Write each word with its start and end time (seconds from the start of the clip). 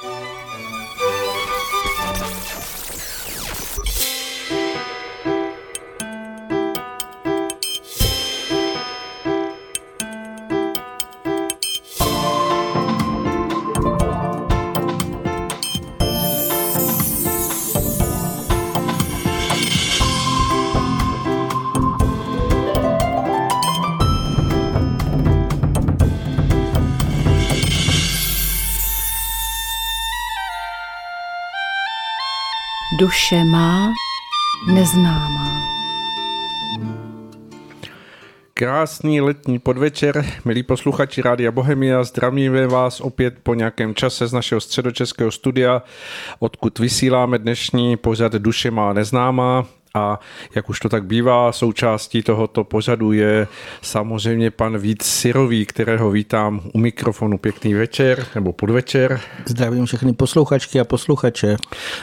Bye. 0.00 0.37
Duše 32.98 33.44
má 33.44 33.94
neznámá. 34.66 35.62
Krásný 38.54 39.20
letní 39.20 39.58
podvečer, 39.58 40.24
milí 40.44 40.62
posluchači 40.62 41.22
Rádia 41.22 41.52
Bohemia, 41.52 42.04
zdravíme 42.04 42.66
vás 42.66 43.00
opět 43.00 43.34
po 43.42 43.54
nějakém 43.54 43.94
čase 43.94 44.26
z 44.26 44.32
našeho 44.32 44.60
středočeského 44.60 45.30
studia, 45.30 45.82
odkud 46.38 46.78
vysíláme 46.78 47.38
dnešní 47.38 47.96
pořad 47.96 48.32
Duše 48.32 48.70
má 48.70 48.92
neznámá. 48.92 49.66
A 49.98 50.18
jak 50.54 50.68
už 50.68 50.80
to 50.80 50.88
tak 50.88 51.04
bývá, 51.04 51.52
součástí 51.52 52.22
tohoto 52.22 52.64
pořadu 52.64 53.12
je 53.12 53.46
samozřejmě 53.82 54.50
pan 54.50 54.78
Vít 54.78 55.02
Sirový, 55.02 55.66
kterého 55.66 56.10
vítám 56.10 56.60
u 56.74 56.78
mikrofonu. 56.78 57.38
Pěkný 57.38 57.74
večer 57.74 58.26
nebo 58.34 58.52
podvečer. 58.52 59.20
Zdravím 59.46 59.86
všechny 59.86 60.12
posluchačky 60.12 60.80
a 60.80 60.84
posluchače. 60.84 61.56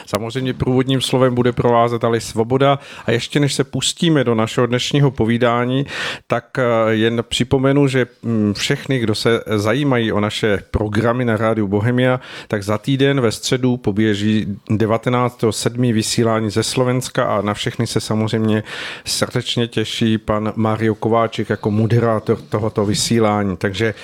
Samozřejmě 0.06 0.54
průvodním 0.54 1.00
slovem 1.00 1.34
bude 1.34 1.52
provázet 1.52 2.04
ale 2.04 2.20
Svoboda. 2.20 2.78
A 3.06 3.10
ještě 3.10 3.40
než 3.40 3.54
se 3.54 3.64
pustíme 3.64 4.24
do 4.24 4.34
našeho 4.34 4.66
dnešního 4.66 5.10
povídání, 5.10 5.86
tak 6.26 6.58
eh, 6.58 6.62
jen 6.90 7.24
připomenu, 7.28 7.88
že 7.88 8.06
mm, 8.22 8.54
všechny, 8.54 8.98
kdo 8.98 9.14
se 9.14 9.40
zajímají 9.56 10.12
o 10.12 10.20
naše 10.20 10.62
programy 10.70 11.24
na 11.24 11.36
rádiu 11.36 11.68
Bohemia, 11.68 12.20
tak 12.48 12.62
za 12.62 12.78
týden 12.78 13.20
ve 13.20 13.32
středu 13.32 13.76
poběží 13.76 14.46
19.7. 14.70 15.92
vysílání 15.92 16.50
ze 16.50 16.62
Slovenska 16.62 17.24
a 17.24 17.42
na 17.42 17.54
všechny 17.54 17.85
se 17.86 18.00
samozřejmě 18.00 18.62
srdečně 19.04 19.68
těší 19.68 20.18
pan 20.18 20.52
Mario 20.56 20.94
Kováček 20.94 21.50
jako 21.50 21.70
moderátor 21.70 22.38
tohoto 22.40 22.86
vysílání. 22.86 23.56
Takže 23.56 23.94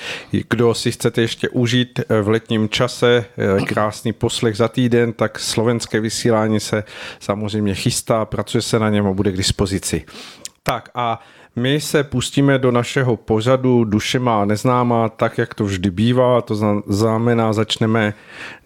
kdo 0.48 0.74
si 0.74 0.92
chcete 0.92 1.20
ještě 1.20 1.48
užít 1.48 2.00
v 2.22 2.28
letním 2.28 2.68
čase 2.68 3.24
eh, 3.38 3.64
krásný 3.64 4.12
poslech 4.12 4.56
za 4.56 4.68
týden, 4.68 5.12
tak 5.12 5.38
slovenské 5.38 6.00
vysílání 6.00 6.60
se 6.60 6.84
samozřejmě 7.20 7.74
chystá, 7.74 8.24
pracuje 8.24 8.62
se 8.62 8.78
na 8.78 8.90
něm 8.90 9.06
a 9.06 9.12
bude 9.12 9.32
k 9.32 9.36
dispozici. 9.36 10.04
Tak 10.62 10.88
a 10.94 11.20
my 11.56 11.80
se 11.80 12.04
pustíme 12.04 12.58
do 12.58 12.70
našeho 12.70 13.16
pořadu 13.16 13.84
Duše 13.84 14.18
má 14.18 14.44
neznámá, 14.44 15.08
tak 15.08 15.38
jak 15.38 15.54
to 15.54 15.64
vždy 15.64 15.90
bývá, 15.90 16.40
to 16.40 16.82
znamená 16.86 17.52
začneme 17.52 18.14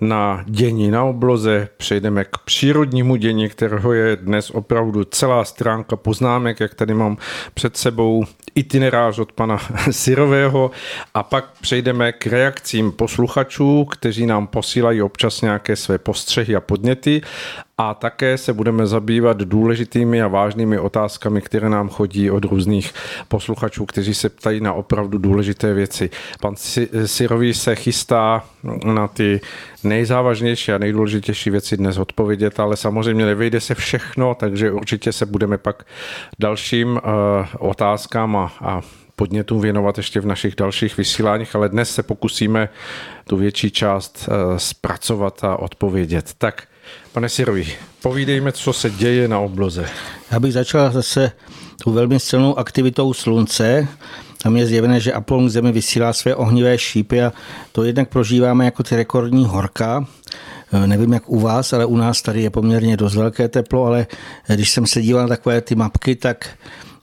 na 0.01 0.45
dění 0.47 0.91
na 0.91 1.05
obloze, 1.05 1.69
přejdeme 1.77 2.25
k 2.25 2.39
přírodnímu 2.45 3.17
dění, 3.17 3.49
kterého 3.49 3.93
je 3.93 4.17
dnes 4.17 4.51
opravdu 4.51 5.05
celá 5.05 5.45
stránka 5.45 5.97
poznámek, 5.97 6.61
jak 6.61 6.75
tady 6.75 6.95
mám 6.95 7.17
před 7.55 7.77
sebou 7.77 8.25
itinerář 8.55 9.19
od 9.19 9.33
pana 9.33 9.59
Sirového 9.91 10.71
a 11.15 11.23
pak 11.23 11.45
přejdeme 11.61 12.13
k 12.13 12.27
reakcím 12.27 12.93
posluchačů, 12.93 13.85
kteří 13.85 14.27
nám 14.27 14.47
posílají 14.47 15.03
občas 15.03 15.41
nějaké 15.41 15.77
své 15.77 15.99
postřehy 15.99 16.57
a 16.57 16.61
podněty. 16.61 17.23
A 17.79 17.95
také 17.95 18.39
se 18.39 18.53
budeme 18.53 18.87
zabývat 18.87 19.37
důležitými 19.37 20.23
a 20.23 20.29
vážnými 20.29 20.79
otázkami, 20.79 21.43
které 21.43 21.69
nám 21.69 21.89
chodí 21.89 22.31
od 22.31 22.45
různých 22.45 22.76
posluchačů, 23.29 23.87
kteří 23.87 24.15
se 24.15 24.29
ptají 24.29 24.61
na 24.61 24.73
opravdu 24.73 25.19
důležité 25.19 25.75
věci. 25.75 26.11
Pan 26.41 26.55
Sirový 27.07 27.55
se 27.55 27.77
chystá 27.77 28.45
na 28.85 29.09
ty 29.09 29.41
nejzávažnější 29.85 30.73
a 30.73 30.79
nejdůležitější 30.79 31.51
věci 31.51 31.77
dnes 31.77 31.99
odpovědět, 31.99 32.61
ale 32.61 32.77
samozřejmě 32.77 33.27
nevejde 33.27 33.61
se 33.61 33.75
všechno, 33.75 34.35
takže 34.35 34.73
určitě 34.73 35.13
se 35.13 35.27
budeme 35.27 35.59
pak 35.59 35.87
dalším 36.39 36.89
uh, 36.91 37.01
otázkám 37.59 38.37
a, 38.37 38.53
a 38.61 38.81
podnětům 39.17 39.61
věnovat 39.61 39.97
ještě 39.97 40.21
v 40.21 40.27
našich 40.27 40.55
dalších 40.57 40.97
vysíláních, 40.97 41.55
ale 41.55 41.69
dnes 41.69 41.95
se 41.95 42.03
pokusíme 42.03 42.69
tu 43.29 43.37
větší 43.37 43.71
část 43.71 44.29
uh, 44.29 44.57
zpracovat 44.57 45.45
a 45.45 45.57
odpovědět. 45.57 46.35
Tak 46.39 46.63
Pane 47.13 47.29
Sirovi, 47.29 47.67
povídejme, 48.03 48.53
co 48.53 48.73
se 48.73 48.91
děje 48.91 49.29
na 49.29 49.39
obloze. 49.39 49.89
Já 50.31 50.41
bych 50.41 50.53
začal 50.53 50.91
zase 50.91 51.33
tu 51.83 51.93
velmi 51.93 52.21
silnou 52.21 52.59
aktivitou 52.59 53.13
slunce. 53.13 53.89
Tam 54.43 54.57
je 54.57 54.67
zjevené, 54.67 55.01
že 55.01 55.13
Apollon 55.13 55.47
k 55.47 55.51
zemi 55.51 55.73
vysílá 55.73 56.13
své 56.13 56.35
ohnivé 56.35 56.79
šípy 56.79 57.23
a 57.23 57.33
to 57.73 57.85
jednak 57.85 58.09
prožíváme 58.09 58.65
jako 58.65 58.83
ty 58.83 58.97
rekordní 58.97 59.45
horka. 59.45 60.07
E, 60.73 60.87
nevím, 60.87 61.13
jak 61.13 61.23
u 61.27 61.41
vás, 61.41 61.73
ale 61.73 61.87
u 61.87 61.97
nás 61.97 62.23
tady 62.23 62.43
je 62.43 62.51
poměrně 62.51 62.97
dost 62.97 63.15
velké 63.15 63.49
teplo, 63.49 63.85
ale 63.85 64.07
když 64.55 64.71
jsem 64.71 64.87
se 64.87 65.03
díval 65.03 65.23
na 65.23 65.29
takové 65.29 65.61
ty 65.61 65.75
mapky, 65.75 66.17
tak 66.17 66.49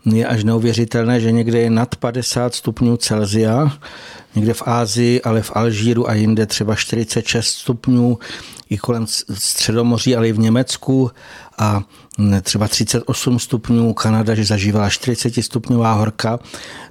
je 0.05 0.27
až 0.27 0.43
neuvěřitelné, 0.43 1.19
že 1.19 1.31
někde 1.31 1.59
je 1.59 1.69
nad 1.69 1.95
50 1.95 2.55
stupňů 2.55 2.97
Celzia, 2.97 3.71
někde 4.35 4.53
v 4.53 4.63
Ázii, 4.65 5.21
ale 5.21 5.41
v 5.41 5.51
Alžíru 5.55 6.09
a 6.09 6.13
jinde 6.13 6.45
třeba 6.45 6.75
46 6.75 7.47
stupňů, 7.47 8.19
i 8.69 8.77
kolem 8.77 9.05
Středomoří, 9.33 10.15
ale 10.15 10.27
i 10.27 10.31
v 10.31 10.39
Německu 10.39 11.11
a 11.57 11.81
třeba 12.41 12.67
38 12.67 13.39
stupňů, 13.39 13.93
Kanada, 13.93 14.35
že 14.35 14.45
zažívala 14.45 14.89
40 14.89 15.33
stupňová 15.43 15.93
horka. 15.93 16.39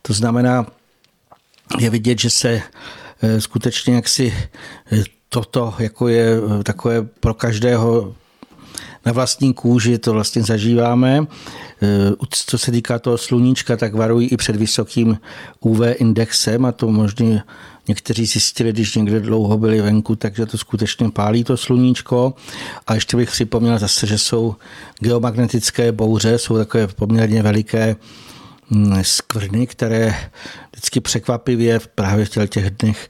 To 0.03 0.13
znamená, 0.13 0.67
je 1.79 1.91
vidět, 1.91 2.19
že 2.19 2.31
se 2.31 2.63
e, 3.23 3.41
skutečně 3.41 3.95
jaksi 3.95 4.35
e, 4.93 5.03
toto 5.29 5.75
jako 5.79 6.09
je 6.09 6.37
e, 6.61 6.65
takové 6.65 7.03
pro 7.03 7.35
každého 7.35 8.15
na 9.07 9.13
vlastní 9.13 9.55
kůži 9.55 9.99
to 9.99 10.13
vlastně 10.13 10.43
zažíváme. 10.43 11.27
Co 12.31 12.59
se 12.59 12.73
týká 12.73 12.99
toho 12.99 13.19
sluníčka, 13.19 13.77
tak 13.77 13.95
varují 13.95 14.29
i 14.29 14.37
před 14.37 14.57
vysokým 14.57 15.19
UV 15.61 15.81
indexem 15.99 16.65
a 16.65 16.73
to 16.73 16.89
možná 16.89 17.43
Někteří 17.89 18.27
zjistili, 18.27 18.73
když 18.73 18.95
někde 18.95 19.21
dlouho 19.21 19.59
byli 19.59 19.81
venku, 19.81 20.17
takže 20.17 20.47
to 20.47 20.59
skutečně 20.59 21.11
pálí 21.11 21.45
to 21.45 21.57
sluníčko. 21.57 22.35
A 22.87 22.95
ještě 22.95 23.17
bych 23.17 23.31
připomněl 23.31 23.79
zase, 23.79 24.07
že 24.07 24.19
jsou 24.19 24.55
geomagnetické 25.01 25.93
bouře, 25.93 26.39
jsou 26.39 26.57
takové 26.57 26.87
poměrně 26.87 27.43
veliké 27.43 27.97
mm, 28.71 29.05
skvrny, 29.05 29.67
které 29.67 30.15
vždycky 30.73 31.01
překvapivě 31.01 31.81
právě 31.95 32.25
v 32.25 32.47
těch 32.47 32.71
dnech 32.71 33.09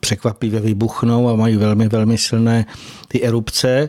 překvapivě 0.00 0.60
vybuchnou 0.60 1.28
a 1.28 1.36
mají 1.36 1.56
velmi, 1.56 1.88
velmi 1.88 2.18
silné 2.18 2.66
ty 3.08 3.22
erupce. 3.22 3.88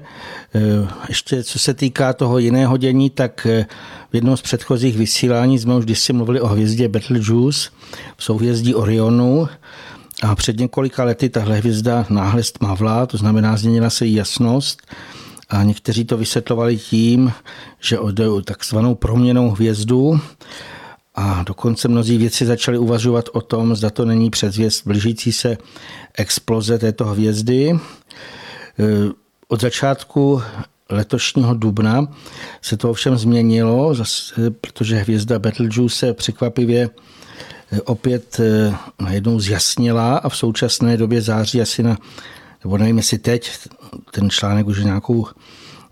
Eh, 0.55 0.87
ještě 1.09 1.43
co 1.43 1.59
se 1.59 1.73
týká 1.73 2.13
toho 2.13 2.37
jiného 2.37 2.77
dění, 2.77 3.09
tak 3.09 3.45
eh, 3.45 3.65
v 4.11 4.15
jednom 4.15 4.37
z 4.37 4.41
předchozích 4.41 4.97
vysílání 4.97 5.59
jsme 5.59 5.75
už 5.75 5.85
kdysi 5.85 6.13
mluvili 6.13 6.41
o 6.41 6.47
hvězdě 6.47 6.87
Betelgeuse 6.87 7.69
v 8.17 8.23
souhvězdí 8.23 8.75
Orionu. 8.75 9.47
A 10.21 10.35
před 10.35 10.59
několika 10.59 11.03
lety 11.03 11.29
tahle 11.29 11.57
hvězda 11.57 12.05
náhle 12.09 12.43
stmavla, 12.43 13.05
to 13.05 13.17
znamená 13.17 13.57
změnila 13.57 13.89
se 13.89 14.05
její 14.05 14.13
jasnost 14.13 14.81
a 15.49 15.63
někteří 15.63 16.05
to 16.05 16.17
vysvětlovali 16.17 16.77
tím, 16.77 17.31
že 17.79 17.99
o 17.99 18.41
takzvanou 18.41 18.95
proměnou 18.95 19.49
hvězdu 19.49 20.19
a 21.15 21.43
dokonce 21.43 21.87
mnozí 21.87 22.17
věci 22.17 22.45
začali 22.45 22.77
uvažovat 22.77 23.29
o 23.33 23.41
tom, 23.41 23.75
zda 23.75 23.89
to 23.89 24.05
není 24.05 24.29
předzvěst 24.29 24.87
blížící 24.87 25.31
se 25.31 25.57
exploze 26.17 26.79
této 26.79 27.05
hvězdy. 27.05 27.71
E, 27.71 27.77
od 29.47 29.61
začátku 29.61 30.41
letošního 30.89 31.53
dubna 31.53 32.07
se 32.61 32.77
to 32.77 32.89
ovšem 32.89 33.17
změnilo, 33.17 33.95
protože 34.61 34.95
hvězda 34.95 35.39
Betelgeuse 35.39 35.95
se 35.95 36.13
překvapivě 36.13 36.89
eh, 37.71 37.81
opět 37.81 38.39
eh, 38.39 38.75
najednou 38.99 39.39
zjasnila 39.39 40.17
a 40.17 40.29
v 40.29 40.37
současné 40.37 40.97
době 40.97 41.21
září 41.21 41.61
asi 41.61 41.83
na, 41.83 41.97
nebo 42.63 42.77
nevím 42.77 42.97
jestli 42.97 43.17
teď, 43.17 43.51
ten 44.11 44.29
článek 44.29 44.67
už 44.67 44.77
je 44.77 44.83
nějakou 44.83 45.27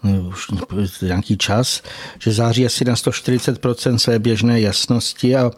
už 0.03 0.47
nějaký 1.01 1.37
čas, 1.37 1.81
že 2.19 2.31
září 2.31 2.65
asi 2.65 2.85
na 2.85 2.93
140% 2.93 3.95
své 3.95 4.19
běžné 4.19 4.61
jasnosti 4.61 5.35
a 5.35 5.51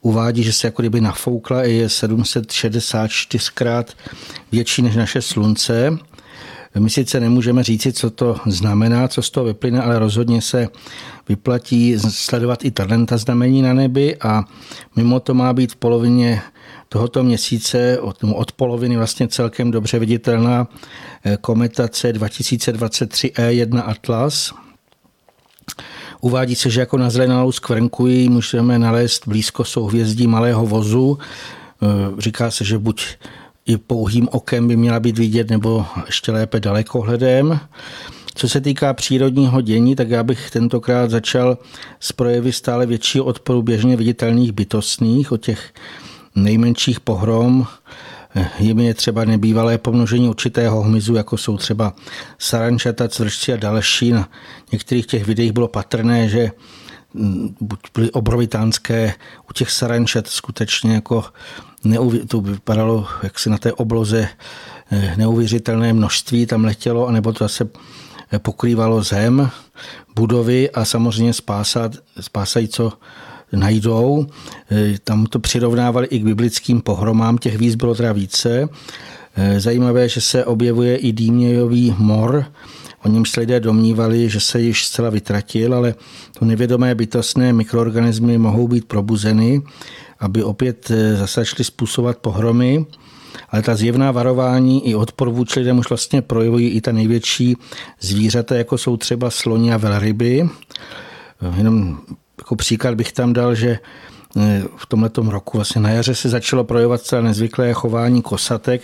uvádí, 0.00 0.42
že 0.42 0.52
se 0.52 0.66
jako 0.66 0.82
kdyby 0.82 1.00
nafoukla 1.00 1.64
i 1.64 1.72
je 1.72 1.86
764krát 1.86 3.84
větší 4.52 4.82
než 4.82 4.96
naše 4.96 5.22
slunce. 5.22 5.98
My 6.78 6.90
sice 6.90 7.20
nemůžeme 7.20 7.62
říci, 7.62 7.92
co 7.92 8.10
to 8.10 8.36
znamená, 8.46 9.08
co 9.08 9.22
z 9.22 9.30
toho 9.30 9.46
vyplyne, 9.46 9.82
ale 9.82 9.98
rozhodně 9.98 10.42
se 10.42 10.68
vyplatí 11.28 11.98
sledovat 12.08 12.64
i 12.64 12.70
talenta 12.70 13.16
znamení 13.16 13.62
na 13.62 13.72
nebi 13.74 14.16
a 14.16 14.44
mimo 14.96 15.20
to 15.20 15.34
má 15.34 15.52
být 15.52 15.72
v 15.72 15.76
polovině 15.76 16.42
tohoto 16.92 17.22
měsíce, 17.22 18.00
od, 18.00 18.16
od 18.34 18.52
poloviny 18.52 18.96
vlastně 18.96 19.28
celkem 19.28 19.70
dobře 19.70 19.98
viditelná 19.98 20.68
eh, 21.24 21.36
kometace 21.40 22.12
2023 22.12 23.32
E1 23.36 23.82
Atlas. 23.86 24.54
Uvádí 26.20 26.54
se, 26.54 26.70
že 26.70 26.80
jako 26.80 26.98
na 26.98 27.10
zelenalou 27.10 27.52
skvrnkuji 27.52 28.28
můžeme 28.28 28.78
nalézt 28.78 29.28
blízko 29.28 29.64
souhvězdí 29.64 30.26
malého 30.26 30.66
vozu. 30.66 31.18
Eh, 31.82 31.86
říká 32.18 32.50
se, 32.50 32.64
že 32.64 32.78
buď 32.78 33.06
i 33.66 33.76
pouhým 33.76 34.28
okem 34.32 34.68
by 34.68 34.76
měla 34.76 35.00
být 35.00 35.18
vidět, 35.18 35.50
nebo 35.50 35.86
ještě 36.06 36.32
lépe 36.32 36.60
dalekohledem. 36.60 37.60
Co 38.34 38.48
se 38.48 38.60
týká 38.60 38.94
přírodního 38.94 39.60
dění, 39.60 39.96
tak 39.96 40.10
já 40.10 40.22
bych 40.22 40.50
tentokrát 40.50 41.10
začal 41.10 41.58
s 42.00 42.12
projevy 42.12 42.52
stále 42.52 42.86
většího 42.86 43.24
odporu 43.24 43.62
běžně 43.62 43.96
viditelných 43.96 44.52
bytostných, 44.52 45.32
o 45.32 45.36
těch 45.36 45.72
nejmenších 46.42 47.00
pohrom, 47.00 47.66
jimi 48.58 48.86
je 48.86 48.94
třeba 48.94 49.24
nebývalé 49.24 49.78
pomnožení 49.78 50.28
určitého 50.28 50.82
hmyzu, 50.82 51.14
jako 51.14 51.36
jsou 51.36 51.56
třeba 51.56 51.92
sarančata, 52.38 53.08
cvršci 53.08 53.52
a 53.52 53.56
další. 53.56 54.12
Na 54.12 54.28
některých 54.72 55.06
těch 55.06 55.26
videích 55.26 55.52
bylo 55.52 55.68
patrné, 55.68 56.28
že 56.28 56.50
mm, 57.14 57.56
buď 57.60 57.78
byly 57.94 58.10
obrovitánské 58.10 59.14
u 59.50 59.52
těch 59.52 59.70
sarančat 59.70 60.26
skutečně 60.26 60.94
jako 60.94 61.24
neuvěř, 61.84 62.22
to 62.28 62.40
vypadalo, 62.40 63.06
jak 63.22 63.38
se 63.38 63.50
na 63.50 63.58
té 63.58 63.72
obloze 63.72 64.28
eh, 64.90 65.14
neuvěřitelné 65.16 65.92
množství 65.92 66.46
tam 66.46 66.64
letělo, 66.64 67.06
anebo 67.06 67.32
to 67.32 67.44
zase 67.44 67.68
pokrývalo 68.38 69.02
zem, 69.02 69.50
budovy 70.14 70.70
a 70.70 70.84
samozřejmě 70.84 71.32
spásat, 71.32 71.92
spásají, 72.20 72.68
co 72.68 72.92
najdou. 73.52 74.26
E, 74.72 74.98
tam 75.04 75.26
to 75.26 75.38
přirovnávali 75.38 76.06
i 76.06 76.18
k 76.18 76.24
biblickým 76.24 76.80
pohromám, 76.80 77.38
těch 77.38 77.58
víc 77.58 77.74
bylo 77.74 77.94
teda 77.94 78.12
více. 78.12 78.68
E, 79.36 79.60
zajímavé, 79.60 80.08
že 80.08 80.20
se 80.20 80.44
objevuje 80.44 80.96
i 80.96 81.12
dýmějový 81.12 81.94
mor, 81.98 82.44
O 83.04 83.08
něm 83.08 83.24
se 83.24 83.40
lidé 83.40 83.60
domnívali, 83.60 84.30
že 84.30 84.40
se 84.40 84.60
již 84.60 84.86
zcela 84.86 85.10
vytratil, 85.10 85.74
ale 85.74 85.94
to 86.38 86.44
nevědomé 86.44 86.94
bytostné 86.94 87.52
mikroorganismy 87.52 88.38
mohou 88.38 88.68
být 88.68 88.84
probuzeny, 88.84 89.62
aby 90.18 90.42
opět 90.42 90.90
e, 90.90 91.16
zase 91.16 91.40
začaly 91.40 91.64
způsobovat 91.64 92.18
pohromy. 92.18 92.86
Ale 93.50 93.62
ta 93.62 93.74
zjevná 93.74 94.12
varování 94.12 94.88
i 94.88 94.94
odpor 94.94 95.30
vůči 95.30 95.60
lidem 95.60 95.78
už 95.78 95.88
vlastně 95.88 96.22
projevují 96.22 96.68
i 96.68 96.80
ta 96.80 96.92
největší 96.92 97.56
zvířata, 98.00 98.54
jako 98.54 98.78
jsou 98.78 98.96
třeba 98.96 99.30
sloni 99.30 99.72
a 99.72 99.76
velryby. 99.76 100.48
Jenom 101.56 101.98
jako 102.40 102.56
příklad 102.56 102.94
bych 102.94 103.12
tam 103.12 103.32
dal, 103.32 103.54
že 103.54 103.70
e, 103.70 104.62
v 104.76 104.86
tomto 104.86 105.22
roku 105.22 105.58
vlastně 105.58 105.80
na 105.80 105.90
jaře 105.90 106.14
se 106.14 106.28
začalo 106.28 106.64
projevovat 106.64 107.02
celé 107.02 107.22
nezvyklé 107.22 107.72
chování 107.72 108.22
kosatek, 108.22 108.82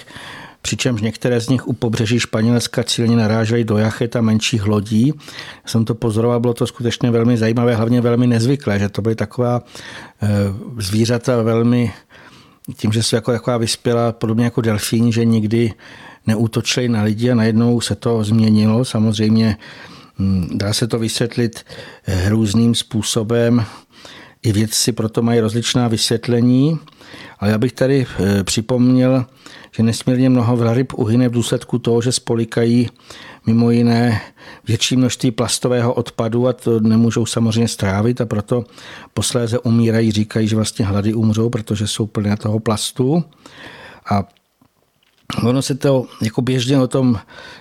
přičemž 0.62 1.02
některé 1.02 1.40
z 1.40 1.48
nich 1.48 1.68
u 1.68 1.72
pobřeží 1.72 2.20
Španělska 2.20 2.84
cíleně 2.84 3.16
narážely 3.16 3.64
do 3.64 3.78
jachet 3.78 4.16
a 4.16 4.20
menších 4.20 4.66
lodí. 4.66 5.12
Jsem 5.66 5.84
to 5.84 5.94
pozoroval, 5.94 6.40
bylo 6.40 6.54
to 6.54 6.66
skutečně 6.66 7.10
velmi 7.10 7.36
zajímavé, 7.36 7.74
hlavně 7.74 8.00
velmi 8.00 8.26
nezvyklé, 8.26 8.78
že 8.78 8.88
to 8.88 9.02
byly 9.02 9.14
taková 9.14 9.62
e, 10.22 10.28
zvířata 10.78 11.42
velmi, 11.42 11.92
tím, 12.76 12.92
že 12.92 13.02
jsou 13.02 13.16
jako 13.16 13.32
taková 13.32 13.56
vyspělá, 13.56 14.12
podobně 14.12 14.44
jako 14.44 14.60
delfíni, 14.60 15.12
že 15.12 15.24
nikdy 15.24 15.72
neútočili 16.26 16.88
na 16.88 17.02
lidi 17.02 17.30
a 17.30 17.34
najednou 17.34 17.80
se 17.80 17.94
to 17.94 18.24
změnilo. 18.24 18.84
Samozřejmě 18.84 19.56
dá 20.52 20.72
se 20.72 20.86
to 20.86 20.98
vysvětlit 20.98 21.64
eh, 22.06 22.28
různým 22.28 22.74
způsobem. 22.74 23.64
I 24.42 24.52
vědci 24.52 24.92
proto 24.92 25.22
mají 25.22 25.40
rozličná 25.40 25.88
vysvětlení, 25.88 26.78
ale 27.38 27.50
já 27.50 27.58
bych 27.58 27.72
tady 27.72 28.06
eh, 28.18 28.44
připomněl, 28.44 29.26
že 29.76 29.82
nesmírně 29.82 30.30
mnoho 30.30 30.56
velryb 30.56 30.92
uhyne 30.96 31.28
v 31.28 31.32
důsledku 31.32 31.78
toho, 31.78 32.02
že 32.02 32.12
spolikají 32.12 32.88
mimo 33.46 33.70
jiné 33.70 34.20
větší 34.66 34.96
množství 34.96 35.30
plastového 35.30 35.94
odpadu 35.94 36.48
a 36.48 36.52
to 36.52 36.80
nemůžou 36.80 37.26
samozřejmě 37.26 37.68
strávit 37.68 38.20
a 38.20 38.26
proto 38.26 38.64
posléze 39.14 39.58
umírají, 39.58 40.12
říkají, 40.12 40.48
že 40.48 40.56
vlastně 40.56 40.84
hlady 40.84 41.14
umřou, 41.14 41.50
protože 41.50 41.86
jsou 41.86 42.06
plné 42.06 42.36
toho 42.36 42.60
plastu. 42.60 43.24
A 44.10 44.24
ono 45.42 45.62
se 45.62 45.74
to 45.74 46.06
jako 46.22 46.42
běžně 46.42 46.78
o 46.78 46.86
tom 46.86 47.20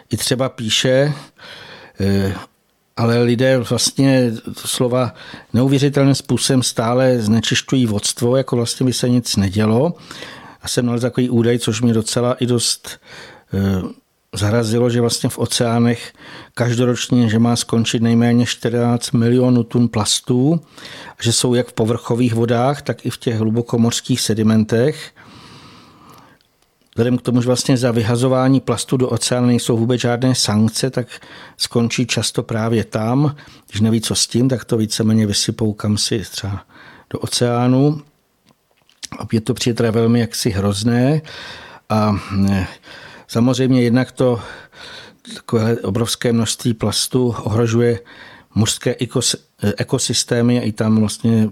i 0.09 0.17
třeba 0.17 0.49
píše, 0.49 1.13
ale 2.97 3.23
lidé 3.23 3.57
vlastně 3.57 4.31
slova 4.53 5.13
neuvěřitelným 5.53 6.15
způsobem 6.15 6.63
stále 6.63 7.19
znečišťují 7.19 7.85
vodstvo, 7.85 8.37
jako 8.37 8.55
vlastně 8.55 8.85
by 8.85 8.93
se 8.93 9.09
nic 9.09 9.35
nedělo. 9.35 9.93
A 10.61 10.67
jsem 10.67 10.85
měl 10.85 10.99
takový 10.99 11.29
údaj, 11.29 11.59
což 11.59 11.81
mě 11.81 11.93
docela 11.93 12.33
i 12.33 12.45
dost 12.45 12.99
eh, 13.53 13.81
zarazilo, 14.33 14.89
že 14.89 15.01
vlastně 15.01 15.29
v 15.29 15.39
oceánech 15.39 16.13
každoročně, 16.53 17.29
že 17.29 17.39
má 17.39 17.55
skončit 17.55 18.01
nejméně 18.01 18.45
14 18.45 19.11
milionů 19.11 19.63
tun 19.63 19.87
plastů, 19.87 20.61
že 21.21 21.33
jsou 21.33 21.53
jak 21.53 21.67
v 21.67 21.73
povrchových 21.73 22.33
vodách, 22.33 22.81
tak 22.81 23.05
i 23.05 23.09
v 23.09 23.17
těch 23.17 23.35
hlubokomorských 23.35 24.21
sedimentech. 24.21 25.11
Vzhledem 26.95 27.17
k 27.17 27.21
tomu, 27.21 27.41
že 27.41 27.47
vlastně 27.47 27.77
za 27.77 27.91
vyhazování 27.91 28.59
plastu 28.59 28.97
do 28.97 29.09
oceánu 29.09 29.47
nejsou 29.47 29.77
vůbec 29.77 30.01
žádné 30.01 30.35
sankce, 30.35 30.89
tak 30.89 31.07
skončí 31.57 32.05
často 32.07 32.43
právě 32.43 32.83
tam. 32.83 33.35
Když 33.69 33.81
neví, 33.81 34.01
co 34.01 34.15
s 34.15 34.27
tím, 34.27 34.49
tak 34.49 34.65
to 34.65 34.77
víceméně 34.77 35.27
vysypou 35.27 35.73
kam 35.73 35.97
si 35.97 36.19
třeba 36.19 36.65
do 37.09 37.19
oceánu. 37.19 38.01
Je 39.31 39.41
to 39.41 39.53
přijde 39.53 39.91
velmi 39.91 40.19
jaksi 40.19 40.49
hrozné. 40.49 41.21
A 41.89 42.15
eh, 42.49 42.67
samozřejmě 43.27 43.81
jednak 43.83 44.11
to 44.11 44.41
takové 45.33 45.77
obrovské 45.77 46.33
množství 46.33 46.73
plastu 46.73 47.35
ohrožuje 47.43 47.99
mořské 48.55 48.95
ekosystémy 49.77 50.59
a 50.59 50.63
i 50.63 50.71
tam 50.71 50.99
vlastně 50.99 51.49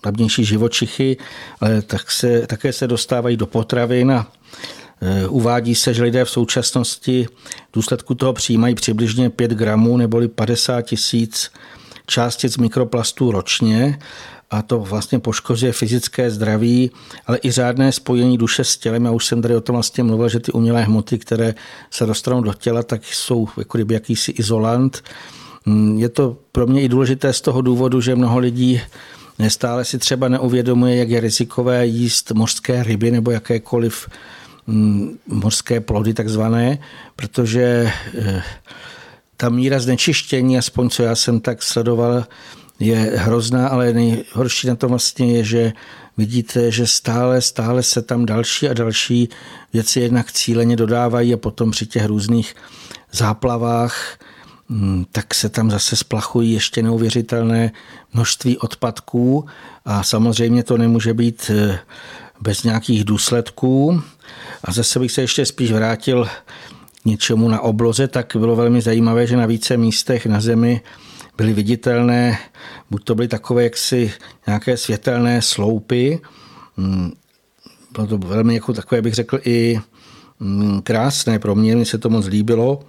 tamnější 0.00 0.44
živočichy, 0.44 1.16
ale 1.60 1.82
tak 1.82 2.10
se, 2.10 2.46
také 2.46 2.72
se 2.72 2.86
dostávají 2.86 3.36
do 3.36 3.46
potravin 3.46 4.12
a 4.12 4.26
Uvádí 5.28 5.74
se, 5.74 5.94
že 5.94 6.02
lidé 6.02 6.24
v 6.24 6.30
současnosti 6.30 7.26
v 7.68 7.72
důsledku 7.72 8.14
toho 8.14 8.32
přijímají 8.32 8.74
přibližně 8.74 9.30
5 9.30 9.50
gramů 9.50 9.96
neboli 9.96 10.28
50 10.28 10.82
tisíc 10.82 11.50
částic 12.06 12.56
mikroplastů 12.56 13.30
ročně 13.30 13.98
a 14.50 14.62
to 14.62 14.78
vlastně 14.78 15.18
poškozuje 15.18 15.72
fyzické 15.72 16.30
zdraví, 16.30 16.90
ale 17.26 17.38
i 17.42 17.50
řádné 17.50 17.92
spojení 17.92 18.38
duše 18.38 18.64
s 18.64 18.76
tělem. 18.76 19.04
Já 19.04 19.10
už 19.10 19.26
jsem 19.26 19.42
tady 19.42 19.56
o 19.56 19.60
tom 19.60 19.74
vlastně 19.74 20.04
mluvil, 20.04 20.28
že 20.28 20.40
ty 20.40 20.52
umělé 20.52 20.82
hmoty, 20.82 21.18
které 21.18 21.54
se 21.90 22.06
dostanou 22.06 22.40
do 22.40 22.52
těla, 22.52 22.82
tak 22.82 23.04
jsou 23.04 23.48
jako 23.56 23.78
kdyby 23.78 23.94
jakýsi 23.94 24.30
izolant. 24.30 25.04
Mm, 25.66 25.98
je 25.98 26.08
to 26.08 26.36
pro 26.52 26.66
mě 26.66 26.82
i 26.82 26.88
důležité 26.88 27.32
z 27.32 27.40
toho 27.40 27.62
důvodu, 27.62 28.00
že 28.00 28.16
mnoho 28.16 28.38
lidí 28.38 28.80
Stále 29.48 29.84
si 29.84 29.98
třeba 29.98 30.28
neuvědomuje, 30.28 30.96
jak 30.96 31.08
je 31.08 31.20
rizikové 31.20 31.86
jíst 31.86 32.30
mořské 32.30 32.82
ryby 32.82 33.10
nebo 33.10 33.30
jakékoliv 33.30 34.08
mořské 35.26 35.80
plody 35.80 36.14
takzvané, 36.14 36.78
protože 37.16 37.92
eh, 38.18 38.42
ta 39.36 39.48
míra 39.48 39.78
znečištění, 39.78 40.58
aspoň 40.58 40.90
co 40.90 41.02
já 41.02 41.14
jsem 41.14 41.40
tak 41.40 41.62
sledoval, 41.62 42.24
je 42.80 42.96
hrozná, 42.96 43.68
ale 43.68 43.92
nejhorší 43.92 44.66
na 44.66 44.74
tom 44.74 44.90
vlastně 44.90 45.36
je, 45.36 45.44
že 45.44 45.72
vidíte, 46.16 46.70
že 46.70 46.86
stále, 46.86 47.40
stále 47.40 47.82
se 47.82 48.02
tam 48.02 48.26
další 48.26 48.68
a 48.68 48.74
další 48.74 49.28
věci 49.72 50.00
jednak 50.00 50.32
cíleně 50.32 50.76
dodávají 50.76 51.34
a 51.34 51.36
potom 51.36 51.70
při 51.70 51.86
těch 51.86 52.06
různých 52.06 52.54
záplavách 53.12 54.18
Mm, 54.70 55.04
tak 55.12 55.34
se 55.34 55.48
tam 55.48 55.70
zase 55.70 55.96
splachují 55.96 56.52
ještě 56.52 56.82
neuvěřitelné 56.82 57.72
množství 58.12 58.58
odpadků 58.58 59.46
a 59.84 60.02
samozřejmě 60.02 60.62
to 60.62 60.78
nemůže 60.78 61.14
být 61.14 61.50
eh, 61.54 61.78
bez 62.40 62.62
nějakých 62.62 63.04
důsledků. 63.04 64.02
A 64.64 64.72
zase 64.72 64.98
bych 64.98 65.12
se 65.12 65.20
ještě 65.20 65.46
spíš 65.46 65.72
vrátil 65.72 66.28
k 67.02 67.04
něčemu 67.04 67.48
na 67.48 67.60
obloze, 67.60 68.08
tak 68.08 68.36
bylo 68.38 68.56
velmi 68.56 68.80
zajímavé, 68.80 69.26
že 69.26 69.36
na 69.36 69.46
více 69.46 69.76
místech 69.76 70.26
na 70.26 70.40
zemi 70.40 70.80
byly 71.36 71.52
viditelné, 71.52 72.38
buď 72.90 73.04
to 73.04 73.14
byly 73.14 73.28
takové 73.28 73.62
jaksi 73.62 74.12
nějaké 74.46 74.76
světelné 74.76 75.42
sloupy, 75.42 76.20
mm, 76.76 77.12
bylo 77.92 78.06
to 78.06 78.18
velmi 78.18 78.54
jako 78.54 78.72
takové, 78.72 79.02
bych 79.02 79.14
řekl, 79.14 79.38
i 79.44 79.80
mm, 80.40 80.82
krásné 80.82 81.38
pro 81.38 81.54
mě, 81.54 81.76
mi 81.76 81.84
se 81.84 81.98
to 81.98 82.10
moc 82.10 82.26
líbilo 82.26 82.80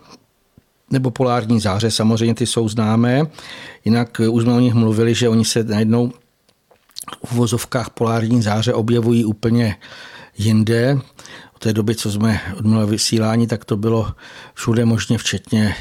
nebo 0.91 1.12
polární 1.12 1.60
záře, 1.60 1.91
samozřejmě 1.91 2.36
ty 2.36 2.45
jsou 2.45 2.69
známé. 2.69 3.24
Jinak 3.86 4.21
už 4.29 4.43
jsme 4.43 4.53
o 4.53 4.60
nich 4.60 4.74
mluvili, 4.74 5.15
že 5.15 5.29
oni 5.29 5.45
se 5.45 5.63
najednou 5.63 6.12
v 7.25 7.33
uvozovkách 7.33 7.89
polární 7.89 8.41
záře 8.41 8.74
objevují 8.74 9.25
úplně 9.25 9.75
jinde. 10.38 11.00
Té 11.62 11.74
doby, 11.74 11.96
co 11.96 12.12
jsme 12.12 12.41
odmluvili 12.58 12.91
vysílání, 12.91 13.48
tak 13.48 13.65
to 13.65 13.77
bylo 13.77 14.12
všude 14.53 14.86
možně, 14.86 15.18
včetně 15.18 15.75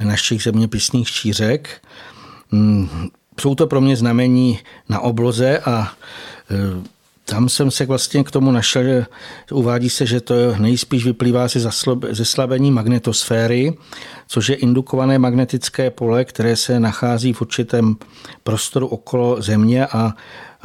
našich 0.00 0.42
zeměpisných 0.42 1.08
šířek. 1.08 1.82
Mm, 2.50 3.08
jsou 3.40 3.54
to 3.54 3.66
pro 3.66 3.80
mě 3.80 3.96
znamení 3.96 4.58
na 4.88 5.00
obloze 5.00 5.58
a 5.58 5.92
e, 6.50 6.96
tam 7.24 7.48
jsem 7.48 7.70
se 7.70 7.86
vlastně 7.86 8.24
k 8.24 8.30
tomu 8.30 8.50
našel, 8.50 8.82
že 8.82 9.06
uvádí 9.52 9.90
se, 9.90 10.06
že 10.06 10.20
to 10.20 10.34
nejspíš 10.58 11.04
vyplývá 11.04 11.48
ze 11.48 11.70
zeslabení 12.10 12.70
magnetosféry, 12.70 13.74
což 14.28 14.48
je 14.48 14.56
indukované 14.56 15.18
magnetické 15.18 15.90
pole, 15.90 16.24
které 16.24 16.56
se 16.56 16.80
nachází 16.80 17.32
v 17.32 17.42
určitém 17.42 17.96
prostoru 18.42 18.86
okolo 18.86 19.42
Země 19.42 19.86
a 19.86 20.14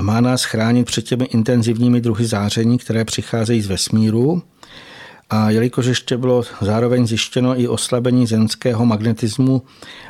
má 0.02 0.22
nás 0.22 0.44
chránit 0.44 0.86
před 0.86 1.02
těmi 1.02 1.26
intenzivními 1.26 2.02
druhy 2.02 2.26
záření, 2.26 2.78
které 2.78 3.06
přicházejí 3.06 3.62
z 3.62 3.68
vesmíru. 3.68 4.44
A 5.34 5.50
jelikož 5.50 5.86
ještě 5.86 6.18
bylo 6.18 6.44
zároveň 6.62 7.08
zjištěno 7.08 7.60
i 7.60 7.68
oslabení 7.68 8.28
zemského 8.28 8.86
magnetismu 8.86 9.62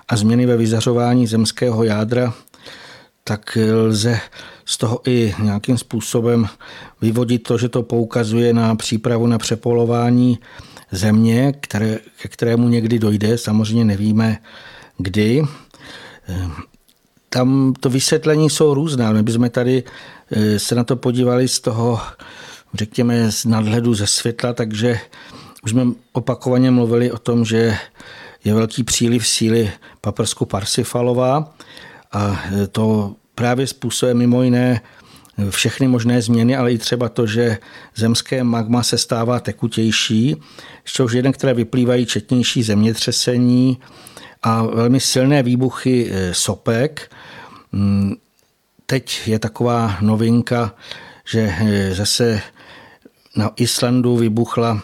a 0.09 0.15
změny 0.15 0.45
ve 0.45 0.57
vyzařování 0.57 1.27
zemského 1.27 1.83
jádra, 1.83 2.33
tak 3.23 3.57
lze 3.73 4.19
z 4.65 4.77
toho 4.77 5.01
i 5.07 5.35
nějakým 5.43 5.77
způsobem 5.77 6.47
vyvodit 7.01 7.43
to, 7.43 7.57
že 7.57 7.69
to 7.69 7.83
poukazuje 7.83 8.53
na 8.53 8.75
přípravu 8.75 9.27
na 9.27 9.37
přepolování 9.37 10.39
země, 10.91 11.53
které, 11.59 11.99
ke 12.21 12.27
kterému 12.27 12.69
někdy 12.69 12.99
dojde, 12.99 13.37
samozřejmě 13.37 13.85
nevíme 13.85 14.37
kdy. 14.97 15.43
Tam 17.29 17.73
to 17.79 17.89
vysvětlení 17.89 18.49
jsou 18.49 18.73
různá. 18.73 19.11
My 19.11 19.23
bychom 19.23 19.49
tady 19.49 19.83
eh, 20.31 20.59
se 20.59 20.75
na 20.75 20.83
to 20.83 20.95
podívali 20.95 21.47
z 21.47 21.59
toho, 21.59 21.99
řekněme, 22.73 23.31
z 23.31 23.45
nadhledu 23.45 23.93
ze 23.93 24.07
světla, 24.07 24.53
takže 24.53 24.99
už 25.63 25.71
jsme 25.71 25.83
opakovaně 26.11 26.71
mluvili 26.71 27.11
o 27.11 27.17
tom, 27.17 27.45
že 27.45 27.77
je 28.43 28.53
velký 28.53 28.83
příliv 28.83 29.27
síly 29.27 29.71
paprsku 30.01 30.45
Parsifalová 30.45 31.53
a 32.11 32.43
to 32.71 33.15
právě 33.35 33.67
způsobuje 33.67 34.13
mimo 34.13 34.43
jiné 34.43 34.81
všechny 35.49 35.87
možné 35.87 36.21
změny, 36.21 36.55
ale 36.55 36.73
i 36.73 36.77
třeba 36.77 37.09
to, 37.09 37.27
že 37.27 37.57
zemské 37.95 38.43
magma 38.43 38.83
se 38.83 38.97
stává 38.97 39.39
tekutější, 39.39 40.35
z 40.85 40.91
čehož 40.91 41.13
jeden, 41.13 41.31
které 41.31 41.53
vyplývají 41.53 42.05
četnější 42.05 42.63
zemětřesení 42.63 43.77
a 44.43 44.63
velmi 44.63 44.99
silné 44.99 45.43
výbuchy 45.43 46.09
eh, 46.11 46.33
sopek. 46.33 47.11
Mm, 47.71 48.13
teď 48.85 49.21
je 49.27 49.39
taková 49.39 49.97
novinka, 50.01 50.75
že 51.25 51.55
eh, 51.59 51.95
zase 51.95 52.41
na 53.35 53.51
Islandu 53.55 54.17
vybuchla, 54.17 54.81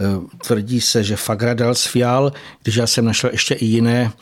eh, 0.00 0.04
tvrdí 0.46 0.80
se, 0.80 1.04
že 1.04 1.16
Fagradalsfjall, 1.16 2.32
když 2.62 2.76
já 2.76 2.86
jsem 2.86 3.04
našel 3.04 3.30
ještě 3.30 3.54
i 3.54 3.64
jiné, 3.64 4.12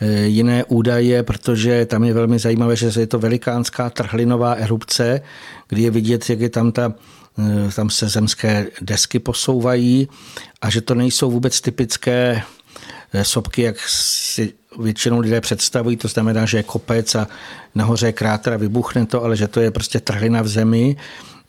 eh, 0.00 0.20
jiné 0.20 0.64
údaje, 0.64 1.22
protože 1.22 1.86
tam 1.86 2.04
je 2.04 2.14
velmi 2.14 2.38
zajímavé, 2.38 2.76
že 2.76 3.00
je 3.00 3.06
to 3.06 3.18
velikánská 3.18 3.90
trhlinová 3.90 4.52
erupce, 4.52 5.20
kdy 5.68 5.82
je 5.82 5.90
vidět, 5.90 6.30
jak 6.30 6.40
je 6.40 6.48
tam 6.48 6.72
ta 6.72 6.94
eh, 7.38 7.72
tam 7.72 7.90
se 7.90 8.08
zemské 8.08 8.66
desky 8.80 9.18
posouvají 9.18 10.08
a 10.62 10.70
že 10.70 10.80
to 10.80 10.94
nejsou 10.94 11.30
vůbec 11.30 11.60
typické 11.60 12.42
sopky, 13.22 13.62
jak 13.62 13.76
si 13.88 14.52
většinou 14.78 15.20
lidé 15.20 15.40
představují, 15.40 15.96
to 15.96 16.08
znamená, 16.08 16.46
že 16.46 16.56
je 16.56 16.62
kopec 16.62 17.14
a 17.14 17.28
nahoře 17.74 18.06
je 18.06 18.12
kráter 18.12 18.52
a 18.52 18.56
vybuchne 18.56 19.06
to, 19.06 19.24
ale 19.24 19.36
že 19.36 19.48
to 19.48 19.60
je 19.60 19.70
prostě 19.70 20.00
trhlina 20.00 20.42
v 20.42 20.48
zemi 20.48 20.96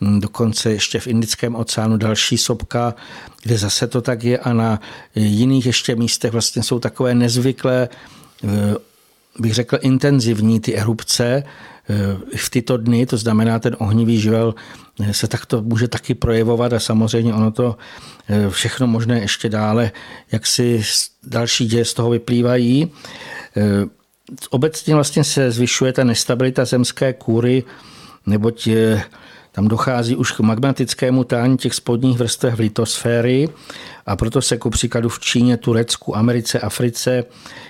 dokonce 0.02 0.72
ještě 0.72 1.00
v 1.00 1.08
Indickém 1.08 1.56
oceánu 1.56 1.98
další 1.98 2.38
sopka, 2.38 2.96
kde 3.44 3.58
zase 3.58 3.88
to 3.88 4.02
tak 4.02 4.24
je 4.24 4.38
a 4.38 4.54
na 4.54 4.80
jiných 5.16 5.66
ještě 5.66 5.96
místech 5.96 6.32
vlastně 6.32 6.64
jsou 6.64 6.80
takové 6.80 7.16
nezvyklé, 7.16 7.90
eh, 8.44 8.48
bych 9.40 9.54
řekl, 9.54 9.78
intenzivní 9.82 10.60
ty 10.60 10.76
erupce 10.76 11.44
eh, 11.90 12.18
v 12.38 12.50
tyto 12.50 12.78
dny, 12.78 13.06
to 13.06 13.18
znamená 13.18 13.60
ten 13.60 13.76
ohnivý 13.80 14.20
živel 14.22 14.56
eh, 15.00 15.14
se 15.14 15.28
takto 15.28 15.62
může 15.62 15.88
taky 15.88 16.14
projevovat 16.14 16.74
a 16.74 16.80
samozřejmě 16.80 17.34
ono 17.34 17.52
to 17.52 17.78
všechno 18.50 18.88
možné 18.88 19.20
ještě 19.20 19.50
dále, 19.50 19.92
jak 20.32 20.46
si 20.48 20.84
další 21.24 21.68
děje 21.68 21.86
z 21.86 21.94
toho 21.94 22.10
vyplývají. 22.10 22.92
Obecně 24.50 24.96
vlastně 24.96 25.24
se 25.24 25.52
zvyšuje 25.52 25.94
ta 25.94 26.04
nestabilita 26.04 26.66
zemské 26.66 27.14
kůry, 27.14 27.64
neboť 28.26 28.68
tam 29.58 29.68
dochází 29.68 30.16
už 30.16 30.32
k 30.32 30.40
magmatickému 30.40 31.24
tání 31.24 31.58
těch 31.58 31.74
spodních 31.74 32.18
vrstev 32.18 32.60
litosféry 32.60 33.50
a 34.06 34.16
proto 34.16 34.42
se 34.42 34.58
ku 34.58 34.70
příkladu 34.70 35.10
v 35.10 35.20
Číně, 35.20 35.58
Turecku, 35.58 36.18
Americe, 36.18 36.60
Africe 36.60 37.24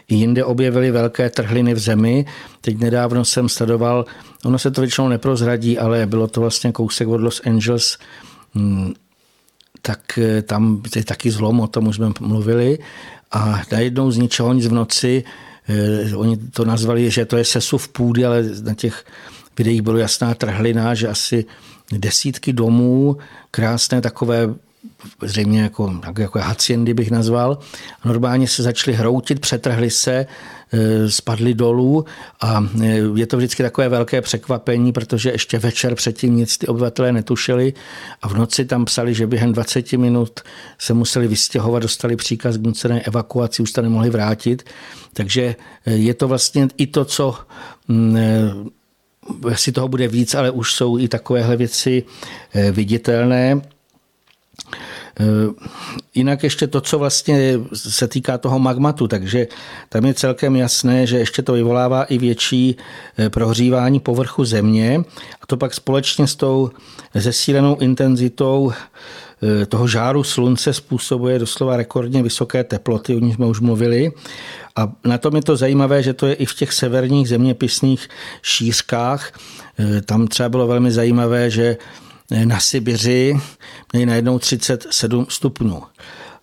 i 0.08 0.16
jinde 0.16 0.44
objevily 0.44 0.92
velké 0.92 1.30
trhliny 1.30 1.74
v 1.74 1.80
zemi. 1.80 2.26
Teď 2.62 2.78
nedávno 2.78 3.26
jsem 3.26 3.50
sledoval, 3.50 4.06
ono 4.46 4.60
se 4.60 4.72
to 4.72 4.82
většinou 4.82 5.08
neprozradí, 5.08 5.80
ale 5.80 6.06
bylo 6.06 6.28
to 6.28 6.42
vlastně 6.42 6.72
kousek 6.72 7.08
od 7.08 7.22
Los 7.22 7.42
Angeles, 7.46 7.98
hmm, 8.54 8.94
tak 9.82 10.18
eh, 10.18 10.42
tam 10.42 10.82
je 10.96 11.04
taky 11.04 11.32
zlom, 11.32 11.60
o 11.60 11.68
tom 11.68 11.88
už 11.88 11.96
jsme 11.96 12.12
mluvili. 12.20 12.80
A 13.32 13.62
najednou 13.72 14.12
z 14.12 14.18
ničeho 14.18 14.54
nic 14.54 14.68
v 14.68 14.74
noci, 14.74 15.24
eh, 15.70 16.16
oni 16.16 16.38
to 16.38 16.66
nazvali, 16.66 17.12
že 17.12 17.26
to 17.26 17.38
je 17.38 17.46
sesuv 17.46 17.88
půdy, 17.88 18.26
ale 18.26 18.44
na 18.64 18.74
těch 18.74 19.06
videích 19.58 19.82
bylo 19.82 19.98
jasná 19.98 20.34
trhlina, 20.34 20.94
že 20.94 21.08
asi 21.08 21.46
desítky 21.92 22.54
domů, 22.54 23.18
krásné 23.52 24.02
takové 24.02 24.54
zřejmě 25.24 25.62
jako, 25.62 26.02
jako 26.18 26.40
haciendy 26.40 26.94
bych 26.94 27.12
nazval. 27.12 27.58
Normálně 28.06 28.48
se 28.48 28.64
začaly 28.64 28.98
hroutit, 28.98 29.40
přetrhly 29.40 29.90
se, 29.90 30.26
e, 30.74 31.12
spadly 31.12 31.54
dolů 31.54 32.06
a 32.42 32.66
e, 32.82 32.86
je 33.16 33.28
to 33.28 33.38
vždycky 33.38 33.64
takové 33.64 33.90
velké 33.90 34.22
překvapení, 34.22 34.92
protože 34.92 35.32
ještě 35.32 35.60
večer 35.60 35.96
předtím 35.96 36.36
nic 36.36 36.58
ty 36.58 36.68
obyvatelé 36.68 37.12
netušili 37.12 37.74
a 38.22 38.28
v 38.28 38.34
noci 38.34 38.66
tam 38.66 38.86
psali, 38.86 39.14
že 39.14 39.28
během 39.28 39.54
20 39.54 39.94
minut 39.94 40.40
se 40.78 40.94
museli 40.94 41.28
vystěhovat, 41.28 41.84
dostali 41.84 42.16
příkaz 42.16 42.58
k 42.58 42.62
nucené 42.62 43.02
evakuaci, 43.02 43.64
už 43.64 43.72
se 43.72 43.82
nemohli 43.82 44.10
vrátit. 44.10 44.64
Takže 45.14 45.56
e, 45.86 45.94
je 45.94 46.14
to 46.14 46.28
vlastně 46.28 46.68
i 46.78 46.88
to, 46.88 47.06
co 47.06 47.36
si 49.54 49.72
toho 49.72 49.88
bude 49.88 50.08
víc, 50.08 50.36
ale 50.36 50.52
už 50.52 50.74
jsou 50.74 51.00
i 51.00 51.08
takovéhle 51.08 51.58
věci 51.58 52.04
eh, 52.54 52.72
viditelné. 52.72 53.62
Eh, 55.20 55.24
jinak 56.16 56.44
ještě 56.44 56.68
to, 56.68 56.82
co 56.82 57.00
vlastně 57.00 57.60
se 57.74 58.08
týká 58.08 58.38
toho 58.38 58.60
magmatu, 58.60 59.08
takže 59.08 59.48
tam 59.90 60.06
je 60.06 60.14
celkem 60.14 60.56
jasné, 60.56 61.08
že 61.08 61.18
ještě 61.18 61.42
to 61.42 61.54
vyvolává 61.54 62.04
i 62.04 62.18
větší 62.18 62.76
eh, 63.18 63.30
prohřívání 63.30 64.00
povrchu 64.00 64.46
země 64.46 65.04
a 65.42 65.46
to 65.48 65.58
pak 65.58 65.74
společně 65.74 66.28
s 66.28 66.36
tou 66.36 66.72
zesílenou 67.14 67.78
intenzitou 67.78 68.74
toho 69.70 69.88
žáru 69.88 70.24
slunce 70.24 70.74
způsobuje 70.74 71.40
doslova 71.40 71.78
rekordně 71.78 72.24
vysoké 72.24 72.64
teploty, 72.64 73.16
o 73.16 73.20
nich 73.20 73.36
jsme 73.36 73.46
už 73.46 73.60
mluvili. 73.60 74.12
A 74.76 74.92
na 75.06 75.18
tom 75.18 75.36
je 75.36 75.42
to 75.42 75.56
zajímavé, 75.56 76.04
že 76.04 76.14
to 76.14 76.28
je 76.28 76.34
i 76.34 76.46
v 76.46 76.54
těch 76.54 76.74
severních 76.74 77.30
zeměpisných 77.30 78.08
šířkách. 78.42 79.32
E, 79.80 80.02
tam 80.02 80.28
třeba 80.28 80.50
bylo 80.50 80.68
velmi 80.68 80.92
zajímavé, 80.92 81.50
že 81.50 81.78
na 82.46 82.60
Sibiři 82.60 83.36
měli 83.94 84.06
najednou 84.06 84.40
37 84.40 85.26
stupňů. 85.30 85.84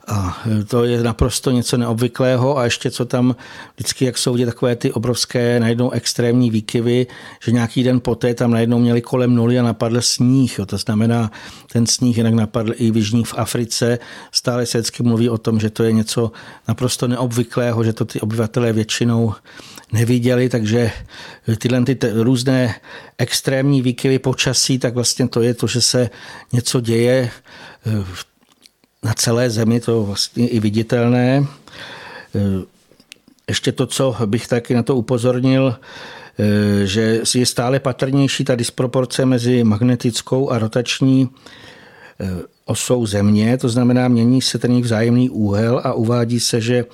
A 0.06 0.42
to 0.68 0.84
je 0.84 1.02
naprosto 1.02 1.50
něco 1.50 1.76
neobvyklého 1.76 2.58
a 2.58 2.64
ještě 2.64 2.90
co 2.90 3.04
tam 3.04 3.36
vždycky, 3.74 4.04
jak 4.04 4.18
jsou 4.18 4.32
vidět 4.32 4.46
takové 4.46 4.76
ty 4.76 4.92
obrovské 4.92 5.60
najednou 5.60 5.90
extrémní 5.90 6.50
výkyvy, 6.50 7.06
že 7.44 7.52
nějaký 7.52 7.82
den 7.82 8.00
poté 8.00 8.34
tam 8.34 8.50
najednou 8.50 8.78
měli 8.78 9.02
kolem 9.02 9.34
nuly 9.34 9.58
a 9.58 9.62
napadl 9.62 10.00
sníh. 10.00 10.60
To 10.66 10.78
znamená, 10.78 11.30
ten 11.72 11.86
sníh 11.86 12.16
jinak 12.16 12.34
napadl 12.34 12.72
i 12.76 12.90
v 12.90 12.96
Jižní 12.96 13.24
v 13.24 13.34
Africe. 13.36 13.98
Stále 14.32 14.66
se 14.66 14.78
vždycky 14.78 15.02
mluví 15.02 15.28
o 15.28 15.38
tom, 15.38 15.60
že 15.60 15.70
to 15.70 15.84
je 15.84 15.92
něco 15.92 16.32
naprosto 16.68 17.08
neobvyklého, 17.08 17.84
že 17.84 17.92
to 17.92 18.04
ty 18.04 18.20
obyvatelé 18.20 18.72
většinou 18.72 19.34
neviděli, 19.92 20.48
takže 20.48 20.90
tyhle 21.58 21.84
ty 21.84 21.98
různé 22.12 22.74
extrémní 23.18 23.82
výkyvy 23.82 24.18
počasí, 24.18 24.78
tak 24.78 24.94
vlastně 24.94 25.28
to 25.28 25.42
je 25.42 25.54
to, 25.54 25.66
že 25.66 25.80
se 25.80 26.10
něco 26.52 26.80
děje 26.80 27.30
v 28.02 28.33
na 29.04 29.14
celé 29.14 29.50
zemi 29.50 29.80
to 29.80 30.02
vlastně 30.02 30.48
i 30.48 30.60
viditelné. 30.60 31.36
E, 31.36 31.46
ještě 33.48 33.72
to, 33.72 33.86
co 33.86 34.16
bych 34.26 34.48
taky 34.48 34.74
na 34.74 34.82
to 34.82 34.96
upozornil, 34.96 35.76
e, 36.38 36.86
že 36.86 37.20
je 37.34 37.46
stále 37.46 37.80
patrnější 37.80 38.44
ta 38.44 38.54
disproporce 38.54 39.26
mezi 39.26 39.64
magnetickou 39.64 40.50
a 40.50 40.58
rotační 40.58 41.28
e, 42.20 42.28
osou 42.64 43.06
Země, 43.06 43.58
to 43.58 43.68
znamená 43.68 44.08
mění 44.08 44.42
se 44.42 44.58
ten 44.58 44.70
jejich 44.70 44.84
vzájemný 44.84 45.30
úhel 45.30 45.80
a 45.84 45.92
uvádí 45.92 46.40
se, 46.40 46.60
že 46.60 46.84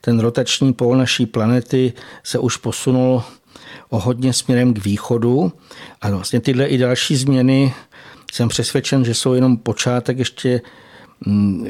ten 0.00 0.18
rotační 0.18 0.72
pól 0.72 0.96
naší 0.96 1.26
planety 1.26 1.92
se 2.24 2.38
už 2.38 2.56
posunul 2.56 3.22
o 3.90 3.98
hodně 3.98 4.32
směrem 4.32 4.74
k 4.74 4.84
východu 4.84 5.52
a 6.00 6.10
vlastně 6.10 6.40
tyhle 6.40 6.66
i 6.66 6.78
další 6.78 7.16
změny 7.16 7.74
jsem 8.32 8.48
přesvědčen, 8.48 9.04
že 9.04 9.14
jsou 9.14 9.34
jenom 9.34 9.56
počátek 9.56 10.18
ještě 10.18 10.60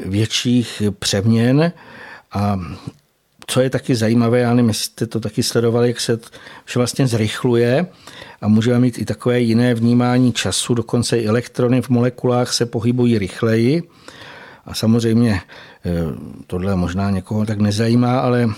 větších 0.05 0.81
přeměn 0.99 1.71
a 2.31 2.59
co 3.47 3.61
je 3.61 3.69
taky 3.69 3.95
zajímavé, 3.95 4.39
já 4.39 4.53
nevím, 4.53 4.69
jestli 4.69 4.83
jste 4.83 5.07
to 5.07 5.19
taky 5.19 5.43
sledovali, 5.43 5.87
jak 5.87 5.99
se 5.99 6.19
vše 6.65 6.79
vlastně 6.79 7.07
zrychluje 7.07 7.85
a 8.41 8.47
můžeme 8.47 8.79
mít 8.79 8.99
i 8.99 9.05
takové 9.05 9.39
jiné 9.39 9.73
vnímání 9.73 10.33
času, 10.33 10.73
dokonce 10.73 11.19
i 11.19 11.25
elektrony 11.25 11.81
v 11.81 11.89
molekulách 11.89 12.53
se 12.53 12.65
pohybují 12.65 13.17
rychleji. 13.17 13.83
A 14.65 14.73
samozřejmě 14.73 15.41
eh, 15.85 15.91
tohle 16.47 16.75
možná 16.75 17.09
někoho 17.09 17.45
tak 17.45 17.59
nezajímá, 17.59 18.19
ale 18.19 18.49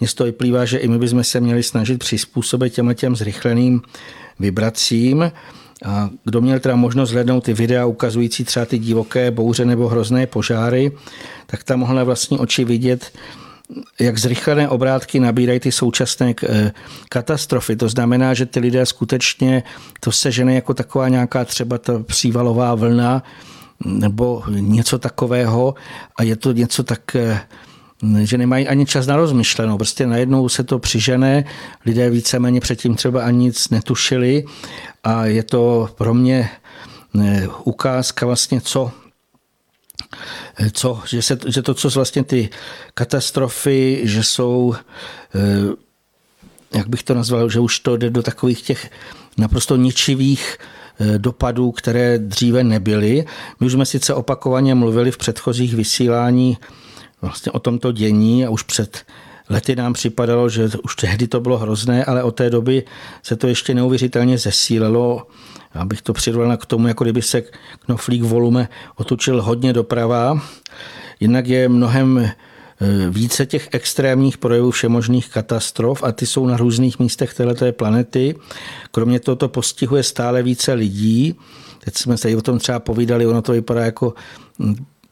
mně 0.00 0.08
z 0.08 0.14
toho 0.14 0.26
vyplývá, 0.26 0.64
že 0.64 0.78
i 0.78 0.88
my 0.88 0.98
bychom 0.98 1.24
se 1.24 1.40
měli 1.40 1.62
snažit 1.62 1.98
přizpůsobit 1.98 2.72
těm 2.72 2.94
těm 2.94 3.16
zrychleným 3.16 3.82
vibracím. 4.38 5.32
A 5.84 6.10
kdo 6.24 6.40
měl 6.40 6.60
teda 6.60 6.76
možnost 6.76 7.10
hlednout 7.10 7.44
ty 7.44 7.54
videa 7.54 7.86
ukazující 7.86 8.44
třeba 8.44 8.66
ty 8.66 8.78
divoké 8.78 9.30
bouře 9.30 9.64
nebo 9.64 9.88
hrozné 9.88 10.26
požáry, 10.26 10.92
tak 11.46 11.64
tam 11.64 11.78
mohl 11.78 11.94
na 11.94 12.04
vlastní 12.04 12.38
oči 12.38 12.64
vidět, 12.64 13.12
jak 14.00 14.18
zrychlené 14.18 14.68
obrátky 14.68 15.20
nabírají 15.20 15.60
ty 15.60 15.72
současné 15.72 16.34
eh, 16.48 16.72
katastrofy. 17.08 17.76
To 17.76 17.88
znamená, 17.88 18.34
že 18.34 18.46
ty 18.46 18.60
lidé 18.60 18.86
skutečně 18.86 19.62
to 20.00 20.12
sežene 20.12 20.54
jako 20.54 20.74
taková 20.74 21.08
nějaká 21.08 21.44
třeba 21.44 21.78
ta 21.78 21.98
přívalová 21.98 22.74
vlna 22.74 23.22
nebo 23.84 24.42
něco 24.48 24.98
takového 24.98 25.74
a 26.16 26.22
je 26.22 26.36
to 26.36 26.52
něco 26.52 26.82
tak 26.82 27.16
eh, 27.16 27.40
že 28.22 28.38
nemají 28.38 28.68
ani 28.68 28.86
čas 28.86 29.06
na 29.06 29.16
rozmyšlenou. 29.16 29.76
Prostě 29.76 30.06
najednou 30.06 30.48
se 30.48 30.64
to 30.64 30.78
přižené, 30.78 31.44
lidé 31.86 32.10
víceméně 32.10 32.60
předtím 32.60 32.94
třeba 32.94 33.24
ani 33.24 33.38
nic 33.38 33.68
netušili 33.68 34.44
a 35.04 35.26
je 35.26 35.42
to 35.42 35.88
pro 35.94 36.14
mě 36.14 36.50
eh, 37.20 37.48
ukázka 37.64 38.26
vlastně, 38.26 38.60
co 38.60 38.92
co, 40.72 41.02
že, 41.06 41.22
se, 41.22 41.38
že 41.46 41.62
to, 41.62 41.74
co 41.74 41.88
vlastně 41.88 42.24
ty 42.24 42.48
katastrofy, 42.94 44.00
že 44.02 44.22
jsou, 44.22 44.74
eh, 45.34 46.78
jak 46.78 46.88
bych 46.88 47.02
to 47.02 47.14
nazval, 47.14 47.48
že 47.48 47.60
už 47.60 47.78
to 47.78 47.96
jde 47.96 48.10
do 48.10 48.22
takových 48.22 48.62
těch 48.62 48.90
naprosto 49.38 49.76
ničivých 49.76 50.58
eh, 51.00 51.18
dopadů, 51.18 51.72
které 51.72 52.18
dříve 52.18 52.64
nebyly. 52.64 53.24
My 53.60 53.66
už 53.66 53.72
jsme 53.72 53.86
sice 53.86 54.14
opakovaně 54.14 54.74
mluvili 54.74 55.10
v 55.10 55.16
předchozích 55.16 55.74
vysílání 55.74 56.58
vlastně 57.24 57.52
o 57.52 57.58
tomto 57.58 57.92
dění 57.92 58.46
a 58.46 58.50
už 58.50 58.62
před 58.62 59.04
lety 59.48 59.76
nám 59.76 59.92
připadalo, 59.92 60.48
že 60.48 60.70
už 60.84 60.96
tehdy 60.96 61.28
to 61.28 61.40
bylo 61.40 61.58
hrozné, 61.58 62.04
ale 62.04 62.22
od 62.22 62.30
té 62.30 62.50
doby 62.50 62.84
se 63.22 63.36
to 63.36 63.46
ještě 63.46 63.74
neuvěřitelně 63.74 64.38
zesílilo. 64.38 65.26
Abych 65.72 66.02
to 66.02 66.12
přirovnal 66.12 66.56
k 66.56 66.66
tomu, 66.66 66.88
jako 66.88 67.04
kdyby 67.04 67.22
se 67.22 67.42
knoflík 67.86 68.22
volume 68.22 68.68
otočil 68.96 69.42
hodně 69.42 69.72
doprava. 69.72 70.40
Jinak 71.20 71.46
je 71.46 71.68
mnohem 71.68 72.18
e, 72.18 72.34
více 73.10 73.46
těch 73.46 73.68
extrémních 73.72 74.38
projevů 74.38 74.70
všemožných 74.70 75.28
katastrof 75.28 76.02
a 76.02 76.12
ty 76.12 76.26
jsou 76.26 76.46
na 76.46 76.56
různých 76.56 76.98
místech 76.98 77.34
této 77.34 77.72
planety. 77.72 78.34
Kromě 78.90 79.20
toho 79.20 79.36
to 79.36 79.48
postihuje 79.48 80.02
stále 80.02 80.42
více 80.42 80.72
lidí. 80.72 81.34
Teď 81.84 81.96
jsme 81.96 82.16
se 82.16 82.36
o 82.36 82.42
tom 82.42 82.58
třeba 82.58 82.78
povídali, 82.78 83.26
ono 83.26 83.42
to 83.42 83.52
vypadá 83.52 83.84
jako 83.84 84.14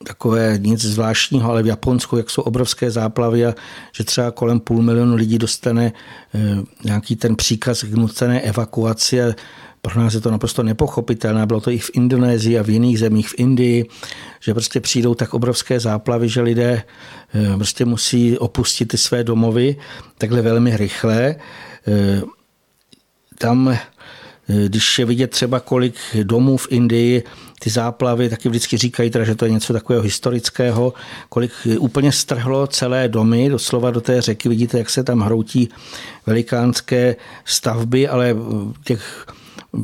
takové 0.07 0.59
nic 0.59 0.85
zvláštního, 0.85 1.51
ale 1.51 1.63
v 1.63 1.67
Japonsku, 1.67 2.17
jak 2.17 2.31
jsou 2.31 2.43
obrovské 2.43 2.91
záplavy 2.91 3.47
a 3.47 3.55
že 3.93 4.05
třeba 4.05 4.31
kolem 4.31 4.61
půl 4.61 4.83
milionu 4.83 5.15
lidí 5.15 5.39
dostane 5.39 5.93
eh, 6.35 6.39
nějaký 6.85 7.17
ten 7.17 7.37
příkaz 7.37 7.83
k 7.83 7.95
nucené 7.95 8.41
evakuaci 8.41 9.23
a 9.23 9.35
pro 9.83 10.01
nás 10.01 10.15
je 10.15 10.21
to 10.21 10.31
naprosto 10.31 10.63
nepochopitelné. 10.63 11.47
Bylo 11.47 11.61
to 11.61 11.71
i 11.71 11.79
v 11.79 11.91
Indonésii 11.95 12.59
a 12.59 12.63
v 12.63 12.71
jiných 12.71 12.99
zemích, 12.99 13.29
v 13.29 13.35
Indii, 13.37 13.89
že 14.41 14.55
prostě 14.55 14.81
přijdou 14.81 15.15
tak 15.15 15.35
obrovské 15.35 15.81
záplavy, 15.81 16.29
že 16.29 16.41
lidé 16.41 16.83
eh, 17.35 17.57
prostě 17.57 17.85
musí 17.85 18.39
opustit 18.39 18.89
ty 18.89 18.99
své 18.99 19.25
domovy 19.25 19.77
takhle 20.19 20.43
velmi 20.43 20.77
rychle. 20.77 21.35
Eh, 21.89 22.23
tam 23.39 23.79
když 24.47 24.99
je 24.99 25.05
vidět 25.05 25.31
třeba, 25.31 25.61
kolik 25.61 25.95
domů 26.23 26.57
v 26.57 26.67
Indii 26.71 27.23
ty 27.63 27.71
záplavy 27.71 28.29
taky 28.29 28.49
vždycky 28.49 28.77
říkají, 28.77 29.11
teda, 29.11 29.25
že 29.25 29.35
to 29.35 29.45
je 29.45 29.51
něco 29.51 29.73
takového 29.73 30.03
historického, 30.03 30.93
kolik 31.29 31.53
úplně 31.79 32.13
strhlo 32.13 32.67
celé 32.67 33.09
domy, 33.09 33.49
doslova 33.49 33.91
do 33.91 34.01
té 34.01 34.21
řeky, 34.21 34.49
vidíte, 34.49 34.79
jak 34.79 34.91
se 34.91 35.05
tam 35.05 35.21
hroutí 35.21 35.69
velikánské 36.27 37.17
stavby, 37.45 38.09
ale 38.09 38.37
těch 38.85 39.27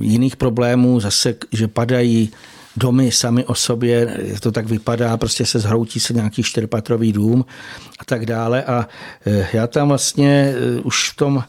jiných 0.00 0.37
problémů 0.37 1.00
zase, 1.00 1.35
že 1.52 1.68
padají 1.68 2.31
domy 2.78 3.12
sami 3.12 3.44
o 3.44 3.54
sobě, 3.54 4.18
to 4.40 4.52
tak 4.52 4.66
vypadá, 4.66 5.16
prostě 5.16 5.46
se 5.46 5.58
zhroutí 5.58 6.00
se 6.00 6.14
nějaký 6.14 6.42
čtyřpatrový 6.42 7.12
dům 7.12 7.44
a 7.98 8.04
tak 8.04 8.26
dále. 8.26 8.64
A 8.64 8.88
e, 9.26 9.48
já 9.52 9.66
tam 9.66 9.88
vlastně 9.88 10.54
e, 10.56 10.80
už 10.80 11.10
v 11.10 11.16
tom 11.16 11.44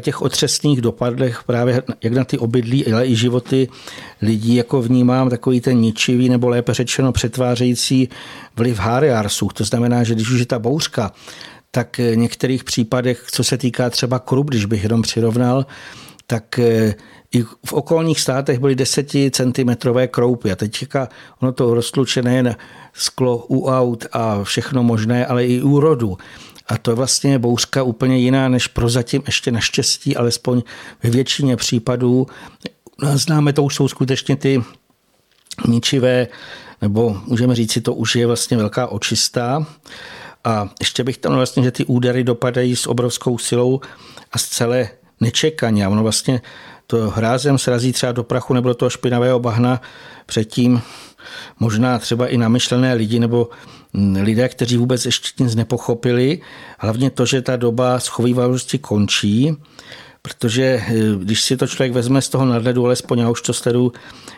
těch 0.00 0.22
otřesných 0.22 0.80
dopadlech 0.80 1.42
právě 1.46 1.82
jak 2.02 2.12
na 2.12 2.24
ty 2.24 2.38
obydlí, 2.38 2.92
ale 2.92 3.06
i 3.06 3.16
životy 3.16 3.68
lidí 4.22 4.54
jako 4.54 4.82
vnímám 4.82 5.30
takový 5.30 5.60
ten 5.60 5.78
ničivý 5.78 6.28
nebo 6.28 6.48
lépe 6.48 6.74
řečeno 6.74 7.12
přetvářející 7.12 8.08
vliv 8.56 8.78
Hariarsů. 8.78 9.48
To 9.54 9.64
znamená, 9.64 10.04
že 10.04 10.14
když 10.14 10.30
už 10.30 10.40
je 10.40 10.46
ta 10.46 10.58
bouřka, 10.58 11.12
tak 11.70 11.98
v 11.98 12.16
některých 12.16 12.64
případech, 12.64 13.26
co 13.30 13.44
se 13.44 13.58
týká 13.58 13.90
třeba 13.90 14.18
krup, 14.18 14.48
když 14.50 14.64
bych 14.64 14.82
jenom 14.82 15.02
přirovnal, 15.02 15.66
tak 16.26 16.58
e, 16.58 16.94
i 17.32 17.42
v 17.42 17.72
okolních 17.72 18.20
státech 18.20 18.58
byly 18.58 18.74
deseticentimetrové 18.74 20.08
kroupy 20.08 20.52
a 20.52 20.56
teďka 20.56 21.08
ono 21.42 21.52
to 21.52 21.74
roztlučené 21.74 22.42
na 22.42 22.56
sklo 22.92 23.46
u 23.48 23.66
aut 23.66 24.06
a 24.12 24.44
všechno 24.44 24.82
možné, 24.82 25.26
ale 25.26 25.46
i 25.46 25.62
úrodu. 25.62 26.18
A 26.68 26.78
to 26.78 26.90
je 26.90 26.94
vlastně 26.94 27.38
bouřka 27.38 27.82
úplně 27.82 28.18
jiná 28.18 28.48
než 28.48 28.66
prozatím 28.66 29.22
ještě 29.26 29.50
naštěstí, 29.50 30.16
alespoň 30.16 30.62
ve 31.02 31.10
většině 31.10 31.56
případů. 31.56 32.26
Známe, 33.14 33.52
to 33.52 33.62
už 33.62 33.74
jsou 33.74 33.88
skutečně 33.88 34.36
ty 34.36 34.62
ničivé, 35.68 36.28
nebo 36.82 37.20
můžeme 37.26 37.54
říct 37.54 37.72
si, 37.72 37.80
to 37.80 37.94
už 37.94 38.16
je 38.16 38.26
vlastně 38.26 38.56
velká 38.56 38.86
očistá. 38.86 39.66
A 40.44 40.68
ještě 40.80 41.04
bych 41.04 41.18
tam 41.18 41.34
vlastně, 41.34 41.62
že 41.62 41.70
ty 41.70 41.84
údery 41.84 42.24
dopadají 42.24 42.76
s 42.76 42.86
obrovskou 42.86 43.38
silou 43.38 43.80
a 44.32 44.38
zcela 44.38 44.76
nečekaně. 45.20 45.86
A 45.86 45.88
ono 45.88 46.02
vlastně 46.02 46.40
to 46.86 47.10
hrázem 47.10 47.58
srazí 47.58 47.92
třeba 47.92 48.12
do 48.12 48.24
prachu 48.24 48.54
nebo 48.54 48.68
do 48.68 48.74
toho 48.74 48.90
špinavého 48.90 49.40
bahna 49.40 49.80
předtím 50.26 50.82
možná 51.60 51.98
třeba 51.98 52.26
i 52.26 52.36
namyšlené 52.36 52.94
lidi 52.94 53.18
nebo 53.18 53.48
lidé, 54.22 54.48
kteří 54.48 54.76
vůbec 54.76 55.06
ještě 55.06 55.44
nic 55.44 55.54
nepochopili. 55.54 56.40
Hlavně 56.78 57.10
to, 57.10 57.26
že 57.26 57.42
ta 57.42 57.56
doba 57.56 58.00
schovývavosti 58.00 58.78
končí, 58.78 59.56
protože 60.28 60.62
eh, 60.62 60.94
když 61.18 61.42
si 61.42 61.56
to 61.56 61.66
člověk 61.66 61.92
vezme 61.92 62.22
z 62.22 62.28
toho 62.28 62.44
nadhledu, 62.44 62.86
alespoň 62.86 63.18
já 63.18 63.30
už 63.30 63.42
to 63.42 63.52
sledu 63.52 63.92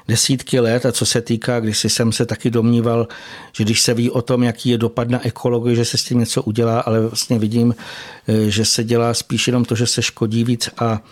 desítky 0.09 0.61
let 0.61 0.87
a 0.87 0.93
co 0.93 1.07
se 1.07 1.21
týká, 1.21 1.61
když 1.61 1.79
jsem 1.79 2.13
se 2.13 2.27
taky 2.27 2.51
domníval, 2.51 3.09
že 3.53 3.65
když 3.65 3.83
se 3.83 3.95
ví 3.95 4.11
o 4.11 4.23
tom, 4.23 4.43
jaký 4.43 4.69
je 4.69 4.79
dopad 4.79 5.09
na 5.09 5.27
ekologii, 5.27 5.77
že 5.77 5.85
se 5.85 5.99
s 5.99 6.05
tím 6.05 6.19
něco 6.19 6.43
udělá, 6.43 6.81
ale 6.81 7.01
vlastně 7.01 7.39
vidím, 7.39 7.75
eh, 8.29 8.51
že 8.51 8.65
se 8.65 8.85
dělá 8.85 9.15
spíš 9.15 9.47
jenom 9.47 9.65
to, 9.65 9.75
že 9.75 9.87
se 9.87 10.03
škodí 10.03 10.45
víc 10.45 10.69
a 10.79 11.03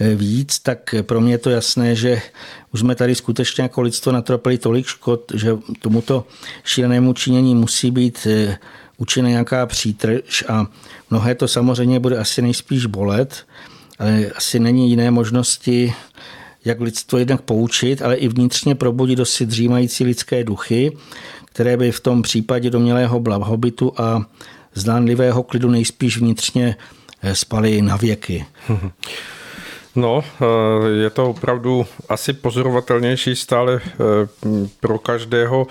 eh, 0.00 0.14
víc, 0.14 0.58
tak 0.58 0.94
pro 1.02 1.20
mě 1.20 1.32
je 1.32 1.38
to 1.38 1.50
jasné, 1.50 1.96
že 1.96 2.22
už 2.72 2.80
jsme 2.80 2.94
tady 2.94 3.14
skutečně 3.14 3.62
jako 3.62 3.80
lidstvo 3.80 4.12
natropili 4.12 4.58
tolik 4.58 4.86
škod, 4.86 5.32
že 5.34 5.56
tomuto 5.80 6.24
šílenému 6.64 7.12
činění 7.12 7.54
musí 7.54 7.90
být 7.90 8.26
učena 8.96 9.28
nějaká 9.28 9.66
přítrž 9.66 10.44
a 10.48 10.66
mnohé 11.10 11.34
to 11.34 11.48
samozřejmě 11.48 12.00
bude 12.00 12.18
asi 12.18 12.42
nejspíš 12.42 12.86
bolet, 12.86 13.44
ale 13.98 14.26
asi 14.34 14.60
není 14.60 14.90
jiné 14.90 15.10
možnosti, 15.10 15.94
jak 16.64 16.80
lidstvo 16.80 17.18
jednak 17.18 17.42
poučit, 17.42 18.02
ale 18.02 18.16
i 18.16 18.28
vnitřně 18.28 18.74
probudit 18.74 19.18
dosti 19.18 19.46
dřímající 19.46 20.04
lidské 20.04 20.44
duchy, 20.44 20.96
které 21.44 21.76
by 21.76 21.92
v 21.92 22.00
tom 22.00 22.22
případě 22.22 22.70
domělého 22.70 23.20
blahobytu 23.20 23.92
a 23.96 24.26
zdánlivého 24.74 25.42
klidu 25.42 25.70
nejspíš 25.70 26.18
vnitřně 26.18 26.76
eh, 27.22 27.34
spaly 27.34 27.82
na 27.82 27.96
věky. 27.96 28.46
No, 29.96 30.24
eh, 30.24 30.88
je 31.02 31.10
to 31.10 31.30
opravdu 31.30 31.86
asi 32.08 32.32
pozorovatelnější 32.32 33.36
stále 33.36 33.80
eh, 33.84 33.98
pro 34.80 34.98
každého 34.98 35.66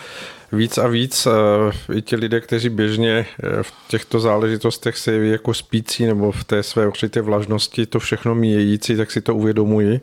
víc 0.52 0.78
a 0.78 0.88
víc 0.88 1.28
i 1.96 2.02
ti 2.02 2.16
lidé, 2.16 2.42
kteří 2.42 2.70
běžně 2.70 3.26
v 3.62 3.74
těchto 3.88 4.20
záležitostech 4.20 4.98
se 4.98 5.12
jeví 5.12 5.30
jako 5.30 5.54
spící 5.54 6.06
nebo 6.06 6.32
v 6.32 6.44
té 6.44 6.64
své 6.64 6.88
určité 6.88 7.22
vlažnosti 7.22 7.86
to 7.86 8.00
všechno 8.00 8.36
míjející, 8.36 8.98
tak 8.98 9.12
si 9.12 9.22
to 9.22 9.36
uvědomují. 9.36 10.02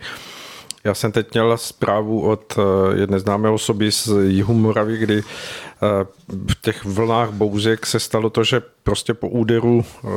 Já 0.85 0.95
jsem 0.95 1.13
teď 1.13 1.33
měl 1.33 1.57
zprávu 1.57 2.21
od 2.21 2.59
eh, 2.59 3.01
jedné 3.01 3.19
známé 3.19 3.51
osoby 3.51 3.93
z 3.93 4.09
jihu 4.27 4.55
Moravy, 4.55 4.97
kdy 4.97 5.19
eh, 5.19 6.07
v 6.29 6.61
těch 6.61 6.85
vlnách 6.85 7.31
bouřek 7.31 7.87
se 7.87 8.01
stalo 8.01 8.31
to, 8.31 8.45
že 8.45 8.63
prostě 8.83 9.15
po 9.15 9.29
úderu 9.29 9.85
eh, 9.85 10.09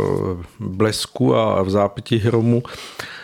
blesku 0.60 1.36
a 1.36 1.62
v 1.62 1.70
zápětí 1.70 2.18
hromu 2.18 2.63
eh, 2.66 3.16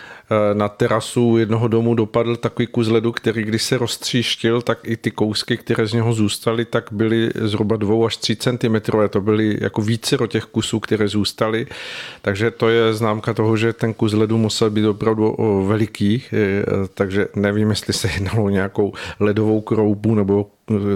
na 0.52 0.68
terasu 0.68 1.36
jednoho 1.36 1.68
domu 1.68 1.94
dopadl 1.94 2.36
takový 2.36 2.66
kus 2.66 2.88
ledu, 2.88 3.12
který 3.12 3.42
když 3.42 3.62
se 3.62 3.78
roztříštil, 3.78 4.62
tak 4.62 4.78
i 4.82 4.96
ty 4.96 5.10
kousky, 5.10 5.56
které 5.56 5.86
z 5.86 5.92
něho 5.92 6.12
zůstaly, 6.12 6.64
tak 6.64 6.88
byly 6.92 7.30
zhruba 7.34 7.76
2 7.76 8.06
až 8.06 8.16
3 8.16 8.36
cm. 8.36 8.74
To 9.10 9.20
byly 9.20 9.58
jako 9.60 9.82
více 9.82 10.16
do 10.16 10.26
těch 10.26 10.44
kusů, 10.44 10.80
které 10.80 11.08
zůstaly. 11.08 11.66
Takže 12.22 12.50
to 12.50 12.68
je 12.68 12.94
známka 12.94 13.34
toho, 13.34 13.56
že 13.56 13.72
ten 13.72 13.94
kus 13.94 14.12
ledu 14.12 14.38
musel 14.38 14.70
být 14.70 14.86
opravdu 14.86 15.36
veliký, 15.66 16.22
takže 16.94 17.26
nevím, 17.36 17.70
jestli 17.70 17.92
se 17.92 18.08
jednalo 18.14 18.44
o 18.44 18.48
nějakou 18.48 18.92
ledovou 19.20 19.60
kroubu 19.60 20.14
nebo 20.14 20.46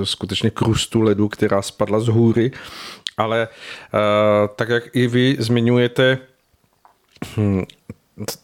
skutečně 0.04 0.50
krustu 0.50 1.00
ledu, 1.00 1.28
která 1.28 1.62
spadla 1.62 2.00
z 2.00 2.08
hůry 2.08 2.52
ale 3.18 3.48
eh, 3.48 4.48
tak 4.56 4.68
jak 4.68 4.96
i 4.96 5.06
vy 5.06 5.36
zmiňujete 5.38 6.18
hm, 7.36 7.62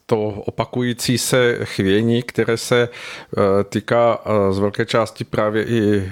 to 0.06 0.28
opakující 0.28 1.18
se 1.18 1.58
chvění, 1.64 2.22
které 2.22 2.56
se 2.56 2.88
eh, 2.88 3.64
týká 3.64 4.22
eh, 4.24 4.52
z 4.52 4.58
velké 4.58 4.87
části 4.87 5.24
právě 5.24 5.64
i 5.64 6.10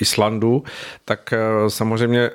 Islandu, 0.00 0.64
tak 1.04 1.32
eh, 1.32 1.38
samozřejmě 1.68 2.30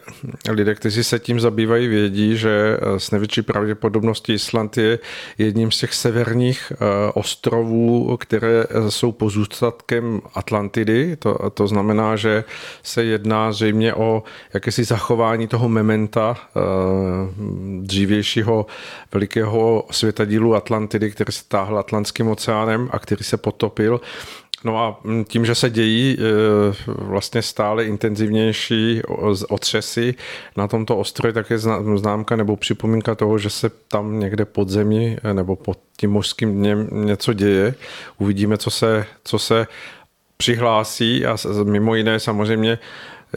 lidé, 0.50 0.76
kteří 0.76 1.04
se 1.04 1.20
tím 1.20 1.40
zabývají, 1.40 1.88
vědí, 1.88 2.38
že 2.38 2.78
eh, 2.82 3.00
s 3.00 3.12
největší 3.12 3.42
pravděpodobností 3.42 4.34
Island 4.34 4.78
je 4.78 5.00
jedním 5.38 5.72
z 5.72 5.78
těch 5.78 5.94
severních 5.94 6.72
eh, 6.72 6.76
ostrovů, 7.14 8.18
které 8.18 8.66
jsou 8.90 9.12
pozůstatkem 9.12 10.22
Atlantidy. 10.34 11.16
To, 11.16 11.50
to 11.50 11.68
znamená, 11.68 12.16
že 12.16 12.44
se 12.84 13.04
jedná 13.04 13.52
zřejmě 13.52 13.94
o 13.94 14.24
jakési 14.54 14.84
zachování 14.84 15.48
toho 15.48 15.70
mementa 15.70 16.38
dřívějšího 17.82 18.66
velikého 19.14 19.86
světadílu 19.92 20.56
Atlantidy, 20.56 21.12
který 21.12 21.32
se 21.32 21.44
táhl 21.48 21.80
Atlantským 21.80 22.28
oceánem 22.28 22.90
a 22.92 23.00
který 23.00 23.24
se 23.24 23.38
potopil. 23.38 24.02
No 24.68 24.78
a 24.80 25.00
tím, 25.28 25.46
že 25.46 25.56
se 25.56 25.70
dějí 25.70 26.18
e, 26.20 26.24
vlastně 26.88 27.42
stále 27.42 27.86
intenzivnější 27.86 29.02
otřesy 29.50 30.16
na 30.58 30.68
tomto 30.68 30.98
ostrově, 30.98 31.34
tak 31.34 31.50
je 31.50 31.58
známka 31.96 32.36
nebo 32.36 32.56
připomínka 32.56 33.16
toho, 33.16 33.38
že 33.38 33.50
se 33.50 33.70
tam 33.70 34.20
někde 34.20 34.46
pod 34.46 34.70
zemi 34.70 35.18
e, 35.24 35.34
nebo 35.34 35.56
pod 35.56 35.80
tím 35.98 36.12
mořským 36.12 36.54
dněm 36.58 36.90
něco 36.92 37.34
děje. 37.34 37.74
Uvidíme, 38.18 38.58
co 38.58 38.72
se, 38.72 39.06
co 39.24 39.40
se 39.40 39.68
přihlásí 40.38 41.26
a 41.26 41.38
mimo 41.64 41.96
jiné 41.96 42.20
samozřejmě 42.20 42.80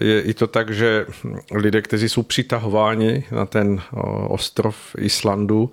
je 0.00 0.22
i 0.22 0.34
to 0.34 0.46
tak, 0.46 0.70
že 0.70 1.06
lidé, 1.54 1.82
kteří 1.82 2.08
jsou 2.08 2.22
přitahováni 2.22 3.24
na 3.32 3.46
ten 3.46 3.80
ostrov 4.28 4.76
Islandu, 4.98 5.70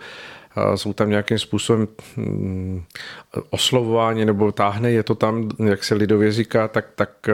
jsou 0.75 0.93
tam 0.93 1.09
nějakým 1.09 1.39
způsobem 1.39 1.87
mm, 2.15 2.83
oslovování 3.49 4.25
nebo 4.25 4.51
táhne 4.51 4.91
je 4.91 5.03
to 5.03 5.15
tam, 5.15 5.49
jak 5.65 5.83
se 5.83 5.95
lidově 5.95 6.31
říká, 6.31 6.67
tak, 6.67 6.85
tak 6.95 7.09
eh, 7.29 7.33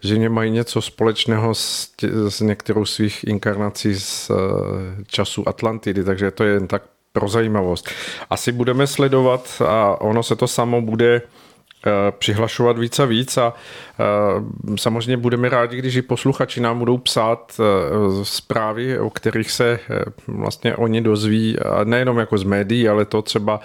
že 0.00 0.14
mě 0.14 0.28
mají 0.28 0.50
něco 0.50 0.82
společného 0.82 1.54
s, 1.54 1.88
tě, 1.96 2.08
s 2.28 2.40
některou 2.40 2.84
svých 2.84 3.24
inkarnací 3.24 3.94
z 3.94 4.30
eh, 4.30 5.04
času 5.06 5.48
Atlantidy, 5.48 6.04
takže 6.04 6.30
to 6.30 6.44
je 6.44 6.52
jen 6.52 6.66
tak 6.66 6.82
pro 7.12 7.28
zajímavost. 7.28 7.90
Asi 8.30 8.52
budeme 8.52 8.86
sledovat 8.86 9.62
a 9.66 10.00
ono 10.00 10.22
se 10.22 10.36
to 10.36 10.48
samo 10.48 10.82
bude 10.82 11.22
přihlašovat 12.18 12.78
víc 12.78 12.98
a 12.98 13.04
víc 13.04 13.36
a 13.36 13.54
eh, 13.54 14.04
samozřejmě 14.76 15.16
budeme 15.16 15.48
rádi, 15.48 15.76
když 15.76 15.96
i 15.96 16.02
posluchači 16.02 16.60
nám 16.60 16.78
budou 16.78 16.98
psát 16.98 17.60
eh, 17.60 18.24
zprávy, 18.24 18.98
o 18.98 19.10
kterých 19.10 19.50
se 19.50 19.78
vlastně 20.26 20.76
oni 20.76 21.00
dozví, 21.00 21.56
nejenom 21.84 22.18
jako 22.18 22.38
z 22.38 22.42
médií, 22.42 22.88
ale 22.88 23.04
to 23.04 23.22
třeba 23.22 23.60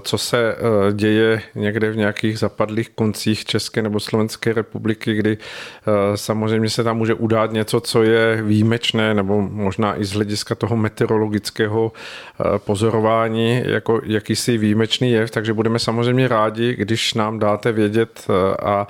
co 0.00 0.18
se 0.18 0.52
e, 0.52 0.56
děje 0.92 1.42
někde 1.54 1.90
v 1.90 1.96
nějakých 1.96 2.38
zapadlých 2.38 2.90
koncích 2.90 3.44
České 3.44 3.82
nebo 3.82 4.00
Slovenské 4.00 4.52
republiky, 4.52 5.14
kdy 5.14 5.32
e, 5.32 6.16
samozřejmě 6.16 6.70
se 6.70 6.84
tam 6.84 6.96
může 6.96 7.14
udát 7.14 7.52
něco, 7.52 7.80
co 7.80 8.02
je 8.02 8.42
výjimečné, 8.42 9.14
nebo 9.14 9.40
možná 9.40 10.00
i 10.00 10.04
z 10.04 10.12
hlediska 10.12 10.54
toho 10.54 10.76
meteorologického 10.76 11.92
e, 11.92 12.58
pozorování, 12.58 13.62
jako 13.64 14.00
jakýsi 14.04 14.58
výjimečný 14.58 15.10
jev, 15.10 15.30
takže 15.30 15.52
budeme 15.52 15.78
samozřejmě 15.78 16.28
rádi, 16.28 16.76
když 16.76 17.14
nám 17.14 17.38
dáte 17.38 17.72
vědět 17.72 18.26
a 18.62 18.86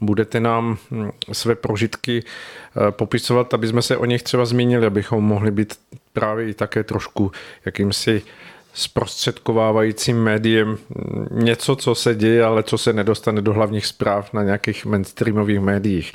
budete 0.00 0.40
nám 0.40 0.78
hm, 0.90 1.10
své 1.32 1.54
prožitky 1.54 2.24
popisovat, 2.90 3.54
aby 3.54 3.66
jsme 3.66 3.82
se 3.82 3.96
o 3.96 4.04
nich 4.04 4.22
třeba 4.22 4.44
zmínili, 4.44 4.86
abychom 4.86 5.24
mohli 5.24 5.50
být 5.50 5.74
právě 6.12 6.48
i 6.48 6.54
také 6.54 6.84
trošku 6.84 7.32
jakýmsi 7.64 8.22
zprostředkovávajícím 8.74 10.22
médiem 10.22 10.78
něco, 11.30 11.76
co 11.76 11.94
se 11.94 12.14
děje, 12.14 12.44
ale 12.44 12.62
co 12.62 12.78
se 12.78 12.92
nedostane 12.92 13.42
do 13.42 13.52
hlavních 13.52 13.86
zpráv 13.86 14.32
na 14.32 14.42
nějakých 14.42 14.86
mainstreamových 14.86 15.60
médiích. 15.60 16.12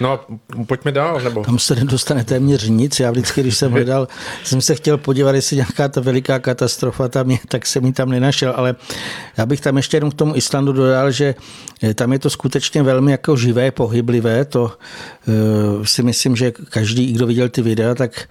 No 0.00 0.12
a 0.12 0.26
pojďme 0.66 0.92
dál, 0.92 1.20
nebo? 1.20 1.44
Tam 1.44 1.58
se 1.58 1.74
nedostane 1.74 2.24
téměř 2.24 2.68
nic. 2.68 3.00
Já 3.00 3.10
vždycky, 3.10 3.40
když 3.40 3.56
jsem 3.56 3.72
hledal, 3.72 4.08
jsem 4.44 4.60
se 4.60 4.74
chtěl 4.74 4.98
podívat, 4.98 5.34
jestli 5.34 5.56
nějaká 5.56 5.88
ta 5.88 6.00
veliká 6.00 6.38
katastrofa 6.38 7.08
tam 7.08 7.30
je, 7.30 7.38
tak 7.48 7.66
jsem 7.66 7.84
ji 7.84 7.92
tam 7.92 8.10
nenašel, 8.10 8.52
ale 8.56 8.74
já 9.36 9.46
bych 9.46 9.60
tam 9.60 9.76
ještě 9.76 9.96
jenom 9.96 10.10
k 10.10 10.14
tomu 10.14 10.36
Islandu 10.36 10.72
dodal, 10.72 11.10
že 11.10 11.34
eh, 11.82 11.94
tam 11.94 12.12
je 12.12 12.18
to 12.18 12.30
skutečně 12.30 12.82
velmi 12.82 13.10
jako 13.12 13.36
živé, 13.36 13.70
pohyblivé. 13.70 14.44
To 14.44 14.62
uh, 14.62 15.84
si 15.84 16.02
myslím, 16.02 16.36
že 16.36 16.50
každý, 16.50 17.12
kdo 17.12 17.26
viděl 17.26 17.48
ty 17.48 17.62
videa, 17.62 17.94
tak 17.94 18.28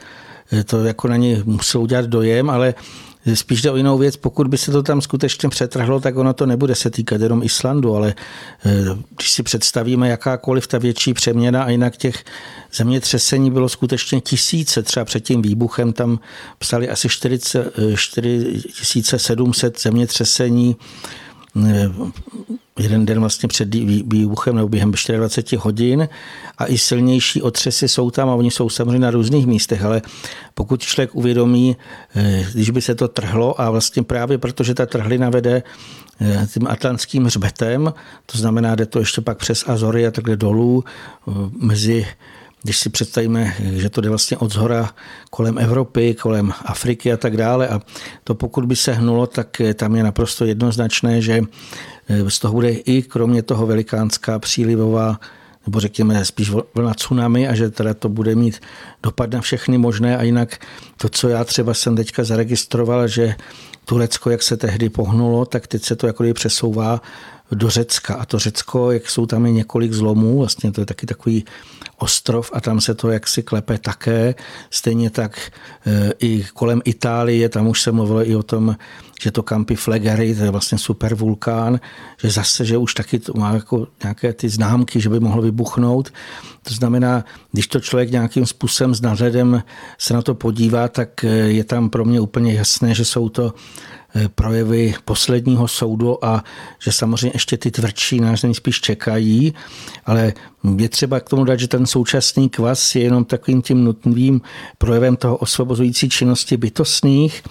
eh, 0.53 0.63
to 0.63 0.83
jako 0.83 1.07
na 1.07 1.17
ně 1.17 1.41
musel 1.45 1.81
udělat 1.81 2.05
dojem, 2.05 2.49
ale 2.49 2.73
Spíš 3.33 3.61
jde 3.61 3.71
o 3.71 3.75
jinou 3.75 3.97
věc, 3.97 4.17
pokud 4.17 4.47
by 4.47 4.57
se 4.57 4.71
to 4.71 4.83
tam 4.83 5.01
skutečně 5.01 5.49
přetrhlo, 5.49 5.99
tak 5.99 6.17
ono 6.17 6.33
to 6.33 6.45
nebude 6.45 6.75
se 6.75 6.89
týkat 6.89 7.21
jenom 7.21 7.43
Islandu, 7.43 7.95
ale 7.95 8.13
eh, 8.65 8.85
když 9.15 9.31
si 9.31 9.43
představíme 9.43 10.09
jakákoliv 10.09 10.67
ta 10.67 10.77
větší 10.77 11.13
přeměna 11.13 11.63
a 11.63 11.69
jinak 11.69 11.97
těch 11.97 12.23
zemětřesení 12.73 13.51
bylo 13.51 13.69
skutečně 13.69 14.21
tisíce, 14.21 14.83
třeba 14.83 15.05
před 15.05 15.23
tím 15.23 15.41
výbuchem 15.41 15.93
tam 15.93 16.19
psali 16.59 16.89
asi 16.89 17.09
4700 17.09 19.75
eh, 19.75 19.79
zemětřesení, 19.81 20.75
jeden 22.79 23.05
den 23.05 23.19
vlastně 23.19 23.47
před 23.47 23.75
výbuchem 24.05 24.55
nebo 24.55 24.69
během 24.69 24.91
24 24.91 25.59
hodin 25.61 26.09
a 26.57 26.65
i 26.65 26.77
silnější 26.77 27.41
otřesy 27.41 27.87
jsou 27.87 28.11
tam 28.11 28.29
a 28.29 28.35
oni 28.35 28.51
jsou 28.51 28.69
samozřejmě 28.69 28.99
na 28.99 29.11
různých 29.11 29.47
místech, 29.47 29.83
ale 29.83 30.01
pokud 30.53 30.81
člověk 30.81 31.15
uvědomí, 31.15 31.77
eh, 32.15 32.45
když 32.53 32.69
by 32.69 32.81
se 32.81 32.95
to 32.95 33.07
trhlo 33.07 33.61
a 33.61 33.69
vlastně 33.69 34.03
právě 34.03 34.37
protože 34.37 34.73
ta 34.73 34.85
trhlina 34.85 35.29
vede 35.29 35.63
eh, 36.21 36.47
tím 36.53 36.67
atlantským 36.67 37.25
hřbetem, 37.25 37.93
to 38.25 38.37
znamená, 38.37 38.75
jde 38.75 38.85
to 38.85 38.99
ještě 38.99 39.21
pak 39.21 39.37
přes 39.37 39.63
Azory 39.67 40.07
a 40.07 40.11
takhle 40.11 40.37
dolů 40.37 40.83
eh, 40.83 41.31
mezi 41.59 42.07
když 42.63 42.79
si 42.79 42.89
představíme, 42.89 43.55
že 43.59 43.89
to 43.89 44.01
jde 44.01 44.09
vlastně 44.09 44.37
od 44.37 44.53
zhora 44.53 44.89
kolem 45.29 45.57
Evropy, 45.57 46.13
kolem 46.13 46.53
Afriky 46.65 47.13
a 47.13 47.17
tak 47.17 47.37
dále 47.37 47.67
a 47.67 47.81
to 48.23 48.35
pokud 48.35 48.65
by 48.65 48.75
se 48.75 48.93
hnulo, 48.93 49.27
tak 49.27 49.61
tam 49.73 49.95
je 49.95 50.03
naprosto 50.03 50.45
jednoznačné, 50.45 51.21
že 51.21 51.41
z 52.27 52.39
toho 52.39 52.53
bude 52.53 52.71
i 52.71 53.01
kromě 53.01 53.43
toho 53.43 53.67
velikánská 53.67 54.39
přílivová 54.39 55.19
nebo 55.65 55.79
řekněme 55.79 56.25
spíš 56.25 56.49
vlna 56.75 56.93
tsunami 56.93 57.47
a 57.47 57.55
že 57.55 57.69
teda 57.69 57.93
to 57.93 58.09
bude 58.09 58.35
mít 58.35 58.59
dopad 59.03 59.31
na 59.31 59.41
všechny 59.41 59.77
možné 59.77 60.17
a 60.17 60.23
jinak 60.23 60.65
to, 60.97 61.09
co 61.09 61.29
já 61.29 61.43
třeba 61.43 61.73
jsem 61.73 61.95
teďka 61.95 62.23
zaregistroval, 62.23 63.07
že 63.07 63.35
Turecko, 63.85 64.29
jak 64.29 64.43
se 64.43 64.57
tehdy 64.57 64.89
pohnulo, 64.89 65.45
tak 65.45 65.67
teď 65.67 65.83
se 65.83 65.95
to 65.95 66.07
jako 66.07 66.23
přesouvá 66.33 67.01
do 67.51 67.69
Řecka. 67.69 68.15
A 68.15 68.25
to 68.25 68.39
Řecko, 68.39 68.91
jak 68.91 69.09
jsou 69.09 69.25
tam 69.25 69.45
i 69.45 69.51
několik 69.51 69.93
zlomů, 69.93 70.39
vlastně 70.39 70.71
to 70.71 70.81
je 70.81 70.85
taky 70.85 71.05
takový 71.05 71.45
ostrov 72.01 72.51
a 72.53 72.61
tam 72.61 72.81
se 72.81 72.95
to 72.95 73.09
jaksi 73.09 73.43
klepe 73.43 73.77
také. 73.77 74.35
Stejně 74.69 75.09
tak 75.09 75.51
e, 75.85 76.11
i 76.19 76.45
kolem 76.53 76.81
Itálie, 76.85 77.49
tam 77.49 77.67
už 77.67 77.81
se 77.81 77.91
mluvilo 77.91 78.29
i 78.29 78.35
o 78.35 78.43
tom, 78.43 78.75
že 79.21 79.31
to 79.31 79.43
Campi 79.43 79.75
Flegrei, 79.75 80.35
to 80.35 80.43
je 80.43 80.51
vlastně 80.51 80.77
super 80.77 81.15
vulkán, 81.15 81.79
že 82.17 82.29
zase, 82.29 82.65
že 82.65 82.77
už 82.77 82.93
taky 82.93 83.19
to 83.19 83.33
má 83.35 83.53
jako 83.53 83.87
nějaké 84.03 84.33
ty 84.33 84.49
známky, 84.49 85.01
že 85.01 85.09
by 85.09 85.19
mohlo 85.19 85.41
vybuchnout. 85.41 86.13
To 86.63 86.73
znamená, 86.73 87.25
když 87.51 87.67
to 87.67 87.79
člověk 87.79 88.11
nějakým 88.11 88.45
způsobem 88.45 88.95
s 88.95 89.01
nadhledem 89.01 89.63
se 89.97 90.13
na 90.13 90.21
to 90.21 90.35
podívá, 90.35 90.87
tak 90.87 91.23
e, 91.23 91.27
je 91.27 91.63
tam 91.63 91.89
pro 91.89 92.05
mě 92.05 92.19
úplně 92.19 92.53
jasné, 92.53 92.93
že 92.93 93.05
jsou 93.05 93.29
to 93.29 93.53
projevy 94.35 94.95
posledního 95.05 95.67
soudu 95.67 96.25
a 96.25 96.43
že 96.79 96.91
samozřejmě 96.91 97.31
ještě 97.35 97.57
ty 97.57 97.71
tvrdší 97.71 98.19
nás 98.19 98.45
spíš 98.51 98.81
čekají, 98.81 99.53
ale 100.05 100.33
je 100.77 100.89
třeba 100.89 101.19
k 101.19 101.29
tomu 101.29 101.43
dát, 101.43 101.59
že 101.59 101.67
ten 101.67 101.85
současný 101.85 102.49
kvas 102.49 102.95
je 102.95 103.01
jenom 103.01 103.25
takovým 103.25 103.61
tím 103.61 103.83
nutným 103.83 104.41
projevem 104.77 105.15
toho 105.15 105.37
osvobozující 105.37 106.09
činnosti 106.09 106.57
bytostných, 106.57 107.43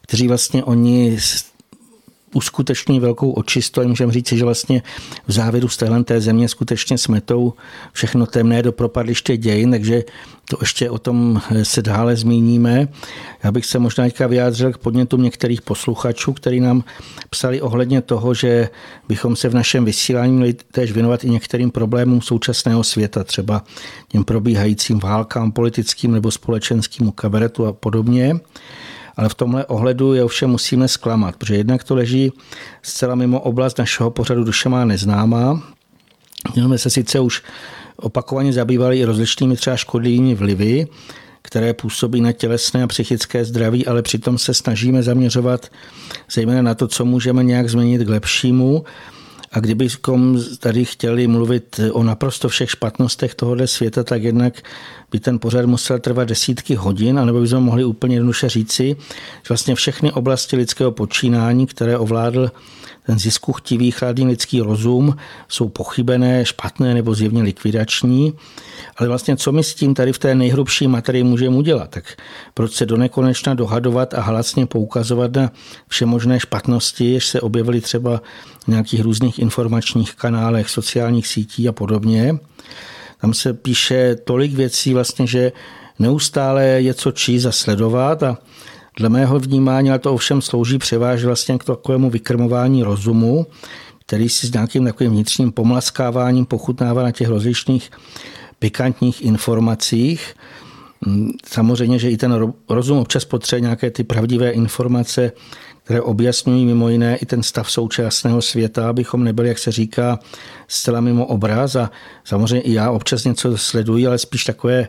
kteří 0.00 0.28
vlastně 0.28 0.64
oni 0.64 1.18
uskuteční 2.34 3.00
velkou 3.00 3.30
očistu 3.30 3.80
a 3.80 3.84
můžeme 3.84 4.12
říci, 4.12 4.38
že 4.38 4.44
vlastně 4.44 4.82
v 5.26 5.32
závěru 5.32 5.68
z 5.68 5.76
téhle 5.76 6.04
té 6.04 6.20
země 6.20 6.48
skutečně 6.48 6.98
smetou 6.98 7.52
všechno 7.92 8.26
temné 8.26 8.62
do 8.62 8.72
propadliště 8.72 9.36
dějin, 9.36 9.70
takže 9.70 10.02
to 10.44 10.56
ještě 10.60 10.90
o 10.90 10.98
tom 10.98 11.42
se 11.62 11.82
dále 11.82 12.16
zmíníme. 12.16 12.88
Já 13.44 13.52
bych 13.52 13.66
se 13.66 13.78
možná 13.78 14.04
teďka 14.04 14.26
vyjádřil 14.26 14.72
k 14.72 14.78
podnětům 14.78 15.22
některých 15.22 15.62
posluchačů, 15.62 16.32
kteří 16.32 16.60
nám 16.60 16.84
psali 17.30 17.60
ohledně 17.60 18.00
toho, 18.00 18.34
že 18.34 18.68
bychom 19.08 19.36
se 19.36 19.48
v 19.48 19.54
našem 19.54 19.84
vysílání 19.84 20.32
měli 20.32 20.52
též 20.52 20.92
věnovat 20.92 21.24
i 21.24 21.30
některým 21.30 21.70
problémům 21.70 22.22
současného 22.22 22.84
světa, 22.84 23.24
třeba 23.24 23.64
těm 24.08 24.24
probíhajícím 24.24 24.98
válkám 24.98 25.52
politickým 25.52 26.12
nebo 26.12 26.30
společenským 26.30 27.12
kabaretu 27.12 27.66
a 27.66 27.72
podobně. 27.72 28.40
Ale 29.16 29.28
v 29.28 29.34
tomhle 29.34 29.66
ohledu 29.66 30.14
je 30.14 30.24
ovšem 30.24 30.50
musíme 30.50 30.88
zklamat, 30.88 31.36
protože 31.36 31.54
jednak 31.54 31.84
to 31.84 31.94
leží 31.94 32.32
zcela 32.82 33.14
mimo 33.14 33.40
oblast 33.40 33.78
našeho 33.78 34.10
pořadu 34.10 34.44
Duše 34.44 34.68
má 34.68 34.84
neznámá. 34.84 35.62
My 36.56 36.62
jsme 36.62 36.78
se 36.78 36.90
sice 36.90 37.20
už 37.20 37.42
opakovaně 37.96 38.52
zabývali 38.52 38.98
i 38.98 39.04
rozličnými 39.04 39.56
třeba 39.56 39.76
škodlivými 39.76 40.34
vlivy, 40.34 40.86
které 41.42 41.74
působí 41.74 42.20
na 42.20 42.32
tělesné 42.32 42.82
a 42.82 42.86
psychické 42.86 43.44
zdraví, 43.44 43.86
ale 43.86 44.02
přitom 44.02 44.38
se 44.38 44.54
snažíme 44.54 45.02
zaměřovat 45.02 45.70
zejména 46.32 46.62
na 46.62 46.74
to, 46.74 46.88
co 46.88 47.04
můžeme 47.04 47.44
nějak 47.44 47.68
změnit 47.70 48.04
k 48.04 48.08
lepšímu. 48.08 48.84
A 49.52 49.60
kdybychom 49.60 50.40
tady 50.58 50.84
chtěli 50.84 51.26
mluvit 51.26 51.80
o 51.92 52.02
naprosto 52.02 52.48
všech 52.48 52.70
špatnostech 52.70 53.34
tohohle 53.34 53.66
světa, 53.66 54.04
tak 54.04 54.22
jednak 54.22 54.62
by 55.10 55.20
ten 55.20 55.38
pořad 55.38 55.66
musel 55.66 55.98
trvat 55.98 56.28
desítky 56.28 56.74
hodin, 56.74 57.18
anebo 57.18 57.40
bychom 57.40 57.62
mohli 57.62 57.84
úplně 57.84 58.16
jednoduše 58.16 58.48
říci, 58.48 58.96
že 59.42 59.48
vlastně 59.48 59.74
všechny 59.74 60.12
oblasti 60.12 60.56
lidského 60.56 60.92
počínání, 60.92 61.66
které 61.66 61.98
ovládl 61.98 62.50
ten 63.06 63.18
ziskuchtivý, 63.18 63.90
chladný 63.90 64.26
lidský 64.26 64.60
rozum, 64.60 65.16
jsou 65.48 65.68
pochybené, 65.68 66.44
špatné 66.44 66.94
nebo 66.94 67.14
zjevně 67.14 67.42
likvidační. 67.42 68.32
Ale 68.96 69.08
vlastně 69.08 69.36
co 69.36 69.52
my 69.52 69.64
s 69.64 69.74
tím 69.74 69.94
tady 69.94 70.12
v 70.12 70.18
té 70.18 70.34
nejhrubší 70.34 70.88
materii 70.88 71.24
můžeme 71.24 71.56
udělat? 71.56 71.90
Tak 71.90 72.16
proč 72.54 72.72
se 72.72 72.86
do 72.86 72.96
nekonečna 72.96 73.54
dohadovat 73.54 74.14
a 74.14 74.20
hlasně 74.20 74.66
poukazovat 74.66 75.32
na 75.32 75.52
všemožné 75.88 76.40
špatnosti, 76.40 77.04
jež 77.04 77.26
se 77.26 77.40
objevily 77.40 77.80
třeba 77.80 78.22
v 78.64 78.68
nějakých 78.68 79.00
různých 79.00 79.38
informačních 79.38 80.14
kanálech, 80.14 80.70
sociálních 80.70 81.26
sítí 81.26 81.68
a 81.68 81.72
podobně. 81.72 82.38
Tam 83.20 83.34
se 83.34 83.52
píše 83.52 84.16
tolik 84.24 84.52
věcí 84.52 84.94
vlastně, 84.94 85.26
že 85.26 85.52
neustále 85.98 86.64
je 86.64 86.94
co 86.94 87.12
číst 87.12 87.46
a 87.46 87.52
sledovat 87.52 88.22
a 88.22 88.38
Dle 88.98 89.08
mého 89.08 89.38
vnímání 89.38 89.90
ale 89.90 89.98
to 89.98 90.14
ovšem 90.14 90.42
slouží 90.42 90.78
převážně 90.78 91.26
vlastně 91.26 91.58
k 91.58 91.64
takovému 91.64 92.10
vykrmování 92.10 92.82
rozumu, 92.82 93.46
který 94.06 94.28
si 94.28 94.46
s 94.46 94.52
nějakým 94.52 94.84
takovým 94.84 95.12
vnitřním 95.12 95.52
pomlaskáváním 95.52 96.46
pochutnává 96.46 97.02
na 97.02 97.10
těch 97.12 97.28
rozličných 97.28 97.90
pikantních 98.58 99.22
informacích. 99.22 100.34
Samozřejmě, 101.46 101.98
že 101.98 102.10
i 102.10 102.16
ten 102.16 102.52
rozum 102.68 102.98
občas 102.98 103.24
potřebuje 103.24 103.60
nějaké 103.60 103.90
ty 103.90 104.04
pravdivé 104.04 104.50
informace, 104.50 105.32
které 105.84 106.00
objasňují 106.00 106.66
mimo 106.66 106.88
jiné 106.88 107.16
i 107.16 107.26
ten 107.26 107.42
stav 107.42 107.70
současného 107.70 108.42
světa, 108.42 108.88
abychom 108.88 109.24
nebyli, 109.24 109.48
jak 109.48 109.58
se 109.58 109.72
říká, 109.72 110.18
zcela 110.68 111.00
mimo 111.00 111.26
obraz. 111.26 111.76
A 111.76 111.90
samozřejmě 112.24 112.60
i 112.60 112.72
já 112.72 112.90
občas 112.90 113.24
něco 113.24 113.58
sleduji, 113.58 114.06
ale 114.06 114.18
spíš 114.18 114.44
takové 114.44 114.88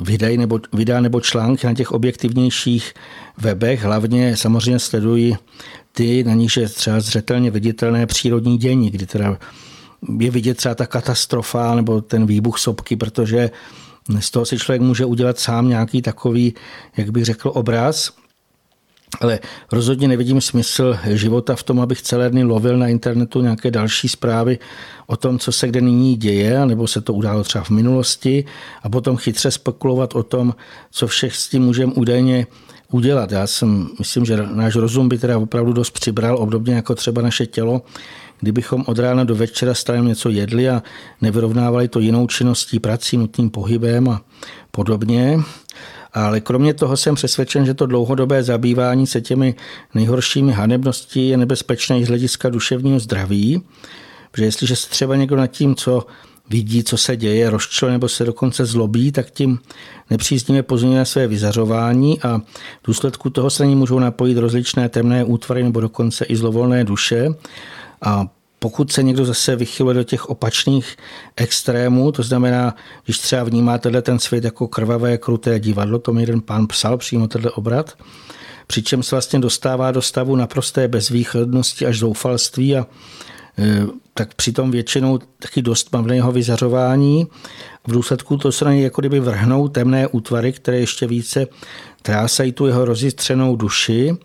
videj 0.00 0.36
nebo, 0.36 0.60
videa 0.72 1.00
nebo 1.00 1.20
články 1.20 1.66
na 1.66 1.74
těch 1.74 1.92
objektivnějších 1.92 2.94
webech. 3.38 3.82
Hlavně 3.82 4.36
samozřejmě 4.36 4.78
sledují 4.78 5.36
ty, 5.92 6.24
na 6.24 6.34
nich 6.34 6.56
je 6.56 6.68
třeba 6.68 7.00
zřetelně 7.00 7.50
viditelné 7.50 8.06
přírodní 8.06 8.58
dění, 8.58 8.90
kdy 8.90 9.06
teda 9.06 9.38
je 10.18 10.30
vidět 10.30 10.56
třeba 10.56 10.74
ta 10.74 10.86
katastrofa 10.86 11.74
nebo 11.74 12.00
ten 12.00 12.26
výbuch 12.26 12.58
sopky, 12.58 12.96
protože 12.96 13.50
z 14.20 14.30
toho 14.30 14.46
si 14.46 14.58
člověk 14.58 14.82
může 14.82 15.04
udělat 15.04 15.38
sám 15.38 15.68
nějaký 15.68 16.02
takový, 16.02 16.54
jak 16.96 17.10
bych 17.10 17.24
řekl, 17.24 17.50
obraz. 17.54 18.12
Ale 19.20 19.38
rozhodně 19.72 20.08
nevidím 20.08 20.40
smysl 20.40 20.98
života 21.04 21.56
v 21.56 21.62
tom, 21.62 21.80
abych 21.80 22.02
celé 22.02 22.30
dny 22.30 22.44
lovil 22.44 22.78
na 22.78 22.88
internetu 22.88 23.40
nějaké 23.40 23.70
další 23.70 24.08
zprávy 24.08 24.58
o 25.06 25.16
tom, 25.16 25.38
co 25.38 25.52
se 25.52 25.68
kde 25.68 25.80
nyní 25.80 26.16
děje, 26.16 26.66
nebo 26.66 26.86
se 26.86 27.00
to 27.00 27.14
událo 27.14 27.44
třeba 27.44 27.64
v 27.64 27.70
minulosti 27.70 28.44
a 28.82 28.88
potom 28.88 29.16
chytře 29.16 29.50
spekulovat 29.50 30.14
o 30.14 30.22
tom, 30.22 30.54
co 30.90 31.06
všech 31.06 31.36
s 31.36 31.48
tím 31.48 31.62
můžeme 31.62 31.92
údajně 31.92 32.46
udělat. 32.90 33.32
Já 33.32 33.46
jsem, 33.46 33.88
myslím, 33.98 34.24
že 34.24 34.36
náš 34.36 34.74
rozum 34.74 35.08
by 35.08 35.18
teda 35.18 35.38
opravdu 35.38 35.72
dost 35.72 35.90
přibral, 35.90 36.38
obdobně 36.38 36.74
jako 36.74 36.94
třeba 36.94 37.22
naše 37.22 37.46
tělo, 37.46 37.82
kdybychom 38.40 38.84
od 38.86 38.98
rána 38.98 39.24
do 39.24 39.34
večera 39.34 39.74
stále 39.74 40.00
něco 40.00 40.28
jedli 40.28 40.68
a 40.68 40.82
nevyrovnávali 41.22 41.88
to 41.88 42.00
jinou 42.00 42.26
činností, 42.26 42.78
prací, 42.78 43.16
nutným 43.16 43.50
pohybem 43.50 44.08
a 44.08 44.20
podobně. 44.70 45.38
Ale 46.16 46.40
kromě 46.40 46.74
toho 46.74 46.96
jsem 46.96 47.14
přesvědčen, 47.14 47.66
že 47.66 47.74
to 47.74 47.86
dlouhodobé 47.86 48.42
zabývání 48.42 49.06
se 49.06 49.20
těmi 49.20 49.54
nejhoršími 49.94 50.52
hanebností 50.52 51.28
je 51.28 51.36
nebezpečné 51.36 51.98
i 51.98 52.04
z 52.04 52.08
hlediska 52.08 52.48
duševního 52.48 53.00
zdraví, 53.00 53.62
protože 54.30 54.44
jestliže 54.44 54.76
se 54.76 54.90
třeba 54.90 55.16
někdo 55.16 55.36
nad 55.36 55.46
tím, 55.46 55.74
co 55.74 56.06
vidí, 56.50 56.84
co 56.84 56.96
se 56.96 57.16
děje, 57.16 57.50
rozčil 57.50 57.90
nebo 57.90 58.08
se 58.08 58.24
dokonce 58.24 58.64
zlobí, 58.64 59.12
tak 59.12 59.30
tím 59.30 59.58
nepříznivě 60.10 60.62
pozměňuje 60.62 61.04
své 61.04 61.26
vyzařování 61.26 62.22
a 62.22 62.38
v 62.82 62.86
důsledku 62.86 63.30
toho 63.30 63.50
se 63.50 63.62
na 63.62 63.68
ní 63.68 63.76
můžou 63.76 63.98
napojit 63.98 64.38
rozličné 64.38 64.88
temné 64.88 65.24
útvary 65.24 65.62
nebo 65.62 65.80
dokonce 65.80 66.24
i 66.24 66.36
zlovolné 66.36 66.84
duše. 66.84 67.28
A 68.02 68.26
pokud 68.58 68.92
se 68.92 69.02
někdo 69.02 69.24
zase 69.24 69.56
vychyluje 69.56 69.94
do 69.94 70.04
těch 70.04 70.30
opačných 70.30 70.96
extrémů, 71.36 72.12
to 72.12 72.22
znamená, 72.22 72.74
když 73.04 73.18
třeba 73.18 73.44
vnímá 73.44 73.78
tenhle 73.78 74.02
ten 74.02 74.18
svět 74.18 74.44
jako 74.44 74.68
krvavé, 74.68 75.18
kruté 75.18 75.60
divadlo, 75.60 75.98
to 75.98 76.12
mi 76.12 76.22
jeden 76.22 76.40
pán 76.40 76.66
psal 76.66 76.96
přímo 76.98 77.28
tenhle 77.28 77.50
obrat, 77.50 77.98
přičem 78.66 79.02
se 79.02 79.16
vlastně 79.16 79.38
dostává 79.38 79.90
do 79.90 80.02
stavu 80.02 80.36
naprosté 80.36 80.88
bezvýchodnosti 80.88 81.86
až 81.86 81.98
zoufalství 81.98 82.76
a 82.76 82.86
e, 83.58 83.86
tak 84.14 84.34
přitom 84.34 84.70
většinou 84.70 85.18
taky 85.38 85.62
dost 85.62 85.92
mavného 85.92 86.32
vyzařování. 86.32 87.26
V 87.86 87.92
důsledku 87.92 88.36
to 88.36 88.52
se 88.52 88.64
na 88.64 88.72
něj 88.72 88.82
jako 88.82 89.00
kdyby 89.00 89.20
vrhnou 89.20 89.68
temné 89.68 90.06
útvary, 90.06 90.52
které 90.52 90.78
ještě 90.78 91.06
více 91.06 91.46
trásají 92.02 92.52
tu 92.52 92.66
jeho 92.66 92.84
rozjistřenou 92.84 93.56
duši 93.56 94.16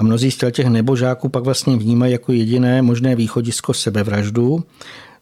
a 0.00 0.04
mnozí 0.04 0.30
z 0.30 0.36
těch 0.50 0.66
nebožáků 0.66 1.28
pak 1.28 1.44
vlastně 1.44 1.76
vnímají 1.76 2.12
jako 2.12 2.32
jediné 2.32 2.82
možné 2.82 3.16
východisko 3.16 3.74
sebevraždu. 3.74 4.64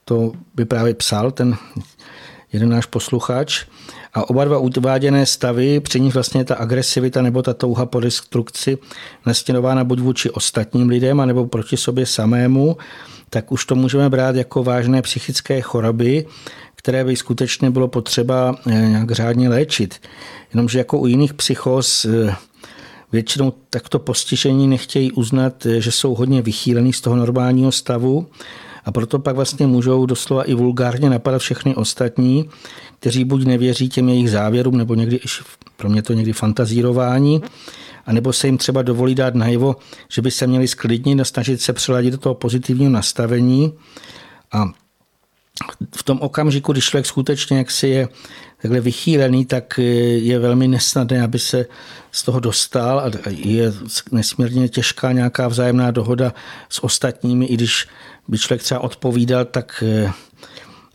To 0.04 0.32
by 0.54 0.64
právě 0.64 0.94
psal 0.94 1.30
ten 1.30 1.56
jeden 2.52 2.68
náš 2.68 2.86
posluchač. 2.86 3.64
A 4.14 4.30
oba 4.30 4.44
dva 4.44 4.58
uváděné 4.58 5.26
stavy, 5.26 5.80
při 5.80 6.00
nich 6.00 6.14
vlastně 6.14 6.44
ta 6.44 6.54
agresivita 6.54 7.22
nebo 7.22 7.42
ta 7.42 7.54
touha 7.54 7.86
po 7.86 8.00
destrukci 8.00 8.78
nastěnována 9.26 9.84
buď 9.84 10.00
vůči 10.00 10.30
ostatním 10.30 10.88
lidem, 10.88 11.20
anebo 11.20 11.46
proti 11.46 11.76
sobě 11.76 12.06
samému, 12.06 12.76
tak 13.30 13.52
už 13.52 13.64
to 13.64 13.74
můžeme 13.74 14.10
brát 14.10 14.36
jako 14.36 14.64
vážné 14.64 15.02
psychické 15.02 15.60
choroby, 15.60 16.26
které 16.74 17.04
by 17.04 17.16
skutečně 17.16 17.70
bylo 17.70 17.88
potřeba 17.88 18.56
eh, 18.66 18.70
nějak 18.70 19.10
řádně 19.10 19.48
léčit. 19.48 20.00
Jenomže 20.54 20.78
jako 20.78 20.98
u 20.98 21.06
jiných 21.06 21.34
psychos 21.34 22.04
eh, 22.04 22.34
většinou 23.12 23.52
takto 23.70 23.98
postižení 23.98 24.68
nechtějí 24.68 25.12
uznat, 25.12 25.66
že 25.78 25.92
jsou 25.92 26.14
hodně 26.14 26.42
vychýlený 26.42 26.92
z 26.92 27.00
toho 27.00 27.16
normálního 27.16 27.72
stavu 27.72 28.26
a 28.84 28.92
proto 28.92 29.18
pak 29.18 29.36
vlastně 29.36 29.66
můžou 29.66 30.06
doslova 30.06 30.42
i 30.42 30.54
vulgárně 30.54 31.10
napadat 31.10 31.38
všechny 31.38 31.74
ostatní, 31.74 32.48
kteří 33.00 33.24
buď 33.24 33.44
nevěří 33.44 33.88
těm 33.88 34.08
jejich 34.08 34.30
závěrům, 34.30 34.76
nebo 34.76 34.94
někdy, 34.94 35.20
pro 35.76 35.88
mě 35.88 36.02
to 36.02 36.12
někdy 36.12 36.32
fantazírování, 36.32 37.42
anebo 38.06 38.32
se 38.32 38.46
jim 38.46 38.58
třeba 38.58 38.82
dovolí 38.82 39.14
dát 39.14 39.34
najevo, 39.34 39.76
že 40.08 40.22
by 40.22 40.30
se 40.30 40.46
měli 40.46 40.68
sklidnit 40.68 41.20
a 41.20 41.24
snažit 41.24 41.60
se 41.60 41.72
přeladit 41.72 42.12
do 42.12 42.18
toho 42.18 42.34
pozitivního 42.34 42.90
nastavení. 42.90 43.72
A 44.52 44.72
v 45.96 46.02
tom 46.02 46.18
okamžiku, 46.20 46.72
když 46.72 46.84
člověk 46.84 47.06
skutečně 47.06 47.58
jaksi 47.58 47.88
je 47.88 48.08
takhle 48.62 48.80
vychýlený, 48.80 49.44
tak 49.44 49.78
je 50.16 50.38
velmi 50.38 50.68
nesnadné, 50.68 51.22
aby 51.22 51.38
se 51.38 51.66
z 52.12 52.22
toho 52.22 52.40
dostal 52.40 53.00
a 53.00 53.10
je 53.28 53.72
nesmírně 54.12 54.68
těžká 54.68 55.12
nějaká 55.12 55.48
vzájemná 55.48 55.90
dohoda 55.90 56.34
s 56.68 56.84
ostatními, 56.84 57.46
i 57.46 57.54
když 57.54 57.86
by 58.28 58.38
člověk 58.38 58.62
třeba 58.62 58.80
odpovídal, 58.80 59.44
tak 59.44 59.84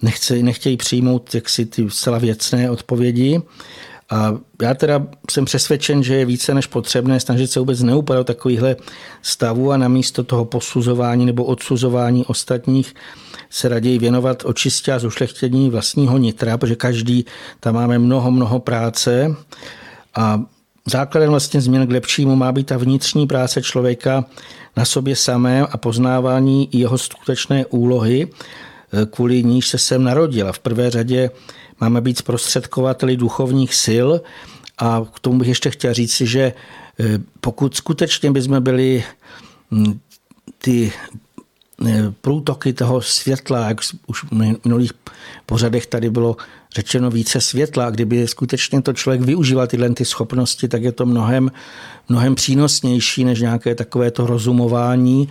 nechce, 0.02 0.36
nechtějí 0.36 0.78
přijmout 0.78 1.36
jaksi 1.36 1.66
ty 1.66 1.90
zcela 1.90 2.18
věcné 2.18 2.70
odpovědi. 2.70 3.42
A 4.10 4.34
já 4.62 4.74
teda 4.74 5.08
jsem 5.32 5.46
přesvědčen, 5.46 6.04
že 6.04 6.16
je 6.16 6.26
více 6.26 6.54
než 6.54 6.68
potřebné 6.68 7.20
snažit 7.20 7.48
se 7.48 7.60
vůbec 7.60 7.82
neupadat 7.82 8.20
do 8.20 8.34
takovýchhle 8.34 8.76
stavů 9.22 9.72
a 9.72 9.78
namísto 9.78 10.24
toho 10.24 10.46
posuzování 10.46 11.26
nebo 11.26 11.44
odsuzování 11.44 12.26
ostatních 12.26 12.96
se 13.50 13.70
raději 13.70 14.00
věnovat 14.00 14.44
očistě 14.46 14.94
a 14.94 15.00
zušlechtění 15.00 15.70
vlastního 15.70 16.18
nitra, 16.18 16.58
protože 16.58 16.76
každý 16.76 17.26
tam 17.60 17.76
máme 17.76 18.00
mnoho, 18.00 18.32
mnoho 18.32 18.60
práce 18.60 19.36
a 20.16 20.42
základem 20.86 21.30
vlastně 21.30 21.62
změn 21.62 21.88
k 21.88 21.92
lepšímu 21.92 22.36
má 22.36 22.52
být 22.52 22.68
ta 22.68 22.78
vnitřní 22.78 23.28
práce 23.28 23.62
člověka 23.62 24.26
na 24.78 24.86
sobě 24.86 25.16
samém 25.16 25.68
a 25.72 25.78
poznávání 25.78 26.70
jeho 26.72 26.98
skutečné 26.98 27.66
úlohy, 27.66 28.28
eh, 28.28 29.06
kvůli 29.06 29.44
níž 29.44 29.68
se 29.68 29.78
sem 29.78 30.04
narodil. 30.04 30.50
A 30.50 30.52
v 30.52 30.60
prvé 30.60 30.90
řadě 30.90 31.30
máme 31.84 32.02
být 32.02 32.18
zprostředkovateli 32.18 33.18
duchovních 33.18 33.76
sil 33.86 34.10
a 34.78 35.06
k 35.14 35.20
tomu 35.20 35.40
bych 35.40 35.48
ještě 35.48 35.72
chtěl 35.72 35.94
říct 35.94 36.22
že 36.22 36.54
eh, 37.00 37.20
pokud 37.42 37.76
skutečně 37.76 38.32
bychom 38.32 38.64
byli 38.64 39.04
hm, 39.72 40.00
ty 40.58 40.94
průtoky 42.22 42.74
toho 42.74 43.02
světla, 43.02 43.68
jak 43.68 43.78
už 44.08 44.24
v 44.24 44.32
minulých 44.32 44.92
pořadech 45.46 45.88
tady 45.88 46.10
bylo 46.10 46.38
řečeno 46.76 47.10
více 47.12 47.42
světla. 47.42 47.90
Kdyby 47.90 48.28
skutečně 48.28 48.82
to 48.82 48.94
člověk 48.94 49.22
využíval 49.22 49.68
tyhle 49.68 49.90
ty 49.90 50.06
schopnosti, 50.06 50.68
tak 50.68 50.84
je 50.84 50.92
to 50.92 51.06
mnohem, 51.06 51.52
mnohem 52.10 52.36
přínosnější 52.36 53.24
než 53.24 53.42
nějaké 53.42 53.76
takové 53.76 54.12
to 54.12 54.26
rozumování 54.26 55.30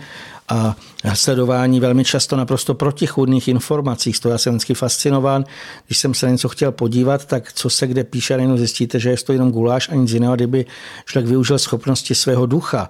a 0.49 0.75
sledování 1.13 1.79
velmi 1.79 2.05
často 2.05 2.35
naprosto 2.35 2.73
protichudných 2.73 3.47
informací. 3.47 4.13
Z 4.13 4.19
toho 4.19 4.31
já 4.31 4.37
jsem 4.37 4.53
vždycky 4.53 4.73
fascinován. 4.73 5.45
Když 5.87 5.97
jsem 5.97 6.13
se 6.13 6.25
na 6.25 6.31
něco 6.31 6.49
chtěl 6.49 6.71
podívat, 6.71 7.25
tak 7.25 7.53
co 7.53 7.69
se 7.69 7.87
kde 7.87 8.03
píše, 8.03 8.33
jenom 8.33 8.57
zjistíte, 8.57 8.99
že 8.99 9.09
je 9.09 9.17
to 9.17 9.33
jenom 9.33 9.51
guláš 9.51 9.89
a 9.89 9.95
nic 9.95 10.11
jiného. 10.11 10.35
Kdyby 10.35 10.65
člověk 11.05 11.29
využil 11.29 11.59
schopnosti 11.59 12.15
svého 12.15 12.45
ducha, 12.45 12.89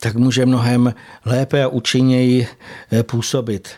tak 0.00 0.14
může 0.14 0.46
mnohem 0.46 0.94
lépe 1.24 1.64
a 1.64 1.68
účinněji 1.68 2.48
eh, 2.92 3.02
působit. 3.02 3.68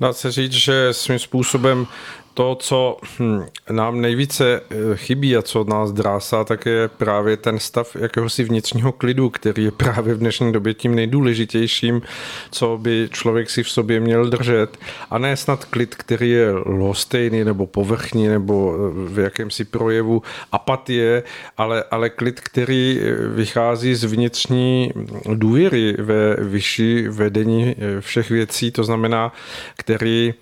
Dá 0.00 0.12
se 0.12 0.32
říct, 0.32 0.52
že 0.52 0.88
svým 0.92 1.18
způsobem 1.18 1.86
to, 2.34 2.54
co 2.54 2.96
hm, 3.18 3.44
nám 3.70 4.00
nejvíce 4.00 4.60
eh, 4.60 4.96
chybí 4.96 5.36
a 5.36 5.42
co 5.42 5.60
od 5.60 5.68
nás 5.68 5.92
drásá, 5.92 6.44
tak 6.44 6.66
je 6.66 6.88
právě 6.88 7.36
ten 7.36 7.58
stav 7.58 7.96
jakéhosi 7.96 8.44
vnitřního 8.44 8.92
klidu, 8.92 9.30
který 9.30 9.64
je 9.64 9.70
právě 9.70 10.14
v 10.14 10.18
dnešní 10.18 10.52
době 10.52 10.74
tím 10.74 10.94
nejdůležitějším, 10.94 12.02
co 12.50 12.78
by 12.82 13.08
člověk 13.12 13.50
si 13.50 13.62
v 13.62 13.70
sobě 13.70 14.00
měl 14.00 14.30
držet. 14.30 14.78
A 15.10 15.18
ne 15.18 15.36
snad 15.36 15.64
klid, 15.64 15.94
který 15.94 16.30
je 16.30 16.52
lostejný 16.52 17.44
nebo 17.44 17.66
povrchní 17.66 18.28
nebo 18.28 18.74
eh, 18.74 19.14
v 19.14 19.18
jakémsi 19.18 19.64
projevu 19.64 20.22
apatie, 20.52 21.22
ale, 21.56 21.84
ale 21.90 22.10
klid, 22.10 22.40
který 22.40 23.00
eh, 23.00 23.14
vychází 23.28 23.94
z 23.94 24.04
vnitřní 24.04 24.92
důvěry 25.34 25.96
ve 25.98 26.36
vyšší 26.36 27.08
vedení 27.08 27.76
všech 28.00 28.30
věcí, 28.30 28.70
to 28.70 28.84
znamená, 28.84 29.32
který 29.76 30.34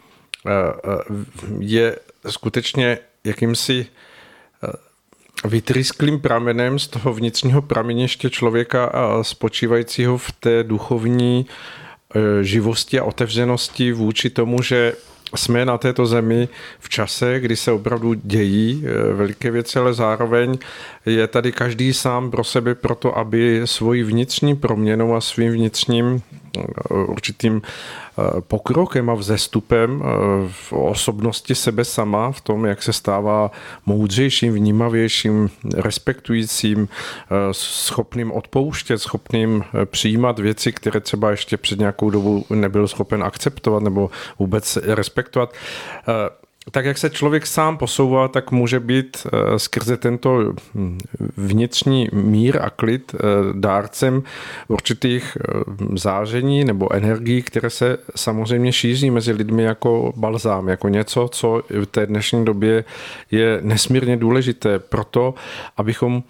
je 1.58 1.96
skutečně 2.28 2.98
jakýmsi 3.24 3.86
eh, 4.64 4.68
vytrysklým 5.48 6.20
pramenem 6.20 6.78
z 6.78 6.88
toho 6.88 7.14
vnitřního 7.14 7.62
prameniště 7.62 8.30
člověka 8.30 8.92
spočívajícího 9.22 10.18
v 10.18 10.32
té 10.32 10.64
duchovní 10.64 11.46
živosti 12.42 12.98
a 12.98 13.04
otevřenosti 13.04 13.92
vůči 13.92 14.30
tomu, 14.30 14.62
že 14.62 14.92
jsme 15.36 15.64
na 15.64 15.78
této 15.78 16.06
zemi 16.06 16.48
v 16.80 16.88
čase, 16.88 17.40
kdy 17.40 17.56
se 17.56 17.72
opravdu 17.72 18.14
dějí 18.14 18.84
veliké 19.14 19.50
věci, 19.50 19.78
ale 19.78 19.94
zároveň 19.94 20.58
je 21.06 21.26
tady 21.26 21.52
každý 21.52 21.92
sám 21.92 22.30
pro 22.30 22.44
sebe 22.44 22.74
proto, 22.74 23.18
aby 23.18 23.62
svoji 23.64 24.02
vnitřní 24.02 24.56
proměnou 24.56 25.14
a 25.14 25.20
svým 25.20 25.52
vnitřním 25.52 26.22
určitým 26.90 27.62
Eh, 28.18 28.40
pokrokem 28.40 29.10
a 29.10 29.14
vzestupem 29.14 30.02
eh, 30.02 30.06
v 30.48 30.72
osobnosti 30.72 31.54
sebe 31.54 31.84
sama, 31.84 32.32
v 32.32 32.40
tom, 32.40 32.66
jak 32.66 32.82
se 32.82 32.92
stává 32.92 33.50
moudřejším, 33.86 34.54
vnímavějším, 34.54 35.50
respektujícím, 35.76 36.88
eh, 36.88 37.34
schopným 37.52 38.32
odpouštět, 38.32 38.98
schopným 38.98 39.64
přijímat 39.84 40.38
věci, 40.38 40.72
které 40.72 41.00
třeba 41.00 41.30
ještě 41.30 41.56
před 41.56 41.78
nějakou 41.78 42.10
dobu 42.10 42.44
nebyl 42.50 42.88
schopen 42.88 43.22
akceptovat 43.22 43.82
nebo 43.82 44.10
vůbec 44.38 44.78
respektovat 44.82 45.52
tak 46.70 46.84
jak 46.84 46.98
se 46.98 47.10
člověk 47.10 47.46
sám 47.46 47.78
posouvá, 47.78 48.28
tak 48.28 48.50
může 48.50 48.80
být 48.80 49.26
eh, 49.26 49.58
skrze 49.58 49.96
tento 49.96 50.54
hm, 50.74 50.98
vnitřní 51.36 52.08
mír 52.12 52.58
a 52.62 52.70
klid 52.70 53.14
eh, 53.14 53.18
dárcem 53.52 54.22
určitých 54.68 55.36
eh, 55.40 55.52
záření 55.94 56.64
nebo 56.64 56.92
energií, 56.92 57.42
které 57.42 57.70
se 57.70 57.98
samozřejmě 58.16 58.72
šíří 58.72 59.10
mezi 59.10 59.32
lidmi 59.32 59.62
jako 59.62 60.12
balzám, 60.16 60.68
jako 60.68 60.88
něco, 60.88 61.28
co 61.32 61.62
v 61.68 61.84
té 61.84 62.06
dnešní 62.06 62.44
době 62.44 62.84
je 63.30 63.58
nesmírně 63.62 64.16
důležité 64.16 64.78
proto, 64.78 65.34
abychom 65.76 66.22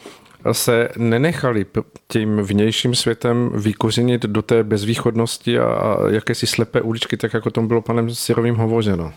se 0.53 0.89
nenechali 0.97 1.67
tím 2.09 2.37
vnějším 2.37 2.95
světem 2.95 3.51
vykořenit 3.55 4.23
do 4.23 4.43
té 4.43 4.65
bezvýchodnosti 4.65 5.59
a 5.59 5.99
jakési 6.11 6.47
slepé 6.47 6.81
uličky, 6.81 7.17
tak 7.17 7.35
jako 7.35 7.51
tom 7.51 7.69
bylo 7.69 7.83
panem 7.83 8.11
Sirovým 8.11 8.55
hovořeno. 8.55 9.13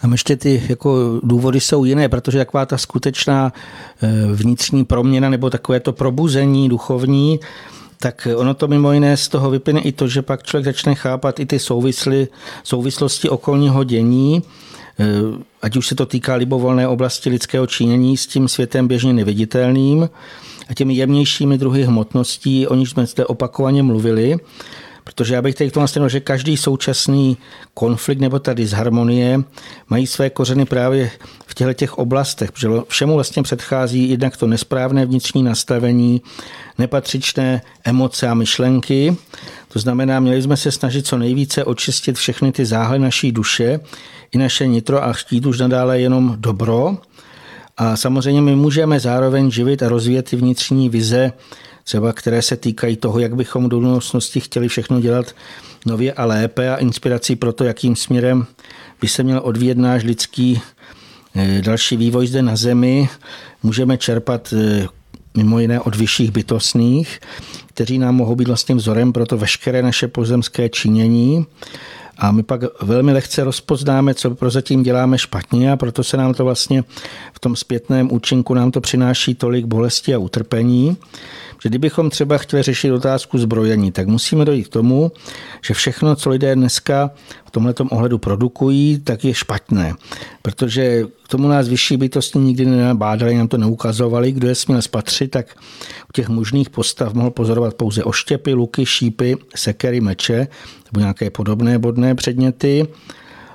Tam 0.00 0.12
ještě 0.12 0.36
ty 0.36 0.62
jako 0.68 1.20
důvody 1.22 1.60
jsou 1.60 1.84
jiné, 1.84 2.08
protože 2.08 2.38
taková 2.38 2.66
ta 2.66 2.78
skutečná 2.78 3.52
eh, 4.02 4.08
vnitřní 4.32 4.84
proměna 4.84 5.30
nebo 5.30 5.50
takové 5.50 5.80
to 5.80 5.92
probuzení 5.92 6.68
duchovní, 6.68 7.40
tak 8.00 8.28
ono 8.36 8.54
to 8.54 8.68
mimo 8.68 8.92
jiné 8.92 9.16
z 9.16 9.28
toho 9.28 9.50
vyplyne 9.50 9.80
i 9.80 9.92
to, 9.92 10.08
že 10.08 10.22
pak 10.22 10.42
člověk 10.42 10.64
začne 10.64 10.94
chápat 10.94 11.40
i 11.40 11.46
ty 11.46 11.58
souvisly, 11.58 12.28
souvislosti 12.64 13.28
okolního 13.28 13.84
dění, 13.84 14.42
eh, 14.98 15.04
ať 15.62 15.76
už 15.76 15.86
se 15.86 15.94
to 15.94 16.06
týká 16.06 16.34
libovolné 16.34 16.88
oblasti 16.88 17.30
lidského 17.30 17.66
činění 17.66 18.16
s 18.16 18.26
tím 18.26 18.48
světem 18.48 18.88
běžně 18.88 19.12
neviditelným 19.12 20.08
a 20.68 20.74
těmi 20.74 20.94
jemnějšími 20.94 21.58
druhy 21.58 21.84
hmotností, 21.84 22.66
o 22.66 22.74
nich 22.74 22.88
jsme 22.88 23.06
zde 23.06 23.26
opakovaně 23.26 23.82
mluvili, 23.82 24.36
Protože 25.08 25.34
já 25.34 25.42
bych 25.42 25.54
tady 25.54 25.70
k 25.70 25.72
tomu 25.72 25.82
nastavil, 25.82 26.08
že 26.08 26.20
každý 26.20 26.56
současný 26.56 27.36
konflikt 27.74 28.18
nebo 28.18 28.38
ta 28.38 28.54
disharmonie 28.54 29.40
mají 29.88 30.06
své 30.06 30.30
kořeny 30.30 30.64
právě 30.64 31.10
v 31.46 31.54
těchto 31.54 31.72
těch 31.72 31.98
oblastech, 31.98 32.52
protože 32.52 32.68
všemu 32.88 33.14
vlastně 33.14 33.42
předchází 33.42 34.10
jednak 34.10 34.36
to 34.36 34.46
nesprávné 34.46 35.06
vnitřní 35.06 35.42
nastavení, 35.42 36.22
nepatřičné 36.78 37.62
emoce 37.84 38.28
a 38.28 38.34
myšlenky. 38.34 39.16
To 39.68 39.78
znamená, 39.78 40.20
měli 40.20 40.42
jsme 40.42 40.56
se 40.56 40.72
snažit 40.72 41.06
co 41.06 41.18
nejvíce 41.18 41.64
očistit 41.64 42.16
všechny 42.16 42.52
ty 42.52 42.66
záhle 42.66 42.98
naší 42.98 43.32
duše, 43.32 43.80
i 44.32 44.38
naše 44.38 44.66
nitro 44.66 45.04
a 45.04 45.12
chtít 45.12 45.46
už 45.46 45.58
nadále 45.58 46.00
jenom 46.00 46.36
dobro. 46.38 46.96
A 47.76 47.96
samozřejmě 47.96 48.42
my 48.42 48.56
můžeme 48.56 49.00
zároveň 49.00 49.50
živit 49.50 49.82
a 49.82 49.88
rozvíjet 49.88 50.30
ty 50.30 50.36
vnitřní 50.36 50.88
vize 50.88 51.32
třeba 51.88 52.12
které 52.12 52.42
se 52.42 52.56
týkají 52.56 52.96
toho, 52.96 53.18
jak 53.18 53.36
bychom 53.36 53.68
do 53.68 53.80
budoucnosti 53.80 54.40
chtěli 54.40 54.68
všechno 54.68 55.00
dělat 55.00 55.34
nově 55.86 56.12
a 56.12 56.24
lépe 56.24 56.70
a 56.70 56.76
inspirací 56.76 57.36
pro 57.36 57.52
to, 57.52 57.64
jakým 57.64 57.96
směrem 57.96 58.46
by 59.00 59.08
se 59.08 59.22
měl 59.22 59.40
odvíjet 59.44 59.78
náš 59.78 60.04
lidský 60.04 60.60
eh, 61.36 61.62
další 61.62 61.96
vývoj 61.96 62.26
zde 62.26 62.42
na 62.42 62.56
Zemi. 62.56 63.08
Můžeme 63.62 63.98
čerpat 63.98 64.54
eh, 64.56 64.86
mimo 65.36 65.58
jiné 65.58 65.80
od 65.80 65.96
vyšších 65.96 66.30
bytostných, 66.30 67.20
kteří 67.66 67.98
nám 67.98 68.14
mohou 68.14 68.34
být 68.34 68.48
vlastně 68.48 68.74
vzorem 68.74 69.12
pro 69.12 69.26
to 69.26 69.38
veškeré 69.38 69.82
naše 69.82 70.08
pozemské 70.08 70.68
činění. 70.68 71.46
A 72.18 72.32
my 72.32 72.42
pak 72.42 72.60
velmi 72.82 73.12
lehce 73.12 73.44
rozpoznáme, 73.44 74.14
co 74.14 74.30
prozatím 74.30 74.82
děláme 74.82 75.18
špatně 75.18 75.72
a 75.72 75.76
proto 75.76 76.04
se 76.04 76.16
nám 76.16 76.34
to 76.34 76.44
vlastně 76.44 76.84
v 77.32 77.40
tom 77.40 77.56
zpětném 77.56 78.12
účinku 78.12 78.54
nám 78.54 78.70
to 78.70 78.80
přináší 78.80 79.34
tolik 79.34 79.64
bolesti 79.66 80.14
a 80.14 80.18
utrpení 80.18 80.96
že 81.62 81.68
kdybychom 81.68 82.10
třeba 82.10 82.38
chtěli 82.38 82.62
řešit 82.62 82.92
otázku 82.92 83.38
zbrojení, 83.38 83.92
tak 83.92 84.06
musíme 84.06 84.44
dojít 84.44 84.68
k 84.68 84.72
tomu, 84.72 85.12
že 85.62 85.74
všechno, 85.74 86.16
co 86.16 86.30
lidé 86.30 86.54
dneska 86.54 87.10
v 87.44 87.50
tomhle 87.50 87.74
ohledu 87.90 88.18
produkují, 88.18 88.98
tak 88.98 89.24
je 89.24 89.34
špatné. 89.34 89.94
Protože 90.42 91.04
k 91.24 91.28
tomu 91.28 91.48
nás 91.48 91.68
vyšší 91.68 91.96
bytosti 91.96 92.38
nikdy 92.38 92.64
nenabádali, 92.64 93.34
nám 93.34 93.48
to 93.48 93.58
neukazovali. 93.58 94.32
Kdo 94.32 94.48
je 94.48 94.54
směl 94.54 94.82
spatřit, 94.82 95.30
tak 95.30 95.56
u 96.08 96.12
těch 96.12 96.28
možných 96.28 96.70
postav 96.70 97.14
mohl 97.14 97.30
pozorovat 97.30 97.74
pouze 97.74 98.04
oštěpy, 98.04 98.54
luky, 98.54 98.86
šípy, 98.86 99.36
sekery, 99.56 100.00
meče 100.00 100.48
nebo 100.92 101.00
nějaké 101.00 101.30
podobné 101.30 101.78
bodné 101.78 102.14
předměty 102.14 102.86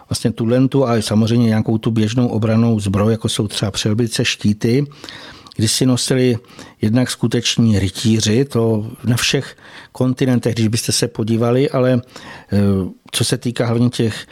vlastně 0.09 0.31
tu 0.31 0.45
lentu 0.45 0.87
a 0.87 1.01
samozřejmě 1.01 1.47
nějakou 1.47 1.77
tu 1.77 1.91
běžnou 1.91 2.27
obranou 2.27 2.79
zbroj, 2.79 3.11
jako 3.11 3.29
jsou 3.29 3.47
třeba 3.47 3.71
přelbice, 3.71 4.25
štíty 4.25 4.85
kdy 5.55 5.67
si 5.67 5.85
nosili 5.85 6.37
jednak 6.81 7.11
skuteční 7.11 7.79
rytíři, 7.79 8.45
to 8.45 8.91
na 9.03 9.17
všech 9.17 9.57
kontinentech, 9.91 10.55
když 10.55 10.67
byste 10.67 10.91
se 10.91 11.07
podívali, 11.07 11.69
ale 11.69 12.01
eh, 12.01 12.57
co 13.11 13.23
se 13.23 13.37
týká 13.37 13.65
hlavně 13.65 13.89
těch 13.89 14.27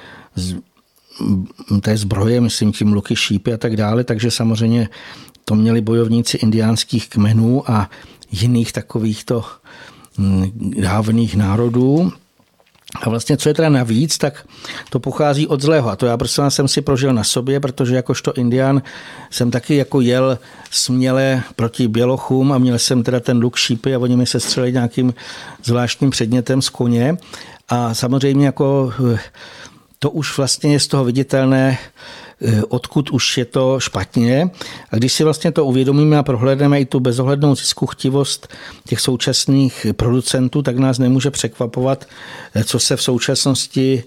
té 1.81 1.97
zbroje, 1.97 2.41
myslím 2.41 2.71
tím 2.71 2.93
luky, 2.93 3.15
šípy 3.15 3.53
a 3.53 3.57
tak 3.57 3.75
dále, 3.75 4.03
takže 4.03 4.31
samozřejmě 4.31 4.89
to 5.45 5.55
měli 5.55 5.81
bojovníci 5.81 6.37
indiánských 6.37 7.09
kmenů 7.09 7.71
a 7.71 7.89
jiných 8.31 8.73
takovýchto 8.73 9.45
dávných 10.81 11.35
národů. 11.35 12.11
A 13.01 13.09
vlastně, 13.09 13.37
co 13.37 13.49
je 13.49 13.53
teda 13.53 13.69
navíc, 13.69 14.17
tak 14.17 14.45
to 14.89 14.99
pochází 14.99 15.47
od 15.47 15.61
zlého. 15.61 15.89
A 15.89 15.95
to 15.95 16.05
já 16.05 16.17
prostě 16.17 16.41
jsem 16.49 16.67
si 16.67 16.81
prožil 16.81 17.13
na 17.13 17.23
sobě, 17.23 17.59
protože 17.59 17.95
jakožto 17.95 18.33
indián 18.33 18.81
jsem 19.29 19.51
taky 19.51 19.75
jako 19.75 20.01
jel 20.01 20.39
směle 20.71 21.43
proti 21.55 21.87
bělochům 21.87 22.51
a 22.51 22.57
měl 22.57 22.79
jsem 22.79 23.03
teda 23.03 23.19
ten 23.19 23.37
luk 23.37 23.55
šípy 23.55 23.95
a 23.95 23.99
oni 23.99 24.15
mi 24.15 24.25
se 24.25 24.39
střelili 24.39 24.73
nějakým 24.73 25.13
zvláštním 25.63 26.09
předmětem 26.09 26.61
z 26.61 26.69
koně. 26.69 27.17
A 27.69 27.93
samozřejmě 27.93 28.45
jako 28.45 28.93
eh, 29.13 29.19
to 29.99 30.09
už 30.09 30.37
vlastně 30.37 30.71
je 30.71 30.79
z 30.79 30.87
toho 30.87 31.03
viditelné, 31.03 31.77
odkud 32.69 33.09
už 33.09 33.37
je 33.37 33.45
to 33.45 33.79
špatně. 33.79 34.49
A 34.91 34.95
když 34.95 35.13
si 35.13 35.23
vlastně 35.23 35.51
to 35.51 35.65
uvědomíme 35.65 36.17
a 36.17 36.23
prohlédneme 36.23 36.81
i 36.81 36.85
tu 36.85 36.99
bezohlednou 36.99 37.55
ziskuchtivost 37.55 38.47
těch 38.87 38.99
současných 38.99 39.85
producentů, 39.91 40.61
tak 40.61 40.77
nás 40.77 40.99
nemůže 40.99 41.31
překvapovat, 41.31 42.05
eh, 42.55 42.63
co 42.63 42.79
se 42.79 42.95
v 42.95 43.01
současnosti 43.01 44.03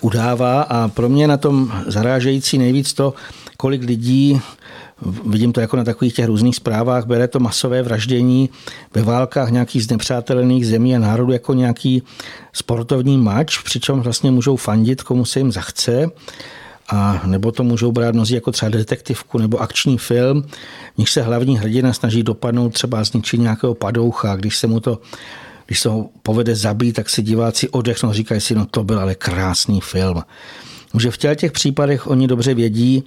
udává. 0.00 0.62
A 0.62 0.88
pro 0.88 1.08
mě 1.08 1.28
na 1.28 1.36
tom 1.36 1.72
zarážející 1.86 2.58
nejvíc 2.58 2.94
to, 2.94 3.14
kolik 3.56 3.82
lidí 3.82 4.40
vidím 5.26 5.52
to 5.52 5.60
jako 5.60 5.76
na 5.76 5.84
takových 5.84 6.14
těch 6.14 6.26
různých 6.26 6.56
zprávách, 6.56 7.06
bere 7.06 7.28
to 7.28 7.40
masové 7.40 7.82
vraždění 7.82 8.50
ve 8.94 9.02
válkách 9.02 9.50
nějakých 9.50 9.84
znepřátelených 9.84 10.66
zemí 10.66 10.96
a 10.96 10.98
národů 10.98 11.32
jako 11.32 11.54
nějaký 11.54 12.02
sportovní 12.52 13.18
mač, 13.18 13.58
přičem 13.58 14.00
vlastně 14.00 14.30
můžou 14.30 14.56
fandit, 14.56 15.02
komu 15.02 15.24
se 15.24 15.40
jim 15.40 15.52
zachce 15.52 16.10
a 16.88 17.22
nebo 17.26 17.52
to 17.52 17.64
můžou 17.64 17.92
brát 17.92 18.14
mnozí 18.14 18.34
jako 18.34 18.52
třeba 18.52 18.68
detektivku 18.68 19.38
nebo 19.38 19.58
akční 19.58 19.98
film, 19.98 20.42
v 20.94 20.98
nich 20.98 21.10
se 21.10 21.22
hlavní 21.22 21.58
hrdina 21.58 21.92
snaží 21.92 22.22
dopadnout 22.22 22.68
třeba 22.68 23.04
zničit 23.04 23.40
nějakého 23.40 23.74
padoucha, 23.74 24.36
když 24.36 24.56
se 24.56 24.66
mu 24.66 24.80
to 24.80 25.00
když 25.66 25.80
se 25.80 25.88
ho 25.88 26.10
povede 26.22 26.56
zabít, 26.56 26.96
tak 26.96 27.10
si 27.10 27.22
diváci 27.22 27.68
odechnou, 27.68 28.12
říkají 28.12 28.40
si, 28.40 28.54
no 28.54 28.66
to 28.66 28.84
byl 28.84 29.00
ale 29.00 29.14
krásný 29.14 29.80
film. 29.80 30.22
Že 30.98 31.10
v 31.10 31.18
těch 31.18 31.52
případech 31.52 32.06
oni 32.06 32.26
dobře 32.26 32.54
vědí, 32.54 33.04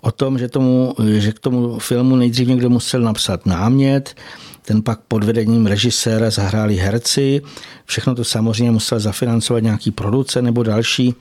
o 0.00 0.10
tom, 0.10 0.38
že, 0.38 0.48
tomu, 0.48 0.94
že 1.18 1.32
k 1.32 1.38
tomu 1.38 1.78
filmu 1.78 2.16
nejdřív 2.16 2.48
někdo 2.48 2.70
musel 2.70 3.00
napsat 3.00 3.46
námět, 3.46 4.14
ten 4.62 4.82
pak 4.82 5.00
pod 5.08 5.24
vedením 5.24 5.66
režiséra 5.66 6.30
zahráli 6.30 6.76
herci, 6.76 7.42
všechno 7.84 8.14
to 8.14 8.24
samozřejmě 8.24 8.70
musel 8.70 9.00
zafinancovat 9.00 9.62
nějaký 9.62 9.90
producent 9.90 10.44
nebo 10.44 10.62
další 10.62 11.14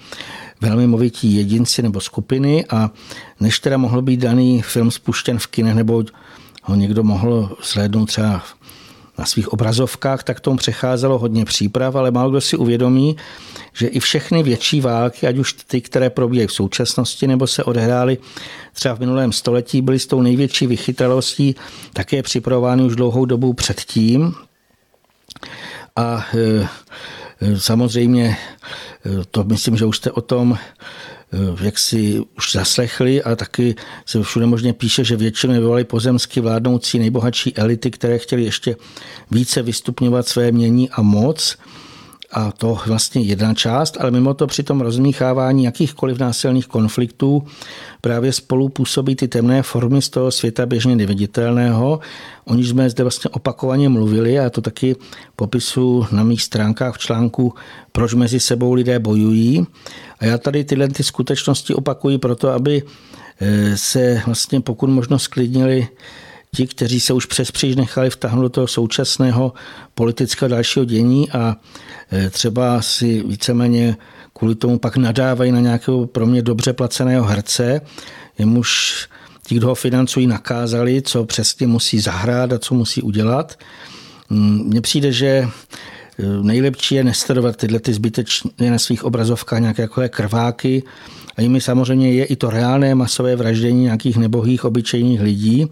velmi 0.63 0.87
movití 0.87 1.35
jedinci 1.35 1.81
nebo 1.81 1.99
skupiny 1.99 2.65
a 2.69 2.91
než 3.39 3.59
teda 3.59 3.77
mohl 3.77 4.01
být 4.01 4.19
daný 4.19 4.61
film 4.61 4.91
spuštěn 4.91 5.39
v 5.39 5.47
kinech 5.47 5.75
nebo 5.75 6.03
ho 6.63 6.75
někdo 6.75 7.03
mohl 7.03 7.57
slednout 7.61 8.05
třeba 8.05 8.43
na 9.17 9.25
svých 9.25 9.53
obrazovkách, 9.53 10.23
tak 10.23 10.39
tomu 10.39 10.57
přecházelo 10.57 11.19
hodně 11.19 11.45
příprav, 11.45 11.95
ale 11.95 12.11
málo 12.11 12.29
kdo 12.29 12.41
si 12.41 12.57
uvědomí, 12.57 13.17
že 13.73 13.87
i 13.87 13.99
všechny 13.99 14.43
větší 14.43 14.81
války, 14.81 15.27
ať 15.27 15.37
už 15.37 15.53
ty, 15.53 15.81
které 15.81 16.09
probíhají 16.09 16.47
v 16.47 16.53
současnosti 16.53 17.27
nebo 17.27 17.47
se 17.47 17.63
odehrály 17.63 18.17
třeba 18.73 18.95
v 18.95 18.99
minulém 18.99 19.31
století, 19.31 19.81
byly 19.81 19.99
s 19.99 20.07
tou 20.07 20.21
největší 20.21 20.67
vychytralostí 20.67 21.55
také 21.93 22.23
připravovány 22.23 22.83
už 22.83 22.95
dlouhou 22.95 23.25
dobu 23.25 23.53
předtím. 23.53 24.33
A 25.95 26.25
e, 26.35 26.67
samozřejmě 27.57 28.37
to 29.31 29.43
myslím, 29.43 29.77
že 29.77 29.85
už 29.85 29.97
jste 29.97 30.11
o 30.11 30.21
tom 30.21 30.57
jak 31.61 31.79
si 31.79 32.21
už 32.37 32.51
zaslechli 32.51 33.23
a 33.23 33.35
taky 33.35 33.75
se 34.05 34.23
všude 34.23 34.45
možně 34.45 34.73
píše, 34.73 35.03
že 35.03 35.15
většinou 35.15 35.53
vyvolali 35.53 35.83
pozemsky 35.83 36.41
vládnoucí 36.41 36.99
nejbohatší 36.99 37.55
elity, 37.55 37.91
které 37.91 38.17
chtěli 38.17 38.43
ještě 38.43 38.75
více 39.31 39.61
vystupňovat 39.61 40.27
své 40.27 40.51
mění 40.51 40.89
a 40.89 41.01
moc 41.01 41.57
a 42.33 42.51
to 42.51 42.77
vlastně 42.87 43.21
jedna 43.21 43.53
část, 43.53 43.97
ale 43.99 44.11
mimo 44.11 44.33
to 44.33 44.47
při 44.47 44.63
tom 44.63 44.81
rozmíchávání 44.81 45.63
jakýchkoliv 45.63 46.19
násilných 46.19 46.67
konfliktů 46.67 47.43
právě 48.01 48.33
spolu 48.33 48.69
působí 48.69 49.15
ty 49.15 49.27
temné 49.27 49.63
formy 49.63 50.01
z 50.01 50.09
toho 50.09 50.31
světa 50.31 50.65
běžně 50.65 50.95
neviditelného. 50.95 51.99
O 52.45 52.55
níž 52.55 52.69
jsme 52.69 52.89
zde 52.89 53.03
vlastně 53.03 53.29
opakovaně 53.29 53.89
mluvili 53.89 54.39
a 54.39 54.49
to 54.49 54.61
taky 54.61 54.95
popisu 55.35 56.05
na 56.11 56.23
mých 56.23 56.43
stránkách 56.43 56.95
v 56.95 56.97
článku 56.97 57.53
Proč 57.91 58.13
mezi 58.13 58.39
sebou 58.39 58.73
lidé 58.73 58.99
bojují. 58.99 59.67
A 60.19 60.25
já 60.25 60.37
tady 60.37 60.63
tyhle 60.63 60.87
ty 60.87 61.03
skutečnosti 61.03 61.73
opakuji 61.73 62.17
proto, 62.17 62.49
aby 62.49 62.83
eh, 63.39 63.77
se 63.77 64.21
vlastně 64.25 64.61
pokud 64.61 64.89
možno 64.89 65.19
sklidnili 65.19 65.87
ti, 66.55 66.67
kteří 66.67 66.99
se 66.99 67.13
už 67.13 67.25
přes 67.25 67.51
příž 67.51 67.75
nechali 67.75 68.09
vtáhnout 68.09 68.41
do 68.41 68.49
toho 68.49 68.67
současného 68.67 69.53
politického 69.95 70.49
dalšího 70.49 70.85
dění 70.85 71.31
a 71.31 71.55
e, 72.13 72.29
třeba 72.29 72.81
si 72.81 73.23
víceméně 73.27 73.97
kvůli 74.33 74.55
tomu 74.55 74.79
pak 74.79 74.97
nadávají 74.97 75.51
na 75.51 75.59
nějakého 75.59 76.07
pro 76.07 76.25
mě 76.25 76.41
dobře 76.41 76.73
placeného 76.73 77.25
herce, 77.25 77.81
jemuž 78.37 78.93
ti, 79.47 79.55
kdo 79.55 79.67
ho 79.67 79.75
financují, 79.75 80.27
nakázali, 80.27 81.01
co 81.01 81.25
přesně 81.25 81.67
musí 81.67 81.99
zahrát 81.99 82.53
a 82.53 82.59
co 82.59 82.75
musí 82.75 83.01
udělat. 83.01 83.59
Mm, 84.29 84.63
mně 84.67 84.81
přijde, 84.81 85.11
že 85.11 85.27
e, 85.27 85.47
nejlepší 86.41 86.95
je 86.95 87.03
nestudovat 87.03 87.55
tyhle 87.55 87.79
ty 87.79 87.93
zbytečně 87.93 88.71
na 88.71 88.79
svých 88.79 89.03
obrazovkách 89.03 89.59
nějaké 89.59 89.81
jako 89.81 90.01
krváky, 90.09 90.83
a 91.37 91.41
jimi 91.41 91.61
samozřejmě 91.61 92.13
je 92.13 92.25
i 92.25 92.35
to 92.35 92.49
reálné 92.49 92.95
masové 92.95 93.35
vraždění 93.35 93.83
nějakých 93.83 94.17
nebohých 94.17 94.65
obyčejných 94.65 95.21
lidí, 95.21 95.67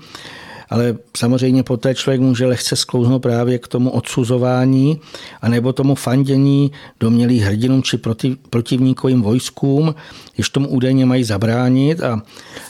ale 0.71 0.97
samozřejmě 1.17 1.63
poté 1.63 1.95
člověk 1.95 2.21
může 2.21 2.45
lehce 2.45 2.75
sklouznout 2.75 3.21
právě 3.21 3.59
k 3.59 3.67
tomu 3.67 3.89
odsuzování 3.89 5.01
a 5.41 5.49
nebo 5.49 5.73
tomu 5.73 5.95
fandění 5.95 6.71
domělých 6.99 7.43
hrdinům 7.43 7.83
či 7.83 7.97
proti, 7.97 8.37
protivníkovým 8.49 9.21
vojskům, 9.21 9.95
jež 10.37 10.49
tomu 10.49 10.69
údajně 10.69 11.05
mají 11.05 11.23
zabránit. 11.23 12.01
A 12.01 12.21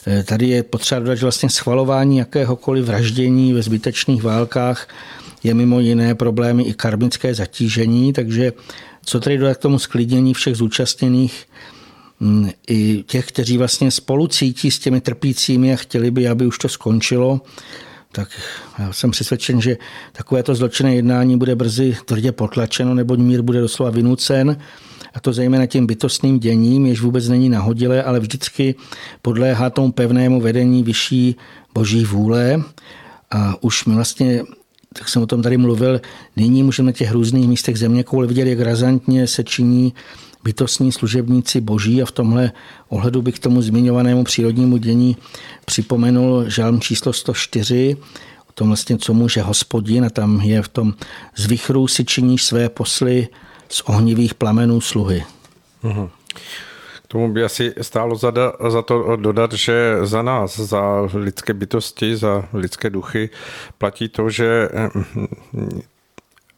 e, 0.07 0.23
tady 0.23 0.47
je 0.47 0.63
potřeba 0.63 0.99
dodat, 0.99 1.15
že 1.15 1.25
vlastně 1.25 1.49
schvalování 1.49 2.17
jakéhokoliv 2.17 2.85
vraždění 2.85 3.53
ve 3.53 3.61
zbytečných 3.61 4.23
válkách 4.23 4.87
je 5.43 5.53
mimo 5.53 5.79
jiné 5.79 6.15
problémy 6.15 6.63
i 6.63 6.73
karmické 6.73 7.35
zatížení, 7.35 8.13
takže 8.13 8.53
co 9.05 9.19
tedy 9.19 9.37
dodat 9.37 9.57
k 9.57 9.61
tomu 9.61 9.79
sklidnění 9.79 10.33
všech 10.33 10.55
zúčastněných? 10.55 11.45
Mm, 12.19 12.49
i 12.67 13.03
těch, 13.07 13.27
kteří 13.27 13.57
vlastně 13.57 13.91
spolu 13.91 14.27
cítí 14.27 14.71
s 14.71 14.79
těmi 14.79 15.01
trpícími 15.01 15.73
a 15.73 15.75
chtěli 15.75 16.11
by, 16.11 16.27
aby 16.27 16.45
už 16.45 16.57
to 16.57 16.69
skončilo, 16.69 17.41
tak 18.11 18.29
já 18.79 18.93
jsem 18.93 19.11
přesvědčen, 19.11 19.61
že 19.61 19.77
takovéto 20.11 20.55
zločinné 20.55 20.95
jednání 20.95 21.37
bude 21.37 21.55
brzy 21.55 21.97
tvrdě 22.05 22.31
potlačeno, 22.31 22.93
nebo 22.93 23.15
mír 23.15 23.41
bude 23.41 23.61
doslova 23.61 23.91
vynucen, 23.91 24.57
a 25.13 25.19
to 25.19 25.33
zejména 25.33 25.65
tím 25.65 25.87
bytostným 25.87 26.39
děním, 26.39 26.85
jež 26.85 27.01
vůbec 27.01 27.29
není 27.29 27.49
nahodilé, 27.49 28.03
ale 28.03 28.19
vždycky 28.19 28.75
podléhá 29.21 29.69
tomu 29.69 29.91
pevnému 29.91 30.41
vedení 30.41 30.83
vyšší 30.83 31.35
boží 31.73 32.05
vůle. 32.05 32.63
A 33.31 33.63
už 33.63 33.85
mi 33.85 33.95
vlastně 33.95 34.43
tak 34.93 35.09
jsem 35.09 35.21
o 35.21 35.27
tom 35.27 35.41
tady 35.41 35.57
mluvil, 35.57 36.01
nyní 36.35 36.63
můžeme 36.63 36.85
na 36.85 36.91
těch 36.91 37.11
různých 37.11 37.47
místech 37.47 37.77
země 37.77 38.03
kouli 38.03 38.27
vidět, 38.27 38.47
jak 38.47 38.59
razantně 38.59 39.27
se 39.27 39.43
činí 39.43 39.93
bytostní 40.43 40.91
služebníci 40.91 41.61
boží 41.61 42.01
a 42.01 42.05
v 42.05 42.11
tomhle 42.11 42.51
ohledu 42.89 43.21
bych 43.21 43.39
tomu 43.39 43.61
zmiňovanému 43.61 44.23
přírodnímu 44.23 44.77
dění 44.77 45.17
připomenul 45.65 46.49
žálm 46.49 46.81
číslo 46.81 47.13
104, 47.13 47.97
o 48.49 48.53
tom 48.53 48.67
vlastně, 48.67 48.97
co 48.97 49.13
může 49.13 49.41
hospodin 49.41 50.05
a 50.05 50.09
tam 50.09 50.41
je 50.41 50.61
v 50.61 50.67
tom 50.67 50.93
z 51.35 51.45
vychrů 51.45 51.87
si 51.87 52.05
činíš 52.05 52.43
své 52.43 52.69
posly 52.69 53.27
z 53.69 53.81
ohnivých 53.81 54.33
plamenů 54.33 54.81
sluhy. 54.81 55.23
Mm-hmm. 55.83 56.09
Tomu 57.07 57.33
by 57.33 57.43
asi 57.43 57.73
stálo 57.81 58.15
za, 58.15 58.33
za 58.69 58.81
to 58.81 59.15
dodat, 59.15 59.53
že 59.53 59.97
za 60.03 60.21
nás, 60.21 60.59
za 60.59 61.09
lidské 61.13 61.53
bytosti, 61.53 62.15
za 62.15 62.43
lidské 62.53 62.89
duchy 62.89 63.29
platí 63.77 64.09
to, 64.09 64.29
že 64.29 64.69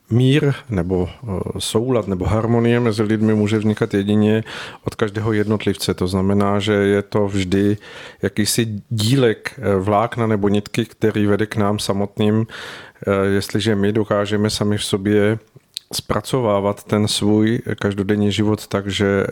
mír 0.10 0.54
nebo 0.70 1.10
eh, 1.10 1.40
soulad 1.60 2.08
nebo 2.08 2.26
harmonie 2.26 2.80
mezi 2.80 3.04
lidmi 3.04 3.36
může 3.36 3.58
vznikat 3.58 3.94
jedině 3.94 4.44
od 4.84 4.96
každého 4.96 5.34
jednotlivce. 5.34 5.94
To 5.94 6.08
znamená, 6.08 6.60
že 6.60 6.74
je 6.74 7.02
to 7.02 7.28
vždy 7.28 7.78
jakýsi 8.22 8.82
dílek 8.90 9.54
eh, 9.58 9.76
vlákna 9.76 10.28
nebo 10.28 10.48
nitky, 10.48 10.86
který 10.86 11.26
vede 11.26 11.46
k 11.46 11.56
nám 11.56 11.80
samotným, 11.80 12.48
eh, 13.08 13.12
jestliže 13.26 13.76
my 13.76 13.92
dokážeme 13.92 14.50
sami 14.50 14.78
v 14.78 14.84
sobě 14.84 15.40
zpracovávat 15.94 16.84
ten 16.84 17.08
svůj 17.08 17.60
každodenní 17.80 18.32
život 18.32 18.68
tak, 18.68 18.88
že 18.88 19.28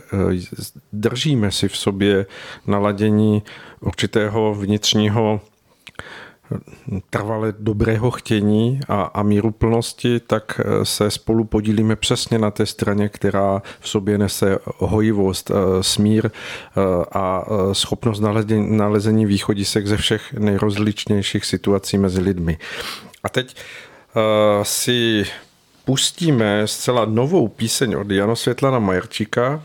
držíme 0.92 1.50
si 1.50 1.68
v 1.68 1.76
sobě 1.76 2.26
naladění 2.66 3.42
určitého 3.80 4.54
vnitřního 4.54 5.40
trvale 7.10 7.54
dobrého 7.58 8.10
chtění 8.10 8.80
a, 8.88 9.02
a 9.02 9.22
plnosti, 9.50 10.20
tak 10.20 10.60
eh, 10.64 10.84
se 10.84 11.10
spolu 11.10 11.44
podílíme 11.44 11.96
přesně 11.96 12.38
na 12.38 12.50
té 12.50 12.66
straně, 12.66 13.08
která 13.08 13.62
v 13.80 13.88
sobě 13.88 14.18
nese 14.18 14.58
hojivost, 14.78 15.50
eh, 15.50 15.82
smír 15.82 16.26
eh, 16.26 16.80
a 17.12 17.44
schopnost 17.72 18.20
nalezení, 18.20 18.76
nalezení 18.76 19.26
východisek 19.26 19.86
ze 19.86 19.96
všech 19.96 20.32
nejrozličnějších 20.32 21.44
situací 21.44 21.98
mezi 21.98 22.20
lidmi. 22.20 22.58
A 23.24 23.28
teď 23.28 23.56
si 24.62 25.24
pustíme 25.84 26.66
zcela 26.66 27.04
novou 27.04 27.48
píseň 27.48 27.94
od 27.94 28.10
Jana 28.10 28.34
Světlana 28.34 28.78
Majerčíka, 28.78 29.62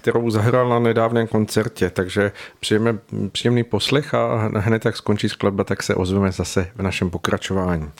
kterou 0.00 0.30
zahrál 0.30 0.68
na 0.68 0.78
nedávném 0.78 1.26
koncertě, 1.26 1.90
takže 1.90 2.32
přijeme 2.60 2.98
příjemný 3.32 3.64
poslech 3.64 4.14
a 4.14 4.50
hned 4.56 4.84
jak 4.84 4.96
skončí 4.96 5.28
skladba, 5.28 5.64
tak 5.64 5.82
se 5.82 5.94
ozveme 5.94 6.32
zase 6.32 6.70
v 6.74 6.82
našem 6.82 7.10
pokračování. 7.10 7.90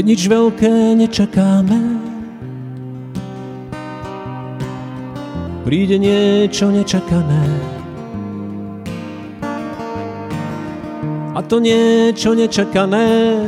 Keď 0.00 0.08
nič 0.16 0.32
veľké 0.32 0.96
nečakáme. 0.96 1.76
Príde 5.60 6.00
niečo 6.00 6.72
nečakané. 6.72 7.44
A 11.36 11.44
to 11.44 11.60
niečo 11.60 12.32
nečakané 12.32 13.44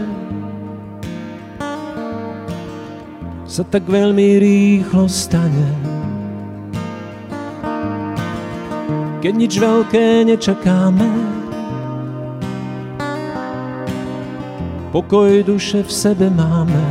sa 3.48 3.64
tak 3.64 3.88
veľmi 3.88 4.36
rýchlo 4.36 5.08
stane. 5.08 5.72
Keď 9.24 9.32
nič 9.40 9.56
veľké 9.56 10.28
nečakáme, 10.28 11.31
pokoj 14.92 15.42
duše 15.42 15.82
v 15.82 15.92
sebe 15.92 16.28
máme. 16.28 16.84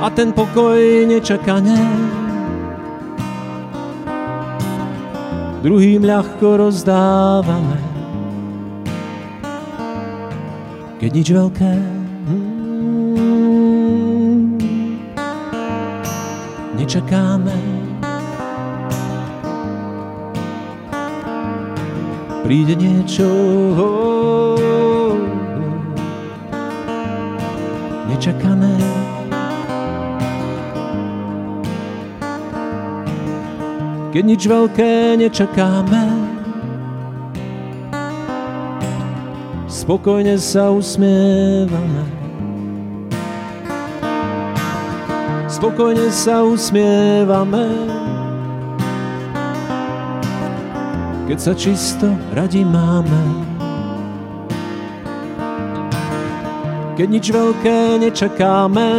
A 0.00 0.08
ten 0.08 0.32
pokoj 0.32 0.80
nečakane 1.04 1.76
druhým 5.60 6.00
ľahko 6.08 6.56
rozdávame. 6.56 7.76
Keď 10.96 11.10
nič 11.12 11.28
veľké 11.36 11.72
mm, 12.28 12.64
nečakáme, 16.80 17.69
príde 22.50 22.74
niečo, 22.74 23.30
nečakané. 28.10 28.74
Keď 34.10 34.22
nič 34.26 34.42
veľké 34.50 35.14
nečakáme, 35.22 36.10
spokojne 39.70 40.34
sa 40.34 40.74
usmievame. 40.74 42.02
Spokojne 45.46 46.10
sa 46.10 46.42
usmievame, 46.42 47.70
keď 51.30 51.38
sa 51.38 51.54
čisto 51.54 52.10
radi 52.34 52.66
máme. 52.66 53.46
keď 57.00 57.08
nič 57.08 57.26
veľké 57.32 57.96
nečakáme. 57.96 58.92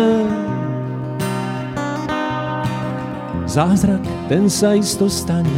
Zázrak, 3.45 4.01
ten 4.25 4.49
sa 4.49 4.73
isto 4.73 5.05
stane. 5.05 5.53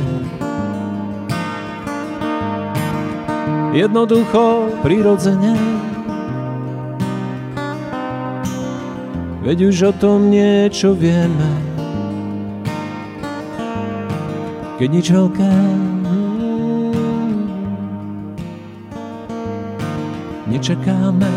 Jednoducho, 3.71 4.75
prirodzene. 4.83 5.55
Veď 9.47 9.71
už 9.71 9.77
o 9.87 9.93
tom 9.95 10.27
niečo 10.27 10.91
vieme. 10.91 11.47
Keď 14.75 14.89
nič 14.91 15.07
veľké 15.15 15.82
nečakáme. 20.63 21.27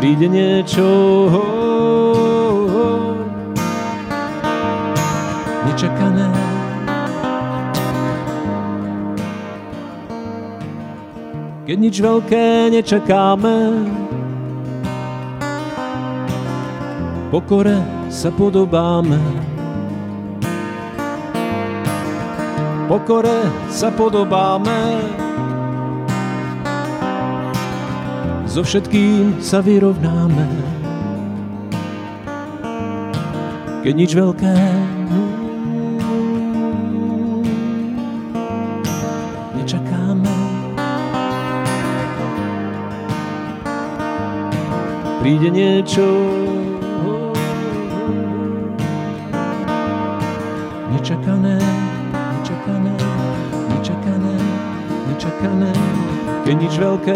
príde 0.00 0.32
niečo 0.32 0.88
nečakané. 5.68 6.32
Keď 11.68 11.76
nič 11.76 11.96
veľké 12.00 12.72
nečakáme, 12.72 13.56
pokore 17.28 17.76
sa 18.08 18.32
podobáme. 18.32 19.20
Pokore 22.90 23.46
sa 23.70 23.94
podobáme. 23.94 24.98
so 28.50 28.66
všetkým 28.66 29.38
sa 29.38 29.62
vyrovnáme. 29.62 30.42
Keď 33.86 33.94
nič 33.94 34.10
veľké 34.10 34.56
nečakáme. 39.54 40.34
Príde 45.22 45.48
niečo 45.54 46.39
nič 56.80 56.88
veľké 56.88 57.12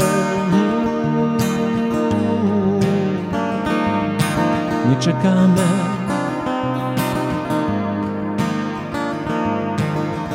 nečakáme. 4.92 5.68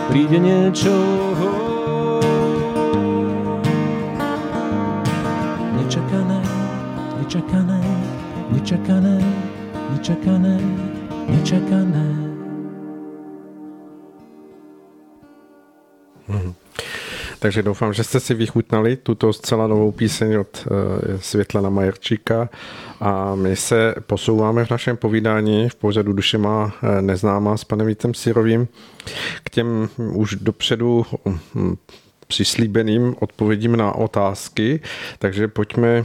Príde 0.09 0.41
niečo 0.41 0.93
nečakané, 1.37 1.68
Takže 17.39 17.63
doufám, 17.63 17.93
že 17.93 18.03
jste 18.03 18.19
si 18.19 18.33
vychutnali 18.33 18.95
tuto 18.95 19.33
zcela 19.33 19.67
novou 19.67 19.91
píseň 19.91 20.35
od 20.35 20.67
eh, 20.67 21.17
Světlana 21.17 21.69
Majerčíka 21.69 22.49
a 22.99 23.35
my 23.35 23.55
se 23.55 23.95
posouváme 24.07 24.65
v 24.65 24.69
našem 24.69 24.97
povídání 24.97 25.69
v 25.69 25.75
pořadu 25.75 26.13
Duše 26.13 26.37
má 26.37 26.73
eh, 26.83 27.01
neznámá 27.01 27.57
s 27.57 27.63
panem 27.63 27.87
Vítem 27.87 28.13
Sirovým 28.13 28.67
k 29.43 29.49
těm 29.49 29.89
už 29.97 30.35
dopředu 30.35 31.05
hm, 31.55 31.75
přislíbeným 32.27 33.15
odpovědím 33.19 33.75
na 33.75 33.91
otázky, 33.91 34.81
takže 35.19 35.47
pojďme 35.47 36.03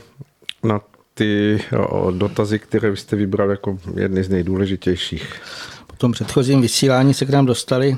na 0.63 0.81
ty 1.15 1.61
dotazy, 2.11 2.59
které 2.59 2.97
jste 2.97 3.17
vybral 3.17 3.51
jako 3.51 3.79
jedny 3.97 4.25
z 4.25 4.29
nejdůležitějších. 4.29 5.41
Po 5.95 5.99
tom 5.99 6.13
předchozím 6.13 6.61
vysílání 6.61 7.15
se 7.15 7.27
k 7.27 7.31
nám 7.31 7.47
dostali 7.47 7.97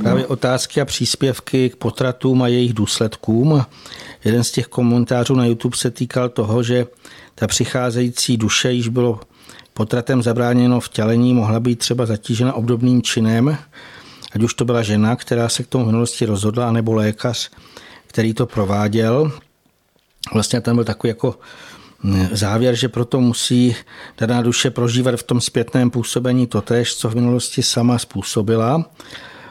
právě 0.00 0.26
otázky 0.26 0.80
a 0.80 0.84
příspěvky 0.84 1.70
k 1.70 1.76
potratům 1.76 2.42
a 2.42 2.48
jejich 2.48 2.72
důsledkům. 2.72 3.64
Jeden 4.24 4.44
z 4.44 4.50
těch 4.50 4.66
komentářů 4.66 5.34
na 5.34 5.44
YouTube 5.44 5.76
se 5.76 5.90
týkal 5.90 6.28
toho, 6.28 6.62
že 6.62 6.86
ta 7.34 7.46
přicházející 7.46 8.36
duše 8.36 8.72
již 8.72 8.88
bylo 8.88 9.20
potratem 9.74 10.22
zabráněno 10.22 10.80
vtělení, 10.80 11.34
mohla 11.34 11.60
být 11.60 11.78
třeba 11.78 12.06
zatížena 12.06 12.52
obdobným 12.52 13.02
činem, 13.02 13.58
ať 14.34 14.42
už 14.42 14.54
to 14.54 14.64
byla 14.64 14.82
žena, 14.82 15.16
která 15.16 15.48
se 15.48 15.62
k 15.62 15.66
tomu 15.66 15.84
v 15.84 15.86
minulosti 15.86 16.26
rozhodla, 16.26 16.72
nebo 16.72 16.92
lékař, 16.92 17.50
který 18.06 18.34
to 18.34 18.46
prováděl. 18.46 19.32
Vlastně 20.32 20.60
tam 20.60 20.74
byl 20.74 20.84
takový 20.84 21.08
jako 21.08 21.38
závěr, 22.32 22.74
že 22.74 22.88
proto 22.88 23.20
musí 23.20 23.76
daná 24.18 24.42
duše 24.42 24.70
prožívat 24.70 25.16
v 25.16 25.22
tom 25.22 25.40
zpětném 25.40 25.90
působení 25.90 26.46
totéž, 26.46 26.96
co 26.96 27.08
v 27.08 27.14
minulosti 27.14 27.62
sama 27.62 27.98
způsobila. 27.98 28.90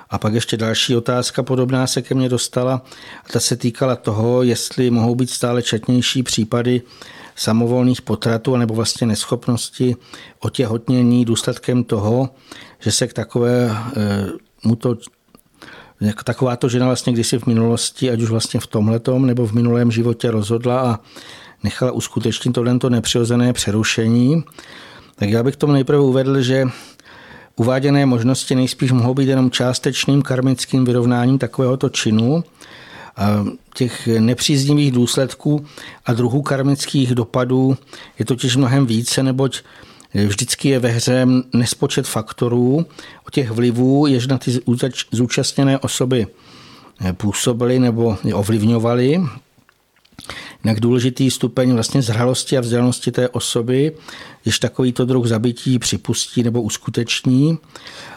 A 0.09 0.17
pak 0.17 0.33
ještě 0.33 0.57
další 0.57 0.95
otázka 0.95 1.43
podobná 1.43 1.87
se 1.87 2.01
ke 2.01 2.15
mně 2.15 2.29
dostala 2.29 2.81
a 3.25 3.31
ta 3.33 3.39
se 3.39 3.55
týkala 3.55 3.95
toho, 3.95 4.43
jestli 4.43 4.91
mohou 4.91 5.15
být 5.15 5.29
stále 5.29 5.61
četnější 5.61 6.23
případy 6.23 6.81
samovolných 7.35 8.01
potratů 8.01 8.57
nebo 8.57 8.73
vlastně 8.73 9.07
neschopnosti 9.07 9.95
otěhotnění 10.39 11.25
důsledkem 11.25 11.83
toho, 11.83 12.29
že 12.79 12.91
se 12.91 13.07
k 13.07 13.13
takové 13.13 13.77
mu 14.63 14.75
to 14.75 14.97
takováto 16.23 16.69
žena 16.69 16.85
vlastně 16.85 17.13
kdysi 17.13 17.39
v 17.39 17.45
minulosti, 17.45 18.11
ať 18.11 18.21
už 18.21 18.29
vlastně 18.29 18.59
v 18.59 18.67
tomhletom 18.67 19.25
nebo 19.25 19.47
v 19.47 19.53
minulém 19.53 19.91
životě 19.91 20.31
rozhodla 20.31 20.81
a 20.81 20.99
nechala 21.63 21.91
uskutečnit 21.91 22.51
tohle 22.51 22.79
nepřirozené 22.89 23.53
přerušení, 23.53 24.43
tak 25.15 25.29
já 25.29 25.43
bych 25.43 25.55
tomu 25.55 25.73
nejprve 25.73 25.99
uvedl, 25.99 26.41
že 26.41 26.65
uváděné 27.55 28.05
možnosti 28.05 28.55
nejspíš 28.55 28.91
mohou 28.91 29.13
být 29.13 29.29
jenom 29.29 29.51
částečným 29.51 30.21
karmickým 30.21 30.85
vyrovnáním 30.85 31.37
takovéhoto 31.37 31.89
činu. 31.89 32.43
Těch 33.75 34.07
nepříznivých 34.07 34.91
důsledků 34.91 35.65
a 36.05 36.13
druhů 36.13 36.41
karmických 36.41 37.15
dopadů 37.15 37.77
je 38.19 38.25
totiž 38.25 38.55
mnohem 38.55 38.85
více, 38.85 39.23
neboť 39.23 39.61
vždycky 40.27 40.69
je 40.69 40.79
ve 40.79 40.89
hře 40.89 41.27
nespočet 41.53 42.07
faktorů, 42.07 42.85
o 43.27 43.31
těch 43.31 43.51
vlivů, 43.51 44.07
jež 44.07 44.27
na 44.27 44.37
ty 44.37 44.51
zúčastněné 45.11 45.79
osoby 45.79 46.27
působily 47.11 47.79
nebo 47.79 48.17
ovlivňovaly. 48.33 49.21
Jinak 50.63 50.79
důležitý 50.79 51.31
stupeň 51.31 51.73
vlastně 51.73 52.01
zralosti 52.01 52.57
a 52.57 52.61
vzdělanosti 52.61 53.11
té 53.11 53.29
osoby, 53.29 53.91
když 54.43 54.59
takovýto 54.59 55.05
druh 55.05 55.27
zabití 55.27 55.79
připustí 55.79 56.43
nebo 56.43 56.61
uskuteční. 56.61 57.57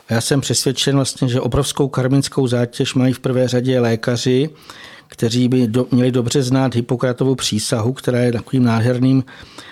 A 0.09 0.15
já 0.15 0.21
jsem 0.21 0.41
přesvědčen 0.41 0.97
vlastně, 0.97 1.29
že 1.29 1.41
obrovskou 1.41 1.89
karmickou 1.89 2.47
zátěž 2.47 2.95
mají 2.95 3.13
v 3.13 3.21
prvé 3.21 3.49
řadě 3.49 3.81
lékaři, 3.81 4.51
kteří 5.09 5.49
by 5.49 5.67
do, 5.67 5.87
měli 5.91 6.13
dobře 6.13 6.43
znát 6.43 6.75
Hippokratovu 6.75 7.35
přísahu, 7.35 7.93
která 7.93 8.19
je 8.19 8.33
takovým 8.33 8.65
nádherným 8.65 9.25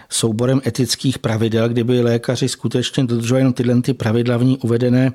souborem 0.09 0.61
etických 0.67 1.19
pravidel, 1.19 1.69
kdyby 1.69 2.01
lékaři 2.01 2.49
skutečně 2.49 3.05
dodržovali 3.05 3.53
tyhle 3.53 3.83
ty 3.83 3.95
pravidla 3.95 4.37
v 4.37 4.45
ní 4.45 4.59
uvedené, 4.59 5.13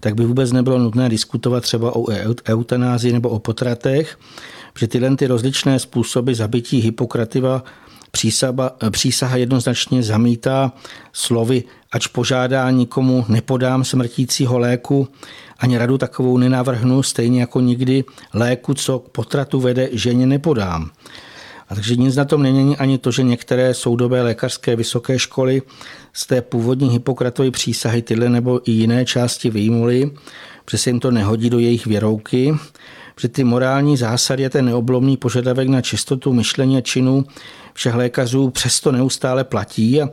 tak 0.00 0.14
by 0.14 0.24
vůbec 0.24 0.52
nebylo 0.52 0.78
nutné 0.78 1.08
diskutovat 1.08 1.62
třeba 1.62 1.96
o 1.96 2.06
eutanázii 2.48 3.12
nebo 3.12 3.28
o 3.28 3.38
potratech, 3.38 4.18
že 4.78 4.86
tyhle 4.86 5.16
ty 5.16 5.26
rozličné 5.26 5.78
způsoby 5.78 6.32
zabití 6.32 6.80
Hippokrativa 6.80 7.64
přísaha, 8.10 8.72
přísaha 8.90 9.36
jednoznačně 9.36 10.02
zamítá 10.02 10.72
slovy, 11.12 11.64
ač 11.92 12.06
požádá 12.06 12.70
nikomu 12.70 13.24
nepodám 13.28 13.84
smrtícího 13.84 14.58
léku, 14.58 15.08
ani 15.58 15.78
radu 15.78 15.98
takovou 15.98 16.38
nenavrhnu, 16.38 17.02
stejně 17.02 17.40
jako 17.40 17.60
nikdy 17.60 18.04
léku, 18.34 18.74
co 18.74 18.98
k 18.98 19.08
potratu 19.08 19.60
vede, 19.60 19.88
ženě 19.92 20.26
nepodám. 20.26 20.90
A 21.68 21.74
takže 21.74 21.96
nic 21.96 22.16
na 22.16 22.24
tom 22.24 22.42
není 22.42 22.76
ani 22.76 22.98
to, 22.98 23.10
že 23.10 23.22
některé 23.22 23.74
soudobé 23.74 24.22
lékařské 24.22 24.76
vysoké 24.76 25.18
školy 25.18 25.62
z 26.12 26.26
té 26.26 26.42
původní 26.42 26.90
Hippokratovy 26.90 27.50
přísahy 27.50 28.02
tyhle 28.02 28.28
nebo 28.28 28.60
i 28.64 28.70
jiné 28.70 29.04
části 29.04 29.50
vyjmuly, 29.50 30.10
že 30.70 30.78
se 30.78 30.90
jim 30.90 31.00
to 31.00 31.10
nehodí 31.10 31.50
do 31.50 31.58
jejich 31.58 31.86
věrouky, 31.86 32.54
že 33.20 33.28
ty 33.28 33.44
morální 33.44 33.96
zásady 33.96 34.46
a 34.46 34.48
ten 34.48 34.64
neoblomný 34.64 35.16
požadavek 35.16 35.68
na 35.68 35.80
čistotu 35.80 36.32
myšlení 36.32 36.76
a 36.76 36.80
činů 36.80 37.24
všech 37.74 37.94
lékařů 37.94 38.50
přesto 38.50 38.92
neustále 38.92 39.44
platí 39.44 40.02
a 40.02 40.08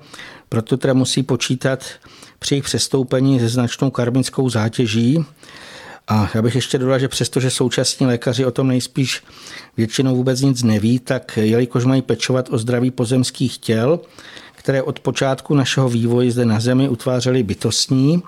proto 0.49 0.77
teda 0.77 0.93
musí 0.93 1.23
počítat 1.23 1.85
při 2.39 2.53
jejich 2.53 2.63
přestoupení 2.63 3.39
se 3.39 3.49
značnou 3.49 3.89
karmickou 3.89 4.49
zátěží. 4.49 5.25
A 6.07 6.29
já 6.33 6.41
bych 6.41 6.55
ještě 6.55 6.77
dodal, 6.77 6.99
že 6.99 7.07
přestože 7.07 7.49
současní 7.49 8.05
lékaři 8.05 8.45
o 8.45 8.51
tom 8.51 8.67
nejspíš 8.67 9.23
většinou 9.77 10.15
vůbec 10.15 10.41
nic 10.41 10.63
neví, 10.63 10.99
tak 10.99 11.37
jelikož 11.41 11.85
mají 11.85 12.01
pečovat 12.01 12.49
o 12.51 12.57
zdraví 12.57 12.91
pozemských 12.91 13.57
těl, 13.57 13.99
které 14.55 14.83
od 14.83 14.99
počátku 14.99 15.55
našeho 15.55 15.89
vývoje 15.89 16.31
zde 16.31 16.45
na 16.45 16.59
Zemi 16.59 16.89
utvářely 16.89 17.43
bytostní, 17.43 18.23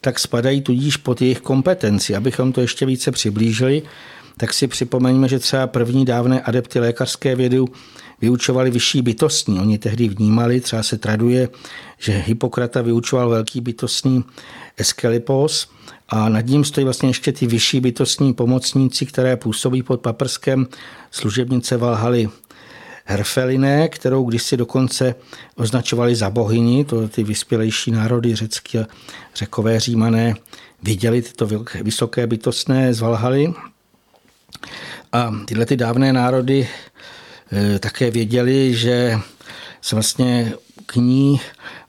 tak 0.00 0.18
spadají 0.18 0.62
tudíž 0.62 0.96
pod 0.96 1.22
jejich 1.22 1.40
kompetenci. 1.40 2.16
Abychom 2.16 2.52
to 2.52 2.60
ještě 2.60 2.86
více 2.86 3.10
přiblížili, 3.10 3.82
tak 4.40 4.54
si 4.54 4.66
připomeňme, 4.66 5.28
že 5.28 5.38
třeba 5.38 5.66
první 5.66 6.04
dávné 6.04 6.40
adepty 6.40 6.80
lékařské 6.80 7.36
vědy 7.36 7.58
vyučovali 8.20 8.70
vyšší 8.70 9.02
bytostní. 9.02 9.60
Oni 9.60 9.78
tehdy 9.78 10.08
vnímali, 10.08 10.60
třeba 10.60 10.82
se 10.82 10.98
traduje, 10.98 11.48
že 11.98 12.12
Hippokrata 12.26 12.82
vyučoval 12.82 13.28
velký 13.28 13.60
bytostní 13.60 14.24
Eskelipos 14.76 15.68
a 16.08 16.28
nad 16.28 16.46
ním 16.46 16.64
stojí 16.64 16.84
vlastně 16.84 17.08
ještě 17.08 17.32
ty 17.32 17.46
vyšší 17.46 17.80
bytostní 17.80 18.34
pomocníci, 18.34 19.06
které 19.06 19.36
působí 19.36 19.82
pod 19.82 20.00
paprskem 20.00 20.66
služebnice 21.10 21.76
Valhaly 21.76 22.28
Herfeliné, 23.04 23.88
kterou 23.88 24.24
kdysi 24.24 24.56
dokonce 24.56 25.14
označovali 25.56 26.14
za 26.14 26.30
bohyni, 26.30 26.84
to 26.84 27.08
ty 27.08 27.24
vyspělejší 27.24 27.90
národy 27.90 28.34
řecky 28.34 28.78
a 28.78 28.86
řekové 29.34 29.80
římané 29.80 30.34
viděli 30.82 31.22
tyto 31.22 31.48
vysoké 31.82 32.26
bytostné 32.26 32.94
z 32.94 33.00
Valhaly. 33.00 33.54
A 35.12 35.34
tyhle 35.44 35.66
ty 35.66 35.76
dávné 35.76 36.12
národy 36.12 36.68
eh, 37.52 37.78
také 37.78 38.10
věděli, 38.10 38.74
že 38.74 39.18
se 39.80 39.96
vlastně 39.96 40.52
k 40.86 40.96
ní 40.96 41.40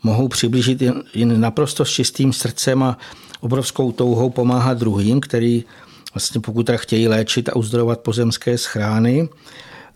mohou 0.04 0.28
přiblížit 0.28 0.82
jen 1.14 1.42
naprosto 1.42 1.86
s 1.86 1.90
čistým 1.90 2.34
srdcem 2.34 2.84
a 2.84 2.98
obrovskou 3.40 3.92
touhou 3.92 4.30
pomáhat 4.30 4.78
druhým, 4.78 5.22
který 5.22 5.66
vlastně 6.14 6.42
pokud 6.42 6.70
chtějí 6.76 7.08
léčit 7.08 7.50
a 7.50 7.56
uzdravovat 7.56 8.00
pozemské 8.00 8.58
schrány. 8.58 9.30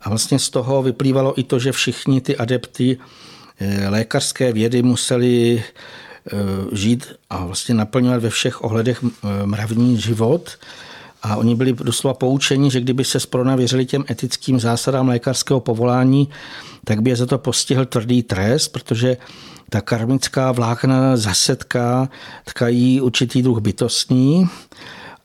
A 0.02 0.10
vlastně 0.10 0.40
z 0.40 0.50
toho 0.50 0.84
vyplývalo 0.84 1.40
i 1.40 1.44
to, 1.44 1.60
že 1.60 1.72
všichni 1.72 2.22
ty 2.22 2.38
adepty 2.38 2.98
eh, 3.60 3.90
lékařské 3.90 4.54
vědy 4.54 4.84
museli 4.84 5.64
eh, 5.64 6.32
žít 6.72 7.14
a 7.30 7.46
vlastně 7.46 7.76
naplňovat 7.76 8.22
ve 8.22 8.30
všech 8.30 8.64
ohledech 8.64 9.04
mravní 9.46 9.98
život. 9.98 10.58
A 11.26 11.36
oni 11.36 11.56
byli 11.56 11.74
doslova 11.74 12.14
poučeni, 12.14 12.72
že 12.72 12.82
kdyby 12.82 13.04
se 13.04 13.20
sprona 13.20 13.56
věřili 13.56 13.86
těm 13.86 14.06
etickým 14.10 14.60
zásadám 14.60 15.08
lékařského 15.08 15.60
povolání, 15.60 16.30
tak 16.84 17.02
by 17.02 17.10
je 17.10 17.16
za 17.16 17.26
to 17.26 17.38
postihl 17.38 17.86
tvrdý 17.86 18.24
trest, 18.24 18.68
protože 18.68 19.18
ta 19.70 19.82
karmická 19.82 20.52
vlákna 20.52 21.18
zasetká 21.18 22.10
tkají 22.46 23.02
určitý 23.02 23.42
druh 23.42 23.60
bytostní 23.60 24.50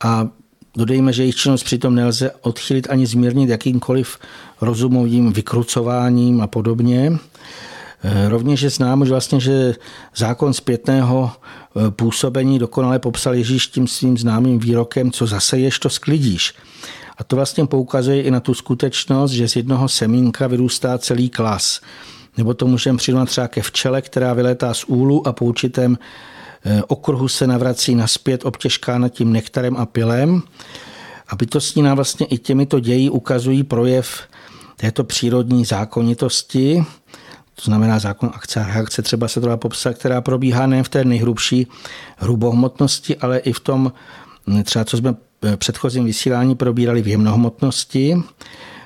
a 0.01 0.29
dodejme, 0.77 1.13
že 1.13 1.23
jejich 1.23 1.37
činnost 1.37 1.63
přitom 1.63 1.95
nelze 1.95 2.31
odchylit 2.41 2.87
ani 2.91 3.07
zmírnit 3.07 3.51
jakýmkoliv 3.51 4.19
rozumovým 4.61 5.33
vykrucováním 5.33 6.41
a 6.41 6.47
podobně. 6.47 7.13
Eh, 8.03 8.29
rovněž 8.29 8.61
je 8.61 8.71
známo, 8.71 9.05
že 9.05 9.11
vlastně, 9.11 9.41
že 9.41 9.75
zákon 10.17 10.53
zpětného 10.53 11.31
eh, 11.31 11.91
působení 11.91 12.59
dokonale 12.59 12.99
popsal 12.99 13.35
Ježíš 13.35 13.67
tím 13.67 13.87
svým 13.87 14.19
známým 14.19 14.59
výrokem, 14.59 15.11
co 15.11 15.27
zaseješ, 15.27 15.79
to 15.79 15.91
sklidíš. 15.91 16.55
A 17.19 17.25
to 17.25 17.37
vlastně 17.37 17.67
poukazuje 17.67 18.23
i 18.23 18.31
na 18.31 18.41
tu 18.41 18.55
skutečnost, 18.55 19.31
že 19.31 19.49
z 19.49 19.57
jednoho 19.57 19.89
semínka 19.89 20.47
vyrůstá 20.47 20.99
celý 20.99 21.29
klas. 21.29 21.81
Nebo 22.37 22.55
to 22.55 22.67
můžeme 22.67 22.99
přirovnat 22.99 23.29
třeba 23.29 23.49
ke 23.49 23.63
včele, 23.63 24.03
která 24.03 24.35
vylétá 24.35 24.75
z 24.75 24.85
úlu 24.85 25.29
a 25.29 25.33
po 25.33 25.45
určitém 25.45 25.99
eh, 26.65 26.83
okruhu 26.89 27.29
se 27.29 27.47
navrací 27.47 27.95
naspět 27.95 28.45
obtěžkána 28.45 29.09
tím 29.09 29.33
nektarem 29.33 29.77
a 29.77 29.87
pilem. 29.87 30.43
A 31.29 31.37
bytostní 31.37 31.83
nám 31.83 31.97
vlastně 31.97 32.27
i 32.27 32.39
těmito 32.39 32.81
dějí 32.81 33.11
ukazují 33.11 33.63
projev 33.63 34.23
této 34.77 35.05
přírodní 35.05 35.65
zákonitosti, 35.65 36.85
to 37.61 37.65
znamená 37.65 37.99
zákon 37.99 38.31
akce 38.35 38.61
a 38.61 38.67
reakce, 38.67 39.03
třeba 39.03 39.29
se 39.29 39.41
to 39.41 39.47
dá 39.47 39.57
popsat, 39.57 39.99
která 39.99 40.21
probíhá 40.21 40.67
nejen 40.67 40.85
v 40.85 40.89
té 40.89 41.05
nejhrubší 41.05 41.67
hrubohmotnosti, 42.17 43.17
ale 43.17 43.39
i 43.39 43.53
v 43.53 43.61
tom, 43.61 43.93
třeba 44.65 44.85
co 44.85 44.97
jsme 44.97 45.15
v 45.43 45.57
předchozím 45.57 46.05
vysílání 46.05 46.55
probírali 46.55 47.03
v 47.03 47.09
jemnohmotnosti. 47.09 48.17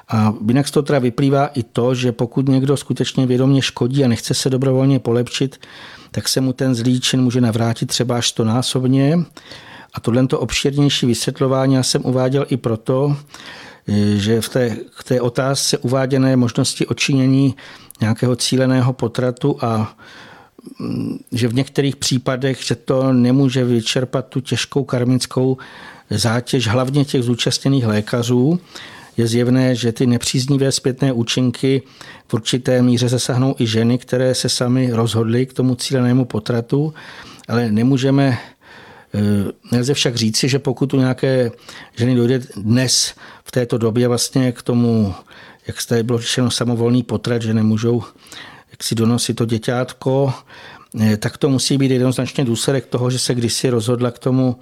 A 0.09 0.35
jinak 0.49 0.68
z 0.68 0.70
toho 0.70 0.83
teda 0.83 0.99
vyplývá 0.99 1.47
i 1.47 1.62
to, 1.62 1.95
že 1.95 2.12
pokud 2.12 2.49
někdo 2.49 2.77
skutečně 2.77 3.27
vědomě 3.27 3.62
škodí 3.62 4.05
a 4.05 4.09
nechce 4.09 4.35
se 4.35 4.51
dobrovolně 4.51 4.99
polepšit, 4.99 5.61
tak 6.11 6.29
se 6.29 6.41
mu 6.41 6.53
ten 6.53 6.75
zlý 6.75 7.01
čin 7.01 7.22
může 7.22 7.41
navrátit 7.41 7.89
třeba 7.89 8.16
až 8.16 8.33
to 8.33 8.45
násobně. 8.45 9.18
A 9.95 10.01
tohle 10.01 10.27
obširnější 10.33 11.07
vysvětlování 11.07 11.75
já 11.75 11.83
jsem 11.83 12.03
uváděl 12.05 12.47
i 12.49 12.57
proto, 12.57 13.16
že 14.16 14.41
v 14.41 14.49
té, 14.49 14.77
v 14.91 15.05
té 15.05 15.20
otázce 15.20 15.79
uváděné 15.79 16.37
možnosti 16.37 16.87
očinění 16.87 17.55
nějakého 18.05 18.36
cíleného 18.36 18.92
potratu 18.92 19.57
a 19.64 19.96
mm, 20.78 21.18
že 21.32 21.48
v 21.48 21.55
některých 21.55 21.96
případech, 21.96 22.64
že 22.64 22.74
to 22.74 23.12
nemůže 23.12 23.64
vyčerpat 23.64 24.26
tu 24.28 24.40
těžkou 24.40 24.84
karmickou 24.84 25.57
zátěž, 26.11 26.68
hlavně 26.68 27.05
těch 27.05 27.22
zúčastněných 27.22 27.86
lékařů, 27.86 28.61
je 29.16 29.26
zjevné, 29.26 29.74
že 29.74 29.92
ty 29.92 30.07
nepříznivé 30.07 30.72
zpětné 30.72 31.12
účinky 31.12 31.82
v 32.28 32.34
určité 32.34 32.82
míře 32.82 33.09
zasahnou 33.09 33.55
i 33.59 33.66
ženy, 33.66 33.98
které 33.98 34.34
se 34.34 34.48
sami 34.48 34.90
rozhodly 34.92 35.46
k 35.46 35.52
tomu 35.52 35.74
cílenému 35.74 36.24
potratu, 36.24 36.94
ale 37.48 37.72
nemůžeme 37.72 38.38
eh, 39.14 39.52
Nelze 39.72 39.94
však 39.94 40.16
říci, 40.16 40.48
že 40.48 40.59
pokud 40.59 40.94
u 40.94 40.98
nějaké 40.98 41.50
ženy 41.96 42.14
dojde 42.14 42.40
dnes 42.57 43.14
v 43.44 43.50
této 43.50 43.78
době 43.78 44.09
vlastně 44.09 44.52
k 44.52 44.62
tomu, 44.62 45.14
jak 45.67 45.81
jste 45.81 46.03
bylo 46.03 46.19
řečeno, 46.19 46.51
samovolný 46.51 47.03
potrat, 47.03 47.43
že 47.43 47.55
nemůžou 47.55 48.03
jak 48.71 48.83
si 48.83 48.95
donosit 48.95 49.35
to 49.35 49.45
děťátko, 49.45 50.33
eh, 51.01 51.17
tak 51.17 51.39
to 51.39 51.49
musí 51.49 51.79
být 51.79 51.91
jednoznačně 51.91 52.45
důsledek 52.45 52.87
toho, 52.87 53.11
že 53.11 53.19
se 53.19 53.35
kdysi 53.35 53.71
rozhodla 53.71 54.11
k 54.11 54.19
tomu 54.19 54.57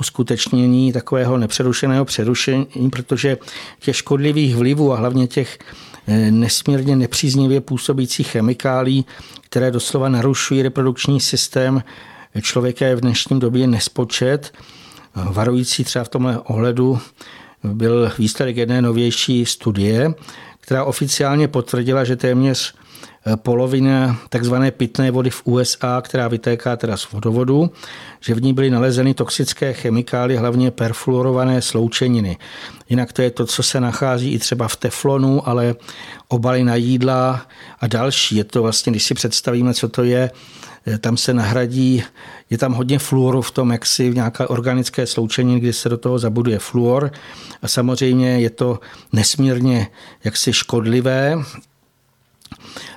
uskutečnění 0.00 0.92
takového 0.92 1.38
nepřerušeného 1.38 2.04
přerušení, 2.04 2.90
protože 2.92 3.38
těch 3.80 3.96
škodlivých 3.96 4.56
vlivů 4.56 4.92
a 4.92 4.96
hlavně 4.96 5.26
těch 5.26 5.58
eh, 6.06 6.30
nesmírně 6.30 6.96
nepříznivě 6.96 7.60
působících 7.60 8.28
chemikálí, 8.28 9.06
které 9.40 9.70
doslova 9.70 10.08
narušují 10.08 10.62
reprodukční 10.62 11.20
systém 11.20 11.82
člověka 12.42 12.86
je 12.86 12.96
v 12.96 13.00
dnešním 13.00 13.38
době 13.38 13.66
nespočet. 13.66 14.52
Varující 15.14 15.84
třeba 15.84 16.04
v 16.04 16.08
tomhle 16.08 16.38
ohledu 16.38 17.00
byl 17.64 18.12
výsledek 18.18 18.56
jedné 18.56 18.82
novější 18.82 19.46
studie, 19.46 20.14
která 20.60 20.84
oficiálně 20.84 21.48
potvrdila, 21.48 22.04
že 22.04 22.16
téměř 22.16 22.74
Eh, 23.26 23.36
polovina 23.36 24.20
takzvané 24.28 24.70
pitné 24.70 25.10
vody 25.10 25.30
v 25.30 25.42
USA, 25.44 26.00
která 26.00 26.28
vytéká 26.28 26.76
teda 26.76 26.96
z 26.96 27.12
vodovodu, 27.12 27.70
že 28.20 28.34
v 28.34 28.42
ní 28.42 28.52
byly 28.52 28.70
nalezeny 28.70 29.14
toxické 29.14 29.72
chemikály, 29.72 30.36
hlavně 30.36 30.70
perfluorované 30.70 31.62
sloučeniny. 31.62 32.36
Jinak 32.88 33.12
to 33.12 33.22
je 33.22 33.30
to, 33.30 33.46
co 33.46 33.62
se 33.62 33.80
nachází 33.80 34.32
i 34.32 34.38
třeba 34.38 34.68
v 34.68 34.76
teflonu, 34.76 35.48
ale 35.48 35.74
obaly 36.28 36.64
na 36.64 36.74
jídla 36.74 37.46
a 37.80 37.86
další. 37.86 38.36
Je 38.36 38.44
to 38.44 38.62
vlastně, 38.62 38.92
když 38.92 39.04
si 39.04 39.14
představíme, 39.14 39.74
co 39.74 39.88
to 39.88 40.04
je, 40.04 40.30
tam 40.98 41.16
se 41.16 41.34
nahradí, 41.34 42.02
je 42.50 42.58
tam 42.58 42.72
hodně 42.72 42.98
fluoru 42.98 43.42
v 43.42 43.50
tom, 43.50 43.70
jak 43.70 43.86
si 43.86 44.10
v 44.10 44.14
nějaké 44.14 44.46
organické 44.46 45.06
sloučení, 45.06 45.60
kdy 45.60 45.72
se 45.72 45.88
do 45.88 45.98
toho 45.98 46.18
zabuduje 46.18 46.58
fluor. 46.58 47.12
A 47.62 47.68
samozřejmě 47.68 48.40
je 48.40 48.50
to 48.50 48.80
nesmírně 49.12 49.88
jaksi 50.24 50.52
škodlivé, 50.52 51.36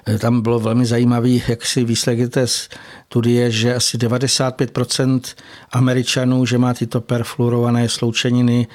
Eh, 0.07 0.17
tam 0.17 0.41
bylo 0.41 0.59
velmi 0.59 0.85
zajímavý, 0.85 1.43
jak 1.47 1.65
si 1.65 1.83
výsledky 1.83 2.27
té 2.27 2.47
studie, 2.47 3.51
že 3.51 3.75
asi 3.75 3.97
95% 3.97 5.35
Američanů, 5.71 6.45
že 6.45 6.57
má 6.57 6.73
tyto 6.73 7.01
perfluorované 7.01 7.89
sloučeniny, 7.89 8.67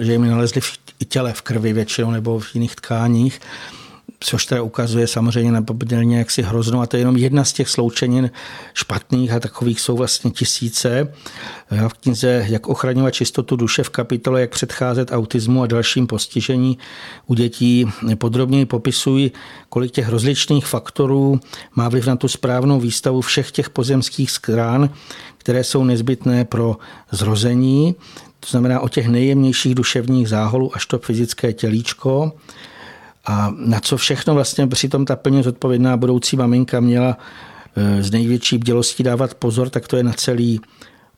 že 0.00 0.12
jim 0.12 0.30
nalezli 0.30 0.60
v 0.60 0.78
těle, 1.08 1.32
v 1.32 1.42
krvi 1.42 1.72
většinou 1.72 2.10
nebo 2.10 2.40
v 2.40 2.54
jiných 2.54 2.76
tkáních 2.76 3.40
což 4.20 4.46
teda 4.46 4.62
ukazuje 4.62 5.06
samozřejmě 5.06 5.62
poměrně 5.62 6.18
jaksi 6.18 6.42
hroznou. 6.42 6.80
A 6.80 6.86
to 6.86 6.96
je 6.96 7.00
jenom 7.00 7.16
jedna 7.16 7.44
z 7.44 7.52
těch 7.52 7.68
sloučenin 7.68 8.30
špatných 8.74 9.32
a 9.32 9.40
takových 9.40 9.80
jsou 9.80 9.96
vlastně 9.96 10.30
tisíce. 10.30 11.12
Já 11.70 11.88
v 11.88 11.94
knize 11.94 12.44
Jak 12.48 12.68
ochraňovat 12.68 13.14
čistotu 13.14 13.56
duše 13.56 13.82
v 13.82 13.90
kapitole 13.90 14.40
Jak 14.40 14.50
předcházet 14.50 15.12
autismu 15.12 15.62
a 15.62 15.66
dalším 15.66 16.06
postižení 16.06 16.78
u 17.26 17.34
dětí 17.34 17.86
podrobněji 18.14 18.66
popisují, 18.66 19.32
kolik 19.68 19.92
těch 19.92 20.08
rozličných 20.08 20.66
faktorů 20.66 21.40
má 21.74 21.88
vliv 21.88 22.06
na 22.06 22.16
tu 22.16 22.28
správnou 22.28 22.80
výstavu 22.80 23.20
všech 23.20 23.50
těch 23.50 23.70
pozemských 23.70 24.30
skrán, 24.30 24.90
které 25.38 25.64
jsou 25.64 25.84
nezbytné 25.84 26.44
pro 26.44 26.76
zrození. 27.10 27.94
To 28.40 28.48
znamená 28.50 28.80
o 28.80 28.88
těch 28.88 29.08
nejjemnějších 29.08 29.74
duševních 29.74 30.28
záholů 30.28 30.76
až 30.76 30.86
to 30.86 30.98
fyzické 30.98 31.52
tělíčko. 31.52 32.32
A 33.28 33.52
na 33.56 33.80
co 33.80 33.96
všechno 33.96 34.34
vlastně 34.34 34.66
přitom 34.66 35.04
ta 35.04 35.16
plně 35.16 35.42
zodpovědná 35.42 35.96
budoucí 35.96 36.36
maminka 36.36 36.80
měla 36.80 37.18
e, 37.76 38.02
z 38.02 38.10
největší 38.10 38.58
bdělostí 38.58 39.02
dávat 39.02 39.34
pozor, 39.34 39.70
tak 39.70 39.88
to 39.88 39.96
je 39.96 40.02
na 40.02 40.12
celý 40.12 40.60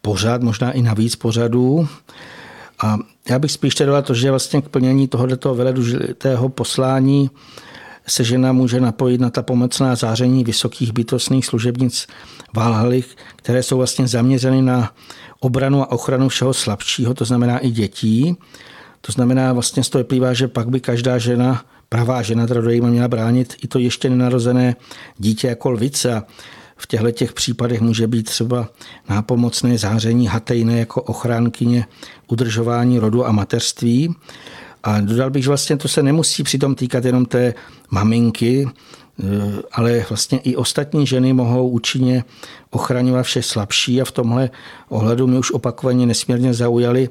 pořad, 0.02 0.42
možná 0.42 0.72
i 0.72 0.82
na 0.82 0.94
víc 0.94 1.16
pořadů. 1.16 1.88
A 2.82 2.98
já 3.30 3.38
bych 3.38 3.52
spíš 3.52 3.74
teda 3.74 4.02
to, 4.02 4.14
že 4.14 4.30
vlastně 4.30 4.62
k 4.62 4.68
plnění 4.68 5.08
tohoto 5.08 5.54
veledůležitého 5.54 6.48
poslání 6.48 7.30
se 8.06 8.24
žena 8.24 8.52
může 8.52 8.80
napojit 8.80 9.20
na 9.20 9.30
ta 9.30 9.42
pomocná 9.42 9.94
záření 9.94 10.44
vysokých 10.44 10.92
bytostných 10.92 11.46
služebnic 11.46 12.06
Valhaly, 12.54 13.04
které 13.36 13.62
jsou 13.62 13.76
vlastně 13.76 14.08
zaměřeny 14.08 14.62
na 14.62 14.92
obranu 15.40 15.82
a 15.82 15.90
ochranu 15.90 16.28
všeho 16.28 16.54
slabšího, 16.54 17.14
to 17.14 17.24
znamená 17.24 17.58
i 17.58 17.70
dětí. 17.70 18.36
To 19.00 19.12
znamená, 19.12 19.52
vlastně 19.52 19.84
z 19.84 19.88
toho 19.88 20.00
vyplývá, 20.00 20.32
že 20.32 20.48
pak 20.48 20.68
by 20.68 20.80
každá 20.80 21.18
žena 21.18 21.64
pravá 21.90 22.22
žena 22.22 22.46
teda 22.46 22.60
do 22.60 22.70
měla 22.70 23.08
bránit 23.08 23.54
i 23.62 23.68
to 23.68 23.78
ještě 23.78 24.10
nenarozené 24.10 24.76
dítě 25.18 25.48
jako 25.48 25.70
lvice. 25.70 26.22
V 26.76 26.86
těchto 26.86 27.10
těch 27.10 27.32
případech 27.32 27.80
může 27.80 28.06
být 28.06 28.22
třeba 28.22 28.68
nápomocné 29.08 29.78
záření 29.78 30.26
hatejné 30.26 30.78
jako 30.78 31.02
ochránkyně 31.02 31.86
udržování 32.28 32.98
rodu 32.98 33.26
a 33.26 33.32
mateřství. 33.32 34.14
A 34.82 35.00
dodal 35.00 35.30
bych, 35.30 35.42
že 35.42 35.48
vlastně 35.48 35.76
to 35.76 35.88
se 35.88 36.02
nemusí 36.02 36.42
přitom 36.42 36.74
týkat 36.74 37.04
jenom 37.04 37.26
té 37.26 37.54
maminky, 37.90 38.68
eh, 38.68 39.24
ale 39.72 40.06
vlastně 40.08 40.38
i 40.38 40.56
ostatní 40.56 41.06
ženy 41.06 41.32
mohou 41.32 41.68
účinně 41.68 42.24
ochraňovat 42.70 43.22
vše 43.22 43.42
slabší 43.42 44.02
a 44.02 44.04
v 44.04 44.12
tomhle 44.12 44.50
ohledu 44.88 45.26
mi 45.26 45.38
už 45.38 45.52
opakovaně 45.52 46.06
nesmírně 46.06 46.54
zaujaly 46.54 47.08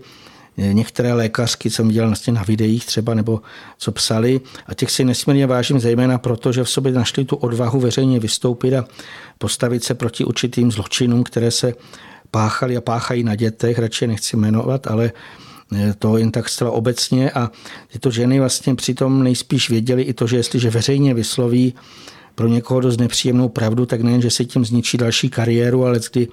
některé 0.60 1.14
lékařky, 1.14 1.72
co 1.72 1.84
viděl 1.84 2.08
vlastně 2.08 2.34
na 2.34 2.44
videích 2.44 2.86
třeba, 2.86 3.14
nebo 3.14 3.42
co 3.78 3.92
psali. 3.92 4.42
A 4.68 4.74
těch 4.74 4.92
si 4.92 5.06
nesmírně 5.06 5.48
vážím, 5.48 5.80
zejména 5.80 6.18
proto, 6.18 6.52
že 6.52 6.64
v 6.64 6.70
sobě 6.70 6.92
našli 6.92 7.26
tu 7.26 7.36
odvahu 7.36 7.80
veřejně 7.80 8.20
vystoupit 8.20 8.76
a 8.76 8.86
postavit 9.38 9.84
se 9.84 9.94
proti 9.94 10.26
určitým 10.26 10.72
zločinům, 10.72 11.24
které 11.24 11.52
se 11.52 11.74
páchali 12.32 12.78
a 12.78 12.82
páchají 12.82 13.24
na 13.24 13.36
dětech, 13.36 13.80
radši 13.80 14.08
nechci 14.08 14.38
jmenovat, 14.38 14.88
ale 14.88 15.12
eh, 15.76 15.94
to 16.00 16.18
jen 16.18 16.32
tak 16.32 16.50
zcela 16.50 16.72
obecně 16.72 17.32
a 17.32 17.52
tyto 17.92 18.12
ženy 18.12 18.40
vlastně 18.40 18.76
přitom 18.76 19.24
nejspíš 19.24 19.70
věděli 19.70 20.02
i 20.02 20.14
to, 20.14 20.28
že 20.28 20.38
jestliže 20.38 20.70
veřejně 20.70 21.14
vysloví 21.14 21.74
pro 22.36 22.48
někoho 22.48 22.80
dost 22.80 22.98
nepříjemnou 22.98 23.50
pravdu, 23.50 23.86
tak 23.86 24.02
nejen, 24.02 24.22
že 24.22 24.30
se 24.30 24.46
tím 24.46 24.66
zničí 24.66 24.98
další 24.98 25.30
kariéru, 25.30 25.86
ale 25.86 26.00
kdy 26.12 26.28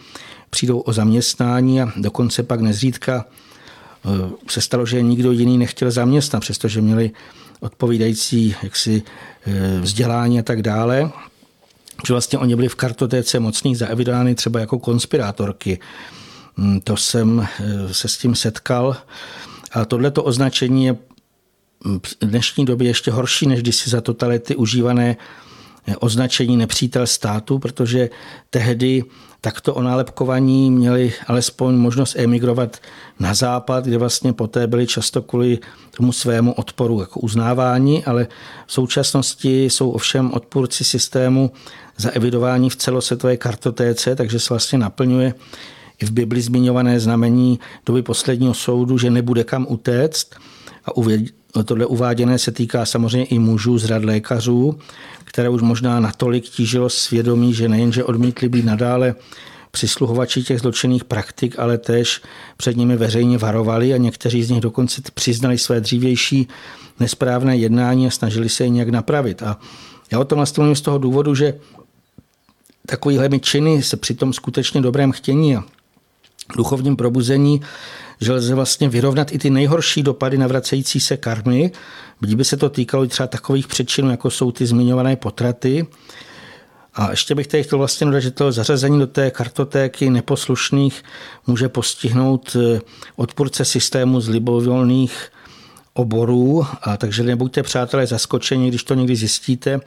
přijdou 0.51 0.79
o 0.79 0.93
zaměstnání 0.93 1.83
a 1.83 1.93
dokonce 1.97 2.43
pak 2.43 2.61
nezřídka 2.61 3.25
se 4.49 4.61
stalo, 4.61 4.87
že 4.87 5.03
nikdo 5.03 5.33
jiný 5.33 5.59
nechtěl 5.59 5.91
zaměstnat, 5.91 6.41
přestože 6.41 6.81
měli 6.81 7.11
odpovídající 7.61 8.55
jaksi, 8.63 9.03
eh, 9.47 9.81
vzdělání 9.81 10.39
a 10.39 10.43
tak 10.43 10.63
dále. 10.63 11.11
Že 12.07 12.13
vlastně 12.13 12.39
oni 12.39 12.57
byli 12.57 12.69
v 12.69 12.75
kartotéce 12.75 13.41
mocných 13.41 13.79
zaevidovány 13.79 14.35
třeba 14.35 14.61
jako 14.61 14.79
konspirátorky. 14.79 15.79
Hm, 16.57 16.81
to 16.81 16.97
jsem 16.97 17.49
eh, 17.61 17.95
se 17.95 18.09
s 18.09 18.19
tím 18.19 18.35
setkal. 18.35 18.97
A 19.73 19.85
tohleto 19.85 20.23
označení 20.23 20.85
je 20.85 20.97
hm, 21.87 22.01
v 22.07 22.27
dnešní 22.27 22.65
době 22.65 22.89
ještě 22.89 23.11
horší, 23.11 23.47
než 23.47 23.63
když 23.63 23.77
si 23.77 23.91
za 23.91 24.01
totality 24.01 24.57
užívané 24.57 25.17
označení 25.99 26.57
nepřítel 26.57 27.07
státu, 27.07 27.59
protože 27.59 28.11
tehdy 28.51 29.05
takto 29.41 29.75
onálepkovaní 29.75 30.71
měli 30.71 31.13
alespoň 31.27 31.75
možnost 31.75 32.17
emigrovat 32.19 32.77
na 33.21 33.35
západ, 33.35 33.85
kde 33.85 33.99
vlastně 33.99 34.33
poté 34.33 34.67
byli 34.67 34.87
často 34.87 35.23
kvůli 35.23 35.59
tomu 35.97 36.13
svému 36.13 36.53
odporu 36.53 37.01
jako 37.01 37.21
uznávání, 37.21 38.05
ale 38.05 38.27
v 38.67 38.73
současnosti 38.73 39.65
jsou 39.65 39.91
ovšem 39.91 40.33
odpůrci 40.33 40.85
systému 40.85 41.51
za 41.97 42.11
evidování 42.11 42.71
v 42.71 42.77
celosvětové 42.77 43.37
kartotéce, 43.37 44.17
takže 44.17 44.39
se 44.39 44.55
vlastně 44.55 44.79
naplňuje 44.79 45.35
i 46.03 46.07
v 46.07 46.11
Bibli 46.11 46.41
zmiňované 46.43 47.01
znamení 47.01 47.59
doby 47.87 48.03
posledního 48.03 48.55
soudu, 48.55 48.99
že 48.99 49.11
nebude 49.11 49.45
kam 49.45 49.67
utéct. 49.69 50.31
A 50.85 51.63
tohle 51.65 51.87
uváděné 51.87 52.39
se 52.39 52.53
týká 52.53 52.87
samozřejmě 52.87 53.25
i 53.25 53.39
mužů 53.39 53.79
z 53.79 53.85
rad 53.85 54.05
lékařů, 54.05 54.79
které 55.37 55.49
už 55.49 55.63
možná 55.63 56.01
natolik 56.01 56.45
tížilo 56.45 56.89
svědomí, 56.89 57.55
že 57.55 57.69
nejenže 57.69 58.05
odmítli 58.05 58.49
být 58.49 58.65
nadále 58.65 59.15
přisluhovači 59.71 60.43
těch 60.43 60.61
zločinných 60.61 61.05
praktik, 61.05 61.59
ale 61.59 61.79
též 61.79 62.23
před 62.57 62.77
nimi 62.77 62.97
veřejně 62.97 63.39
varovali 63.39 63.95
a 63.95 63.97
někteří 63.97 64.43
z 64.43 64.51
nich 64.51 64.61
dokonce 64.61 65.03
přiznali 65.15 65.59
své 65.59 65.81
dřívější 65.81 66.49
nesprávné 67.01 67.57
jednání 67.57 68.07
a 68.07 68.11
snažili 68.11 68.49
se 68.49 68.65
je 68.65 68.69
nějak 68.69 68.89
napravit. 68.89 69.43
A 69.43 69.61
já 70.13 70.19
o 70.19 70.25
tom 70.25 70.37
vlastně 70.37 70.61
mluvím 70.61 70.77
z 70.77 70.81
toho 70.81 70.99
důvodu, 70.99 71.35
že 71.35 71.55
takovýhle 72.87 73.29
činy 73.39 73.83
se 73.83 73.97
při 73.97 74.15
tom 74.15 74.33
skutečně 74.33 74.81
dobrém 74.81 75.13
chtění 75.13 75.57
a 75.57 75.65
duchovním 76.57 76.97
probuzení 76.97 77.61
že 78.21 78.33
lze 78.33 78.55
vlastně 78.55 78.89
vyrovnat 78.89 79.33
i 79.33 79.39
ty 79.39 79.51
nejhorší 79.51 80.03
dopady 80.03 80.39
navracející 80.39 81.01
se 81.01 81.17
karmy. 81.17 81.73
Kdyby 82.21 82.45
se 82.45 82.57
to 82.57 82.71
týkalo 82.71 83.07
třeba 83.07 83.27
takových 83.27 83.67
přečinů, 83.67 84.11
jako 84.11 84.31
jsou 84.31 84.53
ty 84.53 84.67
zmiňované 84.67 85.17
potraty. 85.17 85.87
A 86.95 87.11
ještě 87.11 87.35
bych 87.35 87.47
tady 87.47 87.63
chtěl 87.63 87.79
vlastně 87.79 88.07
dodat, 88.07 88.21
že 88.21 88.31
to 88.31 88.53
zařazení 88.53 88.99
do 88.99 89.07
té 89.07 89.31
kartotéky 89.31 90.11
neposlušných 90.11 91.03
může 91.47 91.69
postihnout 91.69 92.57
eh, 92.57 92.81
odpůrce 93.17 93.65
systému 93.65 94.21
z 94.21 94.29
libovolných 94.29 95.33
oborů, 95.95 96.67
a 96.83 96.97
takže 96.97 97.23
nebuďte 97.23 97.63
přátelé 97.63 98.07
zaskočeni, 98.07 98.69
když 98.69 98.85
to 98.85 98.95
někdy 98.95 99.17
zjistíte. 99.17 99.81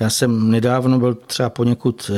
Já 0.00 0.10
jsem 0.10 0.50
nedávno 0.50 0.98
byl 0.98 1.14
třeba 1.14 1.50
poněkud 1.50 2.10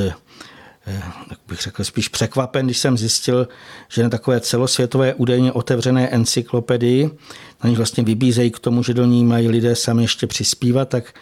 eh, 0.87 1.03
eh, 1.05 1.12
jak 1.30 1.39
bych 1.49 1.61
řekl, 1.61 1.84
spíš 1.84 2.09
překvapen, 2.09 2.66
když 2.66 2.78
jsem 2.78 2.99
zjistil, 2.99 3.49
že 3.89 4.03
na 4.03 4.09
takové 4.09 4.41
celosvětové 4.41 5.14
údajně 5.14 5.53
otevřené 5.53 6.09
encyklopedii, 6.09 7.11
na 7.64 7.68
nich 7.70 7.76
vlastně 7.76 8.05
vybízejí 8.05 8.51
k 8.51 8.59
tomu, 8.59 8.82
že 8.82 8.95
do 8.95 9.05
ní 9.05 9.24
mají 9.24 9.49
lidé 9.49 9.76
sami 9.76 10.03
ještě 10.03 10.26
přispívat, 10.26 10.89
tak 10.89 11.14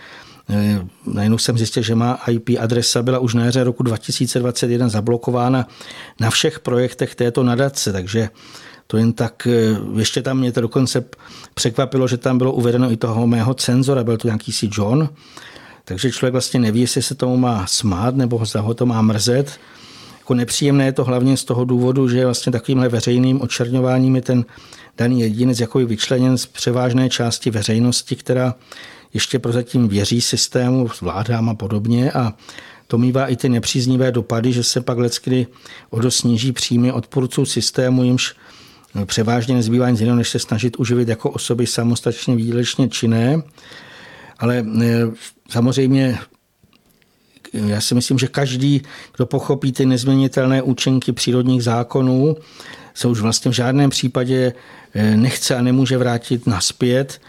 eh, 0.51 0.87
najednou 1.07 1.39
jsem 1.39 1.59
zjistil, 1.59 1.83
že 1.83 1.95
má 1.95 2.19
IP 2.29 2.51
adresa 2.61 3.03
byla 3.03 3.19
už 3.19 3.35
na 3.35 3.45
jaře 3.45 3.65
roku 3.65 3.83
2021 3.83 4.89
zablokována 4.89 5.69
na 6.21 6.31
všech 6.31 6.61
projektech 6.61 7.15
této 7.15 7.43
nadace, 7.43 7.93
takže 7.93 8.29
to 8.87 8.97
jen 8.97 9.13
tak, 9.13 9.49
ještě 9.97 10.23
tam 10.23 10.39
mě 10.39 10.53
to 10.53 10.61
dokonce 10.61 11.05
překvapilo, 11.55 12.09
že 12.09 12.17
tam 12.17 12.39
bylo 12.39 12.53
uvedeno 12.53 12.93
i 12.93 12.97
toho 12.97 13.27
mého 13.27 13.55
cenzora, 13.55 14.05
byl 14.05 14.17
to 14.17 14.29
nějaký 14.29 14.53
si 14.53 14.69
John, 14.73 15.09
takže 15.85 16.11
člověk 16.11 16.33
vlastně 16.33 16.61
neví, 16.61 16.81
jestli 16.81 17.03
se 17.03 17.15
tomu 17.15 17.37
má 17.37 17.67
smát 17.67 18.17
nebo 18.17 18.45
zda 18.45 18.61
ho 18.61 18.75
to 18.75 18.87
má 18.87 19.03
mrzet. 19.03 19.61
Jako 20.19 20.35
nepříjemné 20.35 20.85
je 20.85 20.93
to 20.93 21.05
hlavně 21.05 21.37
z 21.37 21.45
toho 21.45 21.65
důvodu, 21.65 22.09
že 22.09 22.25
vlastně 22.25 22.53
takovýmhle 22.53 22.89
veřejným 22.89 23.41
očerňováním 23.41 24.17
je 24.17 24.23
ten 24.23 24.45
daný 24.99 25.21
jedinec 25.21 25.61
jako 25.61 25.79
vyčleněn 25.79 26.39
z 26.39 26.47
převážné 26.47 27.11
části 27.11 27.51
veřejnosti, 27.51 28.17
která 28.17 28.55
ještě 29.15 29.39
prozatím 29.39 29.89
věří 29.89 30.21
systému, 30.21 30.89
vládám 31.01 31.49
a 31.49 31.55
podobně 31.55 32.13
a 32.13 32.33
to 32.87 32.99
mývá 32.99 33.27
i 33.27 33.37
ty 33.37 33.49
nepříznivé 33.49 34.13
dopady, 34.13 34.53
že 34.53 34.63
se 34.63 34.81
pak 34.81 34.99
leckdy 34.99 35.47
o 35.91 36.01
dost 36.01 36.17
sníží 36.17 36.53
příjmy 36.53 36.93
odpůrců 36.93 37.47
systému, 37.47 38.05
jimž 38.05 38.35
převážně 39.05 39.55
nezbývá 39.55 39.91
nic 39.91 40.01
jiného, 40.01 40.17
než 40.17 40.29
se 40.29 40.39
snažit 40.39 40.77
uživit 40.77 41.09
jako 41.09 41.31
osoby 41.31 41.67
samostatně 41.67 42.37
výdělečně 42.37 42.89
činné. 42.89 43.43
Ale 44.39 44.65
samozřejmě 45.51 46.19
já 47.53 47.81
si 47.81 47.95
myslím, 47.95 48.19
že 48.19 48.27
každý, 48.27 48.83
kdo 49.17 49.27
pochopí 49.27 49.73
ty 49.73 49.87
nezměnitelné 49.87 50.63
účinky 50.63 51.13
přírodních 51.13 51.63
zákonů, 51.63 52.37
se 52.95 53.09
už 53.09 53.21
vlastně 53.21 53.51
v 53.51 53.55
žádném 53.55 53.91
případě 53.91 54.53
eh, 54.95 55.17
nechce 55.17 55.57
a 55.57 55.63
nemůže 55.63 55.99
vrátit 55.99 56.47
naspět, 56.47 57.21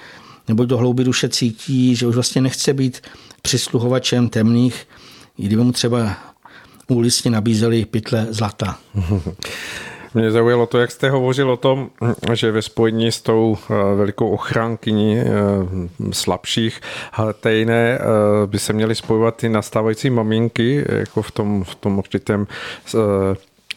nebo 0.47 0.66
do 0.66 0.78
hlouby 0.78 1.03
duše 1.03 1.30
cítí, 1.30 1.95
že 1.95 2.08
už 2.08 2.16
vlastně 2.16 2.41
nechce 2.41 2.74
být 2.74 3.01
přisluhovačem 3.41 4.30
temných, 4.30 4.88
i 5.38 5.45
kdyby 5.45 5.64
mu 5.64 5.72
třeba 5.72 6.18
úlisně 6.88 7.32
nabízeli 7.32 7.86
pytle 7.86 8.28
zlata. 8.30 8.80
Mě 10.16 10.32
zaujalo 10.32 10.66
to, 10.66 10.80
jak 10.80 10.91
jste 10.91 11.09
hovořil 11.09 11.51
o 11.51 11.57
tom, 11.57 11.89
že 12.34 12.51
ve 12.51 12.61
spojení 12.61 13.11
s 13.11 13.22
tou 13.22 13.57
eh, 13.57 13.95
velikou 13.95 14.30
ochránkyní 14.30 15.20
eh, 15.20 15.26
slabších 16.11 16.82
hatejné 17.13 17.99
eh, 17.99 18.01
by 18.45 18.59
se 18.59 18.74
měly 18.74 18.95
spojovat 18.95 19.36
ty 19.36 19.49
nastávající 19.49 20.09
maminky, 20.09 20.86
jako 20.89 21.22
v 21.22 21.32
tom, 21.32 21.63
v 21.63 21.76
tom 21.76 21.97
určitém 21.97 22.47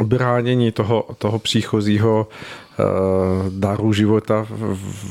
bránění 0.02 0.72
toho, 0.72 1.06
toho 1.18 1.38
příchozího 1.38 2.28
Eh, 2.80 3.50
daru 3.50 3.92
života 3.92 4.46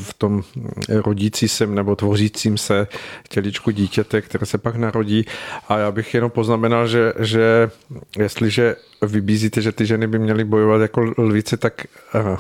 v 0.04 0.14
tom 0.18 0.44
rodící 0.90 1.48
se 1.48 1.68
nebo 1.68 1.96
tvořícím 1.96 2.58
se 2.58 2.88
těličku 3.30 3.72
dítěte, 3.72 4.22
které 4.22 4.46
se 4.46 4.58
pak 4.58 4.76
narodí. 4.76 5.26
A 5.68 5.78
já 5.78 5.92
bych 5.92 6.14
jenom 6.14 6.32
poznamenal, 6.32 6.88
že, 6.88 7.14
že 7.20 7.70
jestliže 8.18 8.76
vybízíte, 9.02 9.62
že 9.62 9.72
ty 9.72 9.86
ženy 9.86 10.08
by 10.08 10.20
měly 10.20 10.44
bojovat 10.44 10.82
jako 10.82 11.14
lvice, 11.18 11.58
tak 11.58 11.86
eh, 12.16 12.38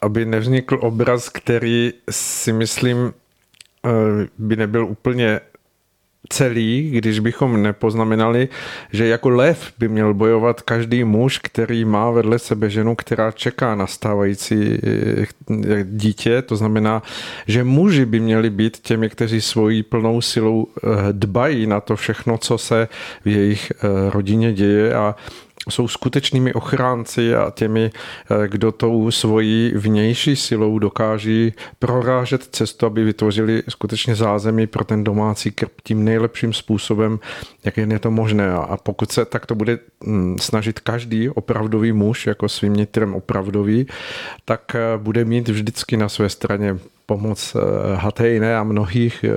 aby 0.00 0.24
nevznikl 0.24 0.78
obraz, 0.80 1.28
který 1.28 1.92
si 2.10 2.52
myslím 2.52 3.12
eh, 3.86 3.90
by 4.38 4.56
nebyl 4.56 4.86
úplně 4.86 5.40
celý, 6.28 6.90
když 6.90 7.18
bychom 7.18 7.62
nepoznamenali, 7.62 8.48
že 8.92 9.06
jako 9.06 9.28
lev 9.28 9.72
by 9.78 9.88
měl 9.88 10.14
bojovat 10.14 10.60
každý 10.60 11.04
muž, 11.04 11.38
který 11.38 11.84
má 11.84 12.10
vedle 12.10 12.38
sebe 12.38 12.70
ženu, 12.70 12.94
která 12.94 13.30
čeká 13.30 13.74
na 13.74 13.86
stávající 13.86 14.78
eh, 14.82 15.84
dítě. 15.84 16.42
To 16.42 16.56
znamená, 16.56 17.02
že 17.46 17.64
muži 17.64 18.04
by 18.04 18.20
měli 18.20 18.50
být 18.50 18.78
těmi, 18.78 19.10
kteří 19.10 19.40
svojí 19.40 19.82
plnou 19.82 20.20
silou 20.20 20.66
eh, 20.66 20.88
dbají 21.12 21.66
na 21.66 21.80
to 21.80 21.96
všechno, 21.96 22.38
co 22.38 22.58
se 22.58 22.88
v 23.24 23.28
jejich 23.28 23.72
eh, 23.72 24.10
rodině 24.10 24.52
děje 24.52 24.94
a 24.94 25.16
jsou 25.70 25.88
skutečnými 25.88 26.52
ochránci 26.52 27.34
a 27.34 27.50
těmi, 27.50 27.90
eh, 27.90 28.48
kdo 28.48 28.72
tou 28.72 29.10
svojí 29.10 29.72
vnější 29.74 30.36
silou 30.36 30.78
dokáží 30.78 31.52
prorážet 31.78 32.42
cestu, 32.42 32.86
aby 32.86 33.04
vytvořili 33.04 33.62
skutečně 33.68 34.16
zázemí 34.16 34.66
pro 34.66 34.84
ten 34.84 35.04
domácí 35.04 35.50
krb 35.50 35.72
tím 35.82 36.04
nejlepším 36.04 36.52
způsobem, 36.52 37.18
jak 37.64 37.76
jen 37.76 37.92
je 37.92 37.98
to 37.98 38.10
možné. 38.10 38.52
A 38.52 38.76
pokud 38.76 39.12
se 39.12 39.24
tak 39.24 39.46
to 39.46 39.54
bude 39.54 39.78
hm, 40.06 40.36
snažit 40.40 40.80
každý 40.80 41.28
opravdový 41.28 41.92
muž, 41.92 42.26
jako 42.26 42.48
svým 42.48 42.72
nitrem 42.72 43.14
opravdový, 43.14 43.86
tak 44.44 44.74
eh, 44.74 44.98
bude 44.98 45.24
mít 45.24 45.48
vždycky 45.48 45.96
na 45.96 46.08
své 46.08 46.28
straně 46.28 46.78
pomoc 47.06 47.56
eh, 47.56 47.60
Hatejné 47.96 48.56
a 48.56 48.62
mnohých 48.62 49.24
eh, 49.24 49.30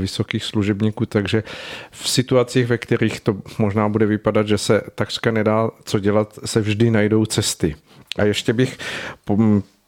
vysokých 0.00 0.44
služebníků, 0.44 1.06
takže 1.06 1.42
v 1.90 2.08
situacích, 2.08 2.66
ve 2.66 2.78
kterých 2.78 3.20
to 3.20 3.36
možná 3.58 3.88
bude 3.88 4.06
vypadat, 4.06 4.48
že 4.48 4.58
se 4.58 4.82
takřka 4.94 5.30
nedá 5.30 5.70
co 5.84 5.98
dělat, 5.98 6.38
se 6.44 6.60
vždy 6.60 6.90
najdou 6.90 7.26
cesty. 7.26 7.76
A 8.18 8.24
ještě 8.24 8.52
bych 8.52 8.78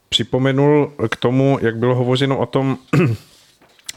připomenul 0.09 0.91
k 1.09 1.15
tomu, 1.15 1.57
jak 1.61 1.77
bylo 1.77 1.95
hovořeno 1.95 2.37
o 2.37 2.45
tom, 2.45 2.77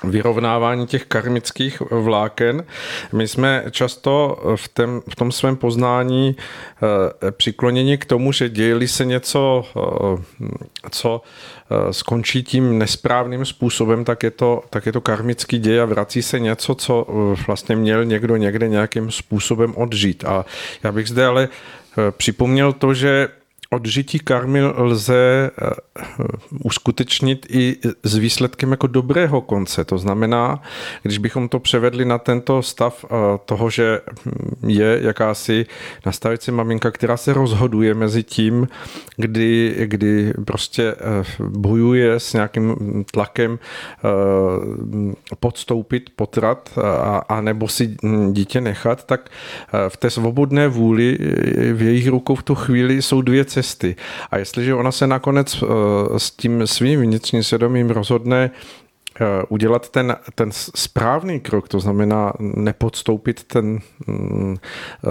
vyrovnávání 0.05 0.87
těch 0.87 1.05
karmických 1.05 1.81
vláken. 1.81 2.65
My 3.13 3.29
jsme 3.29 3.65
často 3.71 4.39
v, 4.57 4.69
tém, 4.69 5.03
v 5.11 5.17
tom 5.17 5.33
svém 5.33 5.57
poznání 5.57 6.37
eh, 6.37 7.31
přikloněni 7.31 7.99
k 7.99 8.05
tomu, 8.05 8.33
že 8.33 8.49
dějeli 8.49 8.89
se 8.89 9.05
něco, 9.05 9.65
eh, 9.77 10.51
co 10.91 11.23
eh, 11.71 11.93
skončí 11.93 12.43
tím 12.43 12.79
nesprávným 12.79 13.45
způsobem, 13.45 14.05
tak 14.05 14.23
je, 14.23 14.31
to, 14.31 14.63
tak 14.71 14.87
je 14.87 14.93
to 14.93 15.01
karmický 15.01 15.59
děj 15.59 15.81
a 15.81 15.85
vrací 15.85 16.23
se 16.23 16.41
něco, 16.41 16.75
co 16.75 17.07
vlastně 17.47 17.77
měl 17.77 18.05
někdo 18.05 18.37
někde 18.37 18.69
nějakým 18.69 19.11
způsobem 19.11 19.75
odžít. 19.77 20.25
A 20.25 20.45
já 20.83 20.93
bych 20.93 21.09
zde 21.09 21.27
ale 21.27 21.49
připomněl 22.17 22.73
to, 22.73 22.95
že 22.95 23.29
odžití 23.71 24.19
karmy 24.19 24.63
lze 24.63 25.51
eh, 25.63 25.71
uskutečnit 26.65 27.47
i 27.51 27.77
s 28.03 28.17
výsledkem 28.17 28.71
jako 28.71 28.87
dobrého 28.87 29.41
konce. 29.41 29.85
To 29.85 29.99
znamená, 29.99 30.63
když 31.03 31.19
bychom 31.19 31.49
to 31.49 31.61
převedli 31.61 32.05
na 32.05 32.19
tento 32.19 32.63
stav 32.63 33.05
eh, 33.05 33.09
toho, 33.45 33.71
že 33.71 34.01
je 34.67 34.99
jakási 35.03 35.67
nastavící 36.07 36.51
maminka, 36.51 36.91
která 36.91 37.17
se 37.17 37.33
rozhoduje 37.33 37.95
mezi 37.95 38.23
tím, 38.23 38.69
kdy, 39.17 39.75
kdy 39.85 40.35
prostě 40.45 40.95
eh, 40.95 41.25
bojuje 41.41 42.15
s 42.15 42.33
nějakým 42.33 42.77
tlakem 43.13 43.59
podstoupit 45.41 46.11
potrat 46.17 46.79
a, 46.79 47.19
a 47.19 47.41
nebo 47.41 47.69
si 47.69 47.97
dítě 48.33 48.61
nechat, 48.61 49.05
tak 49.05 49.31
v 49.89 49.97
té 49.97 50.11
svobodné 50.11 50.69
vůli 50.69 51.19
v 51.73 51.83
jejich 51.83 52.09
rukou 52.09 52.35
v 52.35 52.43
tu 52.43 52.55
chvíli 52.55 53.03
jsou 53.03 53.23
dvě 53.23 53.45
cesty 53.45 53.60
cesty. 53.63 53.97
A 54.31 54.39
jestliže 54.39 54.75
ona 54.75 54.93
se 54.93 55.07
nakonec 55.07 55.63
eh, 55.63 55.67
s 56.19 56.31
tím 56.31 56.67
svým 56.67 57.01
vnitřním 57.01 57.43
svědomím 57.43 57.91
rozhodne 57.91 58.51
eh, 58.51 59.25
udělat 59.49 59.89
ten, 59.89 60.17
ten 60.35 60.49
správný 60.53 61.41
krok, 61.41 61.69
to 61.69 61.81
znamená 61.81 62.33
nepodstoupit 62.41 63.45
ten 63.45 63.79
mm, 64.07 64.57
eh, 64.57 65.09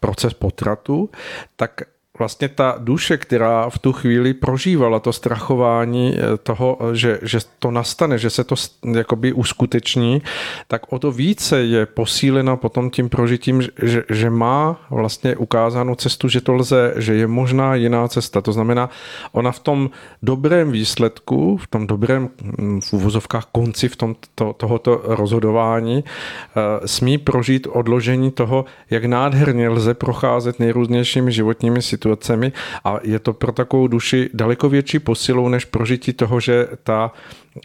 proces 0.00 0.34
potratu, 0.34 1.10
tak 1.56 1.82
vlastně 2.18 2.48
ta 2.48 2.74
duše, 2.78 3.16
která 3.16 3.70
v 3.70 3.78
tu 3.78 3.92
chvíli 3.92 4.34
prožívala 4.34 5.00
to 5.00 5.12
strachování 5.12 6.14
eh, 6.14 6.36
toho, 6.36 6.78
že, 6.92 7.18
že 7.22 7.38
to 7.58 7.70
nastane, 7.70 8.18
že 8.18 8.30
se 8.30 8.44
to 8.44 8.54
jakoby 8.94 9.32
uskuteční, 9.32 10.22
tak 10.68 10.92
o 10.92 10.98
to 10.98 11.12
více 11.12 11.62
je 11.62 11.86
posílena 11.86 12.56
potom 12.56 12.90
tím 12.90 13.08
prožitím, 13.08 13.62
že, 13.82 14.04
že 14.10 14.30
má 14.30 14.80
vlastně 14.90 15.36
ukázanou 15.36 15.94
cestu, 15.94 16.28
že 16.28 16.40
to 16.40 16.54
lze, 16.54 16.94
že 16.96 17.14
je 17.14 17.26
možná 17.26 17.74
jiná 17.74 18.08
cesta. 18.08 18.40
To 18.40 18.52
znamená, 18.52 18.90
ona 19.32 19.52
v 19.52 19.58
tom 19.58 19.90
dobrém 20.22 20.72
výsledku, 20.72 21.56
v 21.56 21.66
tom 21.66 21.86
dobrém 21.86 22.28
hm, 22.42 22.80
v 22.80 22.92
uvozovkách 22.92 23.44
konci 23.52 23.88
v 23.88 23.96
tom, 23.96 24.16
to, 24.34 24.52
tohoto 24.52 25.00
rozhodování 25.04 26.04
eh, 26.04 26.88
smí 26.88 27.18
prožít 27.18 27.66
odložení 27.70 28.30
toho, 28.30 28.64
jak 28.90 29.04
nádherně 29.04 29.68
lze 29.68 29.94
procházet 29.94 30.60
nejrůznějšími 30.60 31.32
životními 31.32 31.82
situacemi 31.82 32.03
situacemi 32.04 32.52
a 32.84 32.98
je 33.02 33.18
to 33.18 33.32
pro 33.32 33.52
takovou 33.52 33.86
duši 33.86 34.30
daleko 34.34 34.68
větší 34.68 34.98
posilou 34.98 35.48
než 35.48 35.64
prožití 35.64 36.12
toho, 36.12 36.40
že 36.40 36.68
ta 36.82 37.12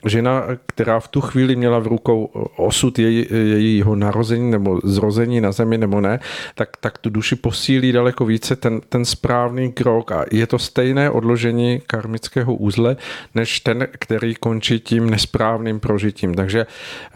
žena, 0.05 0.43
která 0.65 0.99
v 0.99 1.07
tu 1.07 1.21
chvíli 1.21 1.55
měla 1.55 1.79
v 1.79 1.87
rukou 1.87 2.25
osud 2.55 2.99
její, 2.99 3.25
jejího 3.31 3.95
narození 3.95 4.51
nebo 4.51 4.79
zrození 4.83 5.41
na 5.41 5.51
zemi 5.51 5.77
nebo 5.77 6.01
ne, 6.01 6.19
tak, 6.55 6.69
tak 6.79 6.97
tu 6.97 7.09
duši 7.09 7.35
posílí 7.35 7.91
daleko 7.91 8.25
více 8.25 8.55
ten, 8.55 8.81
ten 8.89 9.05
správný 9.05 9.71
krok 9.71 10.11
a 10.11 10.25
je 10.31 10.47
to 10.47 10.59
stejné 10.59 11.09
odložení 11.09 11.81
karmického 11.87 12.55
úzle, 12.55 12.97
než 13.35 13.59
ten, 13.59 13.87
který 13.91 14.35
končí 14.35 14.79
tím 14.79 15.09
nesprávným 15.09 15.79
prožitím. 15.79 16.33
Takže 16.35 16.65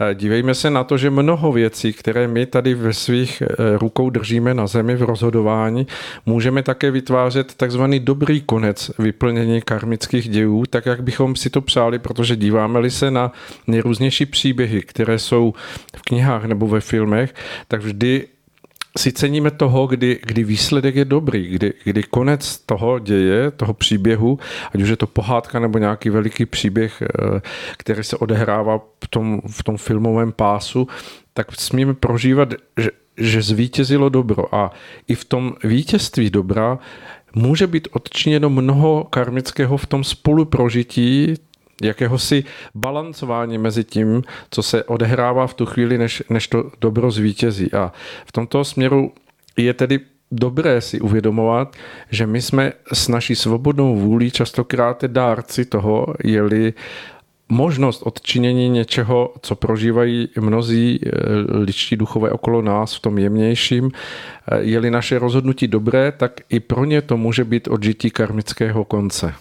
eh, 0.00 0.14
dívejme 0.14 0.54
se 0.54 0.70
na 0.70 0.84
to, 0.84 0.98
že 0.98 1.10
mnoho 1.10 1.52
věcí, 1.52 1.92
které 1.92 2.28
my 2.28 2.46
tady 2.46 2.74
ve 2.74 2.92
svých 2.92 3.42
eh, 3.42 3.78
rukou 3.78 4.10
držíme 4.10 4.54
na 4.54 4.66
zemi 4.66 4.96
v 4.96 5.02
rozhodování, 5.02 5.86
můžeme 6.26 6.62
také 6.62 6.90
vytvářet 6.90 7.54
takzvaný 7.54 8.00
dobrý 8.00 8.40
konec 8.40 8.90
vyplnění 8.98 9.62
karmických 9.62 10.28
dějů, 10.28 10.64
tak 10.70 10.86
jak 10.86 11.02
bychom 11.02 11.36
si 11.36 11.50
to 11.50 11.60
přáli, 11.60 11.98
protože 11.98 12.36
díváme-li 12.64 12.90
se 12.90 13.10
na 13.10 13.32
nejrůznější 13.66 14.26
příběhy, 14.26 14.82
které 14.82 15.18
jsou 15.18 15.54
v 15.96 16.02
knihách 16.02 16.44
nebo 16.44 16.66
ve 16.68 16.80
filmech, 16.80 17.34
tak 17.68 17.82
vždy 17.82 18.26
si 18.98 19.12
ceníme 19.12 19.50
toho, 19.50 19.86
kdy, 19.86 20.20
kdy 20.26 20.44
výsledek 20.44 20.96
je 20.96 21.04
dobrý, 21.04 21.48
kdy, 21.48 21.72
kdy 21.84 22.02
konec 22.02 22.58
toho 22.58 22.98
děje, 22.98 23.50
toho 23.50 23.74
příběhu, 23.74 24.38
ať 24.74 24.82
už 24.82 24.88
je 24.88 24.96
to 24.96 25.06
pohádka 25.06 25.58
nebo 25.58 25.78
nějaký 25.78 26.10
veliký 26.10 26.46
příběh, 26.46 27.02
eh, 27.02 27.40
který 27.76 28.04
se 28.04 28.16
odehrává 28.16 28.80
v 29.04 29.08
tom, 29.08 29.40
v 29.46 29.62
tom 29.62 29.76
filmovém 29.76 30.32
pásu, 30.32 30.88
tak 31.34 31.52
smíme 31.52 31.94
prožívat, 31.94 32.54
že, 32.78 32.90
že 33.18 33.42
zvítězilo 33.42 34.08
dobro. 34.08 34.54
A 34.54 34.70
i 35.08 35.14
v 35.14 35.24
tom 35.24 35.54
vítězství 35.64 36.30
dobra 36.30 36.78
může 37.34 37.66
být 37.66 37.88
odčiněno 37.92 38.50
mnoho 38.50 39.04
karmického 39.10 39.76
v 39.76 39.86
tom 39.86 40.04
spoluprožití 40.04 41.34
jakéhosi 41.82 42.44
balancování 42.74 43.58
mezi 43.58 43.84
tím, 43.84 44.22
co 44.50 44.62
se 44.62 44.84
odehrává 44.84 45.46
v 45.46 45.54
tu 45.54 45.66
chvíli, 45.66 45.98
než, 45.98 46.22
než 46.30 46.48
to 46.48 46.70
dobro 46.80 47.10
zvítězí. 47.10 47.72
A 47.72 47.92
v 48.26 48.32
tomto 48.32 48.64
směru 48.64 49.12
je 49.56 49.74
tedy 49.74 50.00
dobré 50.32 50.80
si 50.80 51.00
uvědomovat, 51.00 51.76
že 52.10 52.26
my 52.26 52.42
jsme 52.42 52.72
s 52.92 53.08
naší 53.08 53.34
svobodnou 53.34 53.96
vůlí 53.96 54.30
častokrát 54.30 55.04
dárci 55.04 55.64
toho, 55.64 56.06
jeli 56.24 56.74
možnost 57.48 58.02
odčinění 58.02 58.68
něčeho, 58.68 59.34
co 59.42 59.54
prožívají 59.54 60.28
mnozí 60.40 61.00
eh, 61.02 61.10
ličtí 61.58 61.96
duchové 61.96 62.30
okolo 62.30 62.62
nás 62.62 62.94
v 62.94 63.00
tom 63.00 63.18
jemnějším, 63.18 63.90
eh, 63.90 64.62
je-li 64.62 64.90
naše 64.90 65.18
rozhodnutí 65.18 65.68
dobré, 65.68 66.12
tak 66.12 66.40
i 66.48 66.60
pro 66.60 66.84
ně 66.84 67.02
to 67.02 67.16
může 67.16 67.44
být 67.44 67.68
odžití 67.68 68.10
karmického 68.10 68.84
konce. 68.84 69.34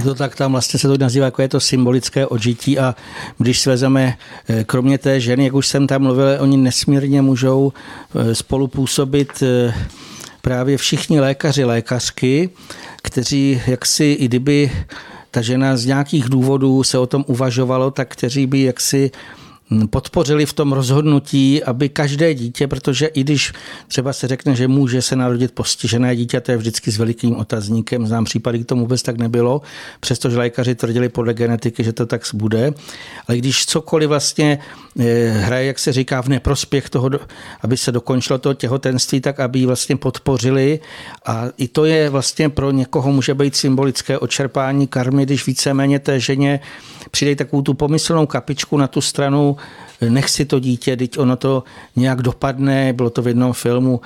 Je 0.00 0.04
to 0.04 0.14
tak, 0.14 0.36
tam 0.36 0.52
vlastně 0.52 0.80
se 0.80 0.88
to 0.88 0.98
nazývá 0.98 1.24
jako 1.24 1.42
je 1.42 1.48
to 1.48 1.60
symbolické 1.60 2.26
odžití 2.26 2.78
a 2.78 2.94
když 3.38 3.60
svezeme, 3.60 4.16
eh, 4.48 4.64
kromě 4.64 4.98
té 4.98 5.20
ženy, 5.20 5.44
jak 5.44 5.54
už 5.54 5.66
jsem 5.66 5.86
tam 5.86 6.02
mluvil, 6.02 6.36
oni 6.38 6.56
nesmírně 6.56 7.22
můžou 7.22 7.72
spolupůsobit 8.32 9.42
právě 10.42 10.76
všichni 10.76 11.20
lékaři, 11.20 11.64
lékařky, 11.64 12.50
kteří 13.02 13.62
jaksi 13.66 14.04
i 14.04 14.24
kdyby 14.24 14.72
ta 15.30 15.42
žena 15.42 15.76
z 15.76 15.86
nějakých 15.86 16.28
důvodů 16.28 16.82
se 16.82 16.98
o 16.98 17.06
tom 17.06 17.24
uvažovalo, 17.26 17.90
tak 17.90 18.08
kteří 18.08 18.46
by 18.46 18.62
jaksi 18.62 19.10
podpořili 19.90 20.46
v 20.46 20.52
tom 20.52 20.72
rozhodnutí, 20.72 21.64
aby 21.64 21.88
každé 21.88 22.34
dítě, 22.34 22.66
protože 22.66 23.06
i 23.06 23.20
když 23.20 23.52
třeba 23.88 24.12
se 24.12 24.28
řekne, 24.28 24.56
že 24.56 24.68
může 24.68 25.02
se 25.02 25.16
narodit 25.16 25.52
postižené 25.52 26.16
dítě, 26.16 26.40
to 26.40 26.50
je 26.50 26.56
vždycky 26.56 26.90
s 26.90 26.98
velikým 26.98 27.36
otazníkem, 27.36 28.06
znám 28.06 28.24
případy, 28.24 28.58
k 28.58 28.66
tomu 28.66 28.80
vůbec 28.80 29.02
tak 29.02 29.18
nebylo, 29.18 29.62
přestože 30.00 30.38
lékaři 30.38 30.74
tvrdili 30.74 31.08
podle 31.08 31.34
genetiky, 31.34 31.84
že 31.84 31.92
to 31.92 32.06
tak 32.06 32.22
bude. 32.34 32.72
Ale 33.28 33.38
když 33.38 33.66
cokoliv 33.66 34.08
vlastně 34.08 34.58
eh, 34.98 35.28
hraje, 35.28 35.66
jak 35.66 35.78
se 35.78 35.92
říká, 35.92 36.22
v 36.22 36.28
neprospěch 36.28 36.90
toho, 36.90 37.10
aby 37.62 37.76
se 37.76 37.92
dokončilo 37.92 38.38
to 38.38 38.54
těhotenství, 38.54 39.20
tak 39.20 39.40
aby 39.40 39.58
ji 39.58 39.66
vlastně 39.66 39.96
podpořili. 39.96 40.80
A 41.26 41.44
i 41.56 41.68
to 41.68 41.84
je 41.84 42.10
vlastně 42.10 42.48
pro 42.48 42.70
někoho 42.70 43.12
může 43.12 43.34
být 43.34 43.56
symbolické 43.56 44.18
očerpání 44.18 44.86
karmy, 44.86 45.26
když 45.26 45.46
víceméně 45.46 45.98
té 45.98 46.20
ženě 46.20 46.60
přidej 47.10 47.36
takovou 47.36 47.62
tu 47.62 47.74
pomyslnou 47.74 48.26
kapičku 48.26 48.76
na 48.76 48.86
tu 48.86 49.00
stranu, 49.00 49.56
nech 50.08 50.30
si 50.30 50.44
to 50.44 50.60
dítě, 50.60 50.96
teď 50.96 51.18
ono 51.18 51.36
to 51.36 51.64
nějak 51.96 52.22
dopadne, 52.22 52.92
bylo 52.92 53.10
to 53.10 53.22
v 53.22 53.28
jednom 53.28 53.52
filmu, 53.52 54.00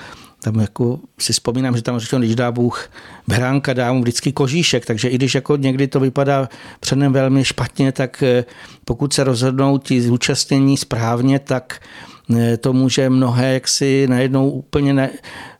tam 0.45 0.61
jako 0.61 1.01
si 1.19 1.33
vzpomínám, 1.33 1.77
že 1.77 1.83
tam 1.83 1.99
říkal, 1.99 2.21
když 2.21 2.35
dá 2.35 2.53
Bůh 2.53 2.91
beránka, 3.29 3.73
dá 3.73 3.93
mu 3.93 4.03
vždycky 4.03 4.33
kožíšek, 4.33 4.87
takže 4.87 5.09
i 5.09 5.15
když 5.15 5.35
jako 5.35 5.57
někdy 5.57 5.89
to 5.89 6.01
vypadá 6.01 6.49
předem 6.81 7.13
velmi 7.13 7.45
špatně, 7.45 7.93
tak 7.93 8.23
eh, 8.23 8.45
pokud 8.85 9.13
se 9.13 9.25
rozhodnou 9.25 9.79
ti 9.79 10.03
zúčastnění 10.03 10.77
správně, 10.77 11.39
tak 11.39 11.81
eh, 12.37 12.57
to 12.57 12.73
může 12.73 13.11
mnohé 13.11 13.55
jaksi 13.55 14.07
najednou 14.11 14.51
úplně 14.51 14.93
ne, 14.93 15.11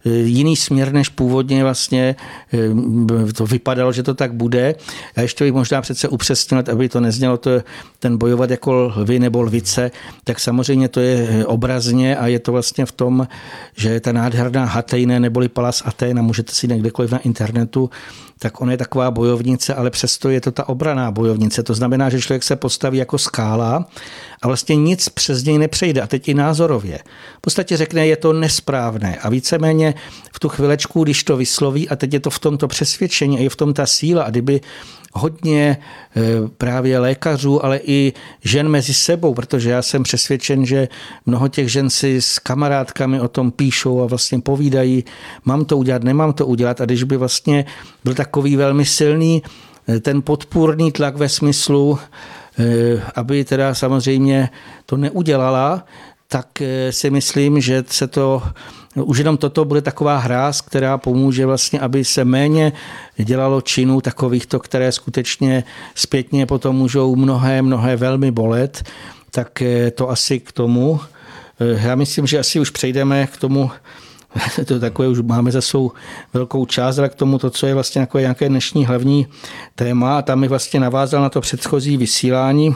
jiný 0.05 0.57
směr, 0.57 0.93
než 0.93 1.09
původně 1.09 1.63
vlastně 1.63 2.17
eh, 2.53 3.33
to 3.33 3.47
vypadalo, 3.47 3.93
že 3.93 4.03
to 4.03 4.15
tak 4.15 4.35
bude. 4.35 4.75
A 5.17 5.21
ještě 5.21 5.45
bych 5.45 5.53
možná 5.53 5.83
přece 5.83 6.09
upřesnil, 6.09 6.63
aby 6.73 6.89
to 6.89 7.01
neznělo 7.01 7.37
to, 7.37 7.51
ten 7.99 8.19
bojovat 8.19 8.51
jako 8.51 8.73
lvy 8.73 9.19
nebo 9.19 9.43
lvice, 9.43 9.91
tak 10.25 10.41
samozřejmě 10.41 10.89
to 10.89 11.01
je 11.01 11.29
eh, 11.31 11.45
obrazně 11.45 12.17
a 12.17 12.27
je 12.27 12.39
to 12.39 12.53
vlastně 12.53 12.87
v 12.87 12.93
tom, 12.93 13.29
že 13.77 14.01
ta 14.01 14.13
nádherná 14.13 14.65
Hatejne 14.65 15.21
neboli 15.21 15.49
Palas 15.49 15.83
Aténa, 15.87 16.23
můžete 16.23 16.53
si 16.53 16.69
někdekoliv 16.69 17.11
na 17.11 17.19
internetu 17.19 17.91
tak 18.39 18.61
ona 18.61 18.73
je 18.73 18.79
taková 18.79 19.11
bojovnice, 19.11 19.75
ale 19.75 19.91
přesto 19.91 20.31
je 20.31 20.41
to 20.41 20.53
ta 20.53 20.69
obraná 20.69 21.11
bojovnice. 21.11 21.63
To 21.63 21.75
znamená, 21.75 22.11
že 22.11 22.21
člověk 22.21 22.43
se 22.43 22.57
postaví 22.57 22.99
jako 22.99 23.19
skála 23.19 23.87
a 24.43 24.47
vlastně 24.47 24.77
nic 24.77 25.09
přes 25.09 25.45
něj 25.45 25.59
nepřejde. 25.59 26.01
A 26.01 26.07
teď 26.07 26.29
i 26.29 26.35
názorově. 26.35 26.99
V 27.39 27.41
podstatě 27.41 27.77
řekne, 27.77 28.07
je 28.07 28.17
to 28.17 28.33
nesprávné. 28.33 29.17
A 29.17 29.29
víceméně 29.29 29.94
v 30.33 30.41
tu 30.41 30.49
chvilečku, 30.49 31.05
když 31.05 31.25
to 31.25 31.37
vysloví, 31.37 31.89
a 31.89 31.97
teď 31.97 32.13
je 32.13 32.21
to 32.21 32.31
v 32.31 32.39
tomto 32.39 32.69
přesvědčení 32.69 33.39
a 33.39 33.41
je 33.41 33.51
v 33.51 33.57
tom 33.57 33.75
ta 33.75 33.87
síla, 33.87 34.23
a 34.23 34.31
kdyby 34.31 34.61
hodně 35.15 35.77
eh, 36.17 36.23
právě 36.59 36.99
lékařů, 36.99 37.65
ale 37.65 37.81
i 37.85 38.13
žen 38.45 38.69
mezi 38.69 38.95
sebou, 38.95 39.35
protože 39.35 39.71
já 39.71 39.83
jsem 39.83 40.03
přesvědčen, 40.03 40.67
že 40.67 40.89
mnoho 41.27 41.49
těch 41.49 41.73
žen 41.73 41.91
si 41.91 42.23
s 42.23 42.39
kamarádkami 42.39 43.21
o 43.21 43.29
tom 43.29 43.51
píšou 43.51 44.03
a 44.03 44.07
vlastně 44.07 44.41
povídají, 44.41 45.05
mám 45.45 45.65
to 45.65 45.77
udělat, 45.77 46.03
nemám 46.03 46.33
to 46.33 46.47
udělat. 46.47 46.81
A 46.81 46.85
když 46.85 47.03
by 47.03 47.17
vlastně 47.17 47.65
byl 48.05 48.15
takový 48.15 48.57
velmi 48.57 48.85
silný 48.85 49.43
eh, 49.89 50.01
ten 50.01 50.23
podpůrný 50.23 50.93
tlak 50.93 51.17
ve 51.17 51.29
smyslu, 51.29 51.99
eh, 52.59 53.03
aby 53.15 53.45
teda 53.45 53.75
samozřejmě 53.75 54.51
to 54.87 54.97
neudělala, 54.97 55.85
tak 56.29 56.63
si 56.91 57.11
myslím, 57.11 57.61
že 57.61 57.85
se 57.87 58.07
to 58.07 58.43
už 59.03 59.19
jenom 59.19 59.37
toto 59.37 59.65
bude 59.65 59.83
taková 59.83 60.19
hráz, 60.19 60.61
která 60.61 60.99
pomůže 60.99 61.47
vlastně, 61.47 61.81
aby 61.81 62.05
se 62.05 62.25
méně 62.25 62.73
dělalo 63.17 63.61
činů 63.61 64.01
takovýchto, 64.01 64.61
které 64.61 64.93
skutečně 64.93 65.65
zpětně 65.95 66.47
potom 66.47 66.77
můžou 66.77 67.17
mnohé, 67.17 67.63
mnohé 67.63 67.97
velmi 67.97 68.31
bolet, 68.31 68.83
tak 69.31 69.63
eh, 69.63 69.91
to 69.91 70.11
asi 70.11 70.41
k 70.41 70.53
tomu. 70.53 71.01
Eh, 71.61 71.87
já 71.87 71.95
myslím, 71.95 72.27
že 72.27 72.39
asi 72.39 72.61
už 72.61 72.71
přejdeme 72.71 73.27
k 73.27 73.37
tomu, 73.37 73.71
to 74.67 74.81
takové 74.81 75.09
už 75.09 75.21
máme 75.21 75.53
za 75.53 75.61
svou 75.61 75.93
velkou 76.33 76.67
část, 76.67 76.99
ale 76.99 77.09
k 77.09 77.15
tomu 77.15 77.39
to, 77.39 77.51
co 77.51 77.67
je 77.67 77.75
vlastně 77.75 78.01
jako 78.01 78.19
nějaké 78.19 78.49
dnešní 78.49 78.87
hlavní 78.87 79.27
téma. 79.75 80.19
A 80.19 80.23
tam 80.23 80.41
mi 80.41 80.49
vlastně 80.49 80.81
navázal 80.81 81.23
na 81.23 81.29
to 81.29 81.41
předchozí 81.41 81.97
vysílání, 81.97 82.75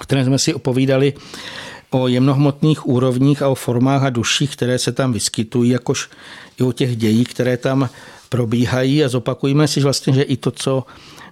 které 0.00 0.24
jsme 0.24 0.38
si 0.38 0.54
opovídali 0.54 1.14
o 1.94 2.08
jemnohmotných 2.08 2.88
úrovních 2.88 3.42
a 3.42 3.48
o 3.48 3.54
formách 3.54 4.02
a 4.02 4.10
duších, 4.10 4.56
které 4.56 4.78
se 4.78 4.92
tam 4.92 5.12
vyskytují, 5.12 5.70
jakož 5.70 6.08
i 6.60 6.62
o 6.62 6.72
těch 6.72 6.96
dějí, 6.96 7.24
které 7.24 7.56
tam 7.56 7.88
probíhají 8.28 9.04
a 9.04 9.08
zopakujeme 9.08 9.68
si 9.68 9.80
vlastně, 9.80 10.12
že 10.12 10.22
i 10.22 10.36
to, 10.36 10.50
co 10.50 10.84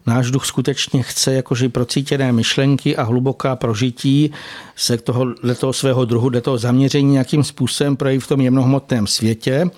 náš 0.06 0.30
duch 0.30 0.46
skutečně 0.46 1.02
chce, 1.02 1.32
jakože 1.32 1.68
procítěné 1.68 2.32
myšlenky 2.32 2.96
a 2.96 3.02
hluboká 3.02 3.56
prožití 3.56 4.30
se 4.76 4.96
toho, 4.98 5.26
toho 5.58 5.72
svého 5.72 6.04
druhu, 6.04 6.28
do 6.28 6.40
toho 6.40 6.58
zaměření 6.58 7.12
nějakým 7.12 7.44
způsobem 7.44 7.96
projeví 7.96 8.20
v 8.20 8.26
tom 8.26 8.40
jemnohmotném 8.40 9.06
světě. 9.06 9.70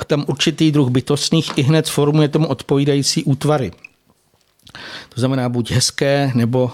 A 0.00 0.04
tam 0.04 0.24
určitý 0.28 0.72
druh 0.72 0.88
bytostných 0.88 1.58
i 1.58 1.62
hned 1.62 1.88
formuje 1.88 2.28
tomu 2.28 2.46
odpovídající 2.46 3.24
útvary. 3.24 3.72
To 5.08 5.20
znamená 5.20 5.48
buď 5.48 5.70
hezké 5.70 6.32
nebo 6.34 6.70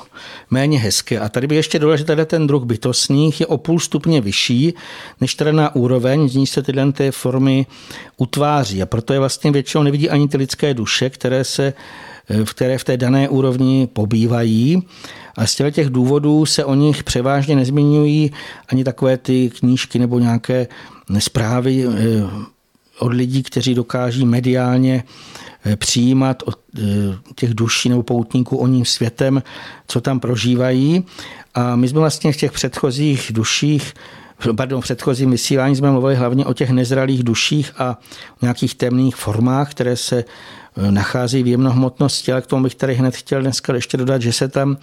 méně 0.50 0.78
hezké. 0.78 1.18
A 1.18 1.28
tady 1.28 1.46
by 1.46 1.56
ještě 1.56 1.78
důležité, 1.78 2.26
ten 2.26 2.46
druh 2.46 2.64
bytostných 2.64 3.40
je 3.40 3.46
o 3.46 3.58
půl 3.58 3.80
stupně 3.80 4.20
vyšší 4.20 4.74
než 5.20 5.34
teda 5.34 5.52
na 5.52 5.74
úroveň, 5.74 6.28
z 6.28 6.36
ní 6.36 6.46
se 6.46 6.62
tyhle 6.62 6.92
ty 6.92 7.10
formy 7.10 7.66
utváří. 8.16 8.82
A 8.82 8.86
proto 8.86 9.12
je 9.12 9.18
vlastně 9.18 9.50
většinou 9.50 9.82
nevidí 9.82 10.10
ani 10.10 10.28
ty 10.28 10.36
lidské 10.36 10.74
duše, 10.74 11.10
které 11.10 11.44
se 11.44 11.72
v 12.44 12.54
které 12.54 12.78
v 12.78 12.84
té 12.84 12.96
dané 12.96 13.28
úrovni 13.28 13.88
pobývají. 13.92 14.82
A 15.36 15.46
z 15.46 15.62
těch 15.70 15.90
důvodů 15.90 16.46
se 16.46 16.64
o 16.64 16.74
nich 16.74 17.04
převážně 17.04 17.56
nezmiňují 17.56 18.30
ani 18.68 18.84
takové 18.84 19.16
ty 19.16 19.50
knížky 19.50 19.98
nebo 19.98 20.18
nějaké 20.18 20.66
zprávy 21.18 21.84
eh, 21.88 21.90
od 23.00 23.12
lidí, 23.12 23.42
kteří 23.42 23.74
dokáží 23.74 24.26
mediálně 24.26 25.04
eh, 25.64 25.76
přijímat 25.76 26.42
od 26.46 26.58
eh, 26.78 26.82
těch 27.34 27.54
duší 27.54 27.88
nebo 27.88 28.02
poutníků 28.02 28.56
o 28.56 28.66
ním 28.66 28.84
světem, 28.84 29.42
co 29.86 30.00
tam 30.00 30.20
prožívají. 30.20 31.04
A 31.54 31.76
my 31.76 31.88
jsme 31.88 32.00
vlastně 32.00 32.32
v 32.32 32.36
těch 32.36 32.52
předchozích 32.52 33.30
duších 33.34 33.94
pardon, 34.56 34.80
v 34.80 34.84
předchozím 34.84 35.30
vysílání 35.30 35.76
jsme 35.76 35.90
mluvili 35.90 36.16
hlavně 36.16 36.46
o 36.46 36.52
těch 36.52 36.70
nezralých 36.70 37.22
duších 37.22 37.72
a 37.78 37.98
nějakých 38.42 38.74
temných 38.74 39.16
formách, 39.16 39.70
které 39.70 39.96
se 39.96 40.24
nachází 40.90 41.42
v 41.42 41.46
jemnohmotnosti, 41.46 42.32
ale 42.32 42.42
k 42.42 42.46
tomu 42.46 42.62
bych 42.62 42.74
tady 42.74 42.94
hned 42.94 43.16
chtěl 43.16 43.40
dneska 43.40 43.74
ještě 43.74 43.96
dodat, 43.96 44.22
že 44.22 44.32
se 44.32 44.48
tam 44.48 44.76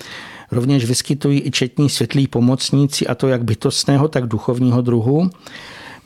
rovněž 0.52 0.86
vyskytují 0.86 1.42
i 1.46 1.52
četní 1.52 1.90
světlí 1.90 2.28
pomocníci, 2.28 3.08
a 3.08 3.16
to 3.16 3.28
jak 3.28 3.44
bytostného, 3.44 4.08
tak 4.08 4.28
duchovního 4.28 4.82
druhu. 4.82 5.30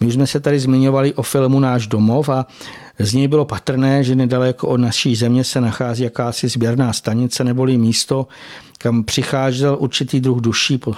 My 0.03 0.11
jsme 0.11 0.27
se 0.27 0.39
tady 0.39 0.59
zmiňovali 0.59 1.13
o 1.13 1.21
filmu 1.21 1.59
Náš 1.59 1.87
domov 1.87 2.29
a 2.29 2.45
z 2.99 3.13
něj 3.13 3.27
bylo 3.27 3.45
patrné, 3.45 4.03
že 4.03 4.15
nedaleko 4.15 4.67
od 4.67 4.77
naší 4.77 5.15
země 5.15 5.43
se 5.43 5.61
nachází 5.61 6.03
jakási 6.03 6.47
sběrná 6.47 6.93
stanice 6.93 7.43
neboli 7.43 7.77
místo, 7.77 8.27
kam 8.77 9.03
přicházel 9.03 9.77
určitý 9.79 10.19
druh 10.19 10.41
duší 10.41 10.77
po 10.77 10.93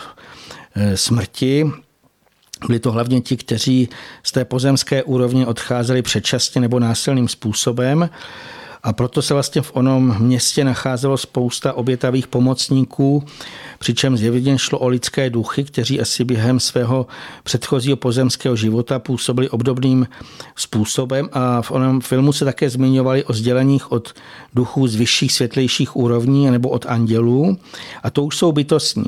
eh, 0.75 0.97
smrti. 0.97 1.71
Byli 2.67 2.79
to 2.79 2.91
hlavně 2.91 3.21
ti, 3.21 3.37
kteří 3.37 3.89
z 4.23 4.31
té 4.31 4.45
pozemské 4.45 5.03
úrovně 5.03 5.47
odcházeli 5.47 6.01
předčasně 6.01 6.61
nebo 6.61 6.79
násilným 6.79 7.27
způsobem. 7.27 8.09
A 8.85 8.93
proto 8.93 9.21
se 9.21 9.33
vlastně 9.33 9.61
v 9.61 9.71
onom 9.75 10.15
městě 10.19 10.63
nacházelo 10.63 11.17
spousta 11.17 11.73
obětavých 11.73 12.27
pomocníků, 12.27 13.23
přičemž 13.79 14.19
zjevně 14.19 14.59
šlo 14.59 14.79
o 14.79 14.87
lidské 14.87 15.29
duchy, 15.29 15.63
kteří 15.63 16.01
asi 16.01 16.23
během 16.23 16.59
svého 16.59 17.07
předchozího 17.43 17.97
pozemského 17.97 18.55
života 18.55 18.99
působili 18.99 19.49
obdobným 19.49 20.07
způsobem 20.55 21.29
a 21.31 21.61
v 21.61 21.71
onom 21.71 22.01
filmu 22.01 22.33
se 22.33 22.45
také 22.45 22.69
zmiňovali 22.69 23.23
o 23.23 23.33
sděleních 23.33 23.91
od 23.91 24.13
duchů 24.53 24.87
z 24.87 24.95
vyšších 24.95 25.33
světlejších 25.33 25.95
úrovní 25.95 26.51
nebo 26.51 26.69
od 26.69 26.85
andělů 26.85 27.57
a 28.03 28.09
to 28.09 28.23
už 28.23 28.37
jsou 28.37 28.51
bytostní. 28.51 29.05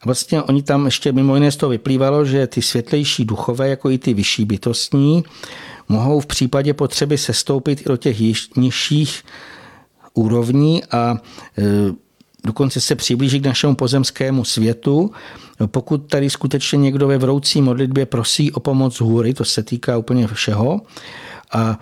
A 0.00 0.06
vlastně 0.06 0.42
oni 0.42 0.62
tam 0.62 0.84
ještě 0.84 1.12
mimo 1.12 1.34
jiné 1.34 1.52
z 1.52 1.56
toho 1.56 1.70
vyplývalo, 1.70 2.24
že 2.24 2.46
ty 2.46 2.62
světlejší 2.62 3.24
duchové, 3.24 3.68
jako 3.68 3.90
i 3.90 3.98
ty 3.98 4.14
vyšší 4.14 4.44
bytostní, 4.44 5.24
mohou 5.88 6.20
v 6.20 6.26
případě 6.26 6.74
potřeby 6.74 7.18
sestoupit 7.18 7.80
i 7.80 7.84
do 7.84 7.96
těch 7.96 8.16
nižších 8.56 9.22
úrovní 10.14 10.84
a 10.84 11.16
e, 11.58 11.62
dokonce 12.44 12.80
se 12.80 12.94
přiblíží 12.94 13.40
k 13.40 13.46
našemu 13.46 13.74
pozemskému 13.74 14.44
světu. 14.44 15.10
Pokud 15.66 15.98
tady 15.98 16.30
skutečně 16.30 16.76
někdo 16.76 17.08
ve 17.08 17.18
vroucí 17.18 17.62
modlitbě 17.62 18.06
prosí 18.06 18.52
o 18.52 18.60
pomoc 18.60 19.00
hůry, 19.00 19.34
to 19.34 19.44
se 19.44 19.62
týká 19.62 19.98
úplně 19.98 20.26
všeho, 20.26 20.80
a 21.52 21.78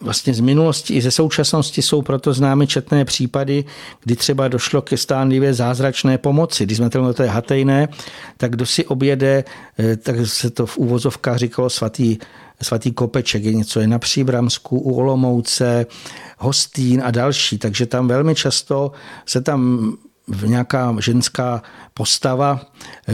vlastně 0.00 0.34
z 0.34 0.40
minulosti 0.40 0.94
i 0.94 1.00
ze 1.00 1.10
současnosti 1.10 1.82
jsou 1.82 2.02
proto 2.02 2.32
známy 2.32 2.66
četné 2.66 3.04
případy, 3.04 3.64
kdy 4.04 4.16
třeba 4.16 4.48
došlo 4.48 4.82
ke 4.82 4.96
stánlivě 4.96 5.54
zázračné 5.54 6.18
pomoci. 6.18 6.66
Když 6.66 6.78
jsme 6.78 6.90
to 6.90 7.22
je 7.22 7.28
hatejné, 7.28 7.88
tak 8.36 8.50
kdo 8.50 8.66
si 8.66 8.84
objede, 8.86 9.44
e, 9.78 9.96
tak 9.96 10.16
se 10.24 10.50
to 10.50 10.66
v 10.66 10.78
úvozovkách 10.78 11.38
říkalo 11.38 11.70
svatý 11.70 12.18
svatý 12.62 12.92
Kopeček, 12.92 13.44
je 13.44 13.54
něco 13.54 13.80
je 13.80 13.86
na 13.86 13.98
Příbramsku, 13.98 14.78
u 14.78 14.94
Olomouce, 14.94 15.86
Hostín 16.38 17.02
a 17.04 17.10
další. 17.10 17.58
Takže 17.58 17.86
tam 17.86 18.08
velmi 18.08 18.34
často 18.34 18.92
se 19.26 19.40
tam 19.40 19.92
nějaká 20.44 20.96
ženská 21.00 21.62
postava 21.94 22.60
eh, 23.08 23.12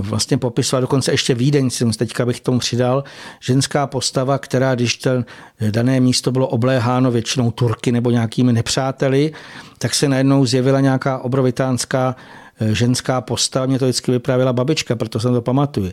vlastně 0.00 0.38
popisovala, 0.38 0.80
dokonce 0.80 1.10
ještě 1.12 1.34
Vídeň, 1.34 1.70
teďka 1.96 2.26
bych 2.26 2.40
tomu 2.40 2.58
přidal, 2.58 3.04
ženská 3.40 3.86
postava, 3.86 4.38
která, 4.38 4.74
když 4.74 4.96
ten 4.96 5.24
dané 5.70 6.00
místo 6.00 6.32
bylo 6.32 6.48
obléháno 6.48 7.10
většinou 7.10 7.50
Turky 7.50 7.92
nebo 7.92 8.10
nějakými 8.10 8.52
nepřáteli, 8.52 9.32
tak 9.78 9.94
se 9.94 10.08
najednou 10.08 10.46
zjevila 10.46 10.80
nějaká 10.80 11.18
obrovitánská 11.18 12.16
eh, 12.60 12.74
ženská 12.74 13.20
postava, 13.20 13.66
mě 13.66 13.78
to 13.78 13.84
vždycky 13.84 14.12
vyprávěla 14.12 14.52
babička, 14.52 14.96
proto 14.96 15.20
jsem 15.20 15.32
to 15.32 15.42
pamatuju. 15.42 15.92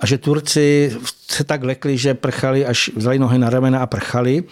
A 0.00 0.06
že 0.06 0.18
Turci 0.18 0.96
se 1.28 1.44
tak 1.44 1.62
lekli, 1.62 1.98
že 1.98 2.14
prchali, 2.14 2.66
až 2.66 2.90
vzali 2.96 3.18
nohy 3.18 3.38
na 3.38 3.50
ramena 3.50 3.80
a 3.80 3.86
prchali. 3.86 4.44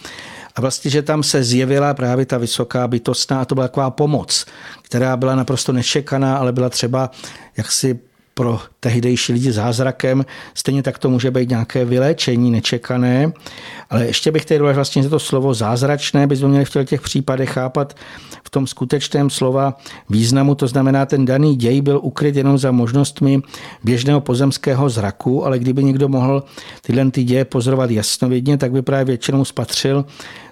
A 0.55 0.61
vlastně, 0.61 0.91
že 0.91 1.03
tam 1.03 1.23
se 1.23 1.45
zjevila 1.45 1.95
právě 1.95 2.27
ta 2.27 2.39
vysoká 2.39 2.89
bytostná 2.89 3.45
to 3.45 3.55
byla 3.55 3.69
taková 3.69 3.91
pomoc, 3.91 4.47
která 4.83 5.17
byla 5.17 5.35
naprosto 5.35 5.73
nečekaná, 5.73 6.37
ale 6.37 6.53
byla 6.53 6.69
třeba 6.69 7.11
jaksi 7.57 8.01
pro 8.35 8.61
tehdejší 8.81 9.33
lidi 9.33 9.53
zázrakem. 9.53 10.25
Stejně 10.55 10.83
tak 10.83 10.99
to 10.99 11.11
může 11.11 11.31
být 11.31 11.49
nějaké 11.49 11.85
vyléčení 11.85 12.51
nečekané. 12.51 13.33
Ale 13.91 14.07
ještě 14.07 14.33
bych 14.33 14.45
tady 14.45 14.61
vlastně 14.61 15.09
to 15.09 15.19
slovo 15.19 15.55
zázračné 15.55 16.27
bychom 16.27 16.51
měli 16.51 16.65
v 16.65 16.85
těch 16.85 17.01
případech 17.01 17.51
chápat 17.51 17.97
v 18.45 18.51
tom 18.51 18.67
skutečném 18.67 19.31
slova 19.31 19.77
významu. 20.11 20.55
To 20.55 20.67
znamená, 20.67 21.07
ten 21.07 21.25
daný 21.25 21.57
děj 21.57 21.81
byl 21.81 22.01
ukryt 22.03 22.37
jenom 22.37 22.59
za 22.59 22.73
možnostmi 22.73 23.41
běžného 23.85 24.21
pozemského 24.21 24.89
zraku, 24.89 25.47
ale 25.47 25.59
kdyby 25.59 25.85
někdo 25.85 26.09
mohl 26.09 26.45
tyhle 26.83 27.11
ty 27.11 27.25
děje 27.25 27.45
pozorovat 27.45 27.91
jasnovidně, 27.91 28.57
tak 28.59 28.73
by 28.73 28.83
právě 28.83 29.05
většinou 29.05 29.45
spatřil 29.45 30.05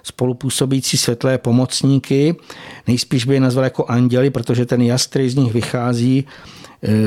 spolupůsobící 0.03 0.97
světlé 0.97 1.37
pomocníky. 1.37 2.35
Nejspíš 2.87 3.25
by 3.25 3.33
je 3.33 3.39
nazval 3.39 3.63
jako 3.63 3.85
anděli, 3.85 4.29
protože 4.29 4.65
ten 4.65 4.81
jas, 4.81 5.07
který 5.07 5.29
z 5.29 5.35
nich 5.35 5.53
vychází, 5.53 6.25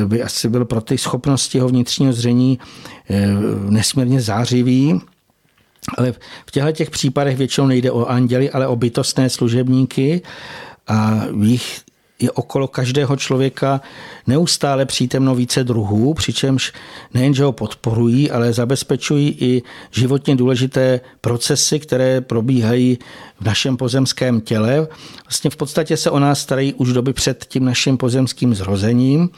by 0.07 0.23
asi 0.23 0.49
byl 0.49 0.65
pro 0.65 0.81
ty 0.81 0.99
schopnosti 0.99 1.59
jeho 1.59 1.69
vnitřního 1.69 2.13
zření 2.13 2.59
eh, 3.11 3.27
nesmírně 3.71 4.21
zářivý. 4.21 5.01
Ale 5.99 6.13
v 6.47 6.51
těchto 6.51 6.73
těch 6.73 6.91
případech 6.91 7.37
většinou 7.37 7.67
nejde 7.67 7.91
o 7.91 8.07
anděly, 8.07 8.51
ale 8.51 8.67
o 8.67 8.77
bytostné 8.77 9.31
služebníky 9.31 10.23
a 10.87 11.23
jich 11.43 11.81
je 12.19 12.31
okolo 12.31 12.69
každého 12.69 13.17
člověka 13.17 13.81
neustále 14.27 14.87
přítomno 14.87 15.35
více 15.35 15.65
druhů, 15.65 16.15
přičemž 16.15 16.73
nejenže 17.15 17.45
ho 17.45 17.53
podporují, 17.53 18.31
ale 18.31 18.53
zabezpečují 18.53 19.37
i 19.41 19.63
životně 19.91 20.37
důležité 20.37 21.01
procesy, 21.21 21.79
které 21.79 22.21
probíhají 22.21 22.99
v 23.41 23.45
našem 23.45 23.77
pozemském 23.77 24.41
těle. 24.41 24.89
Vlastně 25.25 25.51
v 25.51 25.57
podstatě 25.57 25.97
se 25.97 26.11
o 26.11 26.19
nás 26.19 26.41
starají 26.41 26.75
už 26.75 26.93
doby 26.93 27.13
před 27.13 27.45
tím 27.49 27.65
naším 27.65 27.97
pozemským 27.97 28.55
zrozením 28.55 29.31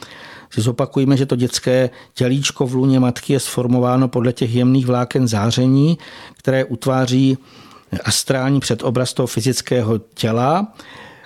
si 0.49 0.61
zopakujeme, 0.61 1.17
že 1.17 1.25
to 1.25 1.35
dětské 1.35 1.89
tělíčko 2.13 2.67
v 2.67 2.75
lůně 2.75 2.99
matky 2.99 3.33
je 3.33 3.39
sformováno 3.39 4.07
podle 4.07 4.33
těch 4.33 4.55
jemných 4.55 4.85
vláken 4.85 5.27
záření, 5.27 5.97
které 6.37 6.65
utváří 6.65 7.37
astrální 8.03 8.59
předobraz 8.59 9.13
toho 9.13 9.27
fyzického 9.27 9.97
těla, 9.97 10.73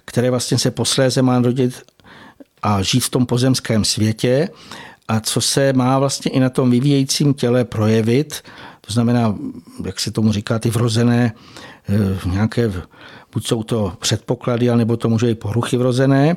které 0.06 0.30
vlastně 0.30 0.58
se 0.58 0.72
posléze 0.72 1.22
má 1.22 1.40
rodit 1.40 1.82
a 2.64 2.82
žít 2.82 3.00
v 3.00 3.10
tom 3.10 3.26
pozemském 3.26 3.86
světě. 3.86 4.50
A 5.08 5.20
co 5.20 5.42
se 5.42 5.74
má 5.74 6.00
vlastně 6.00 6.32
i 6.32 6.40
na 6.40 6.50
tom 6.50 6.72
vyvíjejícím 6.72 7.34
těle 7.34 7.66
projevit, 7.66 8.42
to 8.82 8.94
znamená, 8.94 9.36
jak 9.86 10.00
se 10.00 10.12
tomu 10.12 10.32
říká, 10.32 10.60
ty 10.60 10.70
vrozené 10.70 11.34
eh, 11.90 12.30
nějaké, 12.30 12.72
buď 13.34 13.48
jsou 13.48 13.64
to 13.64 13.94
předpoklady, 14.00 14.76
nebo 14.76 14.98
to 14.98 15.10
může 15.10 15.32
i 15.32 15.36
poruchy 15.36 15.78
vrozené, 15.78 16.36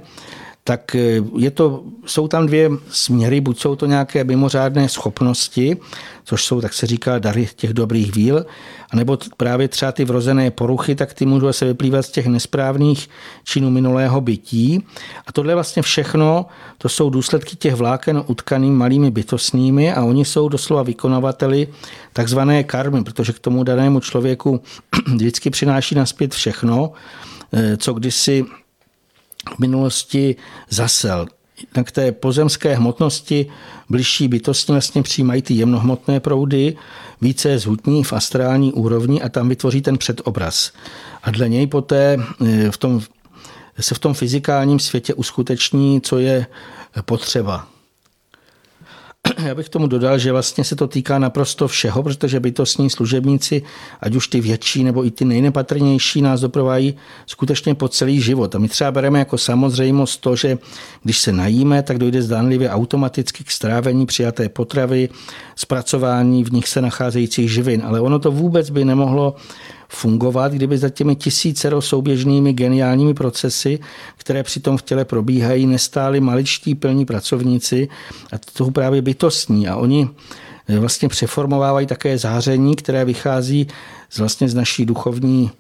tak 0.64 0.94
eh, 0.94 1.20
je 1.38 1.50
to, 1.50 1.82
jsou 2.06 2.28
tam 2.28 2.46
dvě 2.46 2.70
směry, 2.88 3.40
buď 3.40 3.58
jsou 3.58 3.76
to 3.76 3.86
nějaké 3.86 4.24
mimořádné 4.24 4.88
schopnosti, 4.88 5.76
což 6.24 6.44
jsou, 6.44 6.60
tak 6.60 6.74
se 6.74 6.86
říká, 6.86 7.18
dary 7.18 7.48
těch 7.56 7.72
dobrých 7.72 8.14
víl, 8.14 8.46
anebo 8.90 9.18
právě 9.36 9.68
třeba 9.68 9.92
ty 9.92 10.04
vrozené 10.04 10.50
poruchy, 10.50 10.94
tak 10.94 11.14
ty 11.14 11.26
můžou 11.26 11.52
se 11.52 11.64
vyplývat 11.64 12.06
z 12.06 12.10
těch 12.10 12.26
nesprávných 12.26 13.08
činů 13.44 13.70
minulého 13.70 14.20
bytí. 14.20 14.84
A 15.26 15.32
tohle 15.32 15.54
vlastně 15.54 15.82
všechno, 15.82 16.46
to 16.78 16.88
jsou 16.88 17.10
důsledky 17.10 17.56
těch 17.56 17.74
vláken 17.74 18.24
utkaným 18.26 18.74
malými 18.74 19.10
bytostnými 19.10 19.92
a 19.92 20.04
oni 20.04 20.24
jsou 20.24 20.48
doslova 20.48 20.82
vykonavateli 20.82 21.68
takzvané 22.12 22.64
karmy, 22.64 23.04
protože 23.04 23.32
k 23.32 23.38
tomu 23.38 23.64
danému 23.64 24.00
člověku 24.00 24.60
vždycky 25.14 25.50
přináší 25.50 25.94
naspět 25.94 26.34
všechno, 26.34 26.92
eh, 27.52 27.76
co 27.76 27.92
kdysi 27.92 28.44
v 29.56 29.58
minulosti 29.58 30.36
zasel. 30.70 31.26
Tak 31.72 31.90
té 31.90 32.12
pozemské 32.12 32.74
hmotnosti 32.74 33.46
bližší 33.90 34.28
bytosti 34.28 34.72
vlastně 34.72 35.02
přijímají 35.02 35.42
ty 35.42 35.54
jemnohmotné 35.54 36.20
proudy, 36.20 36.76
více 37.20 37.58
zhutní 37.58 38.04
v 38.04 38.12
astrální 38.12 38.72
úrovni 38.72 39.22
a 39.22 39.28
tam 39.28 39.48
vytvoří 39.48 39.82
ten 39.82 39.98
předobraz. 39.98 40.72
A 41.22 41.30
dle 41.30 41.48
něj 41.48 41.66
poté 41.66 42.18
e, 42.46 42.70
v 42.70 42.76
tom, 42.76 43.00
se 43.80 43.94
v 43.94 43.98
tom 43.98 44.14
fyzikálním 44.14 44.78
světě 44.78 45.14
uskuteční, 45.14 46.00
co 46.00 46.18
je 46.18 46.46
potřeba. 47.04 47.73
Já 49.38 49.54
bych 49.54 49.68
tomu 49.68 49.86
dodal, 49.86 50.18
že 50.18 50.32
vlastně 50.32 50.64
se 50.64 50.76
to 50.76 50.86
týká 50.86 51.18
naprosto 51.18 51.68
všeho, 51.68 52.02
protože 52.02 52.40
bytostní 52.40 52.90
služebníci, 52.90 53.62
ať 54.00 54.14
už 54.14 54.28
ty 54.28 54.40
větší 54.40 54.84
nebo 54.84 55.06
i 55.06 55.10
ty 55.10 55.24
nejnepatrnější, 55.24 56.22
nás 56.22 56.40
doprovájí 56.40 56.94
skutečně 57.26 57.74
po 57.74 57.88
celý 57.88 58.20
život. 58.20 58.54
A 58.54 58.58
my 58.58 58.68
třeba 58.68 58.92
bereme 58.92 59.18
jako 59.18 59.38
samozřejmost 59.38 60.20
to, 60.20 60.36
že 60.36 60.58
když 61.02 61.18
se 61.18 61.32
najíme, 61.32 61.82
tak 61.82 61.98
dojde 61.98 62.22
zdánlivě 62.22 62.70
automaticky 62.70 63.44
k 63.44 63.50
strávení 63.50 64.06
přijaté 64.06 64.48
potravy, 64.48 65.08
zpracování 65.56 66.44
v 66.44 66.52
nich 66.52 66.68
se 66.68 66.80
nacházejících 66.80 67.50
živin. 67.52 67.82
Ale 67.84 68.00
ono 68.00 68.18
to 68.18 68.32
vůbec 68.32 68.70
by 68.70 68.84
nemohlo 68.84 69.34
fungovat, 69.94 70.52
kdyby 70.52 70.78
za 70.78 70.88
těmi 70.88 71.16
tisícero 71.16 71.82
souběžnými 71.82 72.52
geniálními 72.52 73.14
procesy, 73.14 73.78
které 74.16 74.42
přitom 74.42 74.76
v 74.76 74.82
těle 74.82 75.04
probíhají, 75.04 75.66
nestáli 75.66 76.20
maličtí 76.20 76.74
pilní 76.74 77.04
pracovníci 77.04 77.88
a 78.32 78.36
to 78.52 78.70
právě 78.70 79.02
bytostní. 79.02 79.68
A 79.68 79.76
oni 79.76 80.08
vlastně 80.78 81.08
přeformovávají 81.08 81.86
také 81.86 82.18
záření, 82.18 82.76
které 82.76 83.04
vychází 83.04 83.68
z, 84.10 84.18
vlastně 84.18 84.48
z 84.48 84.54
naší 84.54 84.86
duchovní 84.86 85.50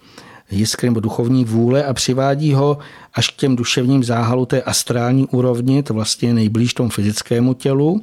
jiskry 0.50 0.88
nebo 0.88 1.00
duchovní 1.00 1.44
vůle 1.44 1.84
a 1.84 1.94
přivádí 1.94 2.54
ho 2.54 2.78
až 3.14 3.28
k 3.30 3.36
těm 3.36 3.56
duševním 3.56 4.04
záhalu 4.04 4.46
té 4.46 4.62
astrální 4.62 5.26
úrovni, 5.26 5.82
to 5.82 5.94
vlastně 5.94 6.34
nejblíž 6.34 6.74
tomu 6.74 6.88
fyzickému 6.90 7.54
tělu. 7.54 8.02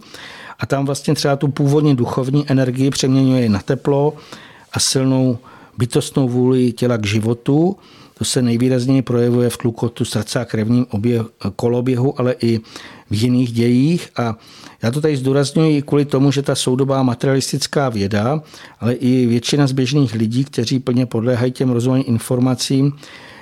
A 0.59 0.65
tam 0.65 0.85
vlastně 0.85 1.15
třeba 1.15 1.35
tu 1.35 1.47
původně 1.47 1.95
duchovní 1.95 2.45
energii 2.51 2.89
přeměňuje 2.89 3.49
na 3.49 3.59
teplo 3.59 4.13
a 4.73 4.79
silnou 4.79 5.37
bytostnou 5.77 6.29
vůli 6.29 6.71
těla 6.71 6.97
k 6.97 7.05
životu. 7.05 7.77
To 8.17 8.25
se 8.25 8.41
nejvýrazněji 8.41 9.01
projevuje 9.01 9.49
v 9.49 9.57
tlukotu 9.57 10.05
srdce 10.05 10.39
a 10.39 10.45
krevním 10.45 10.85
oběh, 10.89 11.21
koloběhu, 11.55 12.19
ale 12.19 12.35
i 12.41 12.59
v 13.09 13.13
jiných 13.23 13.51
dějích. 13.51 14.09
A 14.15 14.37
já 14.83 14.91
to 14.91 15.01
tady 15.01 15.17
zdůraznuju 15.17 15.81
kvůli 15.81 16.05
tomu, 16.05 16.31
že 16.31 16.41
ta 16.41 16.55
soudobá 16.55 17.03
materialistická 17.03 17.89
věda, 17.89 18.41
ale 18.79 18.93
i 18.93 19.25
většina 19.25 19.67
z 19.67 19.71
běžných 19.71 20.13
lidí, 20.13 20.43
kteří 20.45 20.79
plně 20.79 21.05
podléhají 21.05 21.51
těm 21.51 21.69
rozvojovým 21.69 22.13
informacím, 22.13 22.93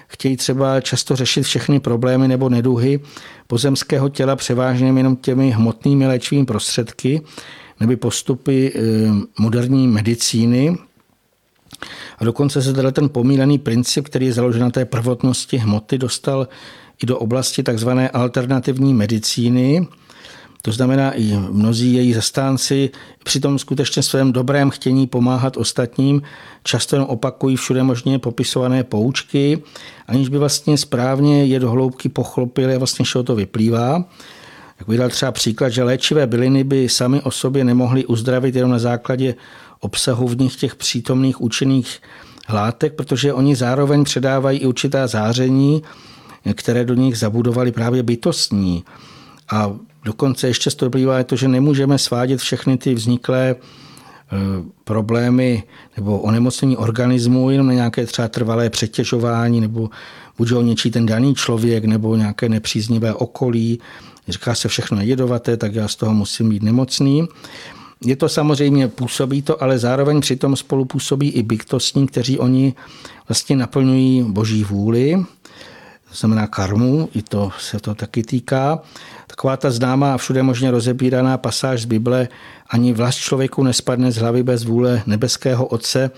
chtějí 0.08 0.38
třeba 0.38 0.82
často 0.82 1.16
řešit 1.16 1.44
všechny 1.44 1.80
problémy 1.80 2.28
nebo 2.28 2.50
neduhy 2.50 3.00
pozemského 3.48 4.10
těla 4.10 4.36
převážně 4.36 4.88
jenom 4.88 5.16
těmi 5.16 5.52
hmotnými 5.52 6.08
léčivými 6.08 6.46
prostředky 6.46 7.22
nebo 7.80 7.98
postupy 7.98 8.72
eh, 8.76 8.80
moderní 9.40 9.88
medicíny, 9.88 10.78
a 12.18 12.26
dokonce 12.26 12.62
se 12.62 12.74
teda 12.74 12.92
ten 12.92 13.10
pomílený 13.10 13.58
princip, 13.58 14.06
který 14.06 14.26
je 14.26 14.34
založen 14.34 14.62
na 14.62 14.70
té 14.70 14.86
prvotnosti 14.86 15.58
hmoty, 15.58 15.98
dostal 15.98 16.48
i 17.04 17.06
do 17.06 17.18
oblasti 17.18 17.64
takzvané 17.64 18.10
alternativní 18.10 18.94
medicíny. 18.94 19.88
To 20.62 20.72
znamená, 20.72 21.12
i 21.12 21.38
mnozí 21.52 21.94
její 21.94 22.14
zastánci 22.14 22.90
při 23.24 23.40
tom 23.40 23.60
skutečně 23.60 24.04
svém 24.04 24.32
dobrém 24.32 24.70
chtění 24.70 25.08
pomáhat 25.08 25.58
ostatním 25.58 26.22
často 26.64 26.96
jen 26.96 27.06
opakují 27.08 27.56
všude 27.56 27.84
možně 27.84 28.20
popisované 28.20 28.84
poučky, 28.84 29.64
aniž 30.08 30.30
by 30.30 30.38
vlastně 30.38 30.78
správně 30.78 31.46
je 31.46 31.60
do 31.60 31.72
hloubky 31.72 32.10
pochlopili 32.10 32.76
a 32.76 32.78
vlastně 32.78 33.06
z 33.06 33.24
to 33.24 33.36
vyplývá. 33.36 34.06
Jak 34.80 34.88
bych 34.88 34.98
dal 34.98 35.10
třeba 35.10 35.32
příklad, 35.32 35.70
že 35.70 35.84
léčivé 35.84 36.28
byliny 36.28 36.64
by 36.64 36.90
sami 36.90 37.22
o 37.22 37.32
sobě 37.32 37.64
nemohly 37.64 38.06
uzdravit 38.06 38.56
jenom 38.56 38.72
na 38.72 38.80
základě 38.80 39.36
obsahu 39.80 40.28
v 40.28 40.38
nich 40.38 40.56
těch 40.56 40.76
přítomných 40.76 41.42
účinných 41.42 42.02
látek, 42.50 42.94
protože 42.94 43.34
oni 43.34 43.56
zároveň 43.56 44.04
předávají 44.04 44.60
i 44.60 44.66
určitá 44.66 45.08
záření, 45.08 45.84
které 46.54 46.86
do 46.86 46.94
nich 46.94 47.18
zabudovali 47.18 47.72
právě 47.72 48.04
bytostní. 48.04 48.84
A 49.52 49.72
dokonce 50.04 50.48
ještě 50.48 50.70
z 50.70 50.76
toho 50.76 50.92
je 51.18 51.24
to, 51.24 51.36
že 51.36 51.48
nemůžeme 51.48 51.98
svádět 51.98 52.40
všechny 52.40 52.78
ty 52.78 52.94
vzniklé 52.94 53.50
e, 53.50 53.56
problémy 54.84 55.64
nebo 55.98 56.20
onemocnění 56.20 56.78
organismu 56.78 57.50
jenom 57.50 57.68
na 57.68 57.74
nějaké 57.74 58.06
třeba 58.06 58.28
trvalé 58.28 58.70
přetěžování 58.70 59.62
nebo 59.62 59.90
buď 60.38 60.52
ho 60.52 60.62
něčí 60.62 60.92
ten 60.92 61.06
daný 61.06 61.36
člověk 61.36 61.86
nebo 61.86 62.16
nějaké 62.16 62.50
nepříznivé 62.50 63.14
okolí. 63.14 63.80
Říká 64.28 64.56
se 64.56 64.68
všechno 64.68 65.02
jedovaté, 65.02 65.58
tak 65.58 65.76
já 65.76 65.88
z 65.88 65.96
toho 65.96 66.14
musím 66.14 66.50
být 66.50 66.64
nemocný. 66.64 67.28
Je 68.06 68.16
to 68.16 68.30
samozřejmě, 68.30 68.88
působí 68.88 69.42
to, 69.42 69.64
ale 69.64 69.80
zároveň 69.80 70.22
přitom 70.22 70.56
spolu 70.56 70.86
působí 70.86 71.30
i 71.30 71.44
bytostní, 71.44 72.08
kteří 72.08 72.40
oni 72.40 72.74
vlastně 73.28 73.56
naplňují 73.56 74.24
boží 74.24 74.64
vůli, 74.64 75.16
to 76.10 76.16
znamená 76.16 76.48
karmu, 76.48 77.10
i 77.16 77.22
to 77.22 77.52
se 77.60 77.80
to 77.80 77.96
taky 77.96 78.24
týká. 78.24 78.80
Taková 79.28 79.58
ta 79.58 79.72
známá 79.72 80.14
a 80.14 80.18
všude 80.18 80.44
možně 80.44 80.72
rozebíraná 80.72 81.38
pasáž 81.38 81.82
z 81.82 81.86
Bible, 81.86 82.28
ani 82.70 82.94
vlast 82.94 83.20
člověku 83.20 83.64
nespadne 83.64 84.12
z 84.12 84.18
hlavy 84.18 84.44
bez 84.44 84.64
vůle 84.64 85.04
nebeského 85.06 85.66
Otce, 85.66 86.12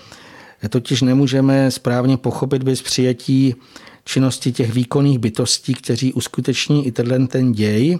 totiž 0.68 1.02
nemůžeme 1.02 1.70
správně 1.70 2.16
pochopit 2.16 2.62
bez 2.62 2.82
přijetí 2.82 3.54
činnosti 4.04 4.52
těch 4.52 4.72
výkonných 4.72 5.18
bytostí, 5.18 5.74
kteří 5.74 6.12
uskuteční 6.12 6.86
i 6.86 6.92
tenhle 6.92 7.26
ten 7.26 7.52
děj 7.52 7.98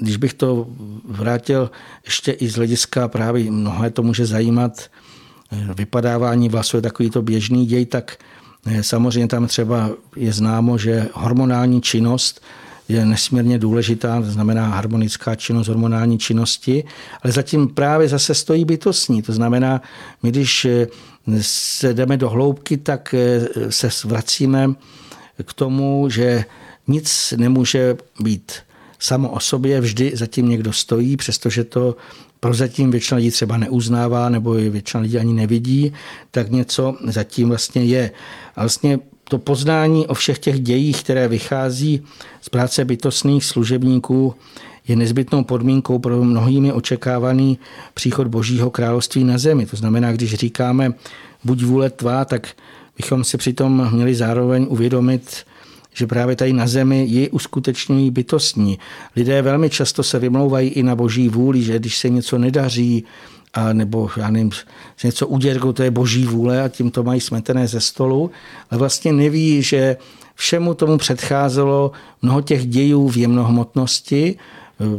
když 0.00 0.16
bych 0.16 0.34
to 0.34 0.66
vrátil 1.04 1.70
ještě 2.04 2.32
i 2.32 2.48
z 2.48 2.54
hlediska 2.56 3.08
právě 3.08 3.50
mnohé 3.50 3.90
to 3.90 4.02
může 4.02 4.26
zajímat, 4.26 4.90
eh, 5.52 5.74
vypadávání 5.74 6.48
vlasů 6.48 6.76
je 6.76 6.82
takový 6.82 7.10
to 7.10 7.22
běžný 7.22 7.66
děj, 7.66 7.86
tak 7.86 8.16
eh, 8.66 8.82
samozřejmě 8.82 9.28
tam 9.28 9.46
třeba 9.46 9.90
je 10.16 10.32
známo, 10.32 10.78
že 10.78 11.08
hormonální 11.12 11.80
činnost 11.80 12.42
je 12.88 13.06
nesmírně 13.06 13.58
důležitá, 13.58 14.20
to 14.20 14.30
znamená 14.30 14.68
harmonická 14.68 15.34
činnost 15.34 15.68
hormonální 15.68 16.18
činnosti, 16.18 16.84
ale 17.22 17.32
zatím 17.32 17.68
právě 17.68 18.08
zase 18.08 18.34
stojí 18.34 18.64
bytostní. 18.64 19.22
To 19.22 19.32
znamená, 19.32 19.82
my 20.22 20.30
když 20.30 20.64
eh, 20.64 20.86
se 21.40 21.94
jdeme 21.94 22.16
do 22.16 22.30
hloubky, 22.30 22.76
tak 22.76 23.14
se 23.70 23.88
vracíme 24.04 24.74
k 25.44 25.52
tomu, 25.52 26.08
že 26.10 26.44
nic 26.86 27.34
nemůže 27.36 27.96
být 28.20 28.52
samo 28.98 29.28
o 29.28 29.40
sobě 29.40 29.80
vždy 29.80 30.12
zatím 30.14 30.48
někdo 30.48 30.72
stojí, 30.72 31.16
přestože 31.16 31.64
to 31.64 31.96
prozatím 32.40 32.90
většina 32.90 33.16
lidí 33.16 33.30
třeba 33.30 33.56
neuznává 33.56 34.28
nebo 34.28 34.54
je 34.54 34.70
většina 34.70 35.00
lidí 35.00 35.18
ani 35.18 35.32
nevidí, 35.32 35.92
tak 36.30 36.50
něco 36.50 36.96
zatím 37.04 37.48
vlastně 37.48 37.84
je. 37.84 38.10
A 38.56 38.60
vlastně 38.60 38.98
to 39.28 39.38
poznání 39.38 40.06
o 40.06 40.14
všech 40.14 40.38
těch 40.38 40.60
dějích, 40.60 41.02
které 41.02 41.28
vychází 41.28 42.02
z 42.40 42.48
práce 42.48 42.84
bytostných 42.84 43.44
služebníků, 43.44 44.34
je 44.88 44.96
nezbytnou 44.96 45.44
podmínkou 45.44 45.98
pro 45.98 46.24
mnohými 46.24 46.72
očekávaný 46.72 47.58
příchod 47.94 48.26
Božího 48.26 48.70
království 48.70 49.24
na 49.24 49.38
zemi. 49.38 49.66
To 49.66 49.76
znamená, 49.76 50.12
když 50.12 50.34
říkáme 50.34 50.92
buď 51.44 51.62
vůle 51.62 51.90
tvá, 51.90 52.24
tak 52.24 52.48
bychom 52.96 53.24
si 53.24 53.38
přitom 53.38 53.90
měli 53.92 54.14
zároveň 54.14 54.66
uvědomit, 54.68 55.44
že 55.96 56.06
právě 56.06 56.36
tady 56.36 56.52
na 56.52 56.66
zemi 56.66 57.04
ji 57.04 57.30
uskutečňují 57.30 58.10
bytostní. 58.10 58.78
Lidé 59.16 59.42
velmi 59.42 59.70
často 59.70 60.02
se 60.02 60.18
vymlouvají 60.18 60.68
i 60.68 60.82
na 60.82 60.96
boží 60.96 61.28
vůli, 61.28 61.62
že 61.62 61.78
když 61.78 61.98
se 61.98 62.08
něco 62.08 62.38
nedaří, 62.38 63.04
a 63.54 63.72
nebo 63.72 64.10
já 64.16 64.30
nevím, 64.30 64.50
něco 65.04 65.26
uděrkou, 65.26 65.72
to 65.72 65.82
je 65.82 65.90
boží 65.90 66.24
vůle 66.24 66.62
a 66.62 66.68
tím 66.68 66.90
to 66.90 67.02
mají 67.02 67.20
smetené 67.20 67.68
ze 67.68 67.80
stolu, 67.80 68.30
ale 68.70 68.78
vlastně 68.78 69.12
neví, 69.12 69.62
že 69.62 69.96
všemu 70.34 70.74
tomu 70.74 70.98
předcházelo 70.98 71.92
mnoho 72.22 72.42
těch 72.42 72.66
dějů 72.66 73.08
v 73.08 73.16
jemnohmotnosti, 73.16 74.36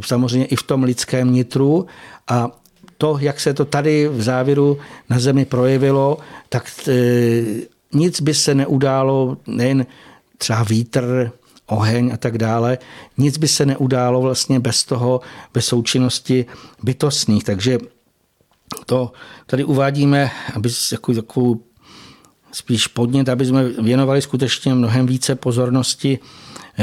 samozřejmě 0.00 0.46
i 0.46 0.56
v 0.56 0.62
tom 0.62 0.82
lidském 0.82 1.32
nitru 1.32 1.86
a 2.28 2.50
to, 2.98 3.18
jak 3.20 3.40
se 3.40 3.54
to 3.54 3.64
tady 3.64 4.08
v 4.08 4.22
závěru 4.22 4.78
na 5.10 5.18
zemi 5.18 5.44
projevilo, 5.44 6.18
tak 6.48 6.64
e, 6.88 7.44
nic 7.92 8.20
by 8.20 8.34
se 8.34 8.54
neudálo 8.54 9.36
nejen 9.46 9.86
třeba 10.38 10.62
vítr, 10.62 11.32
oheň 11.66 12.10
a 12.14 12.16
tak 12.16 12.38
dále. 12.38 12.78
Nic 13.18 13.38
by 13.38 13.48
se 13.48 13.66
neudálo 13.66 14.20
vlastně 14.20 14.60
bez 14.60 14.84
toho, 14.84 15.20
bez 15.54 15.66
součinnosti 15.66 16.46
bytostných. 16.82 17.44
Takže 17.44 17.78
to 18.86 19.12
tady 19.46 19.64
uvádíme, 19.64 20.30
aby 20.54 20.68
jako 20.92 21.14
takovou 21.14 21.60
spíš 22.52 22.86
podnět, 22.86 23.28
aby 23.28 23.46
jsme 23.46 23.68
věnovali 23.68 24.22
skutečně 24.22 24.74
mnohem 24.74 25.06
více 25.06 25.34
pozornosti 25.34 26.18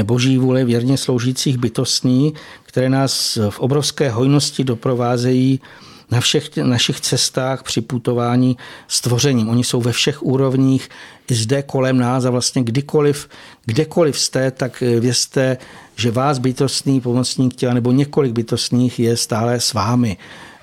boží 0.02 0.38
vůle 0.38 0.64
věrně 0.64 0.96
sloužících 0.96 1.58
bytostní, 1.58 2.34
které 2.62 2.88
nás 2.88 3.38
v 3.50 3.60
obrovské 3.60 4.10
hojnosti 4.10 4.64
doprovázejí 4.64 5.60
na 6.10 6.20
všech 6.20 6.56
našich 6.56 7.00
cestách 7.00 7.62
při 7.62 7.80
putování 7.80 8.56
s 8.88 9.00
tvořením. 9.00 9.48
Oni 9.48 9.64
jsou 9.64 9.80
ve 9.80 9.92
všech 9.92 10.22
úrovních, 10.22 10.88
i 11.30 11.34
zde 11.34 11.62
kolem 11.62 11.98
nás 11.98 12.24
a 12.24 12.30
vlastně 12.30 12.62
kdykoliv, 12.62 13.28
kdekoliv 13.64 14.18
jste, 14.18 14.50
tak 14.50 14.80
vězte, 14.80 15.56
že 15.96 16.10
vás 16.10 16.38
bytostný 16.38 17.00
pomocník 17.00 17.54
těla 17.54 17.74
nebo 17.74 17.92
několik 17.92 18.32
bytostných 18.32 18.98
je 18.98 19.16
stále 19.16 19.60
s 19.60 19.72
vámi. 19.72 20.16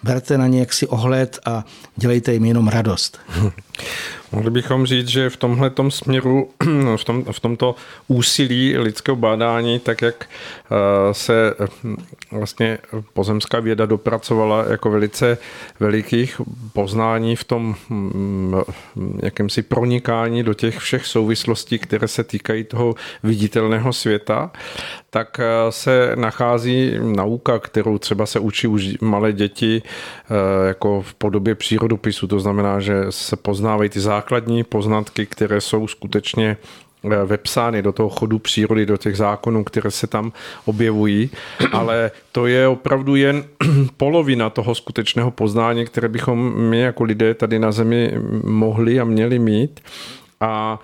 Berte 0.04 0.38
na 0.38 0.48
ně 0.48 0.60
jaksi 0.60 0.88
ohled 0.88 1.40
a 1.46 1.66
dělejte 1.96 2.34
jim 2.34 2.46
jenom 2.46 2.68
radost. 2.68 3.20
Mohli 4.34 4.52
bychom 4.52 4.86
říct, 4.86 5.08
že 5.08 5.30
v 5.30 5.38
tomhle 5.38 5.72
směru, 5.90 6.50
v, 6.96 7.04
tom, 7.04 7.26
v 7.32 7.40
tomto 7.40 7.76
úsilí 8.08 8.78
lidského 8.78 9.16
bádání, 9.16 9.80
tak 9.80 10.02
jak 10.02 10.26
eh, 10.26 11.14
se 11.14 11.54
hm, 11.84 11.96
vlastně 12.32 12.78
pozemská 13.14 13.60
věda 13.60 13.86
dopracovala 13.86 14.66
jako 14.70 14.92
velice 14.92 15.38
velikých 15.80 16.42
poznání 16.74 17.36
v 17.36 17.44
tom 17.44 17.76
hm, 17.90 18.54
jakémsi 19.24 19.62
pronikání 19.62 20.44
do 20.44 20.54
těch 20.54 20.78
všech 20.78 21.06
souvislostí, 21.06 21.80
které 21.80 22.08
se 22.08 22.24
týkají 22.24 22.64
toho 22.64 22.96
viditelného 23.24 23.94
světa, 23.94 24.52
tak 25.10 25.40
eh, 25.40 25.46
se 25.70 26.12
nachází 26.16 26.94
nauka, 27.00 27.60
kterou 27.60 27.98
třeba 27.98 28.26
se 28.26 28.40
učí 28.40 28.68
už 28.68 28.98
malé 29.02 29.34
děti 29.34 29.82
eh, 29.86 30.68
jako 30.68 31.02
v 31.02 31.14
podobě 31.14 31.56
přírodopisu. 31.56 32.28
To 32.28 32.40
znamená, 32.40 32.80
že 32.80 33.06
se 33.10 33.36
poznávají 33.36 33.90
ty 33.90 34.00
základní 34.00 34.23
poznatky, 34.70 35.26
které 35.26 35.62
jsou 35.62 35.88
skutečně 35.88 36.58
eh, 37.06 37.26
vepsány 37.26 37.82
do 37.82 37.92
toho 37.92 38.10
chodu 38.10 38.40
přírody, 38.40 38.86
do 38.86 38.98
těch 38.98 39.18
zákonů, 39.18 39.64
které 39.64 39.92
se 39.92 40.08
tam 40.08 40.32
objevují, 40.66 41.30
ale 41.72 42.12
to 42.32 42.48
je 42.48 42.68
opravdu 42.68 43.16
jen 43.16 43.44
polovina 43.98 44.50
toho 44.50 44.76
skutečného 44.76 45.32
poznání, 45.32 45.86
které 45.86 46.08
bychom 46.08 46.54
my 46.58 46.80
jako 46.80 47.04
lidé 47.04 47.34
tady 47.34 47.60
na 47.60 47.72
Zemi 47.72 48.14
mohli 48.44 49.00
a 49.00 49.04
měli 49.04 49.40
mít. 49.40 49.80
A 50.40 50.80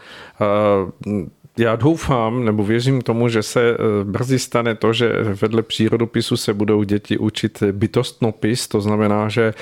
já 1.60 1.76
doufám, 1.76 2.46
nebo 2.46 2.64
věřím 2.64 3.02
tomu, 3.02 3.30
že 3.30 3.44
se 3.44 3.62
eh, 3.72 3.76
brzy 4.04 4.40
stane 4.40 4.76
to, 4.76 4.94
že 4.94 5.14
vedle 5.42 5.64
přírodopisu 5.64 6.38
se 6.38 6.54
budou 6.54 6.84
děti 6.84 7.18
učit 7.18 7.64
bytostnopis, 7.72 8.68
to 8.68 8.82
znamená, 8.82 9.30
že 9.30 9.54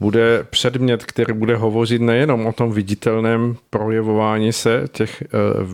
bude 0.00 0.46
předmět, 0.50 1.04
který 1.04 1.32
bude 1.32 1.56
hovořit 1.56 2.02
nejenom 2.02 2.46
o 2.46 2.52
tom 2.52 2.72
viditelném 2.72 3.56
projevování 3.70 4.52
se 4.52 4.84
těch 4.92 5.22
eh, 5.22 5.26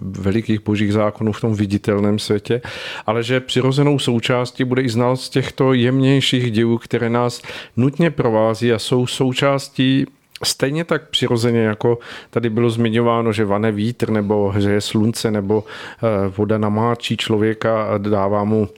velikých 0.03 0.65
božích 0.65 0.93
zákonů 0.93 1.33
v 1.33 1.41
tom 1.41 1.55
viditelném 1.55 2.19
světě, 2.19 2.61
ale 3.07 3.23
že 3.23 3.41
přirozenou 3.41 3.99
součástí 3.99 4.65
bude 4.65 4.83
i 4.83 4.89
znalost 4.89 5.29
těchto 5.29 5.73
jemnějších 5.73 6.51
dějů, 6.51 6.79
které 6.79 7.11
nás 7.11 7.43
nutně 7.77 8.11
provází 8.11 8.73
a 8.73 8.79
jsou 8.79 9.07
součástí 9.07 10.07
Stejně 10.45 10.85
tak 10.85 11.09
přirozeně, 11.09 11.63
jako 11.63 11.99
tady 12.31 12.51
bylo 12.51 12.71
zmiňováno, 12.71 13.33
že 13.33 13.45
vane 13.45 13.73
vítr, 13.73 14.11
nebo 14.11 14.55
že 14.59 14.71
je 14.71 14.81
slunce, 14.81 15.31
nebo 15.31 15.65
eh, 15.65 16.29
voda 16.37 16.59
namáčí 16.59 17.17
člověka 17.17 17.83
a 17.85 17.99
dává 17.99 18.45
mu 18.45 18.69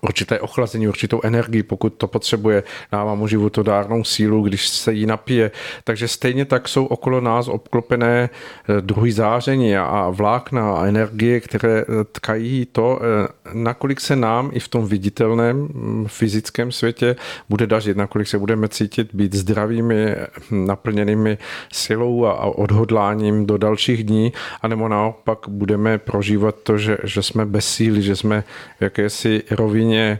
určité 0.00 0.40
ochlazení, 0.40 0.88
určitou 0.88 1.20
energii, 1.24 1.62
pokud 1.62 1.94
to 1.94 2.06
potřebuje, 2.06 2.62
dává 2.92 3.14
mu 3.14 3.26
životodárnou 3.26 4.04
sílu, 4.04 4.42
když 4.42 4.68
se 4.68 4.92
jí 4.92 5.06
napije. 5.06 5.50
Takže 5.84 6.08
stejně 6.08 6.44
tak 6.44 6.68
jsou 6.68 6.86
okolo 6.86 7.20
nás 7.20 7.48
obklopené 7.48 8.30
eh, 8.30 8.80
druhý 8.80 9.12
záření 9.12 9.76
a 9.76 10.08
vlákna 10.10 10.76
a 10.76 10.86
energie, 10.86 11.40
které 11.40 11.80
eh, 11.80 11.84
tkají 12.12 12.66
to, 12.72 13.00
eh, 13.02 13.28
nakolik 13.52 14.00
se 14.00 14.16
nám 14.16 14.50
i 14.52 14.60
v 14.60 14.68
tom 14.68 14.86
viditelném 14.86 15.56
mm, 15.56 16.06
fyzickém 16.08 16.72
světě 16.72 17.16
bude 17.48 17.66
dařit, 17.66 17.96
nakolik 17.96 18.28
se 18.28 18.38
budeme 18.38 18.68
cítit 18.68 19.14
být 19.14 19.34
zdravými, 19.34 20.16
naplněnými 20.50 21.38
silou 21.72 22.24
a 22.24 22.44
odhodláním 22.44 23.46
do 23.46 23.58
dalších 23.58 24.04
dní, 24.04 24.32
anebo 24.62 24.88
naopak 24.88 25.38
budeme 25.48 25.98
prožívat 25.98 26.54
to, 26.62 26.78
že, 26.78 26.98
že 27.04 27.22
jsme 27.22 27.46
bez 27.46 27.68
síly, 27.68 28.02
že 28.02 28.16
jsme 28.16 28.44
v 28.78 28.82
jakési 28.82 29.42
rovině 29.50 29.81
rovině 29.82 30.18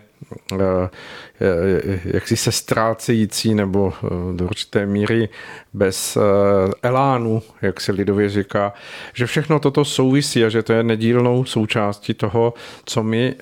eh, 0.52 0.90
eh, 1.40 2.00
jaksi 2.04 2.36
se 2.36 2.52
ztrácející 2.52 3.54
nebo 3.54 3.92
eh, 3.92 4.08
do 4.36 4.44
určité 4.44 4.86
míry 4.86 5.28
bez 5.72 6.18
elánu, 6.82 7.42
jak 7.62 7.80
se 7.80 7.92
lidově 7.92 8.28
říká, 8.28 8.72
že 9.14 9.26
všechno 9.26 9.58
toto 9.58 9.84
souvisí 9.84 10.44
a 10.44 10.48
že 10.48 10.62
to 10.62 10.72
je 10.72 10.82
nedílnou 10.82 11.44
součástí 11.44 12.14
toho, 12.14 12.54
co 12.84 13.02
my 13.02 13.34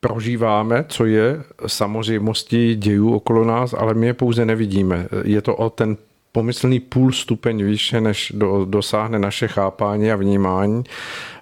prožíváme, 0.00 0.84
co 0.88 1.04
je 1.04 1.42
samozřejmostí 1.66 2.76
dějů 2.76 3.14
okolo 3.14 3.44
nás, 3.44 3.74
ale 3.74 3.94
my 3.94 4.06
je 4.06 4.14
pouze 4.14 4.44
nevidíme. 4.44 5.08
Je 5.24 5.42
to 5.42 5.56
o 5.56 5.70
ten 5.70 5.96
pomyslný 6.32 6.80
půl 6.80 7.12
stupeň 7.12 7.64
výše, 7.64 8.00
než 8.00 8.32
do, 8.36 8.64
dosáhne 8.64 9.18
naše 9.18 9.48
chápání 9.48 10.12
a 10.12 10.16
vnímání 10.16 10.84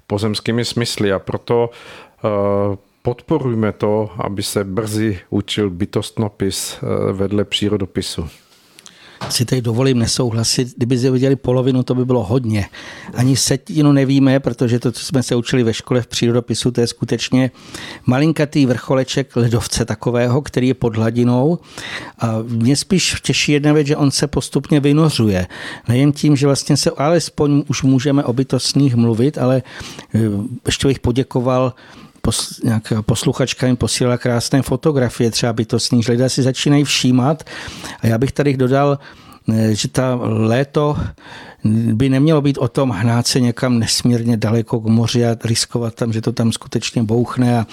pozemskými 0.07 0.65
smysly 0.65 1.13
a 1.13 1.19
proto 1.19 1.71
podporujme 3.03 3.73
to, 3.73 4.11
aby 4.19 4.43
se 4.43 4.65
brzy 4.65 5.19
učil 5.31 5.71
bytostnopis 5.71 6.79
eh, 6.83 7.13
vedle 7.13 7.45
přírodopisu. 7.45 8.29
Si 9.29 9.45
tady 9.45 9.63
dovolím 9.63 9.99
nesouhlasit. 9.99 10.77
Kdyby 10.77 10.99
si 10.99 11.11
viděli 11.11 11.37
polovinu, 11.37 11.83
to 11.83 11.95
by 11.95 12.05
bylo 12.05 12.25
hodně. 12.25 12.67
Ani 13.15 13.37
setinu 13.37 13.93
nevíme, 13.93 14.41
protože 14.41 14.79
to, 14.79 14.93
co 14.93 15.05
jsme 15.05 15.23
se 15.23 15.37
učili 15.37 15.63
ve 15.63 15.75
škole 15.75 16.03
v 16.03 16.07
přírodopisu, 16.07 16.71
to 16.71 16.81
je 16.81 16.87
skutečně 16.87 17.51
malinkatý 18.07 18.67
vrcholeček 18.67 19.37
ledovce 19.37 19.85
takového, 19.85 20.43
který 20.43 20.69
je 20.69 20.75
pod 20.75 20.97
hladinou. 20.97 21.59
A 22.19 22.39
mě 22.43 22.77
spíš 22.77 23.21
těší 23.23 23.53
jedna 23.53 23.73
věc, 23.73 23.87
že 23.87 23.97
on 23.97 24.11
se 24.11 24.27
postupně 24.27 24.81
vynořuje. 24.81 25.47
Nejen 25.89 26.13
tím, 26.13 26.37
že 26.37 26.47
vlastně 26.47 26.77
se 26.77 26.91
alespoň 26.91 27.65
už 27.69 27.83
můžeme 27.83 28.25
o 28.25 28.33
bytostných 28.33 28.95
mluvit, 28.95 29.39
ale 29.39 29.63
eh, 30.15 30.19
ještě 30.67 30.89
bych 30.89 31.01
poděkoval 31.01 31.75
pos, 32.29 32.61
nějaká 32.65 33.03
posluchačka 33.03 33.67
jim 33.67 33.77
posílala 33.77 34.19
krásné 34.19 34.63
fotografie, 34.63 35.31
třeba 35.31 35.53
bytostných, 35.53 36.09
lidé 36.09 36.29
si 36.29 36.43
začínají 36.43 36.85
všímat. 36.85 37.45
A 38.01 38.07
já 38.07 38.19
bych 38.19 38.33
tady 38.33 38.57
dodal, 38.57 38.99
eh, 39.49 39.75
že 39.75 39.89
ta 39.89 40.19
léto 40.21 40.97
by 41.65 42.09
nemělo 42.09 42.41
být 42.41 42.59
o 42.59 42.69
tom 42.69 42.91
hnát 42.91 43.27
se 43.27 43.41
někam 43.41 43.79
nesmírně 43.79 44.37
daleko 44.37 44.81
k 44.81 44.87
moři 44.87 45.27
a 45.27 45.37
riskovat 45.45 45.95
tam, 45.95 46.13
že 46.13 46.21
to 46.21 46.33
tam 46.33 46.53
skutečně 46.53 47.03
bouchne 47.03 47.59
a 47.59 47.67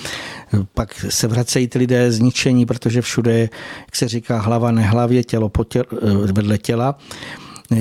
pak 0.74 1.06
se 1.10 1.28
vracejí 1.28 1.68
ty 1.68 1.80
lidé 1.80 2.12
zničení, 2.12 2.66
protože 2.66 3.02
všude 3.02 3.32
je, 3.34 3.50
jak 3.86 3.96
se 3.96 4.08
říká, 4.08 4.40
hlava 4.40 4.72
nehlavě, 4.72 5.24
tělo 5.24 5.52
těl, 5.68 5.84
eh, 5.92 6.32
vedle 6.32 6.58
těla. 6.58 6.96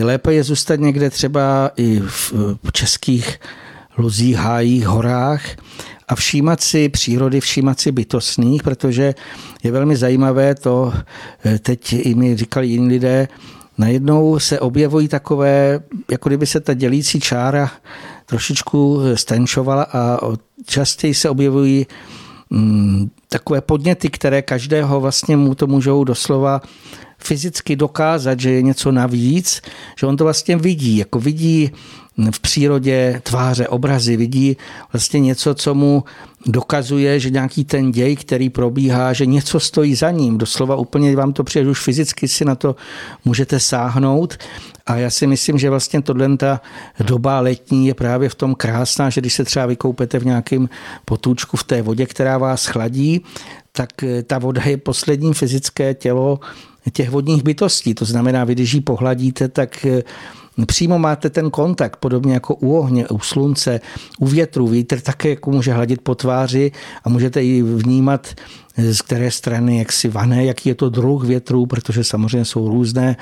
Lépe 0.02 0.34
je 0.34 0.42
zůstat 0.42 0.80
někde 0.80 1.10
třeba 1.10 1.70
i 1.76 2.00
v 2.00 2.72
českých 2.72 3.38
luzích, 3.98 4.36
hájích, 4.36 4.86
horách 4.86 5.42
a 6.08 6.14
všímat 6.14 6.60
si 6.60 6.88
přírody, 6.88 7.40
všímat 7.40 7.80
si 7.80 7.92
bytostných, 7.92 8.62
protože 8.62 9.14
je 9.62 9.72
velmi 9.72 9.96
zajímavé 9.96 10.54
to, 10.54 10.92
eh, 11.44 11.58
teď 11.58 11.92
i 11.92 12.14
mi 12.14 12.36
říkali 12.36 12.66
jiní 12.66 12.88
lidé, 12.88 13.28
najednou 13.78 14.38
se 14.38 14.60
objevují 14.60 15.08
takové, 15.08 15.80
jako 16.10 16.28
kdyby 16.28 16.46
se 16.46 16.60
ta 16.60 16.74
dělící 16.74 17.20
čára 17.20 17.70
trošičku 18.26 19.00
stenčovala 19.14 19.82
a 19.82 20.18
častěji 20.66 21.14
se 21.14 21.30
objevují 21.30 21.86
mm, 22.50 23.10
takové 23.28 23.60
podněty, 23.60 24.08
které 24.08 24.42
každého 24.42 25.00
vlastně 25.00 25.36
mu 25.36 25.54
to 25.54 25.66
můžou 25.66 26.04
doslova 26.04 26.62
fyzicky 27.18 27.76
dokázat, 27.76 28.40
že 28.40 28.50
je 28.50 28.62
něco 28.62 28.92
navíc, 28.92 29.62
že 29.98 30.06
on 30.06 30.16
to 30.16 30.24
vlastně 30.24 30.56
vidí, 30.56 30.96
jako 30.96 31.20
vidí 31.20 31.70
v 32.30 32.40
přírodě 32.40 33.20
tváře, 33.22 33.68
obrazy, 33.68 34.16
vidí 34.16 34.56
vlastně 34.92 35.20
něco, 35.20 35.54
co 35.54 35.74
mu 35.74 36.04
dokazuje, 36.46 37.20
že 37.20 37.30
nějaký 37.30 37.64
ten 37.64 37.92
děj, 37.92 38.16
který 38.16 38.50
probíhá, 38.50 39.12
že 39.12 39.26
něco 39.26 39.60
stojí 39.60 39.94
za 39.94 40.10
ním. 40.10 40.38
Doslova 40.38 40.76
úplně 40.76 41.16
vám 41.16 41.32
to 41.32 41.44
přijde, 41.44 41.70
už 41.70 41.80
fyzicky 41.80 42.28
si 42.28 42.44
na 42.44 42.54
to 42.54 42.76
můžete 43.24 43.60
sáhnout. 43.60 44.38
A 44.86 44.96
já 44.96 45.10
si 45.10 45.26
myslím, 45.26 45.58
že 45.58 45.70
vlastně 45.70 46.02
tohle 46.02 46.36
ta 46.36 46.60
doba 47.00 47.40
letní 47.40 47.86
je 47.86 47.94
právě 47.94 48.28
v 48.28 48.34
tom 48.34 48.54
krásná, 48.54 49.10
že 49.10 49.20
když 49.20 49.34
se 49.34 49.44
třeba 49.44 49.66
vykoupete 49.66 50.18
v 50.18 50.26
nějakém 50.26 50.68
potůčku 51.04 51.56
v 51.56 51.64
té 51.64 51.82
vodě, 51.82 52.06
která 52.06 52.38
vás 52.38 52.66
chladí, 52.66 53.24
tak 53.72 53.90
ta 54.26 54.38
voda 54.38 54.62
je 54.64 54.76
poslední 54.76 55.34
fyzické 55.34 55.94
tělo 55.94 56.40
těch 56.92 57.10
vodních 57.10 57.42
bytostí. 57.42 57.94
To 57.94 58.04
znamená, 58.04 58.44
vy 58.44 58.54
když 58.54 58.72
ji 58.72 58.80
pohladíte, 58.80 59.48
tak 59.48 59.86
Přímo 60.66 60.98
máte 60.98 61.30
ten 61.30 61.50
kontakt, 61.50 61.96
podobně 61.96 62.34
jako 62.34 62.54
u 62.54 62.76
ohně, 62.76 63.08
u 63.08 63.18
slunce, 63.18 63.80
u 64.18 64.26
větru. 64.26 64.66
Vítr 64.66 65.00
také 65.00 65.28
jako 65.30 65.50
může 65.50 65.72
hladit 65.72 66.00
po 66.00 66.14
tváři 66.14 66.72
a 67.04 67.08
můžete 67.08 67.42
ji 67.42 67.62
vnímat 67.62 68.34
z 68.76 69.02
které 69.02 69.30
strany, 69.30 69.78
jak 69.78 69.92
si 69.92 70.08
vané, 70.08 70.44
jaký 70.44 70.68
je 70.68 70.74
to 70.74 70.88
druh 70.90 71.24
větrů, 71.24 71.66
protože 71.66 72.04
samozřejmě 72.04 72.44
jsou 72.44 72.68
různé 72.68 73.16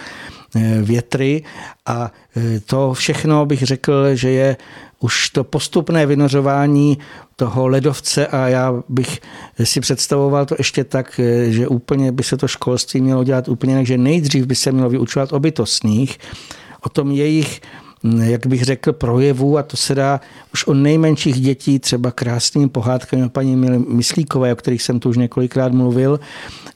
eh, 0.57 0.79
větry 0.83 1.43
a 1.87 2.13
eh, 2.37 2.61
to 2.61 2.93
všechno 2.93 3.47
bych 3.47 3.63
řekl, 3.63 4.15
že 4.15 4.31
je 4.31 4.57
už 5.01 5.31
to 5.31 5.45
postupné 5.45 6.07
vynořování 6.07 6.99
toho 7.37 7.69
ledovce 7.69 8.27
a 8.27 8.49
já 8.49 8.83
bych 8.89 9.21
si 9.65 9.81
představoval 9.81 10.47
to 10.47 10.55
ještě 10.59 10.85
tak, 10.85 11.21
eh, 11.21 11.51
že 11.51 11.69
úplně 11.69 12.13
by 12.13 12.23
se 12.23 12.37
to 12.37 12.49
školství 12.49 13.01
mělo 13.01 13.25
dělat 13.25 13.49
úplně 13.49 13.73
jinak, 13.73 13.87
že 13.87 13.99
nejdřív 13.99 14.47
by 14.47 14.55
se 14.55 14.73
mělo 14.73 14.91
vyučovat 14.91 15.33
o 15.33 15.41
bytostných, 15.41 16.19
o 16.85 16.89
tom 16.89 17.11
jejich 17.11 17.61
jak 18.23 18.47
bych 18.47 18.63
řekl, 18.65 18.93
projevů 18.93 19.59
a 19.59 19.63
to 19.63 19.77
se 19.77 19.95
dá 19.95 20.21
už 20.53 20.67
o 20.67 20.75
nejmenších 20.75 21.41
dětí, 21.41 21.79
třeba 21.79 22.11
krásným 22.11 22.69
pohádkami 22.69 23.25
o 23.25 23.29
paní 23.29 23.57
Myslíkové, 23.89 24.53
o 24.53 24.57
kterých 24.57 24.83
jsem 24.83 25.01
tu 25.01 25.09
už 25.09 25.17
několikrát 25.17 25.73
mluvil, 25.73 26.21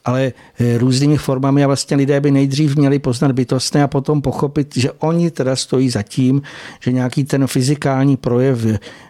ale 0.05 0.33
eh, 0.61 0.79
různými 0.79 1.17
formami 1.17 1.65
a 1.65 1.67
vlastně 1.67 1.97
lidé 1.97 2.21
by 2.21 2.31
nejdřív 2.31 2.77
měli 2.77 2.99
poznat 2.99 3.33
bytostné 3.33 3.83
a 3.83 3.89
potom 3.89 4.23
pochopit, 4.23 4.77
že 4.77 4.93
oni 4.93 5.31
teda 5.31 5.57
stojí 5.57 5.91
za 5.91 6.03
tím, 6.03 6.43
že 6.81 6.93
nějaký 6.93 7.25
ten 7.25 7.47
fyzikální 7.47 8.17
projev 8.17 8.59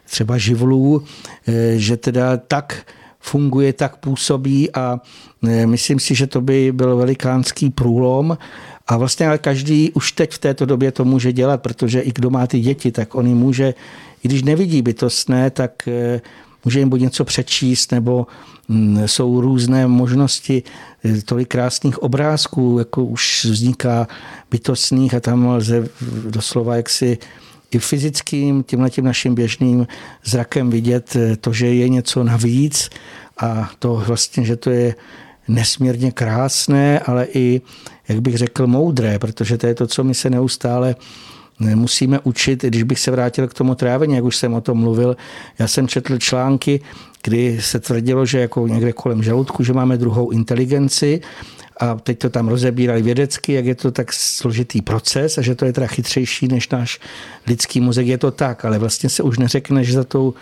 třeba 0.05 0.39
živlů, 0.39 1.03
eh, 1.49 1.73
že 1.77 1.97
teda 1.97 2.37
tak 2.37 2.87
funguje, 3.21 3.73
tak 3.73 3.97
působí 3.97 4.73
a 4.73 5.01
eh, 5.49 5.67
myslím 5.67 5.99
si, 5.99 6.15
že 6.15 6.27
to 6.27 6.41
by 6.41 6.73
byl 6.73 6.97
velikánský 6.97 7.71
průlom 7.71 8.39
a 8.87 8.97
vlastně 8.97 9.29
ale 9.29 9.39
každý 9.39 9.91
už 9.93 10.13
teď 10.13 10.33
v 10.33 10.39
této 10.39 10.67
době 10.67 10.93
to 10.93 11.05
může 11.05 11.33
dělat, 11.33 11.63
protože 11.63 12.01
i 12.01 12.13
kdo 12.13 12.31
má 12.31 12.47
ty 12.47 12.61
děti, 12.61 12.93
tak 12.93 13.15
on 13.15 13.27
může, 13.27 13.75
i 14.23 14.29
když 14.29 14.43
nevidí 14.43 14.83
bytostné, 14.83 15.51
tak 15.51 15.89
eh, 15.89 16.21
může 16.65 16.79
jim 16.79 16.89
buď 16.89 17.01
něco 17.01 17.25
přečíst, 17.25 17.93
nebo 17.93 18.27
mm, 18.69 19.09
jsou 19.09 19.41
různé 19.41 19.87
možnosti, 19.87 20.63
eh, 21.05 21.23
tolik 21.23 21.49
krásných 21.49 22.03
obrázků, 22.03 22.79
jako 22.79 23.05
už 23.05 23.45
vzniká 23.45 24.09
bytostných 24.51 25.15
a 25.15 25.21
tam 25.21 25.47
lze 25.47 25.89
doslova 26.31 26.77
jaksi 26.77 27.19
i 27.71 27.79
fyzickým, 27.79 28.63
tímhle 28.63 28.91
tím 28.91 29.05
naším 29.05 29.35
běžným 29.35 29.87
zrakem 30.25 30.71
vidět 30.71 31.17
eh, 31.17 31.37
to, 31.37 31.53
že 31.53 31.67
je 31.67 31.89
něco 31.89 32.25
navíc 32.25 32.91
a 33.39 33.71
to 33.79 34.03
vlastně, 34.07 34.45
že 34.45 34.57
to 34.57 34.71
je 34.71 34.95
nesmírně 35.49 36.13
krásné, 36.13 37.01
ale 37.01 37.27
i, 37.35 37.61
jak 38.09 38.21
bych 38.21 38.37
řekl, 38.37 38.67
moudré, 38.67 39.19
protože 39.19 39.59
to 39.59 39.67
je 39.67 39.75
to, 39.75 39.87
co 39.87 40.05
my 40.05 40.15
se 40.15 40.31
neustále 40.31 40.97
musíme 41.59 42.21
učit, 42.21 42.63
když 42.63 42.83
bych 42.83 43.01
se 43.01 43.11
vrátil 43.11 43.49
k 43.49 43.55
tomu 43.55 43.75
trávení, 43.75 44.15
jak 44.15 44.25
už 44.25 44.37
jsem 44.37 44.55
o 44.55 44.61
tom 44.61 44.79
mluvil. 44.79 45.17
Já 45.59 45.69
jsem 45.69 45.89
četl 45.89 46.19
články, 46.19 46.81
kdy 47.23 47.59
se 47.61 47.81
tvrdilo, 47.81 48.27
že 48.27 48.41
jako 48.41 48.69
někde 48.69 48.93
kolem 48.93 49.23
žaludku, 49.23 49.65
že 49.65 49.73
máme 49.73 49.97
druhou 49.97 50.31
inteligenci 50.31 51.21
a 51.81 51.95
teď 51.95 52.19
to 52.19 52.31
tam 52.31 52.49
rozebírali 52.49 53.03
vědecky, 53.03 53.53
jak 53.53 53.65
je 53.65 53.75
to 53.75 53.91
tak 53.91 54.13
složitý 54.13 54.83
proces 54.83 55.39
a 55.39 55.43
že 55.43 55.55
to 55.55 55.65
je 55.65 55.73
teda 55.73 55.87
chytřejší 55.87 56.49
než 56.49 56.69
náš 56.69 57.01
lidský 57.47 57.81
mozek. 57.81 58.07
Je 58.07 58.19
to 58.19 58.31
tak, 58.31 58.65
ale 58.65 58.79
vlastně 58.79 59.09
se 59.09 59.23
už 59.23 59.39
neřekne, 59.39 59.85
že 59.85 59.93
za 59.93 60.05
tou 60.05 60.35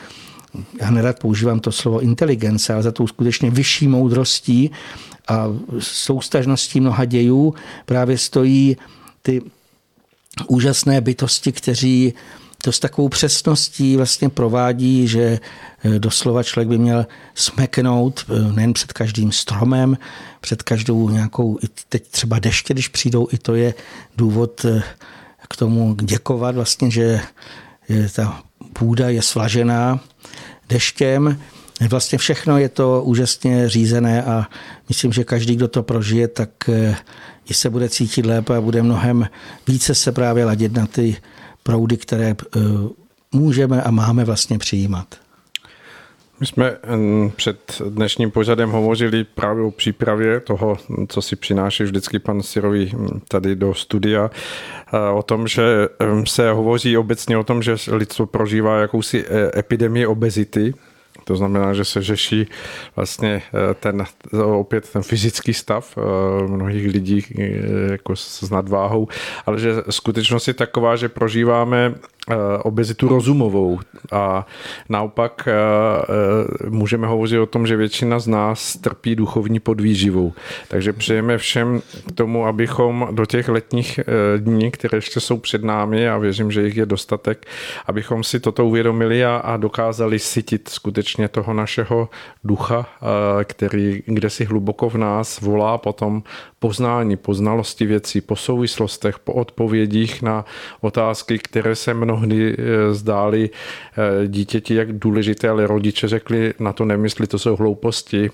já 0.80 0.90
nerad 0.90 1.18
používám 1.18 1.60
to 1.60 1.72
slovo 1.72 2.00
inteligence, 2.00 2.74
ale 2.74 2.82
za 2.82 2.92
tou 2.92 3.06
skutečně 3.06 3.50
vyšší 3.50 3.88
moudrostí 3.88 4.70
a 5.28 5.46
soustažností 5.78 6.80
mnoha 6.80 7.04
dějů 7.04 7.54
právě 7.86 8.18
stojí 8.18 8.76
ty 9.22 9.42
úžasné 10.48 11.00
bytosti, 11.00 11.52
kteří 11.52 12.14
to 12.64 12.72
s 12.72 12.80
takovou 12.80 13.08
přesností 13.08 13.96
vlastně 13.96 14.28
provádí, 14.28 15.08
že 15.08 15.40
eh, 15.84 15.98
doslova 15.98 16.42
člověk 16.42 16.68
by 16.68 16.78
měl 16.78 17.06
smeknout 17.34 18.24
eh, 18.28 18.52
nejen 18.52 18.72
před 18.72 18.92
každým 18.92 19.32
stromem, 19.32 19.98
před 20.40 20.62
každou 20.62 21.08
nějakou, 21.08 21.58
teď 21.88 22.08
třeba 22.08 22.38
deště, 22.38 22.74
když 22.74 22.88
přijdou, 22.88 23.28
i 23.32 23.38
to 23.38 23.54
je 23.54 23.74
důvod 24.16 24.64
eh, 24.64 24.82
k 25.48 25.56
tomu 25.56 25.94
děkovat 25.94 26.54
vlastně, 26.54 26.90
že 26.90 27.20
ta 28.14 28.42
půda 28.72 29.08
je 29.08 29.22
svlažená 29.22 30.00
deštěm. 30.68 31.40
Vlastně 31.80 32.18
všechno 32.18 32.58
je 32.58 32.68
to 32.68 33.02
úžasně 33.02 33.68
řízené 33.68 34.22
a 34.22 34.46
myslím, 34.88 35.12
že 35.12 35.24
každý, 35.24 35.56
kdo 35.56 35.68
to 35.68 35.82
prožije, 35.82 36.28
tak 36.28 36.50
eh, 36.68 36.96
i 37.50 37.54
se 37.54 37.70
bude 37.70 37.88
cítit 37.88 38.26
lépe 38.26 38.56
a 38.56 38.60
bude 38.60 38.82
mnohem 38.82 39.28
více 39.68 39.94
se 39.94 40.12
právě 40.12 40.44
ladit 40.44 40.72
na 40.72 40.86
ty 40.86 41.16
proudy, 41.62 41.96
které 41.96 42.30
eh, 42.30 42.60
můžeme 43.32 43.82
a 43.82 43.90
máme 43.90 44.24
vlastně 44.24 44.58
přijímat. 44.58 45.06
My 46.40 46.46
jsme 46.46 46.76
před 47.36 47.82
dnešním 47.88 48.30
pořadem 48.30 48.70
hovořili 48.70 49.24
právě 49.24 49.64
o 49.64 49.70
přípravě 49.70 50.40
toho, 50.40 50.78
co 51.08 51.22
si 51.22 51.36
přináší 51.36 51.82
vždycky 51.82 52.18
pan 52.18 52.42
Sirový 52.42 52.86
hm, 52.86 53.20
tady 53.28 53.56
do 53.56 53.74
studia, 53.74 54.30
o 55.14 55.22
tom, 55.22 55.48
že 55.48 55.62
se 56.26 56.50
hovoří 56.50 56.96
obecně 56.96 57.38
o 57.38 57.44
tom, 57.44 57.62
že 57.62 57.76
lidstvo 57.92 58.26
prožívá 58.26 58.78
jakousi 58.78 59.24
e, 59.28 59.58
epidemii 59.58 60.06
obezity, 60.06 60.74
to 61.24 61.36
znamená, 61.36 61.74
že 61.74 61.84
se 61.84 62.02
řeší 62.02 62.46
vlastně 62.96 63.42
e, 63.70 63.74
ten, 63.74 64.04
opět 64.44 64.88
ten 64.92 65.02
fyzický 65.02 65.54
stav 65.54 65.98
e, 65.98 66.00
mnohých 66.48 66.92
lidí 66.92 67.26
jako 67.90 68.16
s 68.16 68.50
nadváhou, 68.50 69.08
ale 69.46 69.60
že 69.60 69.74
skutečnost 69.90 70.48
je 70.48 70.54
taková, 70.54 70.96
že 70.96 71.08
prožíváme 71.08 71.94
Eh, 71.94 72.13
obezitu 72.62 73.08
rozumovou 73.08 73.80
a 74.12 74.46
naopak 74.88 75.48
eh, 75.48 75.52
eh, 75.52 76.70
můžeme 76.70 77.06
hovořit 77.06 77.38
o 77.38 77.46
tom, 77.46 77.66
že 77.66 77.76
většina 77.76 78.18
z 78.18 78.26
nás 78.26 78.76
trpí 78.76 79.16
duchovní 79.16 79.60
podvýživou. 79.60 80.32
Takže 80.68 80.92
přejeme 80.92 81.38
všem 81.38 81.82
k 82.08 82.12
tomu, 82.12 82.46
abychom 82.46 83.08
do 83.10 83.26
těch 83.26 83.48
letních 83.48 84.00
dní, 84.36 84.70
které 84.70 84.98
ještě 84.98 85.20
jsou 85.20 85.38
před 85.38 85.64
námi 85.64 86.08
a 86.08 86.18
věřím, 86.18 86.50
že 86.50 86.62
jich 86.62 86.76
je 86.76 86.86
dostatek, 86.86 87.46
abychom 87.86 88.24
si 88.24 88.40
toto 88.40 88.66
uvědomili 88.66 89.24
a, 89.24 89.36
a 89.36 89.56
dokázali 89.56 90.18
sytit 90.18 90.68
skutečně 90.68 91.28
toho 91.28 91.52
našeho 91.52 92.08
ducha, 92.44 92.86
který 93.44 94.02
kde 94.06 94.30
si 94.30 94.44
hluboko 94.44 94.90
v 94.90 94.94
nás 94.94 95.40
volá 95.40 95.78
potom 95.78 96.22
poznání, 96.64 97.16
poznalosti 97.16 97.86
věcí, 97.86 98.20
po 98.20 98.36
souvislostech, 98.36 99.18
po 99.18 99.32
odpovědích 99.32 100.22
na 100.22 100.44
otázky, 100.80 101.38
které 101.38 101.76
se 101.76 101.94
mnohdy 101.94 102.56
eh, 102.58 102.94
zdály 102.94 103.50
eh, 103.52 104.28
dítěti 104.28 104.74
jak 104.74 104.92
důležité, 104.92 105.48
ale 105.48 105.66
rodiče 105.66 106.08
řekli, 106.08 106.54
na 106.58 106.72
to 106.72 106.84
nemysli, 106.84 107.26
to 107.26 107.38
jsou 107.38 107.56
hlouposti, 107.56 108.30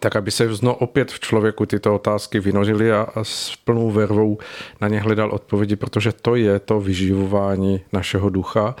tak 0.00 0.16
aby 0.16 0.30
se 0.30 0.54
znovu 0.54 0.76
opět 0.76 1.12
v 1.12 1.20
člověku 1.20 1.66
tyto 1.66 1.94
otázky 1.94 2.40
vynořily 2.40 2.92
a, 2.92 3.08
a 3.14 3.24
s 3.24 3.56
plnou 3.64 3.90
vervou 3.90 4.38
na 4.80 4.88
ně 4.88 5.00
hledal 5.00 5.32
odpovědi, 5.32 5.76
protože 5.76 6.12
to 6.12 6.36
je 6.36 6.58
to 6.58 6.80
vyživování 6.80 7.80
našeho 7.92 8.30
ducha 8.30 8.76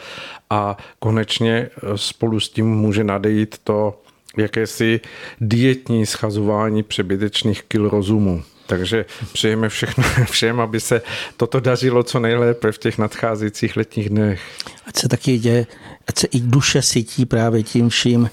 a 0.50 0.76
konečně 0.98 1.54
eh, 1.56 1.70
spolu 1.96 2.40
s 2.40 2.48
tím 2.48 2.68
může 2.68 3.04
nadejít 3.04 3.58
to 3.64 4.00
jakési 4.36 5.00
dietní 5.40 6.06
schazování 6.06 6.82
přebytečných 6.82 7.62
kil 7.62 7.88
rozumu. 7.88 8.42
Takže 8.68 9.04
přejeme 9.32 9.68
všechno 9.68 10.04
všem, 10.30 10.60
aby 10.60 10.80
se 10.80 11.02
toto 11.36 11.60
dařilo 11.60 12.02
co 12.02 12.20
nejlépe 12.20 12.72
v 12.72 12.78
těch 12.78 12.98
nadcházejících 12.98 13.76
letních 13.76 14.08
dnech. 14.08 14.40
Ať 14.86 14.96
se 14.96 15.08
taky 15.08 15.38
děje, 15.38 15.66
ať 16.08 16.18
se 16.18 16.26
i 16.26 16.40
duše 16.40 16.82
sytí 16.82 17.26
právě 17.26 17.62
tím 17.62 17.88
vším 17.88 18.30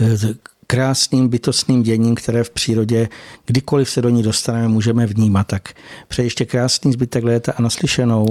eh, 0.00 0.34
krásným 0.66 1.28
bytostným 1.28 1.82
děním, 1.82 2.14
které 2.14 2.44
v 2.44 2.50
přírodě, 2.50 3.08
kdykoliv 3.46 3.90
se 3.90 4.02
do 4.02 4.08
ní 4.08 4.22
dostaneme, 4.22 4.68
můžeme 4.68 5.06
vnímat. 5.06 5.46
Tak 5.46 5.68
přeji 6.08 6.26
ještě 6.26 6.44
krásný 6.44 6.92
zbytek 6.92 7.24
léta 7.24 7.52
a 7.56 7.62
naslyšenou. 7.62 8.28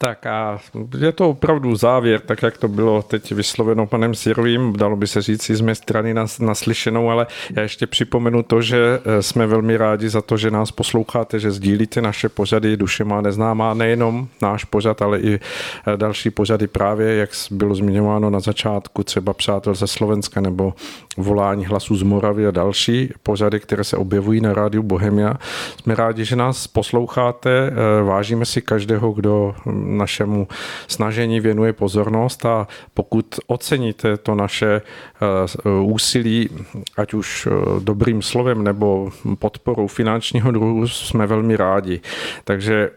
Tak 0.00 0.26
a 0.26 0.58
je 0.98 1.12
to 1.12 1.28
opravdu 1.28 1.76
závěr, 1.76 2.20
tak 2.20 2.42
jak 2.42 2.58
to 2.58 2.68
bylo 2.68 3.02
teď 3.02 3.32
vysloveno 3.32 3.86
panem 3.86 4.14
Sirovým, 4.14 4.72
dalo 4.72 4.96
by 4.96 5.06
se 5.06 5.22
říct 5.22 5.50
z 5.50 5.60
mé 5.60 5.74
strany 5.74 6.14
naslyšenou, 6.40 7.10
ale 7.10 7.26
já 7.56 7.62
ještě 7.62 7.86
připomenu 7.86 8.42
to, 8.42 8.62
že 8.62 9.00
eh, 9.04 9.22
jsme 9.22 9.46
velmi 9.46 9.76
rádi 9.76 10.08
za 10.08 10.22
to, 10.22 10.36
že 10.36 10.50
nás 10.50 10.70
posloucháte, 10.70 11.40
že 11.40 11.50
sdílíte 11.50 12.02
naše 12.02 12.28
pořady 12.28 12.76
Duše 12.76 13.04
má 13.04 13.20
neznámá, 13.20 13.74
nejenom 13.74 14.28
náš 14.42 14.64
pořad, 14.64 15.02
ale 15.02 15.20
i 15.20 15.34
eh, 15.34 15.96
další 15.96 16.30
pořady 16.30 16.66
právě, 16.66 17.14
jak 17.14 17.30
bylo 17.50 17.74
zmiňováno 17.74 18.30
na 18.30 18.40
začátku, 18.40 19.02
třeba 19.02 19.32
Přátel 19.32 19.74
ze 19.74 19.86
Slovenska 19.86 20.40
nebo 20.40 20.74
Volání 21.16 21.66
hlasů 21.66 21.96
z 21.96 22.02
Moravy 22.02 22.46
a 22.46 22.50
další 22.50 23.12
pořady, 23.22 23.60
které 23.60 23.84
se 23.84 23.96
objevují 23.96 24.40
na 24.40 24.54
rádiu 24.54 24.82
Bohemia. 24.82 25.34
Jsme 25.82 25.94
rádi, 25.94 26.24
že 26.24 26.36
nás 26.36 26.66
posloucháte, 26.66 27.50
eh, 27.50 28.02
vážíme 28.02 28.44
si 28.44 28.62
každého, 28.62 29.12
kdo 29.12 29.54
našemu 29.96 30.48
snažení 30.86 31.40
věnuje 31.40 31.72
pozornost 31.72 32.46
a 32.46 32.68
pokud 32.94 33.26
oceníte 33.46 34.16
to 34.16 34.34
naše 34.34 34.80
eh, 34.80 35.70
úsilí, 35.82 36.48
ať 36.96 37.14
už 37.14 37.46
eh, 37.46 37.50
dobrým 37.80 38.22
slovem 38.22 38.64
nebo 38.64 39.10
podporou 39.38 39.86
finančního 39.86 40.50
druhu, 40.52 40.88
jsme 40.88 41.26
velmi 41.26 41.56
rádi. 41.56 42.00
Takže 42.44 42.90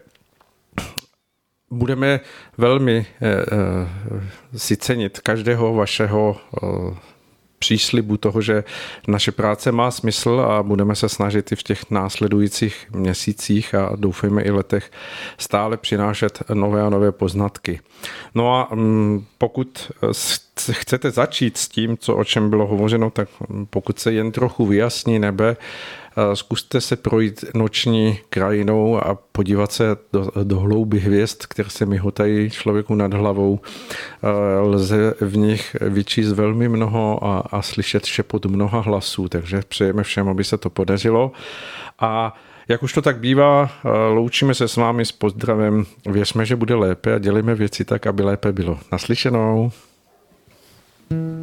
budeme 1.70 2.20
velmi 2.58 3.06
eh, 3.22 4.58
si 4.58 4.76
cenit 4.76 5.20
každého 5.20 5.74
vašeho 5.74 6.36
příslibu 7.62 8.16
toho, 8.16 8.40
že 8.42 8.64
naše 9.08 9.32
práce 9.32 9.72
má 9.72 9.90
smysl 9.90 10.40
a 10.40 10.62
budeme 10.62 10.94
se 10.94 11.08
snažit 11.08 11.52
i 11.52 11.56
v 11.56 11.62
těch 11.62 11.90
následujících 11.90 12.86
měsících 12.90 13.74
a 13.74 13.92
doufejme 13.96 14.42
i 14.42 14.50
letech 14.50 14.90
stále 15.38 15.76
přinášet 15.76 16.42
nové 16.54 16.82
a 16.82 16.90
nové 16.90 17.12
poznatky. 17.12 17.80
No 18.34 18.54
a 18.54 18.74
mm, 18.74 19.24
pokud 19.38 19.92
chcete 20.72 21.10
začít 21.10 21.56
s 21.56 21.68
tím, 21.68 21.96
co 21.98 22.16
o 22.16 22.24
čem 22.24 22.50
bylo 22.50 22.66
hovořeno, 22.66 23.10
tak 23.10 23.28
pokud 23.70 23.98
se 23.98 24.12
jen 24.12 24.32
trochu 24.32 24.66
vyjasní 24.66 25.18
nebe, 25.18 25.56
zkuste 26.34 26.80
se 26.80 26.96
projít 26.96 27.44
noční 27.54 28.18
krajinou 28.30 29.06
a 29.06 29.18
podívat 29.32 29.72
se 29.72 29.96
do, 30.12 30.30
do 30.42 30.58
hlouby 30.58 31.00
hvězd, 31.00 31.46
které 31.48 31.70
se 31.70 31.86
myhotají 31.86 32.50
člověku 32.50 32.94
nad 32.94 33.14
hlavou. 33.14 33.60
Lze 34.60 35.14
v 35.20 35.36
nich 35.36 35.76
vyčíst 35.80 36.32
velmi 36.32 36.68
mnoho 36.68 37.24
a, 37.24 37.38
a 37.38 37.62
slyšet 37.62 38.04
šepot 38.04 38.46
mnoha 38.46 38.80
hlasů, 38.80 39.28
takže 39.28 39.62
přejeme 39.68 40.02
všem, 40.02 40.28
aby 40.28 40.44
se 40.44 40.58
to 40.58 40.70
podařilo. 40.70 41.32
A 41.98 42.36
jak 42.68 42.82
už 42.82 42.92
to 42.92 43.02
tak 43.02 43.18
bývá, 43.18 43.70
loučíme 44.08 44.54
se 44.54 44.68
s 44.68 44.76
vámi 44.76 45.04
s 45.04 45.12
pozdravem. 45.12 45.84
Věřme, 46.06 46.46
že 46.46 46.56
bude 46.56 46.74
lépe 46.74 47.14
a 47.14 47.18
dělíme 47.18 47.54
věci 47.54 47.84
tak, 47.84 48.06
aby 48.06 48.22
lépe 48.22 48.52
bylo. 48.52 48.78
Naslyšenou. 48.92 49.72
Keď 51.08 51.41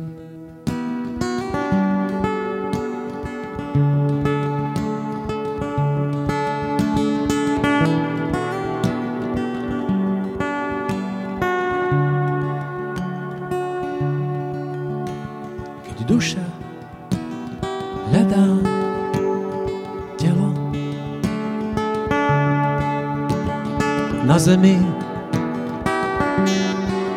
na 24.29 24.37
zemi, 24.37 24.77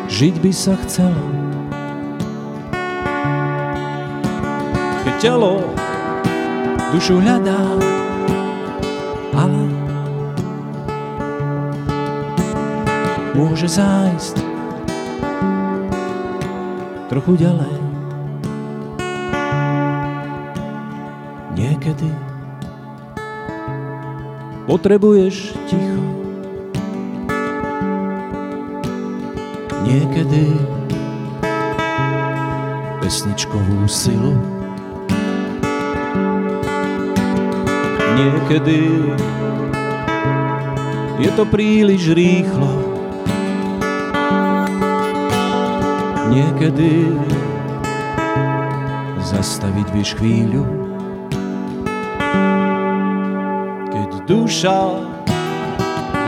žiť 0.09 0.35
by 0.41 0.49
sa 0.49 0.73
chcelo. 0.81 1.21
Keď 5.05 5.15
telo 5.21 5.61
dušu 6.89 7.21
hľadá, 7.21 7.61
ale 9.37 9.61
môže 13.37 13.69
zájsť 13.69 14.41
trochu 17.13 17.37
ďalej. 17.45 17.77
Niekedy 21.53 22.09
potrebuješ 24.65 25.53
ticho. 25.69 25.92
Niekedy 29.83 30.45
pesničkovú 33.03 33.83
silu. 33.85 34.33
Niekedy 38.15 38.79
je 41.19 41.29
to 41.35 41.43
príliš 41.45 42.15
rýchlo. 42.15 42.71
Niekedy 46.31 47.11
zastaviť 49.21 49.87
vieš 49.91 50.15
chvíľu. 50.17 50.63
Keď 53.91 54.09
duša 54.25 54.79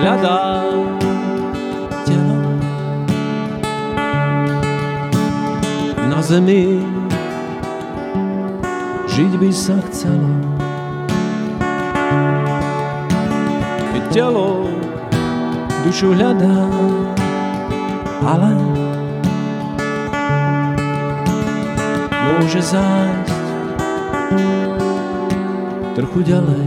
hľadá 0.03 0.69
zemi, 6.26 6.82
žiť 9.14 9.32
by 9.38 9.50
sa 9.54 9.78
chcelo. 9.86 10.32
Keď 13.94 14.04
telo 14.10 14.66
dušu 15.86 16.18
hľadá, 16.18 16.66
ale 18.26 18.58
môže 22.10 22.62
zájsť 22.74 23.38
trochu 25.94 26.26
ďalej. 26.26 26.66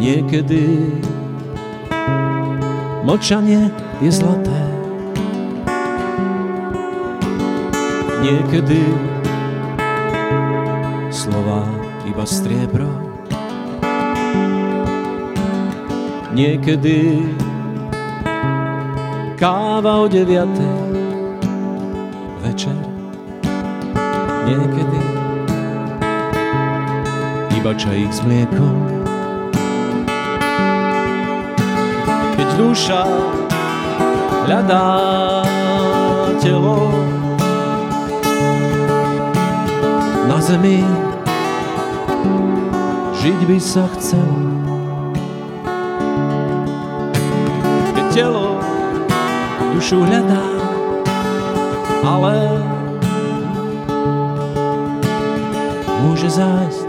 Niekedy 0.00 0.64
mlčanie 3.04 3.68
je 4.00 4.08
zlaté. 4.08 4.63
Niekedy 8.24 8.80
slova 11.12 11.60
iba 12.08 12.24
striebro. 12.24 12.88
Niekedy 16.32 17.20
káva 19.36 20.00
o 20.00 20.08
deviatej 20.08 20.80
večer. 22.48 22.80
Niekedy 24.48 25.00
iba 27.60 27.72
čajík 27.76 28.08
s 28.08 28.24
mliekom. 28.24 28.76
Keď 32.40 32.48
duša 32.56 33.04
hľadá 34.48 34.88
telo 36.40 36.88
zemi, 40.44 40.84
žiť 43.16 43.40
by 43.48 43.56
sa 43.56 43.88
chcelo. 43.96 44.44
Keď 47.96 48.06
telo 48.12 48.60
dušu 49.72 50.04
hľadá, 50.04 50.44
ale 52.04 52.60
môže 56.04 56.28
zájsť 56.28 56.88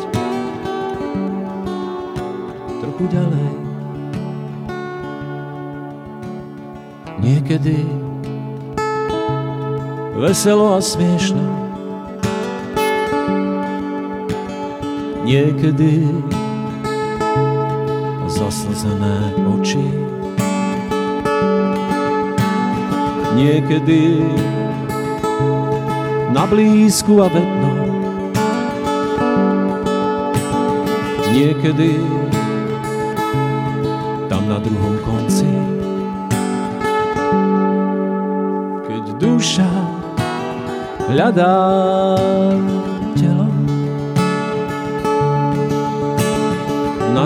trochu 2.84 3.03
ďalej. 3.07 3.52
Niekedy 7.23 7.88
veselo 10.19 10.76
a 10.76 10.84
smiešno, 10.84 11.65
niekedy 15.26 16.06
zaslzené 18.30 19.34
oči. 19.57 19.81
Niekedy 23.34 24.22
na 26.30 26.45
blízku 26.45 27.26
a 27.26 27.27
vedno. 27.27 27.73
Niekedy 31.34 31.99
tam 34.30 34.45
na 34.45 34.61
druhom 34.61 34.95
konci. 35.03 35.49
Keď 38.88 39.03
duša 39.19 39.72
hľadá 41.11 41.57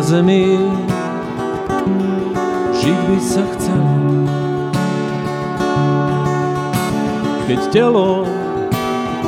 zemi, 0.10 0.58
žiť 2.82 2.98
by 3.06 3.18
sa 3.22 3.46
chcelo. 3.54 3.98
Keď 7.46 7.62
telo 7.70 8.26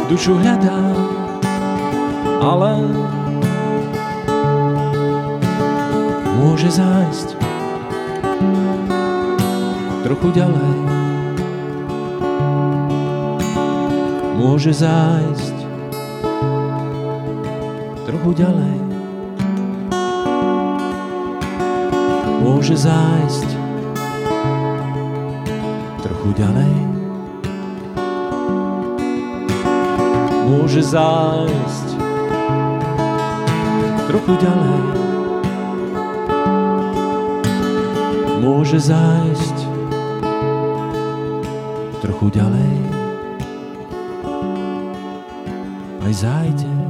dušu 0.10 0.42
hľadá, 0.42 0.82
ale 2.42 2.82
môže 6.42 6.74
zájsť 6.74 7.38
trochu 10.02 10.34
ďalej. 10.34 10.78
Môže 14.42 14.74
zájsť 14.74 15.58
trochu 18.10 18.34
ďalej. 18.34 18.91
Môže 22.62 22.78
zájsť 22.78 23.50
trochu 26.06 26.30
ďalej. 26.38 26.74
môže 30.46 30.86
zájsť 30.86 31.88
trochu 34.06 34.34
ďalej. 34.46 34.82
Môže 38.46 38.78
zájsť 38.78 39.58
trochu 42.06 42.30
ďalej. 42.30 42.74
Aj 46.06 46.14
zájde 46.14 46.81